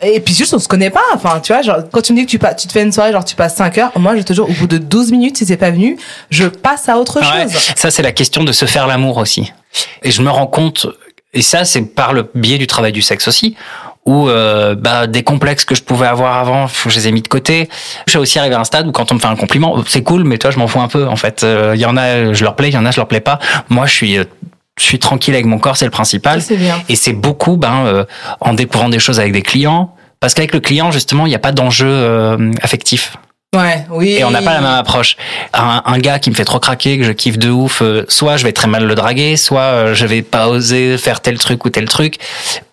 Et 0.00 0.20
puis 0.20 0.32
juste, 0.32 0.54
on 0.54 0.60
se 0.60 0.68
connaît 0.68 0.90
pas. 0.90 1.00
Enfin, 1.12 1.40
tu 1.42 1.52
vois, 1.52 1.60
genre, 1.62 1.78
quand 1.90 2.00
tu 2.00 2.12
me 2.12 2.18
dis 2.18 2.24
que 2.24 2.30
tu, 2.30 2.38
pas, 2.38 2.54
tu 2.54 2.68
te 2.68 2.72
fais 2.72 2.84
une 2.84 2.92
soirée, 2.92 3.10
genre 3.10 3.24
tu 3.24 3.34
passes 3.34 3.56
5 3.56 3.78
heures, 3.78 3.90
moi, 3.98 4.16
je 4.16 4.22
te 4.22 4.32
jure, 4.32 4.48
au 4.48 4.52
bout 4.52 4.68
de 4.68 4.78
12 4.78 5.10
minutes, 5.10 5.38
si 5.38 5.44
c'est 5.44 5.56
pas 5.56 5.72
venu, 5.72 5.98
je 6.30 6.46
passe 6.46 6.88
à 6.88 6.98
autre 6.98 7.18
Ouais, 7.20 7.42
chose. 7.50 7.72
ça, 7.74 7.90
c'est 7.90 8.02
la 8.04 8.12
question 8.12 8.44
de 8.44 8.52
se 8.52 8.64
faire 8.64 8.86
l'amour 8.86 9.16
aussi. 9.16 9.52
Et 10.04 10.12
je 10.12 10.22
me 10.22 10.30
rends 10.30 10.46
compte, 10.46 10.86
et 11.32 11.42
ça, 11.42 11.64
c'est 11.64 11.82
par 11.82 12.12
le 12.12 12.28
biais 12.34 12.58
du 12.58 12.66
travail 12.66 12.92
du 12.92 13.02
sexe 13.02 13.28
aussi, 13.28 13.56
où 14.04 14.28
euh, 14.28 14.74
bah, 14.74 15.06
des 15.06 15.22
complexes 15.22 15.64
que 15.64 15.74
je 15.74 15.82
pouvais 15.82 16.06
avoir 16.06 16.36
avant, 16.38 16.66
je 16.66 16.94
les 16.94 17.08
ai 17.08 17.12
mis 17.12 17.22
de 17.22 17.28
côté. 17.28 17.68
Je 18.06 18.10
suis 18.10 18.18
aussi 18.18 18.38
arrivé 18.38 18.54
à 18.54 18.60
un 18.60 18.64
stade 18.64 18.86
où 18.86 18.92
quand 18.92 19.12
on 19.12 19.14
me 19.14 19.20
fait 19.20 19.28
un 19.28 19.36
compliment, 19.36 19.76
c'est 19.86 20.02
cool, 20.02 20.24
mais 20.24 20.38
toi, 20.38 20.50
je 20.50 20.58
m'en 20.58 20.66
fous 20.66 20.80
un 20.80 20.88
peu. 20.88 21.06
En 21.06 21.16
fait, 21.16 21.44
Euh, 21.44 21.72
il 21.74 21.80
y 21.80 21.86
en 21.86 21.96
a, 21.96 22.32
je 22.32 22.44
leur 22.44 22.56
plais, 22.56 22.68
il 22.68 22.74
y 22.74 22.78
en 22.78 22.84
a, 22.84 22.90
je 22.90 22.96
leur 22.96 23.06
plais 23.08 23.20
pas. 23.20 23.38
Moi, 23.68 23.86
je 23.86 23.92
suis, 23.92 24.18
euh, 24.18 24.24
je 24.78 24.84
suis 24.84 24.98
tranquille 24.98 25.34
avec 25.34 25.46
mon 25.46 25.58
corps, 25.58 25.76
c'est 25.76 25.84
le 25.84 25.90
principal. 25.90 26.42
Bien. 26.50 26.82
Et 26.88 26.96
c'est 26.96 27.12
beaucoup 27.12 27.56
ben, 27.56 27.84
euh, 27.86 28.04
en 28.40 28.54
découvrant 28.54 28.88
des 28.88 28.98
choses 28.98 29.20
avec 29.20 29.32
des 29.32 29.42
clients. 29.42 29.94
Parce 30.20 30.34
qu'avec 30.34 30.52
le 30.52 30.60
client, 30.60 30.90
justement, 30.90 31.26
il 31.26 31.30
n'y 31.30 31.34
a 31.34 31.40
pas 31.40 31.52
d'enjeu 31.52 31.88
euh, 31.88 32.52
affectif. 32.62 33.16
Ouais, 33.54 33.84
oui. 33.90 34.16
Et 34.18 34.24
on 34.24 34.30
n'a 34.30 34.40
pas 34.40 34.54
la 34.54 34.62
même 34.62 34.70
approche. 34.70 35.18
Un, 35.52 35.98
gars 35.98 36.18
qui 36.18 36.30
me 36.30 36.34
fait 36.34 36.46
trop 36.46 36.58
craquer, 36.58 36.96
que 36.96 37.04
je 37.04 37.12
kiffe 37.12 37.36
de 37.36 37.50
ouf, 37.50 37.82
euh, 37.82 38.06
soit 38.08 38.38
je 38.38 38.44
vais 38.44 38.52
très 38.52 38.66
mal 38.66 38.86
le 38.86 38.94
draguer, 38.94 39.36
soit 39.36 39.60
euh, 39.60 39.94
je 39.94 40.06
vais 40.06 40.22
pas 40.22 40.48
oser 40.48 40.96
faire 40.96 41.20
tel 41.20 41.36
truc 41.36 41.66
ou 41.66 41.68
tel 41.68 41.84
truc, 41.84 42.16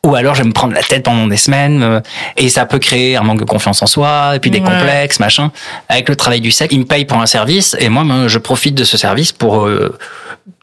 ou 0.06 0.16
alors 0.16 0.34
je 0.36 0.42
vais 0.44 0.48
me 0.48 0.54
prendre 0.54 0.74
la 0.74 0.82
tête 0.84 1.04
pendant 1.04 1.28
des 1.28 1.38
semaines, 1.38 1.84
euh, 1.84 2.00
et 2.38 2.50
ça 2.50 2.66
peut 2.66 2.80
créer 2.80 3.18
un 3.18 3.22
manque 3.24 3.40
de 3.40 3.46
confiance 3.46 3.82
en 3.82 3.88
soi, 3.88 4.34
et 4.36 4.40
puis 4.40 4.50
des 4.52 4.60
Ouais. 4.60 4.66
complexes, 4.66 5.20
machin. 5.20 5.52
Avec 5.90 6.08
le 6.10 6.16
travail 6.16 6.42
du 6.42 6.52
sexe, 6.52 6.74
il 6.74 6.80
me 6.80 6.86
paye 6.86 7.06
pour 7.06 7.18
un 7.22 7.26
service, 7.26 7.76
et 7.80 7.90
moi, 7.90 8.06
je 8.28 8.38
profite 8.38 8.76
de 8.76 8.84
ce 8.84 8.98
service 8.98 9.32
pour... 9.32 9.66
euh, 9.66 9.98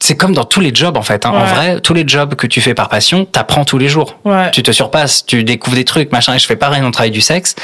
c'est 0.00 0.16
comme 0.16 0.34
dans 0.34 0.44
tous 0.44 0.60
les 0.60 0.74
jobs 0.74 0.96
en 0.96 1.02
fait. 1.02 1.24
Hein. 1.26 1.30
En 1.32 1.44
vrai, 1.44 1.80
tous 1.80 1.94
les 1.94 2.02
jobs 2.06 2.34
que 2.34 2.46
tu 2.48 2.60
fais 2.60 2.74
par 2.74 2.88
passion, 2.88 3.24
t'apprends 3.24 3.64
tous 3.64 3.78
les 3.78 3.88
jours 3.88 4.16
Ouais. 4.24 4.50
tu 4.50 4.62
te 4.64 4.72
surpasses, 4.72 5.24
tu 5.24 5.44
découvres 5.44 5.76
des 5.76 5.84
trucs, 5.84 6.10
machin, 6.12 6.34
et 6.34 6.38
je 6.40 6.46
fais 6.46 6.56
pareil 6.56 6.80
dans 6.80 6.86
le 6.88 6.92
travail 6.92 7.12
du 7.12 7.20
sexe. 7.20 7.54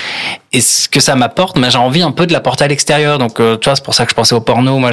Et 0.52 0.60
ce 0.60 0.88
que 0.88 1.00
ça 1.00 1.14
m'apporte, 1.16 1.56
moi, 1.58 1.68
j'ai 1.70 1.78
envie 1.78 2.02
un 2.02 2.10
peu 2.12 2.26
de 2.26 2.32
l'apporter 2.32 2.64
à 2.64 2.68
l'extérieur. 2.68 3.18
Donc, 3.18 3.40
euh, 3.40 3.56
tu 3.56 3.68
vois, 3.70 3.74
c'est 3.74 3.84
pour 3.84 3.94
ça 3.94 4.04
que 4.04 4.10
je 4.10 4.14
pensais 4.14 4.34
au 4.34 4.40
porno. 4.40 4.78
Moi, 4.78 4.90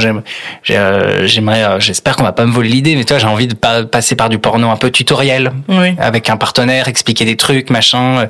euh, 0.69 1.27
j'aimerais, 1.27 1.63
euh, 1.63 1.79
j'espère 1.79 2.15
qu'on 2.15 2.23
va 2.23 2.31
pas 2.31 2.45
me 2.45 2.51
voler 2.51 2.69
l'idée, 2.69 2.95
mais 2.95 3.03
toi, 3.03 3.17
j'ai 3.17 3.27
envie 3.27 3.47
de 3.47 3.53
pas 3.55 3.83
passer 3.83 4.15
par 4.15 4.29
du 4.29 4.39
porno 4.39 4.69
un 4.69 4.77
peu 4.77 4.89
tutoriel, 4.89 5.51
Oui. 5.67 5.95
avec 5.99 6.29
un 6.29 6.37
partenaire, 6.37 6.68
expliquer 6.69 7.25
des 7.25 7.37
trucs, 7.37 7.69
machin, 7.69 8.19
euh, 8.19 8.27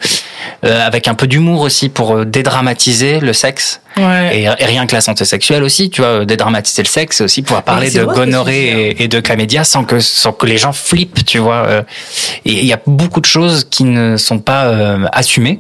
euh, 0.66 0.86
avec 0.86 1.08
un 1.08 1.16
peu 1.16 1.28
d'humour 1.28 1.62
aussi 1.62 1.90
pour 1.90 2.16
euh, 2.16 2.26
dédramatiser 2.26 3.20
le 3.20 3.34
sexe. 3.34 3.82
Ouais. 4.08 4.39
Et, 4.39 4.43
et 4.43 4.66
rien 4.66 4.86
que 4.88 4.95
la 4.95 5.02
santé 5.02 5.26
sexuelle 5.26 5.64
aussi, 5.64 5.89
tu 5.89 6.02
vois, 6.02 6.26
dédramatiser 6.26 6.84
le 6.84 6.88
sexe, 6.88 7.18
c'est 7.18 7.24
aussi 7.24 7.41
pouvoir 7.41 7.64
parler 7.64 7.89
de 7.91 8.04
gonorrhée 8.04 8.91
et, 8.91 9.04
et 9.04 9.08
de 9.08 9.20
chlamydia 9.20 9.64
sans 9.64 9.84
que 9.84 10.00
sans 10.00 10.32
que 10.32 10.45
les 10.45 10.58
gens 10.58 10.72
flippent, 10.74 11.26
tu 11.26 11.38
vois. 11.39 11.66
euh. 11.68 11.82
Et 12.45 12.54
il 12.60 12.66
y 12.66 12.74
a 12.74 12.80
beaucoup 12.88 13.22
de 13.22 13.26
choses 13.26 13.68
qui 13.70 13.84
ne 13.84 14.18
sont 14.18 14.39
pas 14.39 14.66
euh, 14.66 15.06
assumées, 15.12 15.60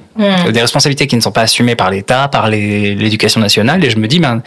des 0.51 0.61
responsabilités 0.61 1.07
qui 1.07 1.15
ne 1.15 1.21
sont 1.21 1.31
pas 1.31 1.41
assumées 1.43 1.75
par 1.75 1.89
l'État, 1.91 2.27
par 2.27 2.47
l'éducation 2.49 3.39
nationale. 3.41 3.83
Et 3.83 3.89
je 3.89 3.97
me 3.97 4.07
dis, 4.07 4.19
ben, 4.19 4.41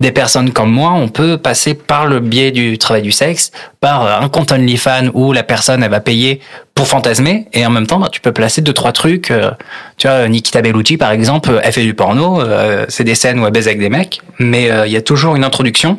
des 0.00 0.10
personnes 0.10 0.50
comme 0.52 0.72
moi, 0.72 0.92
on 0.92 1.08
peut 1.08 1.38
passer 1.38 1.74
par 1.74 2.06
le 2.06 2.18
biais 2.18 2.50
du 2.50 2.78
travail 2.78 3.02
du 3.02 3.12
sexe, 3.12 3.52
par 3.80 4.04
euh, 4.04 4.18
un 4.20 4.28
compte 4.28 4.50
OnlyFans 4.52 5.10
où 5.14 5.32
la 5.32 5.44
personne 5.44 5.82
elle 5.84 5.90
va 5.90 6.00
payer 6.00 6.40
pour 6.74 6.88
fantasmer, 6.88 7.46
et 7.52 7.64
en 7.64 7.70
même 7.70 7.86
temps, 7.86 8.00
ben, 8.00 8.08
tu 8.10 8.20
peux 8.20 8.32
placer 8.32 8.60
deux 8.60 8.72
trois 8.72 8.90
trucs. 8.90 9.30
euh, 9.30 9.52
tu 9.96 10.08
vois, 10.08 10.26
Nikita 10.28 10.60
Bellucci 10.62 10.96
par 10.96 11.12
exemple, 11.12 11.60
elle 11.62 11.72
fait 11.72 11.84
du 11.84 11.94
porno, 11.94 12.40
euh, 12.40 12.84
c'est 12.88 13.04
des 13.04 13.14
scènes 13.24 13.40
où 13.40 13.46
elle 13.46 13.52
baise 13.52 13.68
avec 13.68 13.78
des 13.78 13.88
mecs, 13.88 14.20
mais 14.38 14.70
euh, 14.70 14.86
il 14.86 14.92
y 14.92 14.96
a 14.96 15.00
toujours 15.00 15.34
une 15.34 15.44
introduction 15.44 15.98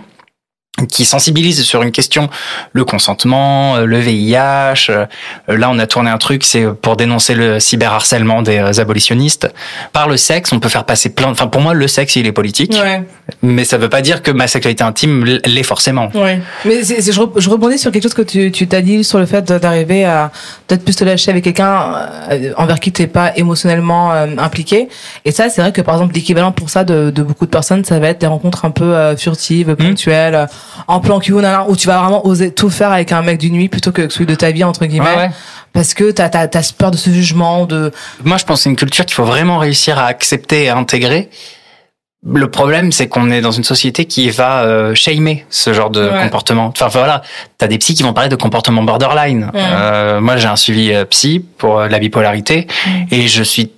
qui 0.89 1.05
sensibilise 1.05 1.63
sur 1.63 1.83
une 1.83 1.91
question, 1.91 2.29
le 2.73 2.83
consentement, 2.83 3.77
euh, 3.77 3.85
le 3.85 3.97
VIH. 3.99 4.89
euh, 4.89 5.05
Là, 5.47 5.69
on 5.71 5.79
a 5.79 5.87
tourné 5.87 6.09
un 6.09 6.17
truc, 6.17 6.43
c'est 6.43 6.65
pour 6.81 6.97
dénoncer 6.97 7.33
le 7.33 7.59
cyberharcèlement 7.61 8.41
des 8.41 8.57
euh, 8.57 8.81
abolitionnistes. 8.81 9.49
Par 9.93 10.09
le 10.09 10.17
sexe, 10.17 10.51
on 10.51 10.59
peut 10.59 10.67
faire 10.67 10.83
passer 10.83 11.09
plein. 11.09 11.29
Enfin, 11.29 11.47
pour 11.47 11.61
moi, 11.61 11.73
le 11.73 11.87
sexe, 11.87 12.17
il 12.17 12.27
est 12.27 12.33
politique, 12.33 12.73
Ouais. 12.73 13.03
mais 13.41 13.63
ça 13.63 13.77
veut 13.77 13.87
pas 13.87 14.01
dire 14.01 14.21
que 14.21 14.31
ma 14.31 14.47
sexualité 14.47 14.83
intime 14.83 15.23
l'est 15.23 15.63
forcément. 15.63 16.09
Ouais. 16.13 16.41
Mais 16.65 16.83
c'est- 16.83 17.09
je, 17.11 17.19
re- 17.21 17.31
je 17.39 17.49
rebondis 17.49 17.77
sur 17.77 17.91
quelque 17.91 18.03
chose 18.03 18.13
que 18.13 18.21
tu, 18.21 18.51
tu 18.51 18.67
t'as 18.67 18.81
dit 18.81 19.03
sur 19.05 19.17
le 19.19 19.25
fait 19.25 19.43
d'arriver 19.45 20.03
à 20.03 20.29
peut-être 20.67 20.83
plus 20.83 20.95
te 20.95 21.03
lâcher 21.05 21.31
avec 21.31 21.43
quelqu'un 21.45 22.09
envers 22.57 22.79
qui 22.81 22.91
t'es 22.91 23.07
pas 23.07 23.31
émotionnellement 23.37 24.11
impliqué. 24.11 24.89
Et 25.23 25.31
ça, 25.31 25.49
c'est 25.49 25.61
vrai 25.61 25.71
que 25.71 25.81
par 25.81 25.95
exemple, 25.95 26.13
l'équivalent 26.15 26.51
pour 26.51 26.69
ça 26.69 26.83
de, 26.83 27.11
de 27.11 27.23
beaucoup 27.23 27.45
de 27.45 27.51
personnes, 27.51 27.85
ça 27.85 27.97
va 27.99 28.09
être 28.09 28.19
des 28.19 28.27
rencontres 28.27 28.65
un 28.65 28.71
peu 28.71 29.15
furtives, 29.17 29.75
ponctuelles, 29.75 30.35
euh, 30.35 30.45
en 30.87 30.99
plan 30.99 31.19
cul, 31.19 31.33
où 31.33 31.75
tu 31.75 31.87
vas 31.87 31.99
vraiment 31.99 32.25
oser 32.25 32.53
tout 32.53 32.69
faire 32.69 32.91
avec 32.91 33.11
un 33.11 33.21
mec 33.21 33.37
d'une 33.39 33.53
nuit 33.53 33.69
plutôt 33.69 33.91
que 33.91 34.09
celui 34.09 34.25
de 34.25 34.35
ta 34.35 34.51
vie 34.51 34.63
entre 34.63 34.85
guillemets. 34.85 35.09
Ouais, 35.09 35.15
ouais. 35.17 35.29
Parce 35.73 35.93
que 35.93 36.11
t'as, 36.11 36.29
t'as 36.29 36.71
peur 36.77 36.91
de 36.91 36.97
ce 36.97 37.09
jugement, 37.09 37.65
de 37.65 37.91
Moi, 38.23 38.37
je 38.37 38.45
pense 38.45 38.59
que 38.59 38.63
c'est 38.63 38.69
une 38.69 38.75
culture 38.77 39.05
qu'il 39.05 39.15
faut 39.15 39.25
vraiment 39.25 39.57
réussir 39.57 39.99
à 39.99 40.05
accepter 40.05 40.63
et 40.65 40.69
à 40.69 40.77
intégrer. 40.77 41.29
Le 42.27 42.49
problème, 42.49 42.91
c'est 42.91 43.07
qu'on 43.07 43.29
est 43.29 43.41
dans 43.41 43.51
une 43.51 43.63
société 43.63 44.05
qui 44.05 44.31
va 44.31 44.63
euh, 44.63 44.95
shamer 44.95 45.45
ce 45.49 45.73
genre 45.73 45.91
de 45.91 46.09
Ouais. 46.09 46.21
comportement. 46.23 46.67
Enfin 46.67 46.87
voilà, 46.87 47.21
t'as 47.59 47.67
des 47.67 47.77
psys 47.77 47.93
qui 47.93 48.01
vont 48.01 48.13
parler 48.13 48.29
de 48.29 48.35
comportement 48.35 48.81
borderline. 48.81 49.51
Euh, 49.53 50.19
moi, 50.21 50.35
j'ai 50.37 50.47
un 50.47 50.55
suivi 50.55 50.91
euh, 50.91 51.05
psy 51.05 51.45
pour 51.57 51.79
euh, 51.81 51.87
la 51.87 51.99
bipolarité 51.99 52.67
et 53.11 53.27
je 53.27 53.43
suis 53.43 53.69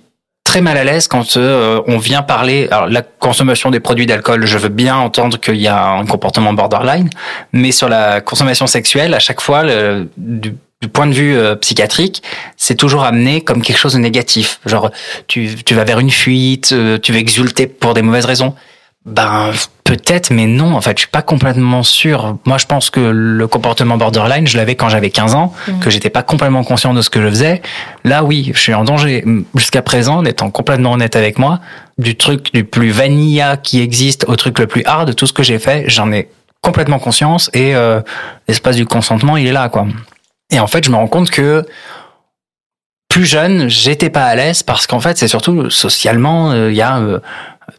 très 0.48 0.62
mal 0.62 0.78
à 0.78 0.84
l'aise 0.84 1.08
quand 1.08 1.36
euh, 1.36 1.82
on 1.86 1.98
vient 1.98 2.22
parler. 2.22 2.68
Alors 2.70 2.86
la 2.86 3.02
consommation 3.02 3.70
des 3.70 3.80
produits 3.80 4.06
d'alcool, 4.06 4.46
je 4.46 4.56
veux 4.56 4.70
bien 4.70 4.96
entendre 4.96 5.38
qu'il 5.38 5.56
y 5.56 5.68
a 5.68 5.78
un 6.00 6.06
comportement 6.06 6.54
borderline, 6.54 7.10
mais 7.52 7.70
sur 7.70 7.88
la 7.90 8.22
consommation 8.22 8.66
sexuelle, 8.66 9.12
à 9.12 9.18
chaque 9.18 9.42
fois, 9.42 9.62
le, 9.62 10.08
du- 10.16 10.54
du 10.80 10.88
point 10.88 11.06
de 11.06 11.12
vue 11.12 11.36
euh, 11.36 11.54
psychiatrique, 11.56 12.22
c'est 12.56 12.76
toujours 12.76 13.02
amené 13.04 13.42
comme 13.42 13.60
quelque 13.62 13.76
chose 13.78 13.92
de 13.94 13.98
négatif. 13.98 14.60
Genre, 14.64 14.90
tu, 15.26 15.50
tu 15.66 15.74
vas 15.74 15.84
vers 15.84 15.98
une 15.98 16.10
fuite, 16.10 16.70
euh, 16.72 16.98
tu 16.98 17.12
vas 17.12 17.18
exulter 17.18 17.66
pour 17.66 17.92
des 17.94 18.02
mauvaises 18.02 18.24
raisons. 18.26 18.54
Ben 19.08 19.50
peut-être, 19.84 20.30
mais 20.30 20.46
non. 20.46 20.74
En 20.74 20.80
fait, 20.82 20.96
je 20.96 21.02
suis 21.02 21.10
pas 21.10 21.22
complètement 21.22 21.82
sûr. 21.82 22.36
Moi, 22.44 22.58
je 22.58 22.66
pense 22.66 22.90
que 22.90 23.00
le 23.00 23.46
comportement 23.48 23.96
borderline, 23.96 24.46
je 24.46 24.56
l'avais 24.58 24.74
quand 24.74 24.90
j'avais 24.90 25.08
15 25.10 25.34
ans, 25.34 25.54
que 25.80 25.88
j'étais 25.88 26.10
pas 26.10 26.22
complètement 26.22 26.62
conscient 26.62 26.92
de 26.92 27.00
ce 27.00 27.08
que 27.08 27.22
je 27.22 27.28
faisais. 27.28 27.62
Là, 28.04 28.22
oui, 28.22 28.50
je 28.54 28.60
suis 28.60 28.74
en 28.74 28.84
danger. 28.84 29.24
Jusqu'à 29.54 29.80
présent, 29.80 30.18
en 30.18 30.24
étant 30.26 30.50
complètement 30.50 30.92
honnête 30.92 31.16
avec 31.16 31.38
moi, 31.38 31.60
du 31.96 32.16
truc 32.16 32.52
du 32.52 32.64
plus 32.64 32.90
vanilla 32.90 33.56
qui 33.56 33.80
existe 33.80 34.26
au 34.28 34.36
truc 34.36 34.58
le 34.58 34.66
plus 34.66 34.82
hard, 34.84 35.14
tout 35.14 35.26
ce 35.26 35.32
que 35.32 35.42
j'ai 35.42 35.58
fait, 35.58 35.84
j'en 35.88 36.12
ai 36.12 36.28
complètement 36.60 36.98
conscience 36.98 37.50
et 37.54 37.74
euh, 37.74 38.00
l'espace 38.46 38.76
du 38.76 38.84
consentement, 38.84 39.36
il 39.36 39.46
est 39.46 39.52
là, 39.52 39.70
quoi. 39.70 39.86
Et 40.50 40.60
en 40.60 40.66
fait, 40.66 40.84
je 40.84 40.90
me 40.90 40.96
rends 40.96 41.08
compte 41.08 41.30
que 41.30 41.64
plus 43.08 43.24
jeune, 43.24 43.68
j'étais 43.68 44.10
pas 44.10 44.24
à 44.24 44.34
l'aise 44.34 44.62
parce 44.62 44.86
qu'en 44.86 45.00
fait, 45.00 45.16
c'est 45.16 45.28
surtout 45.28 45.70
socialement, 45.70 46.52
il 46.52 46.74
y 46.74 46.82
a 46.82 46.98
euh, 46.98 47.20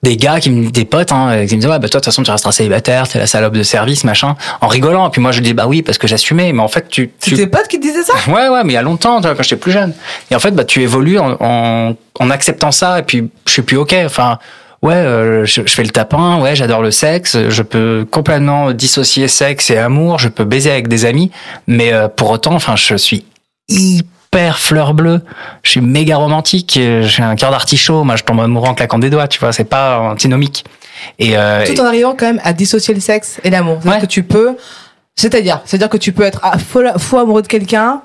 des 0.03 0.17
gars 0.17 0.39
qui 0.39 0.49
me 0.49 0.69
des 0.69 0.85
potes 0.85 1.11
hein, 1.11 1.45
qui 1.47 1.55
me 1.55 1.61
disaient 1.61 1.71
ouais 1.71 1.79
bah 1.79 1.89
toi 1.89 1.99
de 1.99 2.03
toute 2.03 2.05
façon 2.05 2.23
tu 2.23 2.31
resteras 2.31 2.51
célibataire 2.51 3.07
t'es 3.07 3.17
la 3.17 3.25
salope 3.25 3.53
de 3.53 3.63
service 3.63 4.03
machin 4.03 4.35
en 4.61 4.67
rigolant. 4.67 5.07
Et 5.07 5.11
puis 5.11 5.21
moi 5.21 5.31
je 5.31 5.41
dis 5.41 5.53
bah 5.53 5.65
oui 5.67 5.81
parce 5.81 5.97
que 5.97 6.07
j'assumais. 6.07 6.53
Mais 6.53 6.61
en 6.61 6.67
fait 6.67 6.87
tu, 6.89 7.11
tu... 7.19 7.31
C'est 7.31 7.35
tes 7.37 7.47
potes 7.47 7.67
qui 7.67 7.79
te 7.79 7.83
disaient 7.83 8.03
ça? 8.03 8.13
Ouais 8.27 8.49
ouais 8.49 8.63
mais 8.63 8.73
il 8.73 8.75
y 8.75 8.77
a 8.77 8.81
longtemps 8.81 9.21
quand 9.21 9.41
j'étais 9.41 9.55
plus 9.55 9.71
jeune. 9.71 9.93
Et 10.29 10.35
en 10.35 10.39
fait 10.39 10.51
bah 10.51 10.63
tu 10.63 10.81
évolues 10.81 11.17
en, 11.17 11.37
en, 11.39 11.95
en 12.19 12.29
acceptant 12.29 12.71
ça. 12.71 12.99
Et 12.99 13.03
puis 13.03 13.29
je 13.45 13.51
suis 13.51 13.61
plus 13.63 13.77
ok. 13.77 13.95
Enfin 14.05 14.37
ouais 14.83 14.93
euh, 14.93 15.45
je, 15.45 15.61
je 15.65 15.73
fais 15.73 15.83
le 15.83 15.89
tapin. 15.89 16.39
Ouais 16.39 16.55
j'adore 16.55 16.81
le 16.81 16.91
sexe. 16.91 17.37
Je 17.49 17.61
peux 17.63 18.05
complètement 18.09 18.71
dissocier 18.71 19.27
sexe 19.27 19.71
et 19.71 19.77
amour. 19.77 20.19
Je 20.19 20.29
peux 20.29 20.45
baiser 20.45 20.71
avec 20.71 20.87
des 20.87 21.05
amis. 21.05 21.31
Mais 21.67 21.93
euh, 21.93 22.07
pour 22.07 22.29
autant 22.29 22.53
enfin 22.53 22.75
je 22.75 22.95
suis 22.95 23.25
hyper 23.67 24.07
fleur 24.33 24.93
bleue 24.93 25.21
je 25.63 25.71
suis 25.71 25.81
méga 25.81 26.15
romantique 26.17 26.77
euh, 26.77 27.01
j'ai 27.03 27.23
un 27.23 27.35
cœur 27.35 27.51
d'artichaut 27.51 28.03
moi 28.03 28.15
je 28.15 28.23
tombe 28.23 28.39
amoureux 28.39 28.69
en 28.69 28.73
claquant 28.75 28.99
des 28.99 29.09
doigts 29.09 29.27
tu 29.27 29.39
vois 29.39 29.51
c'est 29.51 29.63
pas 29.63 29.99
antinomique 29.99 30.65
et 31.17 31.37
euh, 31.37 31.65
Tout 31.65 31.79
en 31.81 31.85
arrivant 31.85 32.13
quand 32.17 32.25
même 32.25 32.41
à 32.43 32.53
dissocier 32.53 32.93
le 32.93 32.99
sexe 32.99 33.39
et 33.43 33.49
l'amour. 33.49 33.77
C'est-à-dire 33.81 34.01
Ouais. 34.01 34.05
que 34.05 34.11
tu 34.11 34.21
peux, 34.23 34.57
c'est-à-dire, 35.15 35.61
c'est-à-dire 35.63 35.87
que 35.87 35.95
tu 35.95 36.11
peux 36.11 36.23
être 36.23 36.41
fou, 36.59 36.81
fou 36.97 37.17
amoureux 37.17 37.41
de 37.41 37.47
quelqu'un 37.47 38.01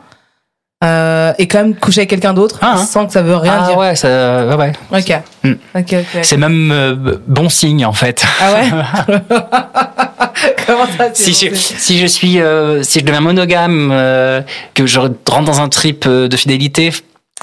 euh, 0.84 1.32
et 1.38 1.48
quand 1.48 1.58
même 1.58 1.74
coucher 1.74 2.00
avec 2.02 2.10
quelqu'un 2.10 2.34
d'autre 2.34 2.58
Ah, 2.62 2.74
hein. 2.74 2.84
sans 2.84 3.06
que 3.06 3.12
ça 3.12 3.22
veut 3.22 3.34
rien 3.36 3.58
ah 3.62 3.66
dire. 3.68 3.78
ouais 3.78 3.96
ça 3.96 4.46
ouais, 4.46 4.54
ouais. 4.54 4.72
Ok. 4.92 5.12
Mm. 5.42 5.52
Ok, 5.74 5.92
ok. 6.14 6.18
c'est 6.22 6.36
même 6.36 6.70
euh, 6.72 7.16
bon 7.26 7.48
signe 7.48 7.84
en 7.84 7.92
fait 7.92 8.24
Ah 8.40 8.52
ouais 8.52 8.70
Comment 10.66 10.86
ça 10.86 11.10
tu 11.10 11.32
si 11.32 11.48
je, 11.48 11.54
si 11.54 11.98
je 11.98 12.06
suis 12.06 12.40
euh, 12.40 12.82
si 12.82 13.00
je 13.00 13.04
deviens 13.04 13.20
monogame 13.20 13.90
euh, 13.92 14.40
que 14.74 14.86
je 14.86 14.98
rentre 15.00 15.44
dans 15.44 15.60
un 15.60 15.68
trip 15.68 16.04
euh, 16.06 16.28
de 16.28 16.36
fidélité 16.36 16.90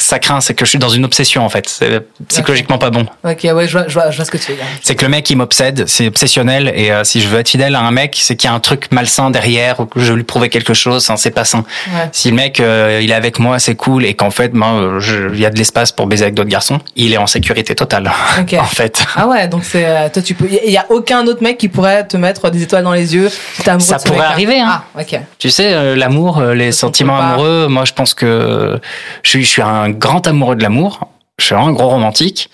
ça 0.01 0.19
craint 0.19 0.41
c'est 0.41 0.53
que 0.53 0.65
je 0.65 0.69
suis 0.69 0.79
dans 0.79 0.89
une 0.89 1.05
obsession 1.05 1.45
en 1.45 1.49
fait 1.49 1.67
c'est 1.69 2.01
psychologiquement 2.27 2.77
pas 2.77 2.89
bon 2.89 3.05
Ok, 3.23 3.39
ouais, 3.43 3.67
je 3.67 3.71
vois, 3.71 3.87
je 3.87 3.93
vois, 3.93 4.11
je 4.11 4.15
vois 4.15 4.25
ce 4.25 4.31
que 4.31 4.37
tu 4.37 4.51
veux 4.51 4.57
dire. 4.57 4.65
c'est 4.83 4.95
que 4.95 5.05
le 5.05 5.11
mec 5.11 5.29
il 5.29 5.37
m'obsède 5.37 5.85
c'est 5.87 6.07
obsessionnel 6.07 6.71
et 6.75 6.91
euh, 6.91 7.03
si 7.03 7.21
je 7.21 7.27
veux 7.27 7.39
être 7.39 7.49
fidèle 7.49 7.75
à 7.75 7.81
un 7.81 7.91
mec 7.91 8.17
c'est 8.19 8.35
qu'il 8.35 8.49
y 8.49 8.51
a 8.51 8.55
un 8.55 8.59
truc 8.59 8.91
malsain 8.91 9.29
derrière 9.29 9.79
ou 9.79 9.85
que 9.85 9.99
je 9.99 10.11
veux 10.11 10.17
lui 10.17 10.23
prouver 10.23 10.49
quelque 10.49 10.73
chose 10.73 11.09
hein, 11.09 11.17
c'est 11.17 11.31
pas 11.31 11.45
sain 11.45 11.63
Ouais. 11.93 12.09
si 12.11 12.29
le 12.29 12.35
mec 12.35 12.59
euh, 12.59 12.99
il 13.01 13.11
est 13.11 13.13
avec 13.15 13.39
moi 13.39 13.59
c'est 13.59 13.75
cool 13.75 14.05
et 14.05 14.13
qu'en 14.13 14.31
fait 14.31 14.51
ben 14.53 14.73
euh, 14.75 15.29
il 15.33 15.39
y 15.39 15.45
a 15.45 15.49
de 15.49 15.57
l'espace 15.57 15.91
pour 15.91 16.07
baiser 16.07 16.23
avec 16.23 16.35
d'autres 16.35 16.49
garçons 16.49 16.79
il 16.95 17.13
est 17.13 17.17
en 17.17 17.27
sécurité 17.27 17.75
totale 17.75 18.11
en 18.59 18.65
fait 18.65 19.03
Ah 19.15 19.27
ouais, 19.27 19.47
donc 19.47 19.63
c'est 19.63 20.11
toi 20.11 20.21
tu 20.21 20.33
peux. 20.33 20.47
Il 20.65 20.71
y 20.71 20.77
a 20.77 20.85
aucun 20.89 21.25
autre 21.27 21.41
mec 21.43 21.57
qui 21.57 21.67
pourrait 21.69 22.05
te 22.07 22.17
mettre 22.17 22.49
des 22.49 22.63
étoiles 22.63 22.83
dans 22.83 22.93
les 22.93 23.13
yeux. 23.15 23.29
Si 23.29 23.61
t'es 23.63 23.69
amoureux 23.69 23.85
Ça 23.85 23.99
pourrait 23.99 24.25
arriver, 24.25 24.59
hein. 24.59 24.81
Ah, 24.95 25.01
ok. 25.01 25.19
Tu 25.37 25.49
sais, 25.49 25.73
euh, 25.73 25.95
l'amour, 25.95 26.41
les 26.41 26.71
sentiments 26.71 27.17
amoureux, 27.19 27.67
moi 27.69 27.85
je 27.85 27.93
pense 27.93 28.13
que 28.13 28.79
je 29.23 29.29
suis, 29.29 29.43
je 29.43 29.49
suis 29.49 29.61
un 29.61 29.89
grand 29.91 30.27
amoureux 30.27 30.55
de 30.55 30.63
l'amour. 30.63 31.07
Je 31.39 31.45
suis 31.47 31.55
vraiment 31.55 31.69
un 31.69 31.73
gros 31.73 31.89
romantique, 31.89 32.51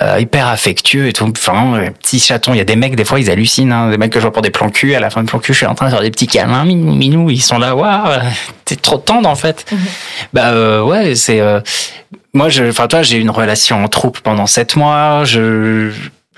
euh, 0.00 0.18
hyper 0.18 0.46
affectueux 0.46 1.08
et 1.08 1.12
tout. 1.12 1.30
Enfin, 1.30 1.78
petit 2.00 2.18
chaton. 2.18 2.54
Il 2.54 2.56
y 2.56 2.60
a 2.60 2.64
des 2.64 2.76
mecs, 2.76 2.96
des 2.96 3.04
fois, 3.04 3.20
ils 3.20 3.30
hallucinent. 3.30 3.70
Hein, 3.70 3.90
des 3.90 3.98
mecs 3.98 4.10
que 4.10 4.18
je 4.18 4.24
vois 4.24 4.32
pour 4.32 4.40
des 4.40 4.50
plans 4.50 4.70
cul. 4.70 4.94
À 4.94 5.00
la 5.00 5.10
fin 5.10 5.22
de 5.22 5.28
plan 5.28 5.38
cul, 5.40 5.52
je 5.52 5.58
suis 5.58 5.66
en 5.66 5.74
train 5.74 5.86
de 5.86 5.90
faire 5.90 6.00
des 6.00 6.10
petits 6.10 6.26
câlins, 6.26 6.64
minou, 6.64 6.94
minou. 6.94 7.28
Ils 7.30 7.42
sont 7.42 7.58
là, 7.58 7.76
waouh, 7.76 8.18
t'es 8.64 8.76
trop 8.76 8.96
tendre 8.96 9.28
en 9.28 9.34
fait. 9.34 9.70
Bah 10.32 10.52
euh, 10.52 10.82
ouais, 10.82 11.14
c'est. 11.16 11.40
euh, 11.40 11.60
moi, 12.32 12.48
je, 12.48 12.64
enfin 12.64 12.86
toi, 12.86 13.02
j'ai 13.02 13.18
eu 13.18 13.20
une 13.20 13.30
relation 13.30 13.84
en 13.84 13.88
troupe 13.88 14.20
pendant 14.20 14.46
sept 14.46 14.74
mois. 14.74 15.24
Je, 15.24 15.90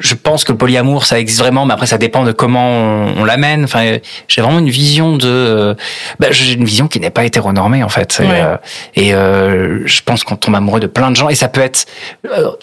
je 0.03 0.15
pense 0.15 0.45
que 0.45 0.53
le 0.53 0.59
polyamour, 0.59 1.07
ça 1.07 1.19
existe 1.19 1.39
vraiment, 1.41 1.65
mais 1.65 1.73
après, 1.73 1.87
ça 1.87 1.97
dépend 1.97 2.25
de 2.25 2.33
comment 2.33 2.69
on, 2.69 3.15
on 3.21 3.25
l'amène. 3.25 3.65
Enfin, 3.65 3.99
j'ai 4.29 4.43
vraiment 4.43 4.59
une 4.59 4.69
vision 4.69 5.17
de. 5.17 5.27
euh, 5.29 5.75
bah, 6.21 6.29
j'ai 6.31 6.53
une 6.55 6.65
vision 6.65 6.89
qui 6.89 7.01
n'est 7.01 7.11
pas 7.11 7.25
hétéronormée 7.25 7.83
en 7.83 7.89
fait. 7.89 8.21
Et, 8.21 8.27
euh, 8.29 8.57
et 8.95 9.15
euh, 9.15 9.87
je 9.87 10.01
pense 10.03 10.25
qu'on 10.25 10.37
tombe 10.37 10.55
amoureux 10.55 10.81
de 10.81 10.87
plein 10.87 11.11
de 11.11 11.17
gens. 11.17 11.29
Et 11.29 11.35
ça 11.35 11.49
peut 11.49 11.61
être, 11.63 11.87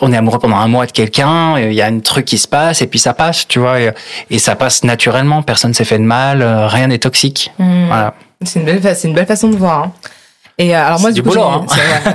on 0.01 0.11
est 0.13 0.17
amoureux 0.17 0.39
pendant 0.39 0.57
un 0.57 0.67
mois 0.67 0.85
de 0.85 0.91
quelqu'un. 0.91 1.57
Il 1.57 1.73
y 1.73 1.81
a 1.81 1.87
un 1.87 1.99
truc 1.99 2.25
qui 2.25 2.37
se 2.37 2.47
passe 2.47 2.81
et 2.81 2.87
puis 2.87 2.99
ça 2.99 3.13
passe, 3.13 3.47
tu 3.47 3.59
vois. 3.59 3.79
Et, 3.79 3.91
et 4.29 4.39
ça 4.39 4.55
passe 4.55 4.83
naturellement. 4.83 5.41
Personne 5.41 5.73
s'est 5.73 5.85
fait 5.85 5.97
de 5.97 6.03
mal. 6.03 6.43
rien 6.43 6.87
n'est 6.87 6.99
toxique. 6.99 7.51
Hmm. 7.57 7.87
Voilà. 7.87 8.13
C'est 8.43 8.59
une 8.59 8.65
belle, 8.65 8.95
c'est 8.95 9.07
une 9.07 9.13
belle 9.13 9.25
façon 9.25 9.49
de 9.49 9.55
voir. 9.57 9.83
hein. 9.83 9.91
Et 10.61 10.75
euh, 10.75 10.85
alors 10.85 10.99
moi, 10.99 11.09
C'est 11.09 11.13
du 11.15 11.23
coup, 11.23 11.29
boulot, 11.29 11.41
hein. 11.43 11.65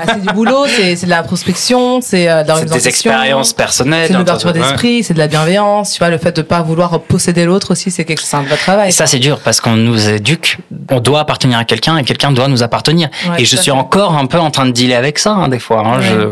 c'est 0.07 0.21
du 0.21 0.33
boulot, 0.35 0.67
c'est 0.69 1.07
de 1.07 1.09
l'introspection, 1.11 2.01
c'est 2.03 2.29
euh, 2.31 2.43
de 2.43 2.53
C'est 2.59 2.71
des 2.73 2.89
expériences 2.89 3.55
personnelles. 3.55 4.09
c'est 4.09 4.13
de 4.13 4.19
l'ouverture 4.19 4.51
Ouais. 4.51 4.59
d'esprit, 4.61 5.03
c'est 5.03 5.15
de 5.15 5.19
la 5.19 5.29
bienveillance. 5.29 5.93
Tu 5.93 5.99
vois, 5.99 6.11
le 6.11 6.19
fait 6.19 6.37
de 6.37 6.43
pas 6.43 6.61
vouloir 6.61 7.01
posséder 7.01 7.47
l'autre 7.47 7.71
aussi, 7.73 7.91
c'est 7.91 8.05
quelque 8.05 8.21
chose, 8.21 8.35
un 8.35 8.43
vrai 8.43 8.59
travail. 8.59 8.89
Et 8.89 8.93
ça, 8.93 9.07
c'est 9.07 9.19
dur 9.19 9.41
parce 9.43 9.63
qu'on 9.63 9.77
nous 9.77 10.11
éduque. 10.11 10.59
On 10.91 11.01
doit 11.01 11.21
appartenir 11.21 11.57
à 11.59 11.65
quelqu'un 11.65 11.97
et 11.97 12.05
quelqu'un 12.05 12.33
doit 12.33 12.49
nous 12.49 12.63
appartenir. 12.63 13.09
Ouais, 13.31 13.41
et 13.41 13.45
je 13.47 13.57
suis 13.57 13.65
fait. 13.65 13.71
encore 13.71 14.15
un 14.15 14.27
peu 14.27 14.39
en 14.39 14.51
train 14.51 14.67
de 14.67 14.73
dealer 14.73 14.95
avec 14.99 15.19
ça, 15.19 15.31
hein, 15.31 15.49
des 15.49 15.59
fois. 15.59 15.83
Hein, 15.87 15.99
Ouais. 16.01 16.05
je, 16.05 16.29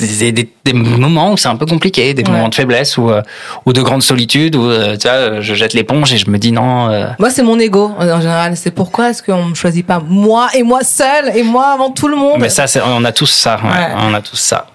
des, 0.00 0.32
des 0.64 0.72
moments 0.72 1.32
où 1.32 1.36
c'est 1.36 1.48
un 1.48 1.56
peu 1.56 1.66
compliqué, 1.66 2.14
des 2.14 2.22
Ouais. 2.22 2.30
moments 2.30 2.48
de 2.48 2.54
faiblesse 2.54 2.96
ou, 2.98 3.10
euh, 3.10 3.22
ou 3.66 3.72
de 3.72 3.80
grande 3.82 4.02
solitude 4.02 4.56
où 4.56 4.64
euh, 4.64 4.96
tu 4.96 5.08
vois, 5.08 5.40
je 5.40 5.54
jette 5.54 5.74
l'éponge 5.74 6.12
et 6.12 6.18
je 6.18 6.28
me 6.30 6.38
dis 6.38 6.52
non. 6.52 6.90
euh, 6.90 7.08
Moi, 7.18 7.30
c'est 7.30 7.42
mon 7.42 7.58
ego 7.58 7.92
en 7.98 8.20
général. 8.20 8.56
C'est 8.56 8.70
pourquoi 8.70 9.10
est-ce 9.10 9.22
qu'on 9.22 9.44
me 9.46 9.54
choisit 9.54 9.86
pas 9.86 10.00
moi 10.04 10.48
et 10.54 10.62
moi 10.62 10.80
seul 10.82 11.36
et 11.36 11.42
moi 11.42 11.68
avant 11.68 11.90
tout 11.90 12.08
le 12.08 12.16
monde? 12.16 12.38
mais 12.38 12.48
ça, 12.48 12.66
c'est- 12.66 12.82
on 12.84 13.04
a 13.04 13.12
tous 13.12 13.26
ça. 13.26 13.56
ouais, 13.62 13.70
Ouais. 13.70 13.88
On 14.08 14.14
a 14.14 14.20
tous 14.20 14.36
ça. 14.36 14.66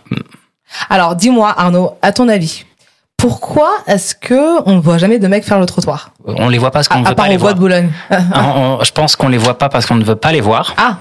Alors, 0.89 1.15
dis-moi, 1.15 1.53
Arnaud, 1.57 1.91
à 2.01 2.11
ton 2.11 2.27
avis, 2.29 2.65
pourquoi 3.23 3.69
est-ce 3.87 4.15
que 4.15 4.61
on 4.69 4.75
ne 4.75 4.81
voit 4.81 4.97
jamais 4.97 5.17
de 5.17 5.29
mecs 5.29 5.45
faire 5.45 5.57
le 5.57 5.65
trottoir 5.65 6.09
On 6.25 6.49
les 6.49 6.57
voit 6.57 6.71
pas 6.71 6.79
parce 6.79 6.89
qu'on 6.89 6.99
ne 6.99 7.05
veut 7.05 7.15
pas 7.15 7.23
part 7.23 7.29
les 7.29 7.37
voir. 7.37 7.53
de 7.53 7.59
Boulogne. 7.59 7.89
On- 8.11 8.39
on- 8.79 8.83
je 8.83 8.91
pense 8.91 9.15
qu'on 9.15 9.29
les 9.29 9.37
voit 9.37 9.57
pas 9.57 9.69
parce 9.69 9.85
qu'on 9.85 9.95
ne 9.95 10.03
veut 10.03 10.17
pas 10.17 10.33
les 10.33 10.41
voir. 10.41 10.73
ah, 10.77 10.97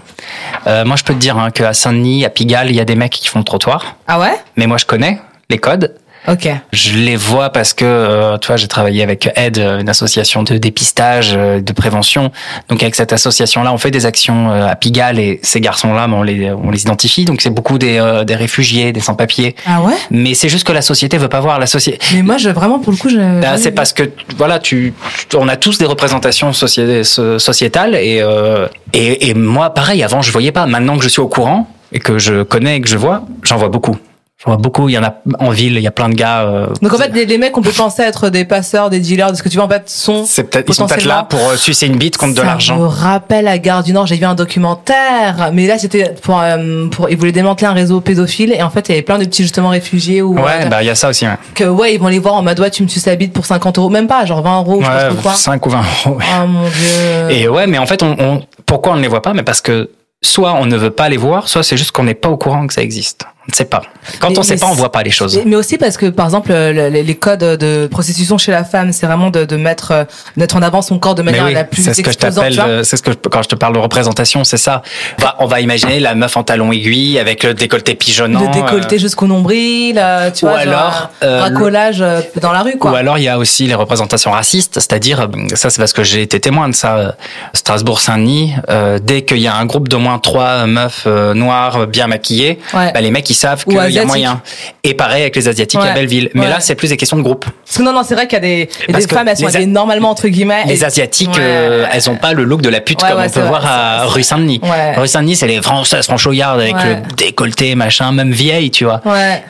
Euh, 0.69 0.85
moi, 0.85 0.95
je 0.95 1.03
peux 1.03 1.15
te 1.15 1.19
dire 1.19 1.37
hein, 1.37 1.51
qu'à 1.51 1.73
Saint-Denis, 1.73 2.25
à 2.25 2.31
Pigalle, 2.31 2.71
il 2.71 2.77
y 2.77 2.81
a 2.81 2.85
des 2.85 2.95
mecs 2.95 3.11
qui 3.13 3.27
font 3.27 3.41
le 3.41 3.45
trottoir. 3.45 3.97
ah 4.07 4.21
ouais? 4.21 4.41
Mais 4.55 4.69
moi, 4.69 4.77
je 4.79 4.85
connais 4.87 5.21
les 5.51 5.59
codes. 5.59 5.97
Ok. 6.29 6.49
Je 6.73 6.93
les 6.95 7.17
vois 7.17 7.51
parce 7.51 7.75
que, 7.75 7.85
euh, 7.85 8.39
tu 8.39 8.47
vois, 8.47 8.57
j'ai 8.57 8.69
travaillé 8.69 9.03
avec 9.03 9.29
Aide, 9.35 9.59
euh, 9.59 9.81
une 9.81 9.89
association 9.89 10.43
de 10.45 10.57
dépistage, 10.57 11.33
euh, 11.37 11.61
de 11.61 11.73
prévention. 11.73 12.31
Donc 12.69 12.81
avec 12.83 12.95
cette 12.95 13.13
association-là, 13.13 13.73
on 13.73 13.79
fait 13.79 13.91
des 13.91 14.07
actions 14.07 14.51
euh, 14.53 14.67
à 14.69 14.77
Pigalle 14.77 15.19
et 15.19 15.41
ces 15.43 15.61
garçons-là, 15.61 16.07
ben, 16.07 16.15
on 16.15 16.23
les, 16.23 16.53
on 16.53 16.71
les 16.71 16.83
identifie. 16.83 17.25
Donc 17.25 17.41
c'est 17.43 17.51
beaucoup 17.51 17.77
des, 17.79 17.99
euh, 17.99 18.23
des 18.25 18.37
réfugiés, 18.37 18.93
des 18.93 19.01
sans-papiers. 19.01 19.57
Ah 19.67 19.83
ouais? 19.83 19.95
Mais 20.13 20.35
c'est 20.35 20.49
juste 20.49 20.65
que 20.67 20.73
la 20.73 20.83
société 20.83 21.19
veut 21.19 21.29
pas 21.29 21.41
voir 21.41 21.59
la 21.59 21.67
société. 21.67 21.99
Mais 22.15 22.23
moi, 22.23 22.37
je, 22.39 22.51
vraiment, 22.51 22.79
pour 22.79 22.93
le 22.93 22.99
coup, 22.99 23.09
je. 23.09 23.41
Bah, 23.41 23.57
c'est 23.59 23.73
parce 23.73 23.93
que 23.93 24.05
voilà, 24.37 24.59
tu, 24.61 24.95
on 25.37 25.49
a 25.49 25.57
tous 25.57 25.79
des 25.79 25.87
représentations 25.87 26.53
socié- 26.53 27.03
so- 27.05 27.39
sociétales 27.41 27.97
et, 27.97 28.21
euh, 28.23 28.69
et 28.93 29.29
et 29.31 29.35
moi 29.35 29.71
pareil. 29.75 30.03
Avant, 30.05 30.23
je 30.23 30.31
voyais 30.31 30.53
pas. 30.53 30.67
Maintenant 30.67 30.97
que 30.99 31.03
je 31.05 31.09
suis 31.09 31.21
au 31.21 31.29
courant 31.29 31.69
et 31.93 31.99
que 31.99 32.19
je 32.19 32.43
connais 32.45 32.77
et 32.77 32.81
que 32.81 32.89
je 32.89 32.97
vois, 32.97 33.25
j'en 33.43 33.57
vois 33.57 33.69
beaucoup. 33.69 33.97
J'en 34.45 34.53
vois 34.53 34.57
beaucoup. 34.61 34.89
Il 34.89 34.93
y 34.93 34.99
en 34.99 35.05
a 35.05 35.15
en 35.39 35.51
ville. 35.51 35.77
Il 35.77 35.83
y 35.83 35.87
a 35.87 35.91
plein 35.93 36.09
de 36.09 36.15
gars. 36.15 36.41
euh, 36.43 36.67
Donc 36.83 36.93
en 36.93 36.97
fait, 36.99 37.11
les, 37.15 37.27
les 37.27 37.39
mecs, 37.39 37.57
on 37.57 37.63
peut 37.63 37.71
penser 37.71 38.03
être 38.03 38.29
des 38.29 38.45
passeurs, 38.45 38.91
des 38.91 38.99
dealers, 38.99 39.31
de 39.31 39.37
ce 39.37 39.43
que 39.43 39.49
tu 39.49 39.57
veux, 39.57 39.63
en 39.63 39.69
fait, 39.69 39.89
sont. 39.89 40.25
c'est 40.27 40.45
peut-être 40.45 40.69
ils 40.69 40.75
sont 40.75 40.87
peut-être 40.87 41.05
là 41.05 41.25
pour 41.29 41.39
euh, 41.51 41.57
sucer 41.57 41.87
une 41.87 41.97
bite 41.97 42.17
contre 42.17 42.33
de 42.33 42.39
Ça 42.39 42.43
me 42.43 42.49
l'argent. 42.49 42.89
rappelle 42.89 43.45
la 43.45 43.59
gare 43.59 43.83
du 43.85 43.93
Nord. 43.93 44.07
J'ai 44.07 44.17
vu 44.17 44.25
un 44.25 44.35
documentaire, 44.35 45.51
mais 45.53 45.67
là 45.67 45.79
c'était 45.79 46.15
pour, 46.23 46.41
euh, 46.41 46.89
pour 46.89 47.09
ils 47.11 47.17
voulaient 47.17 47.33
démanteler 47.33 47.67
un 47.67 47.73
réseau 47.73 48.01
pédophile 48.01 48.53
et 48.53 48.63
en 48.63 48.71
fait 48.71 48.89
il 48.89 48.93
y 48.93 48.95
avait 48.95 49.03
plein 49.03 49.19
de 49.19 49.25
petits 49.25 49.43
justement 49.43 49.69
réfugiés 49.69 50.23
ou 50.23 50.35
Ouais, 50.35 50.65
euh, 50.65 50.69
bah 50.69 50.83
il 50.83 50.87
y 50.87 50.91
a 50.91 50.95
ça 50.95 51.09
aussi. 51.09 51.27
Ouais, 51.27 51.37
que 51.55 51.65
ouais 51.65 51.95
ils 51.95 52.01
vont 52.01 52.09
les 52.09 52.19
voir 52.19 52.35
en 52.35 52.43
mode 52.43 52.59
ouais 52.61 52.71
tu 52.71 52.83
me 52.83 52.89
suces 52.89 53.07
la 53.07 53.17
bite 53.17 53.33
pour 53.33 53.47
50 53.47 53.79
euros, 53.79 53.91
même 53.91 54.07
pas 54.09 54.25
genre 54.25 54.43
20 54.43 54.59
euros, 54.61 54.81
je 54.83 54.87
sais 54.87 55.09
ouais 55.15 55.23
quoi. 55.23 55.35
5 55.35 55.67
ou 55.67 55.71
20 55.71 55.79
euros. 56.07 56.17
ouais. 56.19 56.25
Oh 56.43 56.47
mon 56.47 56.63
dieu. 56.69 57.31
Et 57.37 57.49
ouais, 57.49 57.67
mais 57.67 57.79
en 57.79 57.87
fait, 57.87 58.03
on, 58.03 58.17
on- 58.19 58.43
pourquoi 58.67 58.93
on 58.93 58.97
ne 58.97 59.03
les 59.03 59.09
voit 59.09 59.23
pas? 59.23 59.35
Mais 59.35 59.43
parce 59.43 59.61
que 59.61 59.91
soit 60.23 60.55
on 60.55 60.67
ne 60.67 60.77
veut 60.77 60.91
pas 60.91 61.09
les 61.09 61.17
voir, 61.17 61.49
soit 61.49 61.63
c'est 61.63 61.77
juste 61.77 61.93
qu'on 61.93 62.05
n'est 62.05 62.15
pas 62.15 62.29
au 62.29 62.37
courant 62.37 62.67
que 62.67 62.75
ça 62.75 62.83
existe. 62.83 63.25
On 63.45 63.51
ne 63.51 63.57
sait 63.57 63.65
pas. 63.65 63.83
Quand 64.21 64.31
Mais- 64.31 64.39
on 64.39 64.41
ne 64.43 64.47
sait 64.47 64.57
pas, 64.57 64.67
on 64.67 64.71
c'est- 64.71 64.77
voit 64.79 64.93
pas 64.93 65.03
les 65.03 65.11
choses. 65.11 65.37
Mais- 65.37 65.43
Mais 65.47 65.57
aussi 65.57 65.77
parce 65.77 65.97
que, 65.97 66.07
par 66.07 66.27
exemple, 66.27 66.53
le- 66.53 66.89
les, 66.89 67.03
les 67.03 67.15
codes 67.17 67.41
de 67.41 67.89
prostitution 67.91 68.39
chez 68.39 68.53
la 68.53 68.63
femme, 68.63 68.93
c'est 68.93 69.05
vraiment 69.07 69.31
de, 69.31 69.45
de 69.45 69.57
mettre, 69.57 69.91
euh, 69.91 70.05
mettre 70.37 70.55
en 70.55 70.63
avant 70.63 70.81
son 70.81 71.01
corps 71.01 71.17
de 71.17 71.23
manière 71.23 71.47
oui, 71.47 71.53
la 71.53 71.65
plus 71.65 71.83
c'est 71.83 71.93
ce 71.93 72.03
que 72.03 72.13
je 72.13 72.19
t'appelle, 72.19 72.59
euh, 72.61 72.85
c'est 72.85 72.97
ce 72.97 73.03
que 73.03 73.11
je- 73.11 73.17
quand 73.29 73.43
je 73.43 73.49
te 73.49 73.57
parle 73.57 73.75
de 73.75 73.81
représentation, 73.81 74.45
c'est 74.45 74.59
ça. 74.59 74.83
On 75.19 75.23
va, 75.23 75.37
on 75.41 75.47
va 75.47 75.61
imaginer 75.61 75.99
la 75.99 76.15
meuf 76.15 76.37
en 76.37 76.45
talons 76.45 76.71
aiguilles 76.71 77.19
avec 77.19 77.43
le 77.43 77.53
décolleté 77.53 77.97
pigeonnant. 77.97 78.41
Le 78.43 78.49
décolleté 78.63 78.95
euh, 78.95 78.99
jusqu'au 79.01 79.27
nombril, 79.27 79.99
euh, 79.99 80.31
tu 80.31 80.45
ou 80.45 80.49
vois, 80.49 80.63
genre 80.63 80.73
alors, 80.73 81.11
euh, 81.25 81.41
racolage 81.41 82.01
euh, 82.01 82.21
dans 82.41 82.53
la 82.53 82.63
rue, 82.63 82.79
quoi. 82.79 82.93
Ou 82.93 82.95
alors 82.95 83.19
il 83.19 83.25
y 83.25 83.29
a 83.29 83.39
aussi 83.39 83.67
les 83.67 83.75
représentations 83.75 84.31
racistes, 84.31 84.75
c'est-à-dire 84.75 85.21
euh, 85.23 85.27
ça 85.57 85.69
c'est 85.69 85.79
parce 85.81 85.93
que 85.93 86.05
j'ai 86.05 86.23
été 86.23 86.39
témoin 86.39 86.69
de 86.69 86.75
ça. 86.77 86.97
euh, 86.97 87.13
Strasbourg-Saint-Denis, 87.55 88.55
euh, 88.71 88.99
dès 89.03 89.23
qu'il 89.23 89.39
y 89.39 89.47
a 89.49 89.55
un 89.55 89.65
groupe 89.67 89.89
d'au 89.89 89.99
moins 89.99 90.19
trois 90.19 90.67
meufs 90.67 91.05
euh, 91.07 91.33
noires 91.35 91.77
euh, 91.77 91.87
bien 91.87 92.07
maquillées, 92.07 92.59
Ouais. 92.75 92.93
bah, 92.93 93.01
les 93.01 93.11
mecs 93.11 93.31
savent 93.35 93.65
qu'il 93.65 93.75
y 93.91 93.99
a 93.99 94.05
moyen. 94.05 94.41
Et 94.85 94.95
pareil 94.95 95.23
avec 95.23 95.37
les 95.37 95.49
asiatiques 95.49 95.81
à. 95.81 95.93
Belleville. 95.93 96.31
Mais 96.35 96.43
Ouais. 96.43 96.49
là 96.49 96.61
c'est 96.61 96.75
plus 96.75 96.89
des 96.89 96.97
questions 96.97 97.17
de 97.17 97.23
groupe. 97.23 97.45
Parce 97.65 97.79
que 97.79 97.83
non, 97.83 97.93
non, 97.93 98.03
c'est 98.03 98.15
vrai 98.15 98.27
qu'il 98.27 98.37
y 98.37 98.39
a 98.39 98.41
des, 98.41 98.69
y 98.89 98.95
a 98.95 98.99
des 98.99 99.07
femmes, 99.07 99.29
elles 99.29 99.37
sont 99.37 99.47
habillées 99.47 99.67
normalement, 99.67 100.11
entre 100.11 100.29
guillemets. 100.29 100.65
Les 100.67 100.83
et- 100.83 100.85
asiatiques, 100.85 101.31
Ouais. 101.31 101.37
euh, 101.41 101.87
elles 101.93 102.09
ont 102.11 102.17
pas 102.17 102.33
le 102.33 102.45
look 102.45 102.63
de 102.63 102.69
la 102.69 102.81
pute 102.81 103.01
comme 103.01 103.11
on 103.19 103.29
peut 103.29 103.41
vrai, 103.41 103.49
voir 103.49 103.67
à 103.67 104.05
rue 104.07 104.23
Saint-Denis. 104.23 104.61
Rue 104.97 105.09
Saint-Denis, 105.09 105.37
c'est 105.37 105.47
les 105.47 105.61
françaises 105.63 106.07
franchouillardes 106.07 106.61
avec 106.61 106.75
le 106.75 106.97
décolleté 107.17 107.75
machin, 107.75 108.13
même 108.13 108.33
vieille, 108.33 108.71
tu 108.71 108.85
vois. 108.85 109.01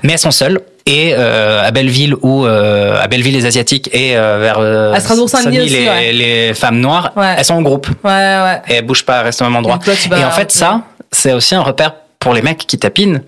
Mais 0.03 0.12
elles 0.12 0.18
sont 0.18 0.30
seules. 0.30 0.61
Et 0.85 1.14
euh, 1.16 1.62
à 1.64 1.70
Belleville 1.70 2.16
ou 2.22 2.45
euh, 2.45 3.01
à 3.01 3.07
Belleville 3.07 3.35
les 3.35 3.47
asiatiques 3.47 3.89
et 3.95 4.16
euh, 4.16 4.39
vers 4.41 4.59
À 4.59 4.99
aussi, 5.22 5.37
les, 5.49 5.87
ouais. 5.89 6.12
les 6.12 6.55
femmes 6.55 6.80
noires, 6.80 7.12
Ouais. 7.14 7.35
elles 7.39 7.45
sont 7.45 7.55
en 7.55 7.62
groupe 7.62 7.87
Ouais, 8.03 8.11
ouais. 8.11 8.61
et 8.68 8.74
elles 8.74 8.85
bougent 8.85 9.05
pas, 9.05 9.18
elles 9.20 9.26
restent 9.26 9.43
au 9.43 9.45
même 9.45 9.55
endroit. 9.55 9.78
Et 9.80 9.85
toi, 9.85 9.95
tu 9.95 10.09
vas 10.09 10.18
Et 10.18 10.24
en 10.24 10.33
fait, 10.33 10.51
ça, 10.51 10.80
c'est 11.12 11.33
aussi 11.35 11.55
un 11.55 11.62
repère 11.62 11.95
pour 12.18 12.35
les 12.35 12.43
mecs 12.43 12.66
qui 12.66 12.78
tapinent 12.78 13.22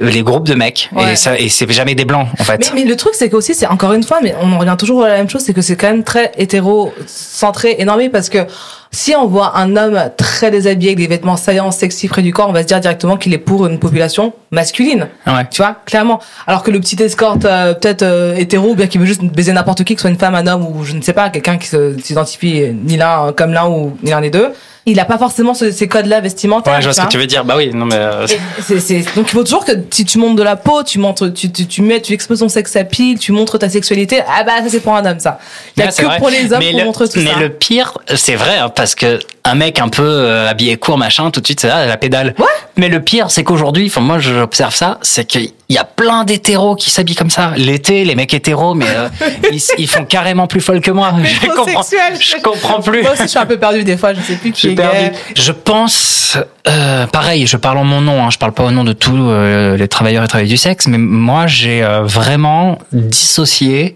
les 0.00 0.22
groupes 0.22 0.46
de 0.46 0.54
mecs. 0.54 0.88
Ouais. 0.92 1.12
Et 1.12 1.16
ça, 1.16 1.38
et 1.38 1.48
c'est 1.48 1.70
jamais 1.72 1.94
des 1.94 2.04
blancs, 2.04 2.28
en 2.38 2.44
fait. 2.44 2.72
Mais, 2.74 2.82
mais 2.82 2.88
le 2.88 2.96
truc, 2.96 3.14
c'est 3.14 3.28
qu'aussi, 3.28 3.54
c'est 3.54 3.66
encore 3.66 3.92
une 3.92 4.02
fois, 4.02 4.20
mais 4.22 4.34
on 4.40 4.52
en 4.52 4.58
revient 4.58 4.76
toujours 4.78 5.04
à 5.04 5.08
la 5.08 5.16
même 5.16 5.28
chose, 5.28 5.42
c'est 5.42 5.54
que 5.54 5.62
c'est 5.62 5.76
quand 5.76 5.90
même 5.90 6.04
très 6.04 6.32
hétéro-centré, 6.36 7.76
énorme, 7.78 8.08
parce 8.10 8.28
que 8.28 8.46
si 8.94 9.14
on 9.16 9.26
voit 9.26 9.56
un 9.56 9.74
homme 9.76 9.98
très 10.18 10.50
déshabillé 10.50 10.90
avec 10.90 10.98
des 10.98 11.06
vêtements 11.06 11.36
saillants, 11.38 11.70
sexy 11.70 12.08
près 12.08 12.20
du 12.22 12.32
corps, 12.32 12.48
on 12.48 12.52
va 12.52 12.62
se 12.62 12.66
dire 12.66 12.78
directement 12.78 13.16
qu'il 13.16 13.32
est 13.32 13.38
pour 13.38 13.66
une 13.66 13.78
population 13.78 14.34
masculine. 14.50 15.08
Ouais. 15.26 15.46
Tu 15.50 15.62
vois, 15.62 15.76
clairement. 15.86 16.20
Alors 16.46 16.62
que 16.62 16.70
le 16.70 16.78
petit 16.78 17.02
escorte, 17.02 17.44
euh, 17.46 17.72
peut-être 17.74 18.02
euh, 18.02 18.36
hétéro, 18.36 18.70
ou 18.70 18.74
bien 18.74 18.86
qui 18.86 18.98
veut 18.98 19.06
juste 19.06 19.22
baiser 19.24 19.52
n'importe 19.52 19.82
qui, 19.84 19.94
que 19.94 20.00
ce 20.00 20.02
soit 20.02 20.10
une 20.10 20.18
femme, 20.18 20.34
un 20.34 20.46
homme, 20.46 20.66
ou 20.66 20.84
je 20.84 20.92
ne 20.92 21.00
sais 21.00 21.14
pas, 21.14 21.30
quelqu'un 21.30 21.56
qui 21.56 21.68
s'identifie 22.02 22.64
ni 22.84 22.96
l'un 22.96 23.32
comme 23.32 23.52
l'un 23.52 23.66
ou 23.68 23.96
ni 24.02 24.10
l'un 24.10 24.20
des 24.20 24.30
deux, 24.30 24.52
il 24.84 24.98
a 24.98 25.04
pas 25.04 25.16
forcément 25.16 25.54
ce- 25.54 25.70
ces 25.70 25.86
codes-là 25.86 26.20
vestimentaires. 26.20 26.72
Ouais, 26.74 26.80
je 26.80 26.86
vois 26.86 26.92
ce 26.92 27.00
que 27.02 27.06
tu 27.06 27.16
veux 27.16 27.28
dire. 27.28 27.44
Bah 27.44 27.54
oui, 27.56 27.70
non 27.72 27.86
mais 27.86 27.94
euh, 27.94 28.26
c'est- 28.60 28.80
c'est- 28.80 29.14
donc 29.14 29.26
il 29.28 29.30
faut 29.30 29.44
toujours 29.44 29.64
que 29.64 29.70
si 29.92 30.04
tu 30.04 30.18
montes 30.18 30.34
de 30.34 30.42
la 30.42 30.56
peau, 30.56 30.82
tu 30.82 30.98
montres, 30.98 31.32
tu, 31.32 31.52
tu, 31.52 31.66
tu 31.68 31.82
mets, 31.82 32.00
tu 32.00 32.12
exposes 32.12 32.40
ton 32.40 32.48
sex 32.48 32.74
appeal, 32.74 33.16
tu 33.16 33.30
montres 33.30 33.60
ta 33.60 33.68
sexualité. 33.68 34.22
Ah 34.26 34.42
bah 34.42 34.54
ça 34.60 34.68
c'est 34.68 34.80
pour 34.80 34.96
un 34.96 35.06
homme 35.06 35.20
ça. 35.20 35.38
Il 35.76 35.84
y 35.84 35.86
a 35.86 35.92
que 35.92 36.02
vrai. 36.04 36.18
pour 36.18 36.30
les 36.30 36.52
hommes 36.52 36.58
mais 36.58 36.72
qu'on 36.72 36.84
montre 36.86 37.06
tout 37.06 37.20
mais 37.20 37.32
ça. 37.32 37.38
le 37.38 37.50
pire, 37.50 37.96
c'est 38.16 38.34
vrai, 38.34 38.58
hein, 38.58 38.70
parce 38.82 38.96
que 38.96 39.20
un 39.44 39.54
mec 39.54 39.78
un 39.80 39.88
peu 39.88 40.02
euh, 40.02 40.50
habillé 40.50 40.76
court, 40.76 40.98
machin, 40.98 41.30
tout 41.30 41.40
de 41.40 41.46
suite, 41.46 41.60
c'est 41.60 41.68
là, 41.68 41.86
la 41.86 41.96
pédale. 41.96 42.34
Ouais. 42.36 42.46
Mais 42.76 42.88
le 42.88 43.00
pire, 43.00 43.30
c'est 43.30 43.44
qu'aujourd'hui, 43.44 43.86
enfin, 43.86 44.00
moi, 44.00 44.18
j'observe 44.18 44.74
ça, 44.74 44.98
c'est 45.02 45.24
qu'il 45.24 45.52
y 45.68 45.78
a 45.78 45.84
plein 45.84 46.24
d'hétéros 46.24 46.74
qui 46.74 46.90
s'habillent 46.90 47.14
comme 47.14 47.30
ça. 47.30 47.52
L'été, 47.56 48.04
les 48.04 48.16
mecs 48.16 48.34
hétéros, 48.34 48.74
mais 48.74 48.86
euh, 48.88 49.08
ils, 49.52 49.62
ils 49.78 49.86
font 49.86 50.04
carrément 50.04 50.48
plus 50.48 50.60
folle 50.60 50.80
que 50.80 50.90
moi. 50.90 51.14
Je 51.22 51.46
comprends, 51.46 51.82
je 51.82 52.42
comprends 52.42 52.80
plus. 52.80 53.02
Moi 53.02 53.12
aussi 53.12 53.22
je 53.22 53.28
suis 53.28 53.38
un 53.38 53.46
peu 53.46 53.56
perdu 53.56 53.84
des 53.84 53.96
fois, 53.96 54.14
je 54.14 54.20
sais 54.20 54.34
plus 54.34 54.50
qui 54.50 54.62
Je 54.62 54.66
est 54.66 54.70
suis 54.70 54.74
perdu. 54.74 54.98
gay. 54.98 55.12
Je 55.36 55.52
pense, 55.52 56.36
euh, 56.66 57.06
pareil, 57.06 57.46
je 57.46 57.56
parle 57.56 57.78
en 57.78 57.84
mon 57.84 58.00
nom, 58.00 58.24
hein, 58.24 58.30
je 58.30 58.38
parle 58.38 58.52
pas 58.52 58.64
au 58.64 58.72
nom 58.72 58.82
de 58.82 58.94
tous 58.94 59.14
euh, 59.16 59.76
les 59.76 59.86
travailleurs 59.86 60.24
et 60.24 60.26
travailleuses 60.26 60.50
du 60.50 60.56
sexe, 60.56 60.88
mais 60.88 60.98
moi 60.98 61.46
j'ai 61.46 61.86
vraiment 62.02 62.80
dissocié 62.90 63.94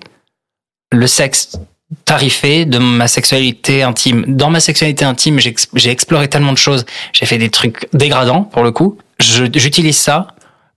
le 0.92 1.08
sexe 1.08 1.58
tarifé 2.04 2.64
de 2.64 2.78
ma 2.78 3.08
sexualité 3.08 3.82
intime. 3.82 4.24
Dans 4.26 4.50
ma 4.50 4.60
sexualité 4.60 5.04
intime, 5.04 5.38
j'ai 5.38 5.50
ex- 5.50 5.68
j'ai 5.74 5.90
exploré 5.90 6.28
tellement 6.28 6.52
de 6.52 6.58
choses, 6.58 6.84
j'ai 7.12 7.26
fait 7.26 7.38
des 7.38 7.48
trucs 7.50 7.88
dégradants 7.92 8.42
pour 8.42 8.62
le 8.62 8.72
coup. 8.72 8.98
J'utilise 9.20 9.96
ça 9.96 10.28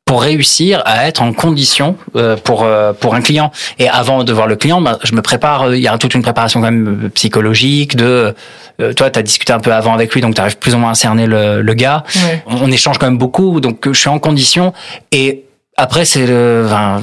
pour 0.06 0.22
réussir 0.24 0.82
à 0.86 1.08
être 1.08 1.22
en 1.22 1.34
condition 1.34 1.96
euh, 2.16 2.36
pour 2.36 2.64
euh, 2.64 2.94
pour 2.94 3.14
un 3.16 3.22
client. 3.22 3.52
Et 3.80 3.88
avant 3.90 4.24
de 4.24 4.34
voir 4.34 4.48
le 4.48 4.56
client, 4.56 4.82
bah, 4.82 4.98
je 5.04 5.14
me 5.14 5.22
prépare. 5.22 5.64
euh, 5.64 5.78
Il 5.78 5.84
y 5.84 5.88
a 5.88 5.98
toute 5.98 6.14
une 6.16 6.22
préparation 6.24 6.62
quand 6.62 6.72
même 6.72 7.10
psychologique. 7.14 7.96
De 7.96 8.34
euh, 8.80 8.94
toi, 8.94 9.10
tu 9.12 9.20
as 9.20 9.22
discuté 9.24 9.52
un 9.54 9.60
peu 9.60 9.74
avant 9.74 9.94
avec 9.94 10.14
lui, 10.14 10.22
donc 10.22 10.36
tu 10.36 10.42
arrives 10.42 10.58
plus 10.58 10.74
ou 10.74 10.78
moins 10.78 10.92
à 10.92 10.96
cerner 10.96 11.28
le, 11.28 11.62
le 11.62 11.74
gars. 11.74 12.04
Ouais. 12.16 12.44
On, 12.48 12.64
on 12.64 12.72
échange 12.72 12.98
quand 12.98 13.08
même 13.08 13.18
beaucoup, 13.18 13.60
donc 13.60 13.88
je 13.92 14.00
suis 14.00 14.10
en 14.10 14.20
condition. 14.20 14.74
Et 15.12 15.44
après, 15.78 16.06
c'est 16.06 16.26
le 16.26 16.64
enfin, 16.66 17.02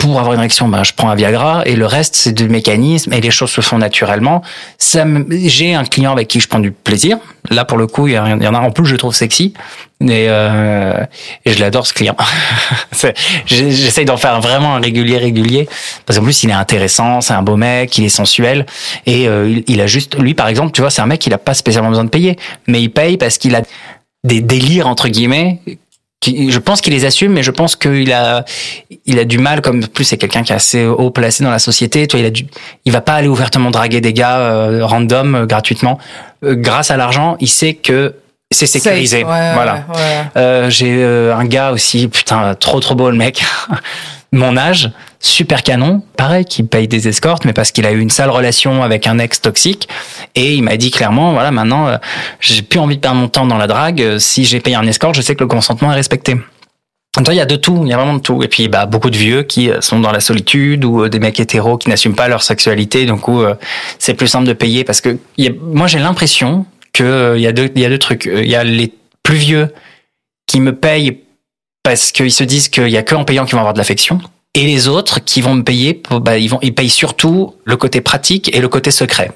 pour 0.00 0.18
avoir 0.18 0.32
une 0.32 0.40
érection, 0.40 0.66
bah, 0.66 0.82
je 0.82 0.92
prends 0.96 1.10
un 1.10 1.14
Viagra 1.14 1.62
et 1.66 1.76
le 1.76 1.84
reste 1.84 2.16
c'est 2.16 2.32
du 2.32 2.48
mécanisme 2.48 3.12
et 3.12 3.20
les 3.20 3.30
choses 3.30 3.50
se 3.50 3.60
font 3.60 3.76
naturellement. 3.76 4.42
Ça, 4.78 5.04
j'ai 5.28 5.74
un 5.74 5.84
client 5.84 6.12
avec 6.12 6.26
qui 6.26 6.40
je 6.40 6.48
prends 6.48 6.58
du 6.58 6.72
plaisir. 6.72 7.18
Là 7.50 7.66
pour 7.66 7.76
le 7.76 7.86
coup, 7.86 8.08
il 8.08 8.14
y, 8.14 8.18
en 8.18 8.54
a 8.54 8.58
en 8.58 8.70
plus 8.70 8.86
je 8.86 8.96
trouve 8.96 9.14
sexy 9.14 9.52
et, 10.00 10.26
euh, 10.30 11.04
et 11.44 11.52
je 11.52 11.60
l'adore 11.60 11.86
ce 11.86 11.92
client. 11.92 12.16
J'essaye 13.44 14.06
d'en 14.06 14.16
faire 14.16 14.40
vraiment 14.40 14.74
un 14.76 14.80
régulier, 14.80 15.18
régulier 15.18 15.68
parce 16.06 16.18
qu'en 16.18 16.24
plus 16.24 16.42
il 16.44 16.50
est 16.50 16.54
intéressant, 16.54 17.20
c'est 17.20 17.34
un 17.34 17.42
beau 17.42 17.56
mec, 17.56 17.96
il 17.98 18.04
est 18.06 18.08
sensuel 18.08 18.64
et 19.04 19.28
euh, 19.28 19.60
il 19.66 19.82
a 19.82 19.86
juste, 19.86 20.18
lui 20.18 20.32
par 20.32 20.48
exemple, 20.48 20.72
tu 20.72 20.80
vois, 20.80 20.88
c'est 20.88 21.02
un 21.02 21.06
mec 21.06 21.26
il 21.26 21.34
a 21.34 21.38
pas 21.38 21.52
spécialement 21.52 21.90
besoin 21.90 22.04
de 22.04 22.10
payer, 22.10 22.38
mais 22.66 22.80
il 22.80 22.88
paye 22.88 23.18
parce 23.18 23.36
qu'il 23.36 23.54
a 23.54 23.60
des 24.24 24.40
délires 24.40 24.86
entre 24.86 25.08
guillemets 25.08 25.60
qui, 26.20 26.50
je 26.52 26.58
pense 26.58 26.80
qu'il 26.82 26.92
les 26.92 27.06
assume, 27.06 27.32
mais 27.32 27.42
je 27.42 27.50
pense 27.50 27.76
qu'il 27.76 28.12
a, 28.12 28.44
il 29.06 29.18
a 29.18 29.24
du 29.24 29.38
mal, 29.38 29.62
comme 29.62 29.86
plus 29.86 30.04
c'est 30.04 30.18
quelqu'un 30.18 30.42
qui 30.42 30.52
est 30.52 30.56
assez 30.56 30.84
haut 30.84 31.10
placé 31.10 31.42
dans 31.42 31.50
la 31.50 31.58
société. 31.58 32.06
Toi, 32.06 32.20
il 32.20 32.26
a 32.26 32.30
du, 32.30 32.46
il 32.84 32.92
va 32.92 33.00
pas 33.00 33.14
aller 33.14 33.28
ouvertement 33.28 33.70
draguer 33.70 34.00
des 34.00 34.12
gars 34.12 34.38
euh, 34.38 34.84
random 34.84 35.34
euh, 35.34 35.46
gratuitement. 35.46 35.98
Euh, 36.44 36.54
grâce 36.54 36.90
à 36.90 36.98
l'argent, 36.98 37.36
il 37.40 37.48
sait 37.48 37.74
que 37.74 38.14
c'est 38.50 38.66
sécurisé. 38.66 39.18
Ouais, 39.18 39.54
voilà. 39.54 39.86
ouais, 39.88 39.94
ouais. 39.94 40.24
Euh, 40.36 40.70
j'ai 40.70 41.02
euh, 41.02 41.36
un 41.36 41.44
gars 41.44 41.72
aussi, 41.72 42.08
putain, 42.08 42.54
trop 42.54 42.80
trop 42.80 42.94
beau 42.94 43.10
le 43.10 43.16
mec. 43.16 43.42
Mon 44.32 44.56
âge, 44.56 44.90
super 45.20 45.62
canon, 45.62 46.02
pareil, 46.16 46.44
qui 46.44 46.62
paye 46.62 46.88
des 46.88 47.06
escortes, 47.06 47.44
mais 47.44 47.52
parce 47.52 47.70
qu'il 47.70 47.86
a 47.86 47.92
eu 47.92 48.00
une 48.00 48.10
sale 48.10 48.30
relation 48.30 48.82
avec 48.82 49.06
un 49.06 49.18
ex 49.18 49.40
toxique. 49.40 49.88
Et 50.34 50.54
il 50.54 50.62
m'a 50.62 50.76
dit 50.76 50.90
clairement, 50.90 51.32
voilà, 51.32 51.50
maintenant, 51.50 51.88
euh, 51.88 51.96
j'ai 52.40 52.62
plus 52.62 52.80
envie 52.80 52.96
de 52.96 53.00
perdre 53.00 53.20
mon 53.20 53.28
temps 53.28 53.46
dans 53.46 53.58
la 53.58 53.66
drague. 53.66 54.00
Euh, 54.00 54.18
Si 54.18 54.44
j'ai 54.44 54.60
payé 54.60 54.76
un 54.76 54.86
escorte, 54.86 55.14
je 55.14 55.22
sais 55.22 55.34
que 55.34 55.44
le 55.44 55.48
consentement 55.48 55.92
est 55.92 55.96
respecté. 55.96 56.36
Donc, 57.16 57.26
il 57.28 57.34
y 57.34 57.40
a 57.40 57.46
de 57.46 57.56
tout, 57.56 57.80
il 57.82 57.88
y 57.88 57.92
a 57.92 57.96
vraiment 57.96 58.14
de 58.14 58.22
tout. 58.22 58.42
Et 58.42 58.48
puis, 58.48 58.68
bah, 58.68 58.86
beaucoup 58.86 59.10
de 59.10 59.16
vieux 59.16 59.42
qui 59.42 59.70
euh, 59.70 59.80
sont 59.80 60.00
dans 60.00 60.12
la 60.12 60.20
solitude 60.20 60.84
ou 60.84 61.08
des 61.08 61.18
mecs 61.18 61.38
hétéros 61.38 61.76
qui 61.76 61.88
n'assument 61.88 62.14
pas 62.14 62.28
leur 62.28 62.42
sexualité. 62.42 63.04
Donc, 63.04 63.24
c'est 63.98 64.14
plus 64.14 64.28
simple 64.28 64.46
de 64.46 64.52
payer 64.52 64.84
parce 64.84 65.00
que 65.00 65.18
moi, 65.60 65.86
j'ai 65.86 65.98
l'impression 65.98 66.66
que 66.92 67.02
euh, 67.02 67.38
il 67.38 67.42
y 67.42 67.46
a 67.46 67.52
deux, 67.52 67.70
y 67.74 67.84
a 67.84 67.88
deux 67.88 67.98
trucs. 67.98 68.26
Il 68.26 68.48
y 68.48 68.56
a 68.56 68.64
les 68.64 68.92
plus 69.22 69.36
vieux 69.36 69.72
qui 70.46 70.60
me 70.60 70.74
payent 70.74 71.20
parce 71.82 72.12
qu'ils 72.12 72.32
se 72.32 72.44
disent 72.44 72.68
qu'il 72.68 72.88
y 72.88 72.96
a 72.96 73.02
que 73.02 73.14
en 73.14 73.24
payant 73.24 73.44
qu'ils 73.44 73.54
vont 73.54 73.60
avoir 73.60 73.74
de 73.74 73.78
l'affection. 73.78 74.20
Et 74.54 74.64
les 74.64 74.88
autres 74.88 75.20
qui 75.24 75.40
vont 75.40 75.54
me 75.54 75.62
payer, 75.62 76.02
bah, 76.10 76.38
ils 76.38 76.48
vont, 76.48 76.58
ils 76.62 76.74
payent 76.74 76.90
surtout 76.90 77.54
le 77.64 77.76
côté 77.76 78.00
pratique 78.00 78.54
et 78.54 78.60
le 78.60 78.68
côté 78.68 78.90
secret. 78.90 79.30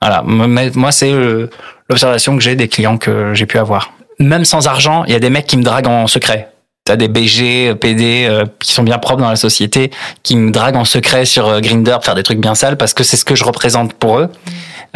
Voilà. 0.00 0.22
Moi, 0.22 0.92
c'est 0.92 1.12
l'observation 1.88 2.36
que 2.36 2.42
j'ai 2.42 2.54
des 2.54 2.68
clients 2.68 2.98
que 2.98 3.34
j'ai 3.34 3.46
pu 3.46 3.58
avoir. 3.58 3.92
Même 4.18 4.44
sans 4.44 4.66
argent, 4.68 5.04
il 5.04 5.12
y 5.12 5.16
a 5.16 5.18
des 5.18 5.30
mecs 5.30 5.46
qui 5.46 5.56
me 5.56 5.62
draguent 5.62 5.88
en 5.88 6.06
secret. 6.06 6.54
T'as 6.84 6.96
des 6.96 7.08
BG, 7.08 7.70
euh, 7.70 7.74
PD 7.74 8.26
euh, 8.28 8.44
qui 8.60 8.74
sont 8.74 8.82
bien 8.82 8.98
propres 8.98 9.22
dans 9.22 9.30
la 9.30 9.36
société, 9.36 9.90
qui 10.22 10.36
me 10.36 10.50
draguent 10.50 10.76
en 10.76 10.84
secret 10.84 11.24
sur 11.24 11.48
euh, 11.48 11.60
Grindr 11.60 11.94
pour 11.94 12.04
faire 12.04 12.14
des 12.14 12.22
trucs 12.22 12.40
bien 12.40 12.54
sales 12.54 12.76
parce 12.76 12.92
que 12.92 13.02
c'est 13.02 13.16
ce 13.16 13.24
que 13.24 13.34
je 13.34 13.42
représente 13.42 13.94
pour 13.94 14.18
eux. 14.18 14.28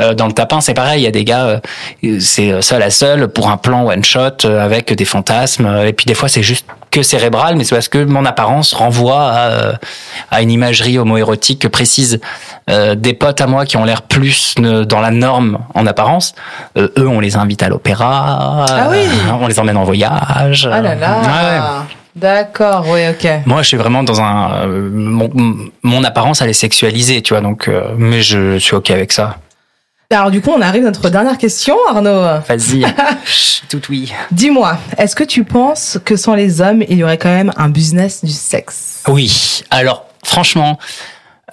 Euh, 0.01 0.15
dans 0.15 0.27
le 0.27 0.33
tapin, 0.33 0.61
c'est 0.61 0.75
pareil. 0.75 1.01
Il 1.03 1.05
y 1.05 1.09
a 1.09 1.11
des 1.11 1.25
gars, 1.25 1.61
euh, 2.05 2.19
c'est 2.21 2.61
seul 2.63 2.83
à 2.83 2.91
seul 2.91 3.29
pour 3.29 3.51
un 3.51 3.57
plan 3.57 3.87
one 3.87 4.05
shot 4.05 4.45
euh, 4.45 4.65
avec 4.65 4.93
des 4.93 5.05
fantasmes. 5.05 5.67
euh, 5.67 5.87
Et 5.87 5.93
puis 5.93 6.07
des 6.07 6.15
fois, 6.15 6.29
c'est 6.29 6.43
juste 6.43 6.67
que 6.91 7.03
cérébral, 7.03 7.57
mais 7.57 7.65
c'est 7.65 7.75
parce 7.75 7.89
que 7.89 8.03
mon 8.03 8.25
apparence 8.25 8.73
renvoie 8.73 9.21
à, 9.31 9.39
euh, 9.51 9.73
à 10.31 10.41
une 10.41 10.51
imagerie 10.51 10.99
homoérotique 10.99 11.69
précise. 11.69 12.21
Euh, 12.71 12.95
des 12.95 13.13
potes 13.15 13.41
à 13.41 13.47
moi 13.47 13.65
qui 13.67 13.77
ont 13.77 13.85
l'air 13.85 14.03
plus 14.03 14.55
euh, 14.61 14.85
dans 14.85 15.01
la 15.01 15.11
norme 15.11 15.59
en 15.75 15.87
apparence, 15.87 16.35
euh, 16.77 16.89
eux, 16.99 17.09
on 17.09 17.21
les 17.21 17.37
invite 17.37 17.63
à 17.63 17.69
l'opéra. 17.69 18.67
Ah 18.69 18.89
oui. 18.91 18.99
euh, 18.99 19.33
on 19.41 19.47
les 19.47 19.59
emmène 19.61 19.77
en 19.77 19.85
voyage. 19.85 20.69
Ah 20.71 20.81
là 20.81 20.95
là. 20.95 21.19
Ouais. 21.21 21.85
D'accord, 22.17 22.85
oui, 22.89 23.01
ok. 23.11 23.29
Moi, 23.47 23.63
je 23.63 23.69
suis 23.69 23.77
vraiment 23.77 24.03
dans 24.03 24.21
un. 24.21 24.53
euh, 24.67 24.91
mon, 24.93 25.31
mon 25.83 26.05
apparence, 26.05 26.43
elle 26.43 26.51
est 26.51 26.53
sexualisée, 26.55 27.23
tu 27.23 27.33
vois. 27.35 27.43
Donc, 27.43 27.69
euh, 27.69 27.83
mais 27.97 28.23
je 28.23 28.59
suis 28.59 28.75
ok 28.75 28.91
avec 28.91 29.13
ça. 29.13 29.37
Alors 30.11 30.31
du 30.31 30.41
coup, 30.41 30.53
on 30.57 30.63
arrive 30.63 30.85
à 30.85 30.87
notre 30.87 31.11
dernière 31.11 31.37
question, 31.37 31.77
Arnaud. 31.87 32.41
Vas-y, 32.49 32.83
tout 33.69 33.83
oui. 33.91 34.11
Dis-moi, 34.31 34.79
est-ce 34.97 35.15
que 35.15 35.23
tu 35.23 35.45
penses 35.45 35.99
que 36.03 36.17
sans 36.17 36.35
les 36.35 36.63
hommes, 36.63 36.83
il 36.89 36.97
y 36.97 37.05
aurait 37.05 37.19
quand 37.19 37.29
même 37.29 37.53
un 37.59 37.69
business 37.69 38.25
du 38.25 38.33
sexe? 38.33 39.03
Oui. 39.07 39.63
Alors, 39.71 40.07
franchement, 40.25 40.79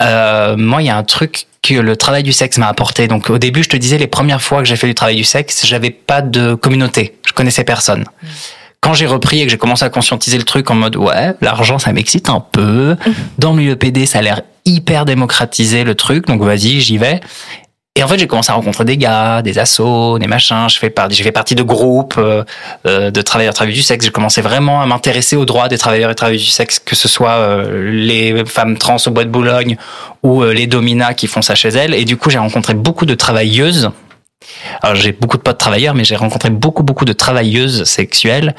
euh, 0.01 0.56
moi, 0.56 0.82
il 0.82 0.86
y 0.86 0.89
a 0.89 0.95
un 0.95 1.03
truc 1.03 1.47
que 1.64 1.74
le 1.74 1.97
travail 1.97 2.24
du 2.24 2.32
sexe 2.32 2.58
m'a 2.58 2.70
apporté. 2.70 3.10
Donc, 3.10 3.30
au 3.30 3.39
début, 3.39 3.62
je 3.62 3.68
te 3.68 3.76
disais, 3.76 3.97
les 3.97 4.08
premières 4.08 4.41
fois 4.41 4.60
que 4.60 4.66
j'ai 4.70 4.78
fait 4.78 4.88
du 4.88 4.95
travail 4.95 5.18
du 5.18 5.26
sexe, 5.26 5.66
j'avais 5.66 5.89
pas 5.89 6.22
de 6.22 6.53
communauté. 6.53 7.18
Je 7.28 7.34
connaissais 7.34 7.66
personne. 7.66 8.06
quand 8.80 8.93
j'ai 8.93 9.06
repris 9.06 9.41
et 9.41 9.45
que 9.45 9.51
j'ai 9.51 9.58
commencé 9.58 9.84
à 9.84 9.89
conscientiser 9.89 10.38
le 10.38 10.43
truc 10.45 10.72
en 10.72 10.76
mode 10.76 10.95
ouais, 10.95 11.34
l'argent 11.41 11.78
ça 11.78 11.91
m'excite 11.91 12.30
un 12.30 12.39
peu. 12.39 12.95
Dans 13.38 13.51
le 13.51 13.58
milieu 13.58 13.76
PD, 13.76 14.06
ça 14.06 14.20
a 14.20 14.22
l'air 14.22 14.43
hyper 14.64 15.06
démocratisé 15.06 15.84
le 15.84 15.95
truc, 15.95 16.26
donc 16.28 16.41
vas-y, 16.41 16.80
j'y 16.80 16.97
vais. 16.97 17.20
Et 17.97 18.03
en 18.03 18.09
fait, 18.09 18.19
j'ai 18.19 18.27
commencé 18.27 18.51
à 18.51 18.55
rencontrer 18.55 18.83
des 18.83 18.97
gars, 18.97 19.41
des 19.41 19.57
assos, 19.57 20.19
des 20.19 20.27
machins. 20.27 20.67
Je 20.67 20.77
fais 20.77 20.89
partie, 20.89 21.15
j'ai 21.15 21.23
fait 21.23 21.31
partie 21.31 21.55
de 21.55 21.63
groupes 21.63 22.15
euh, 22.17 22.43
euh, 22.85 23.09
de 23.09 23.21
travailleurs 23.21 23.53
et 23.61 23.67
du 23.67 23.81
sexe. 23.81 24.03
J'ai 24.03 24.11
commencé 24.11 24.41
vraiment 24.41 24.81
à 24.81 24.85
m'intéresser 24.85 25.37
aux 25.37 25.45
droits 25.45 25.69
des 25.69 25.77
travailleurs 25.77 26.11
et 26.11 26.15
travailleuses 26.15 26.43
du 26.43 26.49
sexe, 26.49 26.77
que 26.79 26.93
ce 26.93 27.07
soit 27.07 27.35
euh, 27.35 27.89
les 27.89 28.43
femmes 28.43 28.77
trans 28.77 28.97
au 29.05 29.11
bois 29.11 29.23
de 29.23 29.29
Boulogne 29.29 29.77
ou 30.23 30.43
euh, 30.43 30.53
les 30.53 30.67
dominas 30.67 31.13
qui 31.13 31.27
font 31.27 31.41
ça 31.41 31.55
chez 31.55 31.69
elles. 31.69 31.93
Et 31.93 32.03
du 32.03 32.17
coup, 32.17 32.29
j'ai 32.29 32.37
rencontré 32.37 32.73
beaucoup 32.73 33.05
de 33.05 33.15
travailleuses. 33.15 33.91
Alors, 34.81 34.97
j'ai 34.97 35.13
beaucoup 35.13 35.37
de 35.37 35.41
potes 35.41 35.57
travailleurs, 35.57 35.95
mais 35.95 36.03
j'ai 36.03 36.17
rencontré 36.17 36.49
beaucoup, 36.49 36.83
beaucoup 36.83 37.05
de 37.05 37.13
travailleuses 37.13 37.85
sexuelles. 37.85 38.55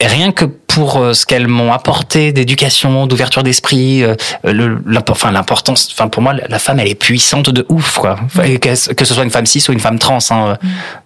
Et 0.00 0.06
rien 0.06 0.32
que 0.32 0.46
pour 0.74 0.96
euh, 0.96 1.12
ce 1.14 1.24
qu'elles 1.24 1.46
m'ont 1.46 1.72
apporté 1.72 2.32
d'éducation, 2.32 3.06
d'ouverture 3.06 3.44
d'esprit, 3.44 4.02
euh, 4.02 4.16
le, 4.42 4.82
enfin 5.08 5.30
l'importance, 5.30 5.88
enfin 5.92 6.08
pour 6.08 6.20
moi 6.20 6.34
la 6.34 6.58
femme 6.58 6.80
elle 6.80 6.88
est 6.88 6.96
puissante 6.96 7.48
de 7.48 7.64
ouf 7.68 7.98
quoi. 7.98 8.18
Et 8.42 8.58
que, 8.58 8.92
que 8.92 9.04
ce 9.04 9.14
soit 9.14 9.22
une 9.22 9.30
femme 9.30 9.46
cis 9.46 9.64
ou 9.68 9.72
une 9.72 9.78
femme 9.78 10.00
trans, 10.00 10.18
hein, 10.30 10.48
euh, 10.48 10.54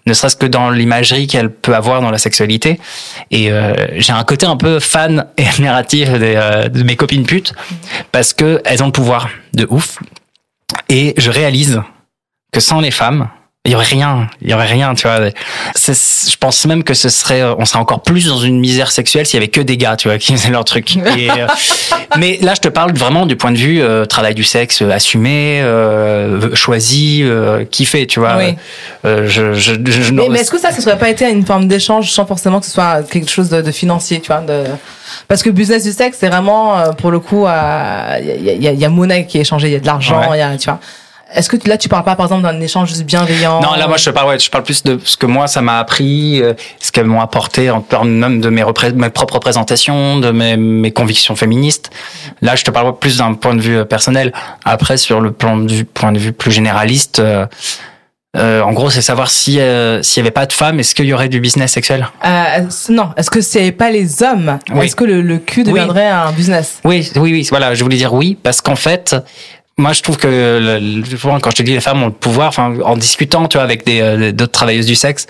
ne 0.07 0.15
serait-ce 0.15 0.37
que 0.37 0.47
dans 0.47 0.71
l'imagerie 0.71 1.27
qu'elle 1.27 1.51
peut 1.51 1.75
avoir 1.75 2.01
dans 2.01 2.11
la 2.11 2.17
sexualité. 2.17 2.81
Et 3.31 3.53
euh, 3.53 3.75
j'ai 3.97 4.15
un 4.15 4.25
côté 4.25 4.47
un 4.47 4.57
peu 4.57 4.81
fan 4.81 5.27
et 5.37 5.47
admiratif 5.47 6.11
des, 6.13 6.35
euh, 6.37 6.69
de 6.69 6.83
mes 6.83 6.97
copines 6.97 7.27
putes 7.27 7.53
parce 8.11 8.33
que 8.33 8.63
elles 8.65 8.83
ont 8.83 8.87
le 8.87 8.93
pouvoir 8.93 9.29
de 9.53 9.67
ouf. 9.69 9.99
Et 10.89 11.13
je 11.19 11.31
réalise 11.31 11.83
que 12.53 12.61
sans 12.61 12.81
les 12.81 12.91
femmes, 12.91 13.29
il 13.69 13.73
y 13.73 13.75
aurait 13.75 13.85
rien, 13.85 14.29
il 14.41 14.49
y 14.51 14.55
aurait 14.55 14.65
rien, 14.67 14.95
tu 14.95 15.07
vois. 15.07 15.19
Je 15.77 16.37
pense 16.41 16.65
même 16.65 16.83
que 16.85 16.95
ce 16.95 17.11
serait, 17.11 17.43
on 17.59 17.67
serait 17.67 17.79
encore 17.79 18.03
plus 18.03 18.27
dans 18.27 18.39
une 18.39 18.59
misère 18.59 18.91
sexuelle 18.91 19.27
s'il 19.27 19.35
y 19.39 19.43
avait 19.43 19.49
que 19.51 19.61
des 19.61 19.77
gars, 19.77 19.95
tu 19.95 20.09
vois, 20.09 20.17
qui 20.17 20.33
faisaient 20.33 20.49
leur 20.49 20.65
truc. 20.65 20.97
Et, 20.97 21.31
euh, 21.31 21.47
mais 22.19 22.39
là, 22.41 22.55
je 22.55 22.61
te 22.61 22.69
parle 22.69 22.95
vraiment 22.95 23.27
du 23.27 23.37
point 23.37 23.53
de 23.53 23.59
vue 23.59 23.83
euh, 23.83 24.07
travail 24.07 24.35
du 24.35 24.43
sexe 24.43 24.81
euh, 24.81 24.91
assumé, 24.91 25.61
euh, 25.61 26.55
choisi, 26.55 27.21
euh, 27.23 27.67
kiffé, 27.71 28.07
tu 28.07 28.21
vois. 28.21 28.37
Oui. 28.39 28.55
Euh, 29.05 29.29
je, 29.29 29.53
je, 29.53 29.75
je, 29.85 30.13
Mais, 30.15 30.29
mais 30.31 30.41
est-ce 30.41 30.51
que 30.51 30.59
ça, 30.59 30.73
ça 30.73 30.81
serait 30.81 30.97
pas 30.99 31.11
été 31.11 31.29
une 31.31 31.45
forme 31.45 31.69
d'échange 31.69 32.11
sans 32.11 32.25
forcément 32.25 32.61
que 32.61 32.67
ce 32.67 32.73
soit 32.73 33.03
quelque 33.11 33.31
chose 33.31 33.51
de, 33.51 33.61
de 33.61 33.71
financier, 33.71 34.21
tu 34.21 34.29
vois 34.29 34.41
de... 34.41 34.65
Parce 35.27 35.43
que 35.43 35.51
business 35.51 35.85
du 35.85 35.93
sexe, 35.93 36.17
c'est 36.21 36.29
vraiment, 36.29 36.79
euh, 36.79 36.93
pour 36.93 37.11
le 37.11 37.19
coup, 37.21 37.43
il 37.47 38.45
y, 38.45 38.51
a, 38.51 38.55
y, 38.55 38.69
a, 38.69 38.73
y 38.73 38.85
a 38.85 38.89
monnaie 38.89 39.27
qui 39.27 39.37
est 39.37 39.43
échangée, 39.43 39.69
il 39.69 39.73
y 39.75 39.77
a 39.77 39.81
de 39.81 39.87
l'argent, 39.87 40.23
il 40.25 40.31
Ouais. 40.31 40.39
y 40.39 40.43
a, 40.43 40.57
tu 40.57 40.71
vois. 40.71 40.81
Est-ce 41.35 41.49
que 41.51 41.57
tu- 41.57 41.69
là, 41.69 41.77
tu 41.77 41.89
parles 41.89 42.05
pas, 42.05 42.17
par 42.17 42.27
exemple, 42.27 42.43
d'un 42.43 42.59
échange 42.61 42.89
juste 42.89 43.05
bienveillant? 43.05 43.61
Non, 43.61 43.75
là, 43.75 43.87
moi, 43.87 43.97
je 43.99 44.09
parle, 44.11 44.29
ouais, 44.29 44.39
je 44.39 44.49
parle 44.51 44.65
plus 44.65 44.83
de 44.83 44.99
ce 45.05 45.17
que 45.17 45.27
moi, 45.27 45.47
ça 45.47 45.61
m'a 45.61 45.79
appris, 45.79 46.41
euh, 46.43 46.55
ce 46.81 46.91
qu'elles 46.91 47.07
m'ont 47.07 47.21
apporté 47.21 47.71
en 47.71 47.81
termes 47.83 48.09
même 48.11 48.41
de 48.41 48.49
mes, 48.49 48.65
mes 48.95 49.11
propres 49.11 49.35
représentations, 49.35 50.19
de 50.19 50.31
mes, 50.31 50.57
mes 50.57 50.91
convictions 50.91 51.37
féministes. 51.37 51.91
Là, 52.41 52.57
je 52.57 52.65
te 52.65 52.71
parle 52.71 52.99
plus 52.99 53.19
d'un 53.19 53.35
point 53.35 53.55
de 53.55 53.61
vue 53.61 53.79
euh, 53.79 53.85
personnel. 53.85 54.33
Après, 54.65 54.97
sur 54.97 55.21
le 55.21 55.31
plan 55.33 55.59
vue, 55.59 55.85
point 55.85 56.13
de 56.13 56.19
vue 56.19 56.33
plus 56.33 56.51
généraliste, 56.51 57.19
euh, 57.19 57.45
euh, 58.37 58.61
en 58.63 58.73
gros, 58.73 58.91
c'est 58.91 59.03
savoir 59.03 59.31
si 59.31 59.59
euh, 59.59 60.03
s'il 60.03 60.21
y 60.21 60.25
avait 60.25 60.31
pas 60.31 60.47
de 60.47 60.53
femmes, 60.53 60.79
est-ce 60.81 60.95
qu'il 60.95 61.07
y 61.07 61.13
aurait 61.15 61.29
du 61.31 61.41
business 61.41 61.73
sexuel? 61.73 62.09
Euh, 62.25 62.61
non, 62.91 63.11
est-ce 63.17 63.31
que 63.31 63.41
c'est 63.41 63.73
pas 63.73 63.91
les 63.91 64.23
hommes? 64.23 64.59
Oui. 64.71 64.85
Est-ce 64.87 64.97
que 64.97 65.05
le, 65.05 65.23
le 65.23 65.39
cul 65.39 65.65
deviendrait 65.65 66.09
un 66.09 66.31
business? 66.33 66.79
Oui, 66.85 67.11
oui, 67.17 67.33
oui. 67.33 67.47
Voilà, 67.51 67.75
je 67.75 67.83
voulais 67.83 67.97
dire 67.97 68.13
oui 68.13 68.37
parce 68.43 68.61
qu'en 68.61 68.77
fait, 68.77 69.17
moi, 69.79 69.93
je 69.93 70.03
trouve 70.03 70.17
que 70.17 70.27
le, 70.29 70.79
le- 71.01 71.17
souvent, 71.17 71.39
quand 71.41 71.51
je 71.51 71.57
te 71.57 71.63
dis 71.63 71.73
les 71.73 71.81
femmes 71.81 72.03
ont 72.03 72.07
le 72.07 72.13
pouvoir, 72.13 72.49
enfin, 72.49 72.75
en 72.85 72.97
discutant, 72.97 73.47
tu 73.49 73.57
vois, 73.57 73.65
avec 73.65 73.87
des 73.87 74.01
euh, 74.01 74.33
d'autres 74.33 74.53
travailleuses 74.53 74.87
du 74.87 74.95
sexe, 74.97 75.27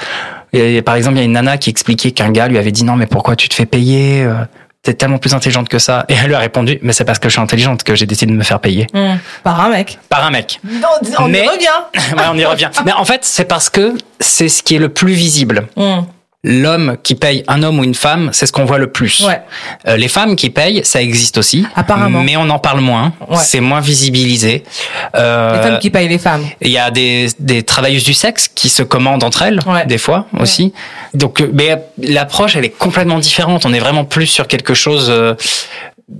et, 0.55 0.80
par 0.82 0.94
exemple, 0.94 1.16
il 1.16 1.20
y 1.20 1.22
a 1.22 1.24
une 1.26 1.32
nana 1.32 1.59
qui 1.59 1.68
expliquait 1.70 2.11
qu'un 2.12 2.30
gars 2.30 2.49
lui 2.49 2.57
avait 2.59 2.72
dit 2.72 2.82
non, 2.84 2.96
mais 2.96 3.07
pourquoi 3.07 3.36
tu 3.36 3.49
te 3.49 3.55
fais 3.55 3.66
payer 3.66 4.22
euh, 4.24 4.34
T'es 4.82 4.94
tellement 4.94 5.18
plus 5.18 5.34
intelligente 5.34 5.68
que 5.68 5.78
ça. 5.80 6.07
Et 6.09 6.14
elle 6.14 6.28
lui 6.28 6.34
a 6.34 6.38
répondu, 6.38 6.78
mais 6.82 6.92
c'est 6.92 7.05
parce 7.05 7.18
que 7.18 7.28
je 7.28 7.32
suis 7.34 7.42
intelligente 7.42 7.82
que 7.82 7.94
j'ai 7.96 8.07
décidé 8.07 8.32
de 8.32 8.36
me 8.38 8.44
faire 8.44 8.61
payer 8.61 8.86
Par 9.42 9.61
un 9.61 9.68
mec. 9.70 9.99
par 10.09 10.24
un 10.24 10.30
mec. 10.30 10.61
Non, 10.64 10.88
on 11.18 11.28
Mais- 11.28 11.44
y 11.44 11.49
revient. 11.49 11.66
ouais, 12.16 12.22
on 12.32 12.38
y 12.38 12.44
revient. 12.44 12.70
Mais 12.86 12.92
en 12.92 13.05
fait, 13.05 13.24
c'est 13.24 13.44
parce 13.44 13.68
que 13.70 13.94
c'est 14.20 14.49
ce 14.49 14.62
qui 14.62 14.76
est 14.76 14.78
le 14.78 14.88
plus 14.88 15.12
visible. 15.12 15.66
Hum. 15.76 16.07
L'homme 16.45 16.97
qui 17.03 17.16
paye 17.16 17.43
un 17.49 17.64
homme 17.64 17.80
ou 17.80 17.84
une 17.84 17.97
femme, 17.97 18.30
c'est 18.32 18.47
ce 18.47 18.53
qu'on 18.53 18.64
voit 18.64 18.78
le 18.78 18.93
plus. 18.93 19.24
Ouais. 19.26 19.41
Euh, 19.89 19.97
les 19.97 20.07
femmes 20.07 20.36
qui 20.36 20.51
payent, 20.51 20.82
ça 20.84 21.03
existe 21.03 21.36
aussi. 21.36 21.66
Apparemment. 21.74 22.22
Mais 22.22 22.36
on 22.36 22.49
en 22.49 22.61
parle 22.61 22.78
moins. 22.80 23.12
Ouais. 23.28 23.39
C'est 23.39 23.59
moins 23.61 23.80
visibilisé. 23.80 24.62
Euh, 25.16 25.57
Les 25.57 25.68
femmes 25.68 25.78
qui 25.80 25.91
payent 25.91 26.09
les 26.09 26.18
femmes. 26.18 26.45
Il 26.61 26.70
y 26.70 26.78
a 26.78 26.93
des, 26.93 27.26
des 27.41 27.64
travailleuses 27.64 28.05
du 28.05 28.14
sexe 28.14 28.47
qui 28.47 28.68
se 28.68 28.84
commandent 28.84 29.24
entre 29.24 29.43
elles, 29.43 29.59
Ouais. 29.66 29.84
des 29.86 29.99
fois 29.99 30.26
aussi. 30.39 30.72
Donc, 31.12 31.41
euh, 31.41 31.51
mais 31.53 31.76
l'approche, 32.01 32.55
elle 32.55 32.64
est 32.64 32.68
complètement 32.78 33.18
différente. 33.18 33.66
On 33.66 33.72
est 33.72 33.80
vraiment 33.80 34.05
plus 34.05 34.26
sur 34.26 34.47
quelque 34.47 34.74
chose. 34.74 35.09
euh, 35.11 35.34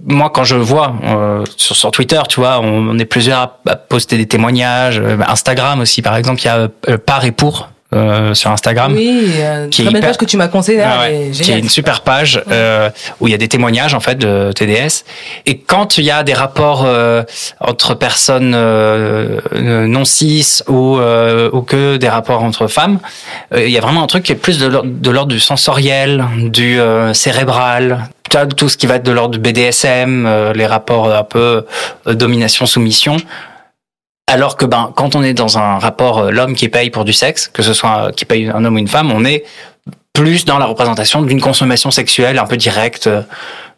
moi, 0.05 0.31
quand 0.35 0.45
je 0.45 0.57
vois 0.57 0.97
euh, 1.05 1.45
sur, 1.57 1.77
sur 1.77 1.91
Twitter, 1.93 2.21
tu 2.29 2.41
vois, 2.41 2.59
on, 2.61 2.89
on 2.91 2.99
est 2.99 3.05
plusieurs 3.07 3.39
à, 3.39 3.59
à 3.69 3.77
poster 3.77 4.19
des 4.19 4.27
témoignages. 4.27 4.99
euh, 4.99 5.17
Instagram 5.29 5.79
aussi, 5.81 6.03
par 6.03 6.17
exemple, 6.17 6.41
il 6.43 6.47
y 6.47 6.49
a 6.49 6.69
euh, 6.89 6.99
par 6.99 7.25
et 7.25 7.31
pour 7.33 7.69
euh, 7.95 8.35
sur 8.35 8.51
Instagram. 8.51 8.93
Oui, 8.95 9.31
euh, 9.39 9.69
Qui 9.69 9.83
est 9.83 9.85
très 9.87 9.93
belle 9.93 10.01
hyper- 10.03 10.09
page 10.11 10.17
que 10.19 10.25
tu 10.25 10.37
m'as 10.37 10.49
conseillée. 10.49 10.83
Ah 10.83 11.01
ouais, 11.01 11.31
qui 11.33 11.51
est 11.53 11.59
une 11.59 11.69
super 11.69 12.03
page 12.03 12.43
euh, 12.51 12.91
où 13.21 13.29
il 13.29 13.31
y 13.31 13.35
a 13.35 13.39
des 13.39 13.49
témoignages 13.49 13.95
en 13.95 14.01
fait 14.01 14.17
de 14.17 14.53
TDS 14.53 15.05
et 15.47 15.59
quand 15.59 15.97
il 15.99 16.05
y 16.05 16.11
a 16.11 16.23
des 16.23 16.35
rapports 16.35 16.85
euh, 16.85 17.23
entre 17.61 17.95
personnes 17.95 18.53
euh, 18.55 19.41
non 19.87 20.05
cis 20.05 20.61
ou 20.69 20.79
ou, 20.79 21.01
ou 21.53 21.63
que 21.63 21.97
des 21.97 22.09
rapports 22.09 22.43
entre 22.45 22.67
femmes, 22.69 22.99
il 23.57 23.69
y 23.71 23.77
a 23.77 23.81
vraiment 23.81 24.03
un 24.03 24.07
truc 24.07 24.23
qui 24.23 24.33
est 24.33 24.37
plus 24.37 24.59
de 24.59 24.67
l'ordre 25.11 25.27
du 25.33 25.41
sensoriel, 25.41 26.25
du 26.37 26.79
euh, 26.81 27.13
cérébral, 27.15 28.09
tout 28.57 28.69
ce 28.69 28.77
qui 28.77 28.87
va 28.87 28.97
être 28.97 29.03
de 29.03 29.11
l'ordre 29.13 29.33
du 29.37 29.41
BDSM, 29.41 30.25
euh, 30.27 30.53
les 30.53 30.67
rapports 30.67 31.13
un 31.13 31.25
peu 31.25 31.65
euh, 32.07 32.15
domination-soumission. 32.15 33.17
Alors 34.31 34.57
que 34.59 34.67
ben 34.67 34.93
quand 34.95 35.17
on 35.17 35.23
est 35.23 35.33
dans 35.35 35.57
un 35.59 35.79
rapport 35.79 36.19
euh, 36.19 36.31
l'homme 36.31 36.55
qui 36.55 36.69
paye 36.69 36.91
pour 36.91 37.05
du 37.05 37.13
sexe, 37.15 37.49
que 37.49 37.63
ce 37.63 37.73
soit 37.73 38.09
euh, 38.09 38.13
qui 38.13 38.25
paye 38.27 38.49
un 38.55 38.63
homme 38.65 38.75
ou 38.77 38.79
une 38.79 38.87
femme, 38.87 39.11
on 39.11 39.25
est 39.25 39.45
plus 40.13 40.45
dans 40.45 40.59
la 40.59 40.67
représentation 40.67 41.23
d'une 41.23 41.41
consommation 41.41 41.91
sexuelle 41.91 42.39
un 42.39 42.45
peu 42.47 42.57
directe 42.59 43.07
euh, 43.07 43.23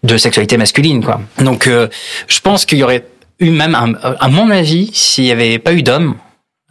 de 0.03 0.17
sexualité 0.19 0.57
masculine 0.57 1.05
quoi. 1.05 1.21
Donc 1.39 1.67
euh, 1.69 1.87
je 2.27 2.41
pense 2.41 2.65
qu'il 2.67 2.79
y 2.79 2.83
aurait 2.83 3.05
eu 3.39 3.51
même 3.51 3.75
un- 3.77 3.95
à 4.19 4.29
mon 4.29 4.51
avis 4.51 4.91
s'il 4.93 5.25
y 5.25 5.31
avait 5.31 5.59
pas 5.61 5.73
eu 5.73 5.83
d'hommes 5.83 6.17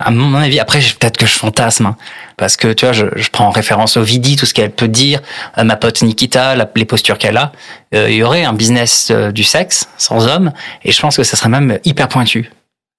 à 0.02 0.12
mon 0.12 0.34
avis, 0.36 0.60
après 0.62 0.80
peut-être 0.80 1.18
que 1.18 1.26
je 1.26 1.34
fantasme, 1.34 1.88
hein, 1.88 1.98
parce 2.38 2.56
que 2.56 2.72
tu 2.72 2.86
vois, 2.86 2.94
je, 2.94 3.06
je 3.18 3.30
prends 3.30 3.48
en 3.48 3.52
référence 3.52 3.98
au 3.98 4.02
Vidi, 4.02 4.38
tout 4.38 4.46
ce 4.46 4.54
qu'elle 4.54 4.72
peut 4.72 4.88
dire, 4.88 5.20
ma 5.62 5.76
pote 5.76 6.02
Nikita, 6.02 6.56
les 6.74 6.86
postures 6.86 7.18
qu'elle 7.18 7.36
a. 7.36 7.52
Euh, 7.94 8.08
il 8.10 8.16
y 8.16 8.24
aurait 8.24 8.46
un 8.46 8.54
business 8.54 9.12
du 9.12 9.44
sexe 9.44 9.90
sans 9.98 10.26
hommes, 10.30 10.54
et 10.86 10.94
je 10.94 11.02
pense 11.02 11.18
que 11.18 11.24
ça 11.24 11.36
serait 11.36 11.50
même 11.50 11.80
hyper 11.84 12.08
pointu. 12.08 12.50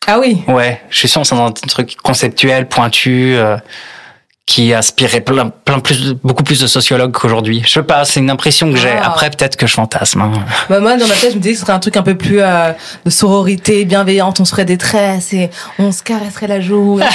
Ah 0.06 0.18
oui. 0.18 0.42
Ouais, 0.48 0.80
je 0.90 0.98
suis 0.98 1.08
sûr, 1.08 1.24
c'est 1.24 1.34
un 1.34 1.50
truc 1.52 1.96
conceptuel, 2.02 2.66
pointu, 2.66 3.34
euh, 3.36 3.56
qui 4.46 4.74
aspirait 4.74 5.20
plein, 5.20 5.50
plein 5.50 5.78
plus, 5.78 6.14
beaucoup 6.24 6.42
plus 6.42 6.58
de 6.58 6.66
sociologues 6.66 7.12
qu'aujourd'hui. 7.12 7.62
Je 7.64 7.70
sais 7.70 7.82
pas, 7.84 8.04
c'est 8.04 8.18
une 8.18 8.30
impression 8.30 8.70
que 8.72 8.76
j'ai. 8.76 8.90
Ah. 8.90 9.06
Après, 9.08 9.30
peut-être 9.30 9.56
que 9.56 9.66
je 9.68 9.74
fantasme. 9.74 10.22
hein. 10.22 10.32
Bah, 10.68 10.80
moi, 10.80 10.96
dans 10.96 11.06
ma 11.06 11.14
tête, 11.14 11.32
je 11.32 11.36
me 11.36 11.40
disais 11.42 11.52
que 11.54 11.60
ce 11.60 11.64
serait 11.66 11.74
un 11.74 11.78
truc 11.78 11.96
un 11.96 12.02
peu 12.02 12.16
plus 12.16 12.40
euh, 12.40 12.72
de 13.04 13.10
sororité, 13.10 13.84
bienveillante. 13.84 14.40
On 14.40 14.44
se 14.44 14.50
ferait 14.50 14.64
des 14.64 14.78
tresses 14.78 15.32
et 15.32 15.50
on 15.78 15.92
se 15.92 16.02
caresserait 16.02 16.48
la 16.48 16.60
joue. 16.60 17.00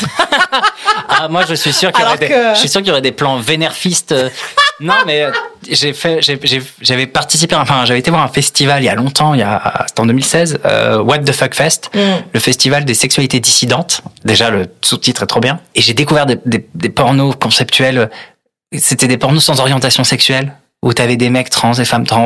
Ah, 1.07 1.27
moi, 1.29 1.43
je 1.47 1.53
suis 1.55 1.71
sûr 1.71 1.91
qu'il 1.91 2.03
y 2.03 2.07
aurait 2.07 2.17
des, 2.17 2.27
que- 2.27 2.53
je 2.53 2.59
suis 2.59 2.67
sûr 2.69 2.81
qu'il 2.81 2.89
y 2.89 2.91
aurait 2.91 3.01
des 3.01 3.11
plans 3.11 3.37
vénerfistes. 3.39 4.13
Non, 4.79 4.93
mais 5.05 5.23
euh, 5.23 5.31
j'ai 5.69 5.93
fait, 5.93 6.19
j'avais 6.81 7.07
participé, 7.07 7.55
enfin, 7.55 7.85
j'avais 7.85 7.99
été 7.99 8.11
voir 8.11 8.23
un 8.23 8.27
festival 8.27 8.81
il 8.83 8.85
y 8.85 8.89
a 8.89 8.95
longtemps, 8.95 9.33
il 9.33 9.39
y 9.39 9.43
a, 9.43 9.85
c'était 9.87 10.01
en 10.01 10.05
2016, 10.05 10.59
euh, 10.65 10.99
What 11.01 11.19
the 11.19 11.31
Fuck 11.31 11.53
Fest, 11.55 11.89
Mm. 11.93 11.99
le 12.33 12.39
festival 12.39 12.83
des 12.85 12.93
sexualités 12.93 13.39
dissidentes. 13.39 14.01
Déjà, 14.25 14.49
le 14.49 14.67
sous-titre 14.81 15.23
est 15.23 15.27
trop 15.27 15.39
bien. 15.39 15.59
Et 15.75 15.81
j'ai 15.81 15.93
découvert 15.93 16.25
des, 16.25 16.37
des, 16.45 16.67
des 16.75 16.89
pornos 16.89 17.35
conceptuels. 17.39 18.09
C'était 18.77 19.07
des 19.07 19.17
pornos 19.17 19.43
sans 19.43 19.59
orientation 19.59 20.03
sexuelle 20.03 20.53
où 20.83 20.93
t'avais 20.93 21.15
des 21.15 21.29
mecs 21.29 21.49
trans, 21.49 21.71
des 21.71 21.85
femmes 21.85 22.05
trans, 22.05 22.25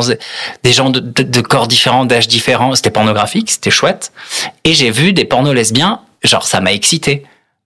des 0.64 0.74
gens 0.74 0.90
de, 0.90 1.00
de, 1.00 1.24
de 1.24 1.42
corps 1.42 1.68
différents, 1.68 2.06
d'âges 2.06 2.28
différents. 2.28 2.76
C'était 2.76 2.90
pornographique, 2.90 3.52
c'était 3.52 3.72
chouette. 3.72 4.12
Et 4.66 4.74
j'ai 4.74 4.92
vu 4.92 5.14
des 5.14 5.24
pornos 5.24 5.54
lesbiens, 5.54 6.02
genre 6.24 6.46
ça 6.48 6.60
m'a 6.60 6.74
excité. 6.74 7.24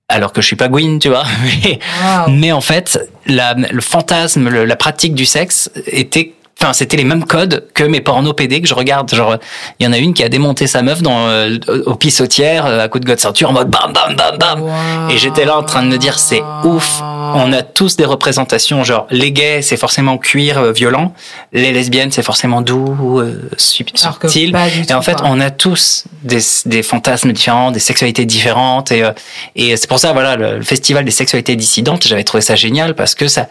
Alors 0.10 0.34
que 0.34 0.42
je 0.42 0.48
suis 0.48 0.56
pas 0.56 0.68
Gwyn, 0.68 1.00
tu 1.00 1.10
vois. 1.10 1.24
Mais, 1.64 1.80
Wow. 2.04 2.30
mais 2.32 2.52
en 2.52 2.62
fait, 2.62 3.00
la, 3.26 3.54
le 3.54 3.82
fantasme, 3.82 4.50
le- 4.50 4.66
la 4.66 4.76
pratique 4.76 5.16
du 5.16 5.26
sexe 5.26 5.72
était, 5.88 6.34
enfin, 6.64 6.74
c'était 6.74 6.98
les 6.98 7.04
mêmes 7.04 7.26
codes 7.26 7.68
que 7.74 7.84
mes 7.84 8.00
pornos 8.02 8.34
PD 8.34 8.62
que 8.62 8.68
je 8.68 8.74
regarde. 8.74 9.14
Genre, 9.14 9.38
il 9.80 9.86
y 9.86 9.88
en 9.88 9.94
a 9.94 9.98
une 9.98 10.14
qui 10.14 10.24
a 10.24 10.30
démonté 10.30 10.68
sa 10.68 10.82
meuf 10.82 11.02
dans 11.02 11.28
euh, 11.28 11.58
au 11.86 11.96
pissotière 11.96 12.66
euh, 12.66 12.84
à 12.84 12.88
coup 12.88 13.00
de 13.00 13.06
god 13.06 13.20
ceinture 13.20 13.50
en 13.50 13.54
mode 13.54 13.70
bam 13.70 13.92
bam 13.94 14.16
bam 14.16 14.38
bam. 14.38 14.62
Wow. 14.62 14.70
Et 15.10 15.18
j'étais 15.18 15.46
là 15.46 15.58
en 15.58 15.64
train 15.64 15.84
de 15.84 15.88
me 15.88 15.98
dire 15.98 16.20
c'est 16.20 16.42
ouf. 16.64 17.02
On 17.36 17.52
a 17.52 17.64
tous 17.64 17.96
des 17.96 18.06
représentations 18.06 18.84
genre 18.84 19.08
les 19.10 19.32
gays 19.32 19.62
c'est 19.62 19.78
forcément 19.78 20.18
cuir 20.18 20.58
euh, 20.58 20.72
violent, 20.72 21.14
les 21.52 21.72
lesbiennes 21.72 22.12
c'est 22.12 22.24
forcément 22.24 22.62
doux, 22.62 23.20
euh, 23.20 23.50
subtil. 23.58 24.56
Et 24.88 24.94
en 24.94 25.02
fait 25.02 25.18
on 25.24 25.40
a 25.40 25.50
tous 25.50 26.06
des, 26.24 26.40
des 26.66 26.84
fantasmes 26.84 27.32
différents, 27.32 27.72
des 27.72 27.80
sexualités 27.80 28.26
différentes 28.26 28.92
et 28.92 29.04
euh, 29.04 29.12
et 29.56 29.76
c'est 29.78 29.88
pour 29.88 30.00
ça 30.00 30.14
voilà 30.14 30.36
le, 30.36 30.58
le 30.58 30.64
festival 30.64 31.06
des 31.06 31.12
sexualités 31.12 31.56
dissidentes 31.56 32.08
j'avais 32.08 32.24
trouvé 32.24 32.42
ça 32.42 32.56
génial 32.56 32.94
parce 32.94 33.16
que 33.16 33.28
ça 33.28 33.48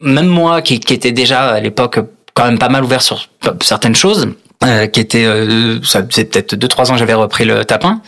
même 0.00 0.28
moi 0.28 0.62
qui, 0.62 0.80
qui 0.80 0.94
était 0.94 1.12
déjà 1.12 1.50
à 1.50 1.60
l'époque 1.60 1.98
quand 2.34 2.44
même 2.44 2.58
pas 2.58 2.68
mal 2.68 2.84
ouvert 2.84 3.02
sur 3.02 3.28
certaines 3.62 3.94
choses, 3.94 4.28
euh, 4.64 4.86
qui 4.86 5.00
était, 5.00 5.24
euh, 5.24 5.80
ça 5.82 6.02
faisait 6.06 6.24
peut-être 6.24 6.54
deux 6.54 6.68
trois 6.68 6.90
ans 6.90 6.94
que 6.94 6.98
j'avais 6.98 7.14
repris 7.14 7.44
le 7.44 7.64
tapin. 7.64 8.00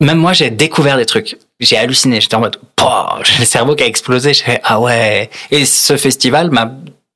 Même 0.00 0.18
moi, 0.18 0.32
j'ai 0.32 0.50
découvert 0.50 0.96
des 0.96 1.06
trucs. 1.06 1.36
J'ai 1.60 1.76
halluciné. 1.76 2.20
J'étais 2.20 2.34
en 2.34 2.40
mode, 2.40 2.58
j'ai 3.22 3.38
le 3.38 3.44
cerveau 3.44 3.74
qui 3.76 3.84
a 3.84 3.86
explosé. 3.86 4.34
J'ai 4.34 4.58
ah 4.64 4.80
ouais. 4.80 5.30
Et 5.50 5.64
ce 5.64 5.96
festival 5.96 6.50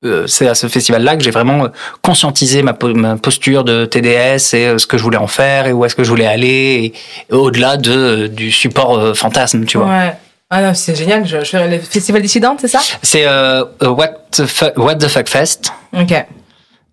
euh, 0.05 0.29
c'est 0.29 0.47
à 0.47 0.55
ce 0.55 0.69
festival-là 0.69 1.17
que 1.17 1.25
j'ai 1.25 1.33
vraiment 1.33 1.67
conscientisé 2.03 2.63
ma, 2.63 2.73
po- 2.73 2.95
ma 2.95 3.17
posture 3.17 3.65
de 3.65 3.85
TDS 3.85 4.55
et 4.55 4.67
euh, 4.69 4.79
ce 4.79 4.87
que 4.87 4.97
je 4.97 5.03
voulais 5.03 5.17
en 5.17 5.27
faire 5.27 5.67
et 5.67 5.73
où 5.73 5.85
est-ce 5.85 5.97
que 5.97 6.05
je 6.05 6.09
voulais 6.09 6.25
aller, 6.27 6.93
au-delà 7.33 7.77
de 7.77 8.29
du 8.29 8.53
support 8.53 9.17
fantasme, 9.17 9.65
tu 9.65 9.77
vois. 9.77 9.89
Ouais. 9.89 10.13
Ah 10.51 10.63
non, 10.63 10.73
c'est 10.75 10.95
génial. 10.95 11.27
Je, 11.27 11.41
je 11.41 11.45
fais 11.51 11.69
le 11.69 11.79
festival 11.79 12.23
dissidente, 12.23 12.59
c'est 12.63 12.69
ça? 12.69 12.81
C'est 13.03 13.27
euh, 13.27 13.65
euh, 13.83 13.89
What, 13.89 14.09
the 14.33 14.45
What 14.77 14.95
the 14.97 15.09
Fuck 15.09 15.29
Fest. 15.29 15.73
Ok. 15.93 16.13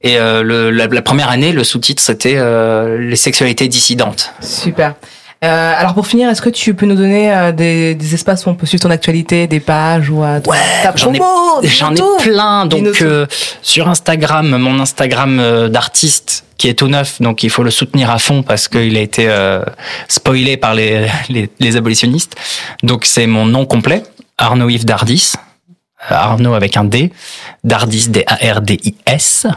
Et 0.01 0.18
euh, 0.20 0.43
le, 0.43 0.72
la, 0.72 0.88
la 0.88 1.01
première 1.01 1.30
année, 1.30 1.51
le 1.53 1.64
sous-titre 1.64 2.01
c'était 2.03 2.36
euh, 2.36 2.97
les 2.99 3.16
sexualités 3.16 3.68
dissidentes. 3.68 4.34
Super. 4.41 4.95
Euh, 5.43 5.73
alors 5.77 5.93
pour 5.93 6.07
finir, 6.07 6.29
est-ce 6.29 6.41
que 6.41 6.49
tu 6.49 6.73
peux 6.73 6.86
nous 6.86 6.95
donner 6.95 7.31
euh, 7.31 7.51
des, 7.51 7.93
des 7.93 8.13
espaces 8.15 8.45
où 8.45 8.49
on 8.49 8.55
peut 8.55 8.65
suivre 8.65 8.81
ton 8.83 8.89
actualité, 8.89 9.45
des 9.47 9.59
pages 9.59 10.09
ou 10.09 10.23
euh, 10.23 10.39
Ouais, 10.47 10.57
j'en 10.95 11.13
ai- 11.13 11.19
J'en 11.63 11.93
ai 11.93 11.97
plein. 12.19 12.65
Donc 12.65 12.83
euh, 13.01 13.27
sur 13.61 13.88
Instagram, 13.89 14.57
mon 14.57 14.79
Instagram 14.79 15.39
euh, 15.39 15.67
d'artiste 15.69 16.45
qui 16.57 16.69
est 16.69 16.73
tout 16.73 16.88
neuf, 16.88 17.21
donc 17.21 17.43
il 17.43 17.49
faut 17.49 17.63
le 17.63 17.69
soutenir 17.69 18.09
à 18.09 18.17
fond 18.17 18.41
parce 18.41 18.67
qu'il 18.69 18.95
a 18.97 19.01
été 19.01 19.25
euh, 19.27 19.61
spoilé 20.07 20.55
par 20.57 20.73
les, 20.73 21.05
les, 21.29 21.49
les 21.59 21.75
abolitionnistes. 21.77 22.36
Donc 22.81 23.05
c'est 23.05 23.27
mon 23.27 23.45
nom 23.45 23.65
complet, 23.65 24.03
Arnaud 24.38 24.69
Yves 24.69 24.86
Dardis. 24.86 25.33
Arnaud 26.07 26.53
avec 26.53 26.77
un 26.77 26.83
D, 26.83 27.11
Dardis 27.63 28.09
D-A-R-D-I-S. 28.09 29.47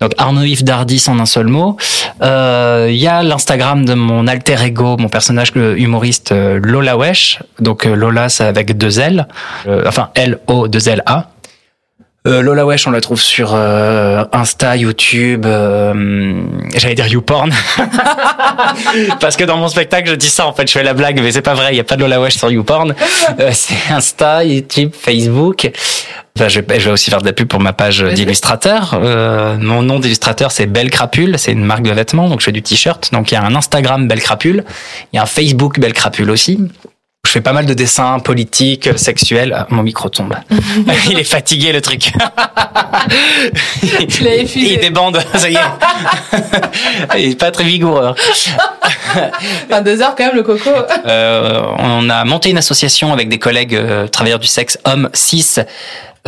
Donc 0.00 0.12
Arnaud 0.18 0.42
Yves 0.42 0.64
Dardis 0.64 1.04
en 1.08 1.18
un 1.18 1.26
seul 1.26 1.46
mot. 1.46 1.76
Euh, 2.22 2.88
Il 2.90 2.96
y 2.96 3.06
a 3.06 3.22
l'Instagram 3.22 3.84
de 3.84 3.94
mon 3.94 4.26
alter 4.26 4.56
ego, 4.62 4.96
mon 4.98 5.08
personnage 5.08 5.52
humoriste 5.54 6.32
euh, 6.32 6.60
Lola 6.62 6.96
Wesh. 6.96 7.40
Donc 7.60 7.86
euh, 7.86 7.94
Lola 7.94 8.28
c'est 8.28 8.44
avec 8.44 8.76
deux 8.76 8.98
L, 9.00 9.26
Euh, 9.66 9.84
enfin 9.86 10.10
L 10.14 10.38
O 10.46 10.68
2 10.68 10.88
L 10.88 11.02
A. 11.06 11.30
Euh, 12.26 12.42
Lola 12.42 12.66
Wesh, 12.66 12.86
on 12.88 12.90
la 12.90 13.00
trouve 13.00 13.20
sur 13.20 13.52
euh, 13.54 14.24
Insta, 14.32 14.76
YouTube, 14.76 15.46
euh, 15.46 16.42
j'allais 16.74 16.96
dire 16.96 17.06
YouPorn. 17.06 17.52
Parce 19.20 19.36
que 19.36 19.44
dans 19.44 19.56
mon 19.56 19.68
spectacle, 19.68 20.10
je 20.10 20.14
dis 20.16 20.28
ça, 20.28 20.46
en 20.46 20.52
fait, 20.52 20.66
je 20.66 20.72
fais 20.72 20.82
la 20.82 20.94
blague, 20.94 21.20
mais 21.22 21.30
c'est 21.30 21.42
pas 21.42 21.54
vrai, 21.54 21.68
il 21.72 21.76
y 21.76 21.80
a 21.80 21.84
pas 21.84 21.94
de 21.94 22.00
Lola 22.00 22.20
Wesh 22.20 22.36
sur 22.36 22.50
YouPorn. 22.50 22.94
Euh, 23.40 23.50
c'est 23.52 23.92
Insta, 23.92 24.44
YouTube, 24.44 24.92
Facebook. 24.98 25.70
Enfin, 26.36 26.48
je, 26.48 26.60
vais, 26.60 26.80
je 26.80 26.84
vais 26.86 26.90
aussi 26.90 27.10
faire 27.10 27.20
de 27.20 27.26
la 27.26 27.32
pub 27.32 27.48
pour 27.48 27.60
ma 27.60 27.72
page 27.72 28.02
d'illustrateur. 28.02 28.94
Euh, 28.94 29.56
mon 29.58 29.82
nom 29.82 29.98
d'illustrateur, 29.98 30.52
c'est 30.52 30.66
Belle 30.66 30.90
Crapule. 30.90 31.38
C'est 31.38 31.52
une 31.52 31.64
marque 31.64 31.82
de 31.82 31.90
vêtements, 31.90 32.28
donc 32.28 32.40
je 32.40 32.46
fais 32.46 32.52
du 32.52 32.62
t-shirt. 32.62 33.10
Donc 33.12 33.30
il 33.30 33.34
y 33.34 33.36
a 33.36 33.42
un 33.42 33.54
Instagram 33.54 34.06
Belle 34.08 34.20
Crapule. 34.20 34.64
Il 35.12 35.16
y 35.16 35.18
a 35.18 35.22
un 35.22 35.26
Facebook 35.26 35.80
Belle 35.80 35.92
Crapule 35.92 36.30
aussi. 36.30 36.60
Je 37.26 37.32
fais 37.32 37.40
pas 37.40 37.52
mal 37.52 37.66
de 37.66 37.74
dessins 37.74 38.20
politiques, 38.20 38.88
sexuels. 38.96 39.52
Ah, 39.56 39.66
mon 39.70 39.82
micro 39.82 40.08
tombe. 40.08 40.34
Il 41.10 41.18
est 41.18 41.24
fatigué, 41.24 41.72
le 41.72 41.80
truc. 41.80 42.12
Épuisé. 43.82 44.46
Il 44.74 44.78
débande, 44.78 45.20
ça 45.34 45.48
y 45.48 45.54
est. 45.54 47.18
Il 47.18 47.30
est 47.32 47.38
pas 47.38 47.50
très 47.50 47.64
vigoureux. 47.64 48.14
Enfin, 49.64 49.82
deux 49.82 50.00
heures 50.00 50.14
quand 50.16 50.26
même 50.26 50.36
le 50.36 50.44
coco. 50.44 50.70
Euh, 51.06 51.62
on 51.78 52.08
a 52.08 52.24
monté 52.24 52.50
une 52.50 52.58
association 52.58 53.12
avec 53.12 53.28
des 53.28 53.38
collègues 53.38 53.74
euh, 53.74 54.06
travailleurs 54.06 54.38
du 54.38 54.46
sexe, 54.46 54.78
hommes, 54.84 55.10
cis, 55.12 55.56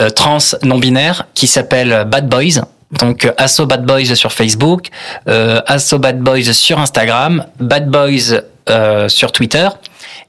euh, 0.01 0.11
trans, 0.11 0.39
non-binaires, 0.63 1.27
qui 1.35 1.47
s'appelle 1.47 2.05
Bad 2.09 2.29
Boys. 2.29 2.61
Donc 2.93 3.25
euh, 3.25 3.33
Asso 3.37 3.67
Bad 3.67 3.85
Boys 3.85 4.15
sur 4.15 4.33
Facebook, 4.33 4.89
euh, 5.29 5.61
Asso 5.67 5.99
Bad 5.99 6.21
Boys 6.21 6.53
sur 6.53 6.79
Instagram, 6.79 7.45
Bad 7.61 7.91
Boys 7.91 8.41
euh, 8.71 9.09
sur 9.09 9.33
Twitter, 9.33 9.69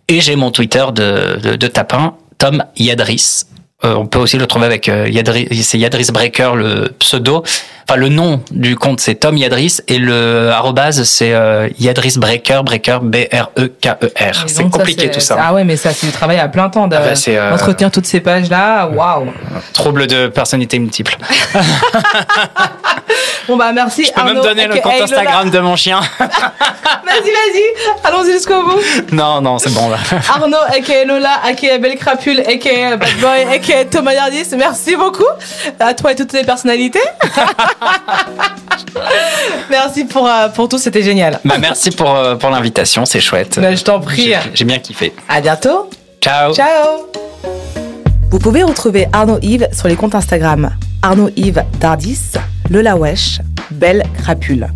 et 0.09 0.19
j'ai 0.19 0.35
mon 0.35 0.51
Twitter 0.51 0.83
de, 0.93 1.55
de, 1.55 1.67
tapin, 1.67 2.15
Tom 2.37 2.63
Yadris. 2.75 3.43
Euh, 3.85 3.93
on 3.95 4.07
peut 4.07 4.19
aussi 4.19 4.37
le 4.37 4.45
trouver 4.47 4.65
avec 4.65 4.89
euh, 4.89 5.07
Yadris, 5.07 5.47
c'est 5.63 5.77
Yadris 5.77 6.07
Breaker 6.11 6.51
le 6.55 6.89
pseudo. 6.99 7.43
Enfin 7.89 7.97
le 7.97 8.09
nom 8.09 8.39
du 8.51 8.75
compte 8.75 8.99
c'est 8.99 9.15
Tom 9.15 9.35
Yadris 9.35 9.77
et 9.87 9.97
le 9.97 10.51
arrobase 10.51 11.01
c'est 11.05 11.33
euh, 11.33 11.69
Yadris 11.79 12.17
Breaker 12.17 12.61
Breaker 12.63 12.99
B 13.01 13.15
R 13.33 13.49
E 13.57 13.65
K 13.81 13.87
E 14.03 14.11
R. 14.15 14.43
C'est 14.45 14.57
ça, 14.57 14.63
compliqué 14.65 15.09
tout 15.09 15.19
ça. 15.19 15.37
Ah 15.39 15.55
ouais, 15.55 15.63
mais 15.63 15.75
ça, 15.75 15.91
c'est 15.91 16.05
du 16.05 16.11
travail 16.11 16.37
à 16.37 16.47
plein 16.49 16.69
temps 16.69 16.83
Ah 16.83 16.87
bah, 16.87 17.13
euh, 17.27 17.49
d'entretenir 17.49 17.89
toutes 17.89 18.05
ces 18.05 18.19
pages-là. 18.19 18.89
Waouh. 18.89 19.33
Trouble 19.73 20.05
de 20.05 20.27
personnalité 20.27 20.77
multiple. 20.77 21.17
Bon 23.49 23.57
bah 23.57 23.71
merci. 23.73 24.05
Je 24.05 24.11
peux 24.11 24.23
même 24.23 24.43
donner 24.43 24.67
le 24.67 24.75
compte. 24.75 25.01
Instagram 25.01 25.49
de 25.49 25.59
mon 25.59 25.75
chien. 25.75 25.99
Vas-y, 26.19 27.31
vas-y. 27.31 28.03
Allons-y 28.03 28.33
jusqu'au 28.33 28.63
bout. 28.63 28.79
non, 29.11 29.41
non, 29.41 29.57
c'est 29.57 29.73
bon 29.73 29.89
là. 29.89 29.97
Arnaud, 30.29 30.57
aka 30.67 31.05
Lola, 31.05 31.41
aka 31.43 31.79
Belle 31.79 31.97
Crapule, 31.97 32.41
aka 32.41 32.97
Bad 32.97 33.19
Boy, 33.19 33.55
aka 33.55 33.85
Thomas 33.85 34.13
Yardis. 34.13 34.49
Merci 34.55 34.95
beaucoup 34.95 35.25
à 35.79 35.93
toi 35.95 36.11
et 36.11 36.15
toutes 36.15 36.33
les 36.33 36.43
personnalités. 36.43 37.01
Merci 39.69 40.05
pour, 40.05 40.27
euh, 40.27 40.49
pour 40.49 40.67
tout, 40.69 40.77
c'était 40.77 41.03
génial. 41.03 41.39
Bah, 41.45 41.57
merci 41.59 41.91
pour, 41.91 42.15
euh, 42.15 42.35
pour 42.35 42.49
l'invitation, 42.49 43.05
c'est 43.05 43.19
chouette. 43.19 43.59
Bah, 43.61 43.75
je 43.75 43.83
t'en 43.83 43.99
prie. 43.99 44.33
J'ai 44.53 44.65
bien 44.65 44.79
kiffé. 44.79 45.13
À 45.27 45.41
bientôt. 45.41 45.89
Ciao. 46.21 46.53
Ciao. 46.53 47.09
Vous 48.31 48.39
pouvez 48.39 48.63
retrouver 48.63 49.07
Arnaud 49.11 49.39
Yves 49.41 49.67
sur 49.73 49.87
les 49.87 49.95
comptes 49.95 50.15
Instagram 50.15 50.71
Arnaud 51.01 51.29
Yves 51.35 51.63
Dardis, 51.79 52.33
Lola 52.69 52.95
Wesh, 52.97 53.39
Belle 53.71 54.03
Crapule. 54.21 54.67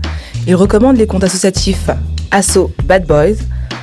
Il 0.48 0.56
recommande 0.56 0.98
les 0.98 1.06
comptes 1.08 1.24
associatifs 1.24 1.90
Asso 2.32 2.72
Bad 2.86 3.06
Boys 3.06 3.36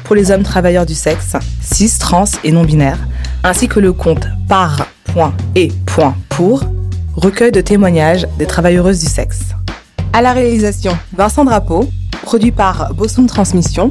pour 0.05 0.17
les 0.17 0.31
hommes 0.31 0.43
travailleurs 0.43 0.87
du 0.87 0.95
sexe, 0.95 1.37
cis, 1.63 1.99
trans 1.99 2.25
et 2.43 2.51
non-binaires, 2.51 2.99
ainsi 3.45 3.69
que 3.69 3.79
le 3.79 3.93
compte 3.93 4.27
par.et.pour, 4.49 5.33
recueil 7.15 7.53
de 7.53 7.61
témoignages 7.61 8.27
des 8.39 8.47
travailleuses 8.47 9.01
du 9.01 9.07
sexe. 9.07 9.41
À 10.13 10.23
la 10.23 10.33
réalisation, 10.33 10.97
Vincent 11.13 11.45
Drapeau, 11.45 11.89
produit 12.23 12.53
par 12.53 12.95
Bossum 12.95 13.27
Transmission. 13.27 13.91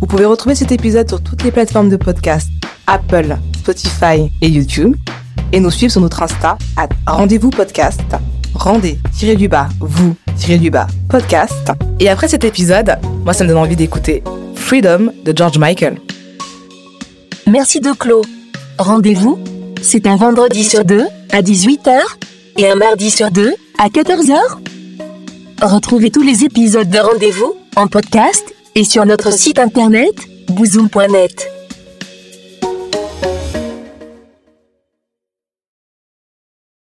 Vous 0.00 0.06
pouvez 0.06 0.24
retrouver 0.24 0.54
cet 0.54 0.72
épisode 0.72 1.08
sur 1.08 1.22
toutes 1.22 1.42
les 1.42 1.50
plateformes 1.50 1.88
de 1.88 1.96
podcast, 1.96 2.48
Apple, 2.86 3.36
Spotify 3.58 4.30
et 4.40 4.48
YouTube. 4.48 4.96
Et 5.52 5.60
nous 5.60 5.70
suivre 5.70 5.92
sur 5.92 6.00
notre 6.00 6.22
Insta, 6.22 6.56
à 6.76 6.88
Rendez-vous 7.06 7.50
Podcast. 7.50 8.00
Rendez-du-bas, 8.54 9.68
vous-du-bas, 9.80 10.86
podcast. 11.08 11.72
Et 11.98 12.08
après 12.08 12.28
cet 12.28 12.44
épisode, 12.44 12.98
moi 13.24 13.32
ça 13.32 13.44
me 13.44 13.48
donne 13.48 13.58
envie 13.58 13.76
d'écouter 13.76 14.22
Freedom 14.54 15.12
de 15.24 15.36
George 15.36 15.58
Michael. 15.58 15.98
Merci 17.46 17.80
de 17.80 17.92
Clos. 17.92 18.22
Rendez-vous, 18.78 19.38
c'est 19.82 20.06
un 20.06 20.16
vendredi 20.16 20.62
sur 20.62 20.84
deux, 20.84 21.04
à 21.32 21.42
18h, 21.42 21.98
et 22.60 22.68
un 22.68 22.74
mardi 22.74 23.10
sur 23.10 23.30
deux, 23.30 23.54
à 23.78 23.88
14h. 23.88 24.36
Retrouvez 25.62 26.10
tous 26.10 26.22
les 26.22 26.44
épisodes 26.44 26.88
de 26.88 26.98
Rendez-vous 26.98 27.54
en 27.74 27.86
podcast 27.86 28.54
et 28.74 28.84
sur 28.84 29.06
notre 29.06 29.32
site 29.32 29.58
internet, 29.58 30.14
bouzoom.net. 30.48 31.59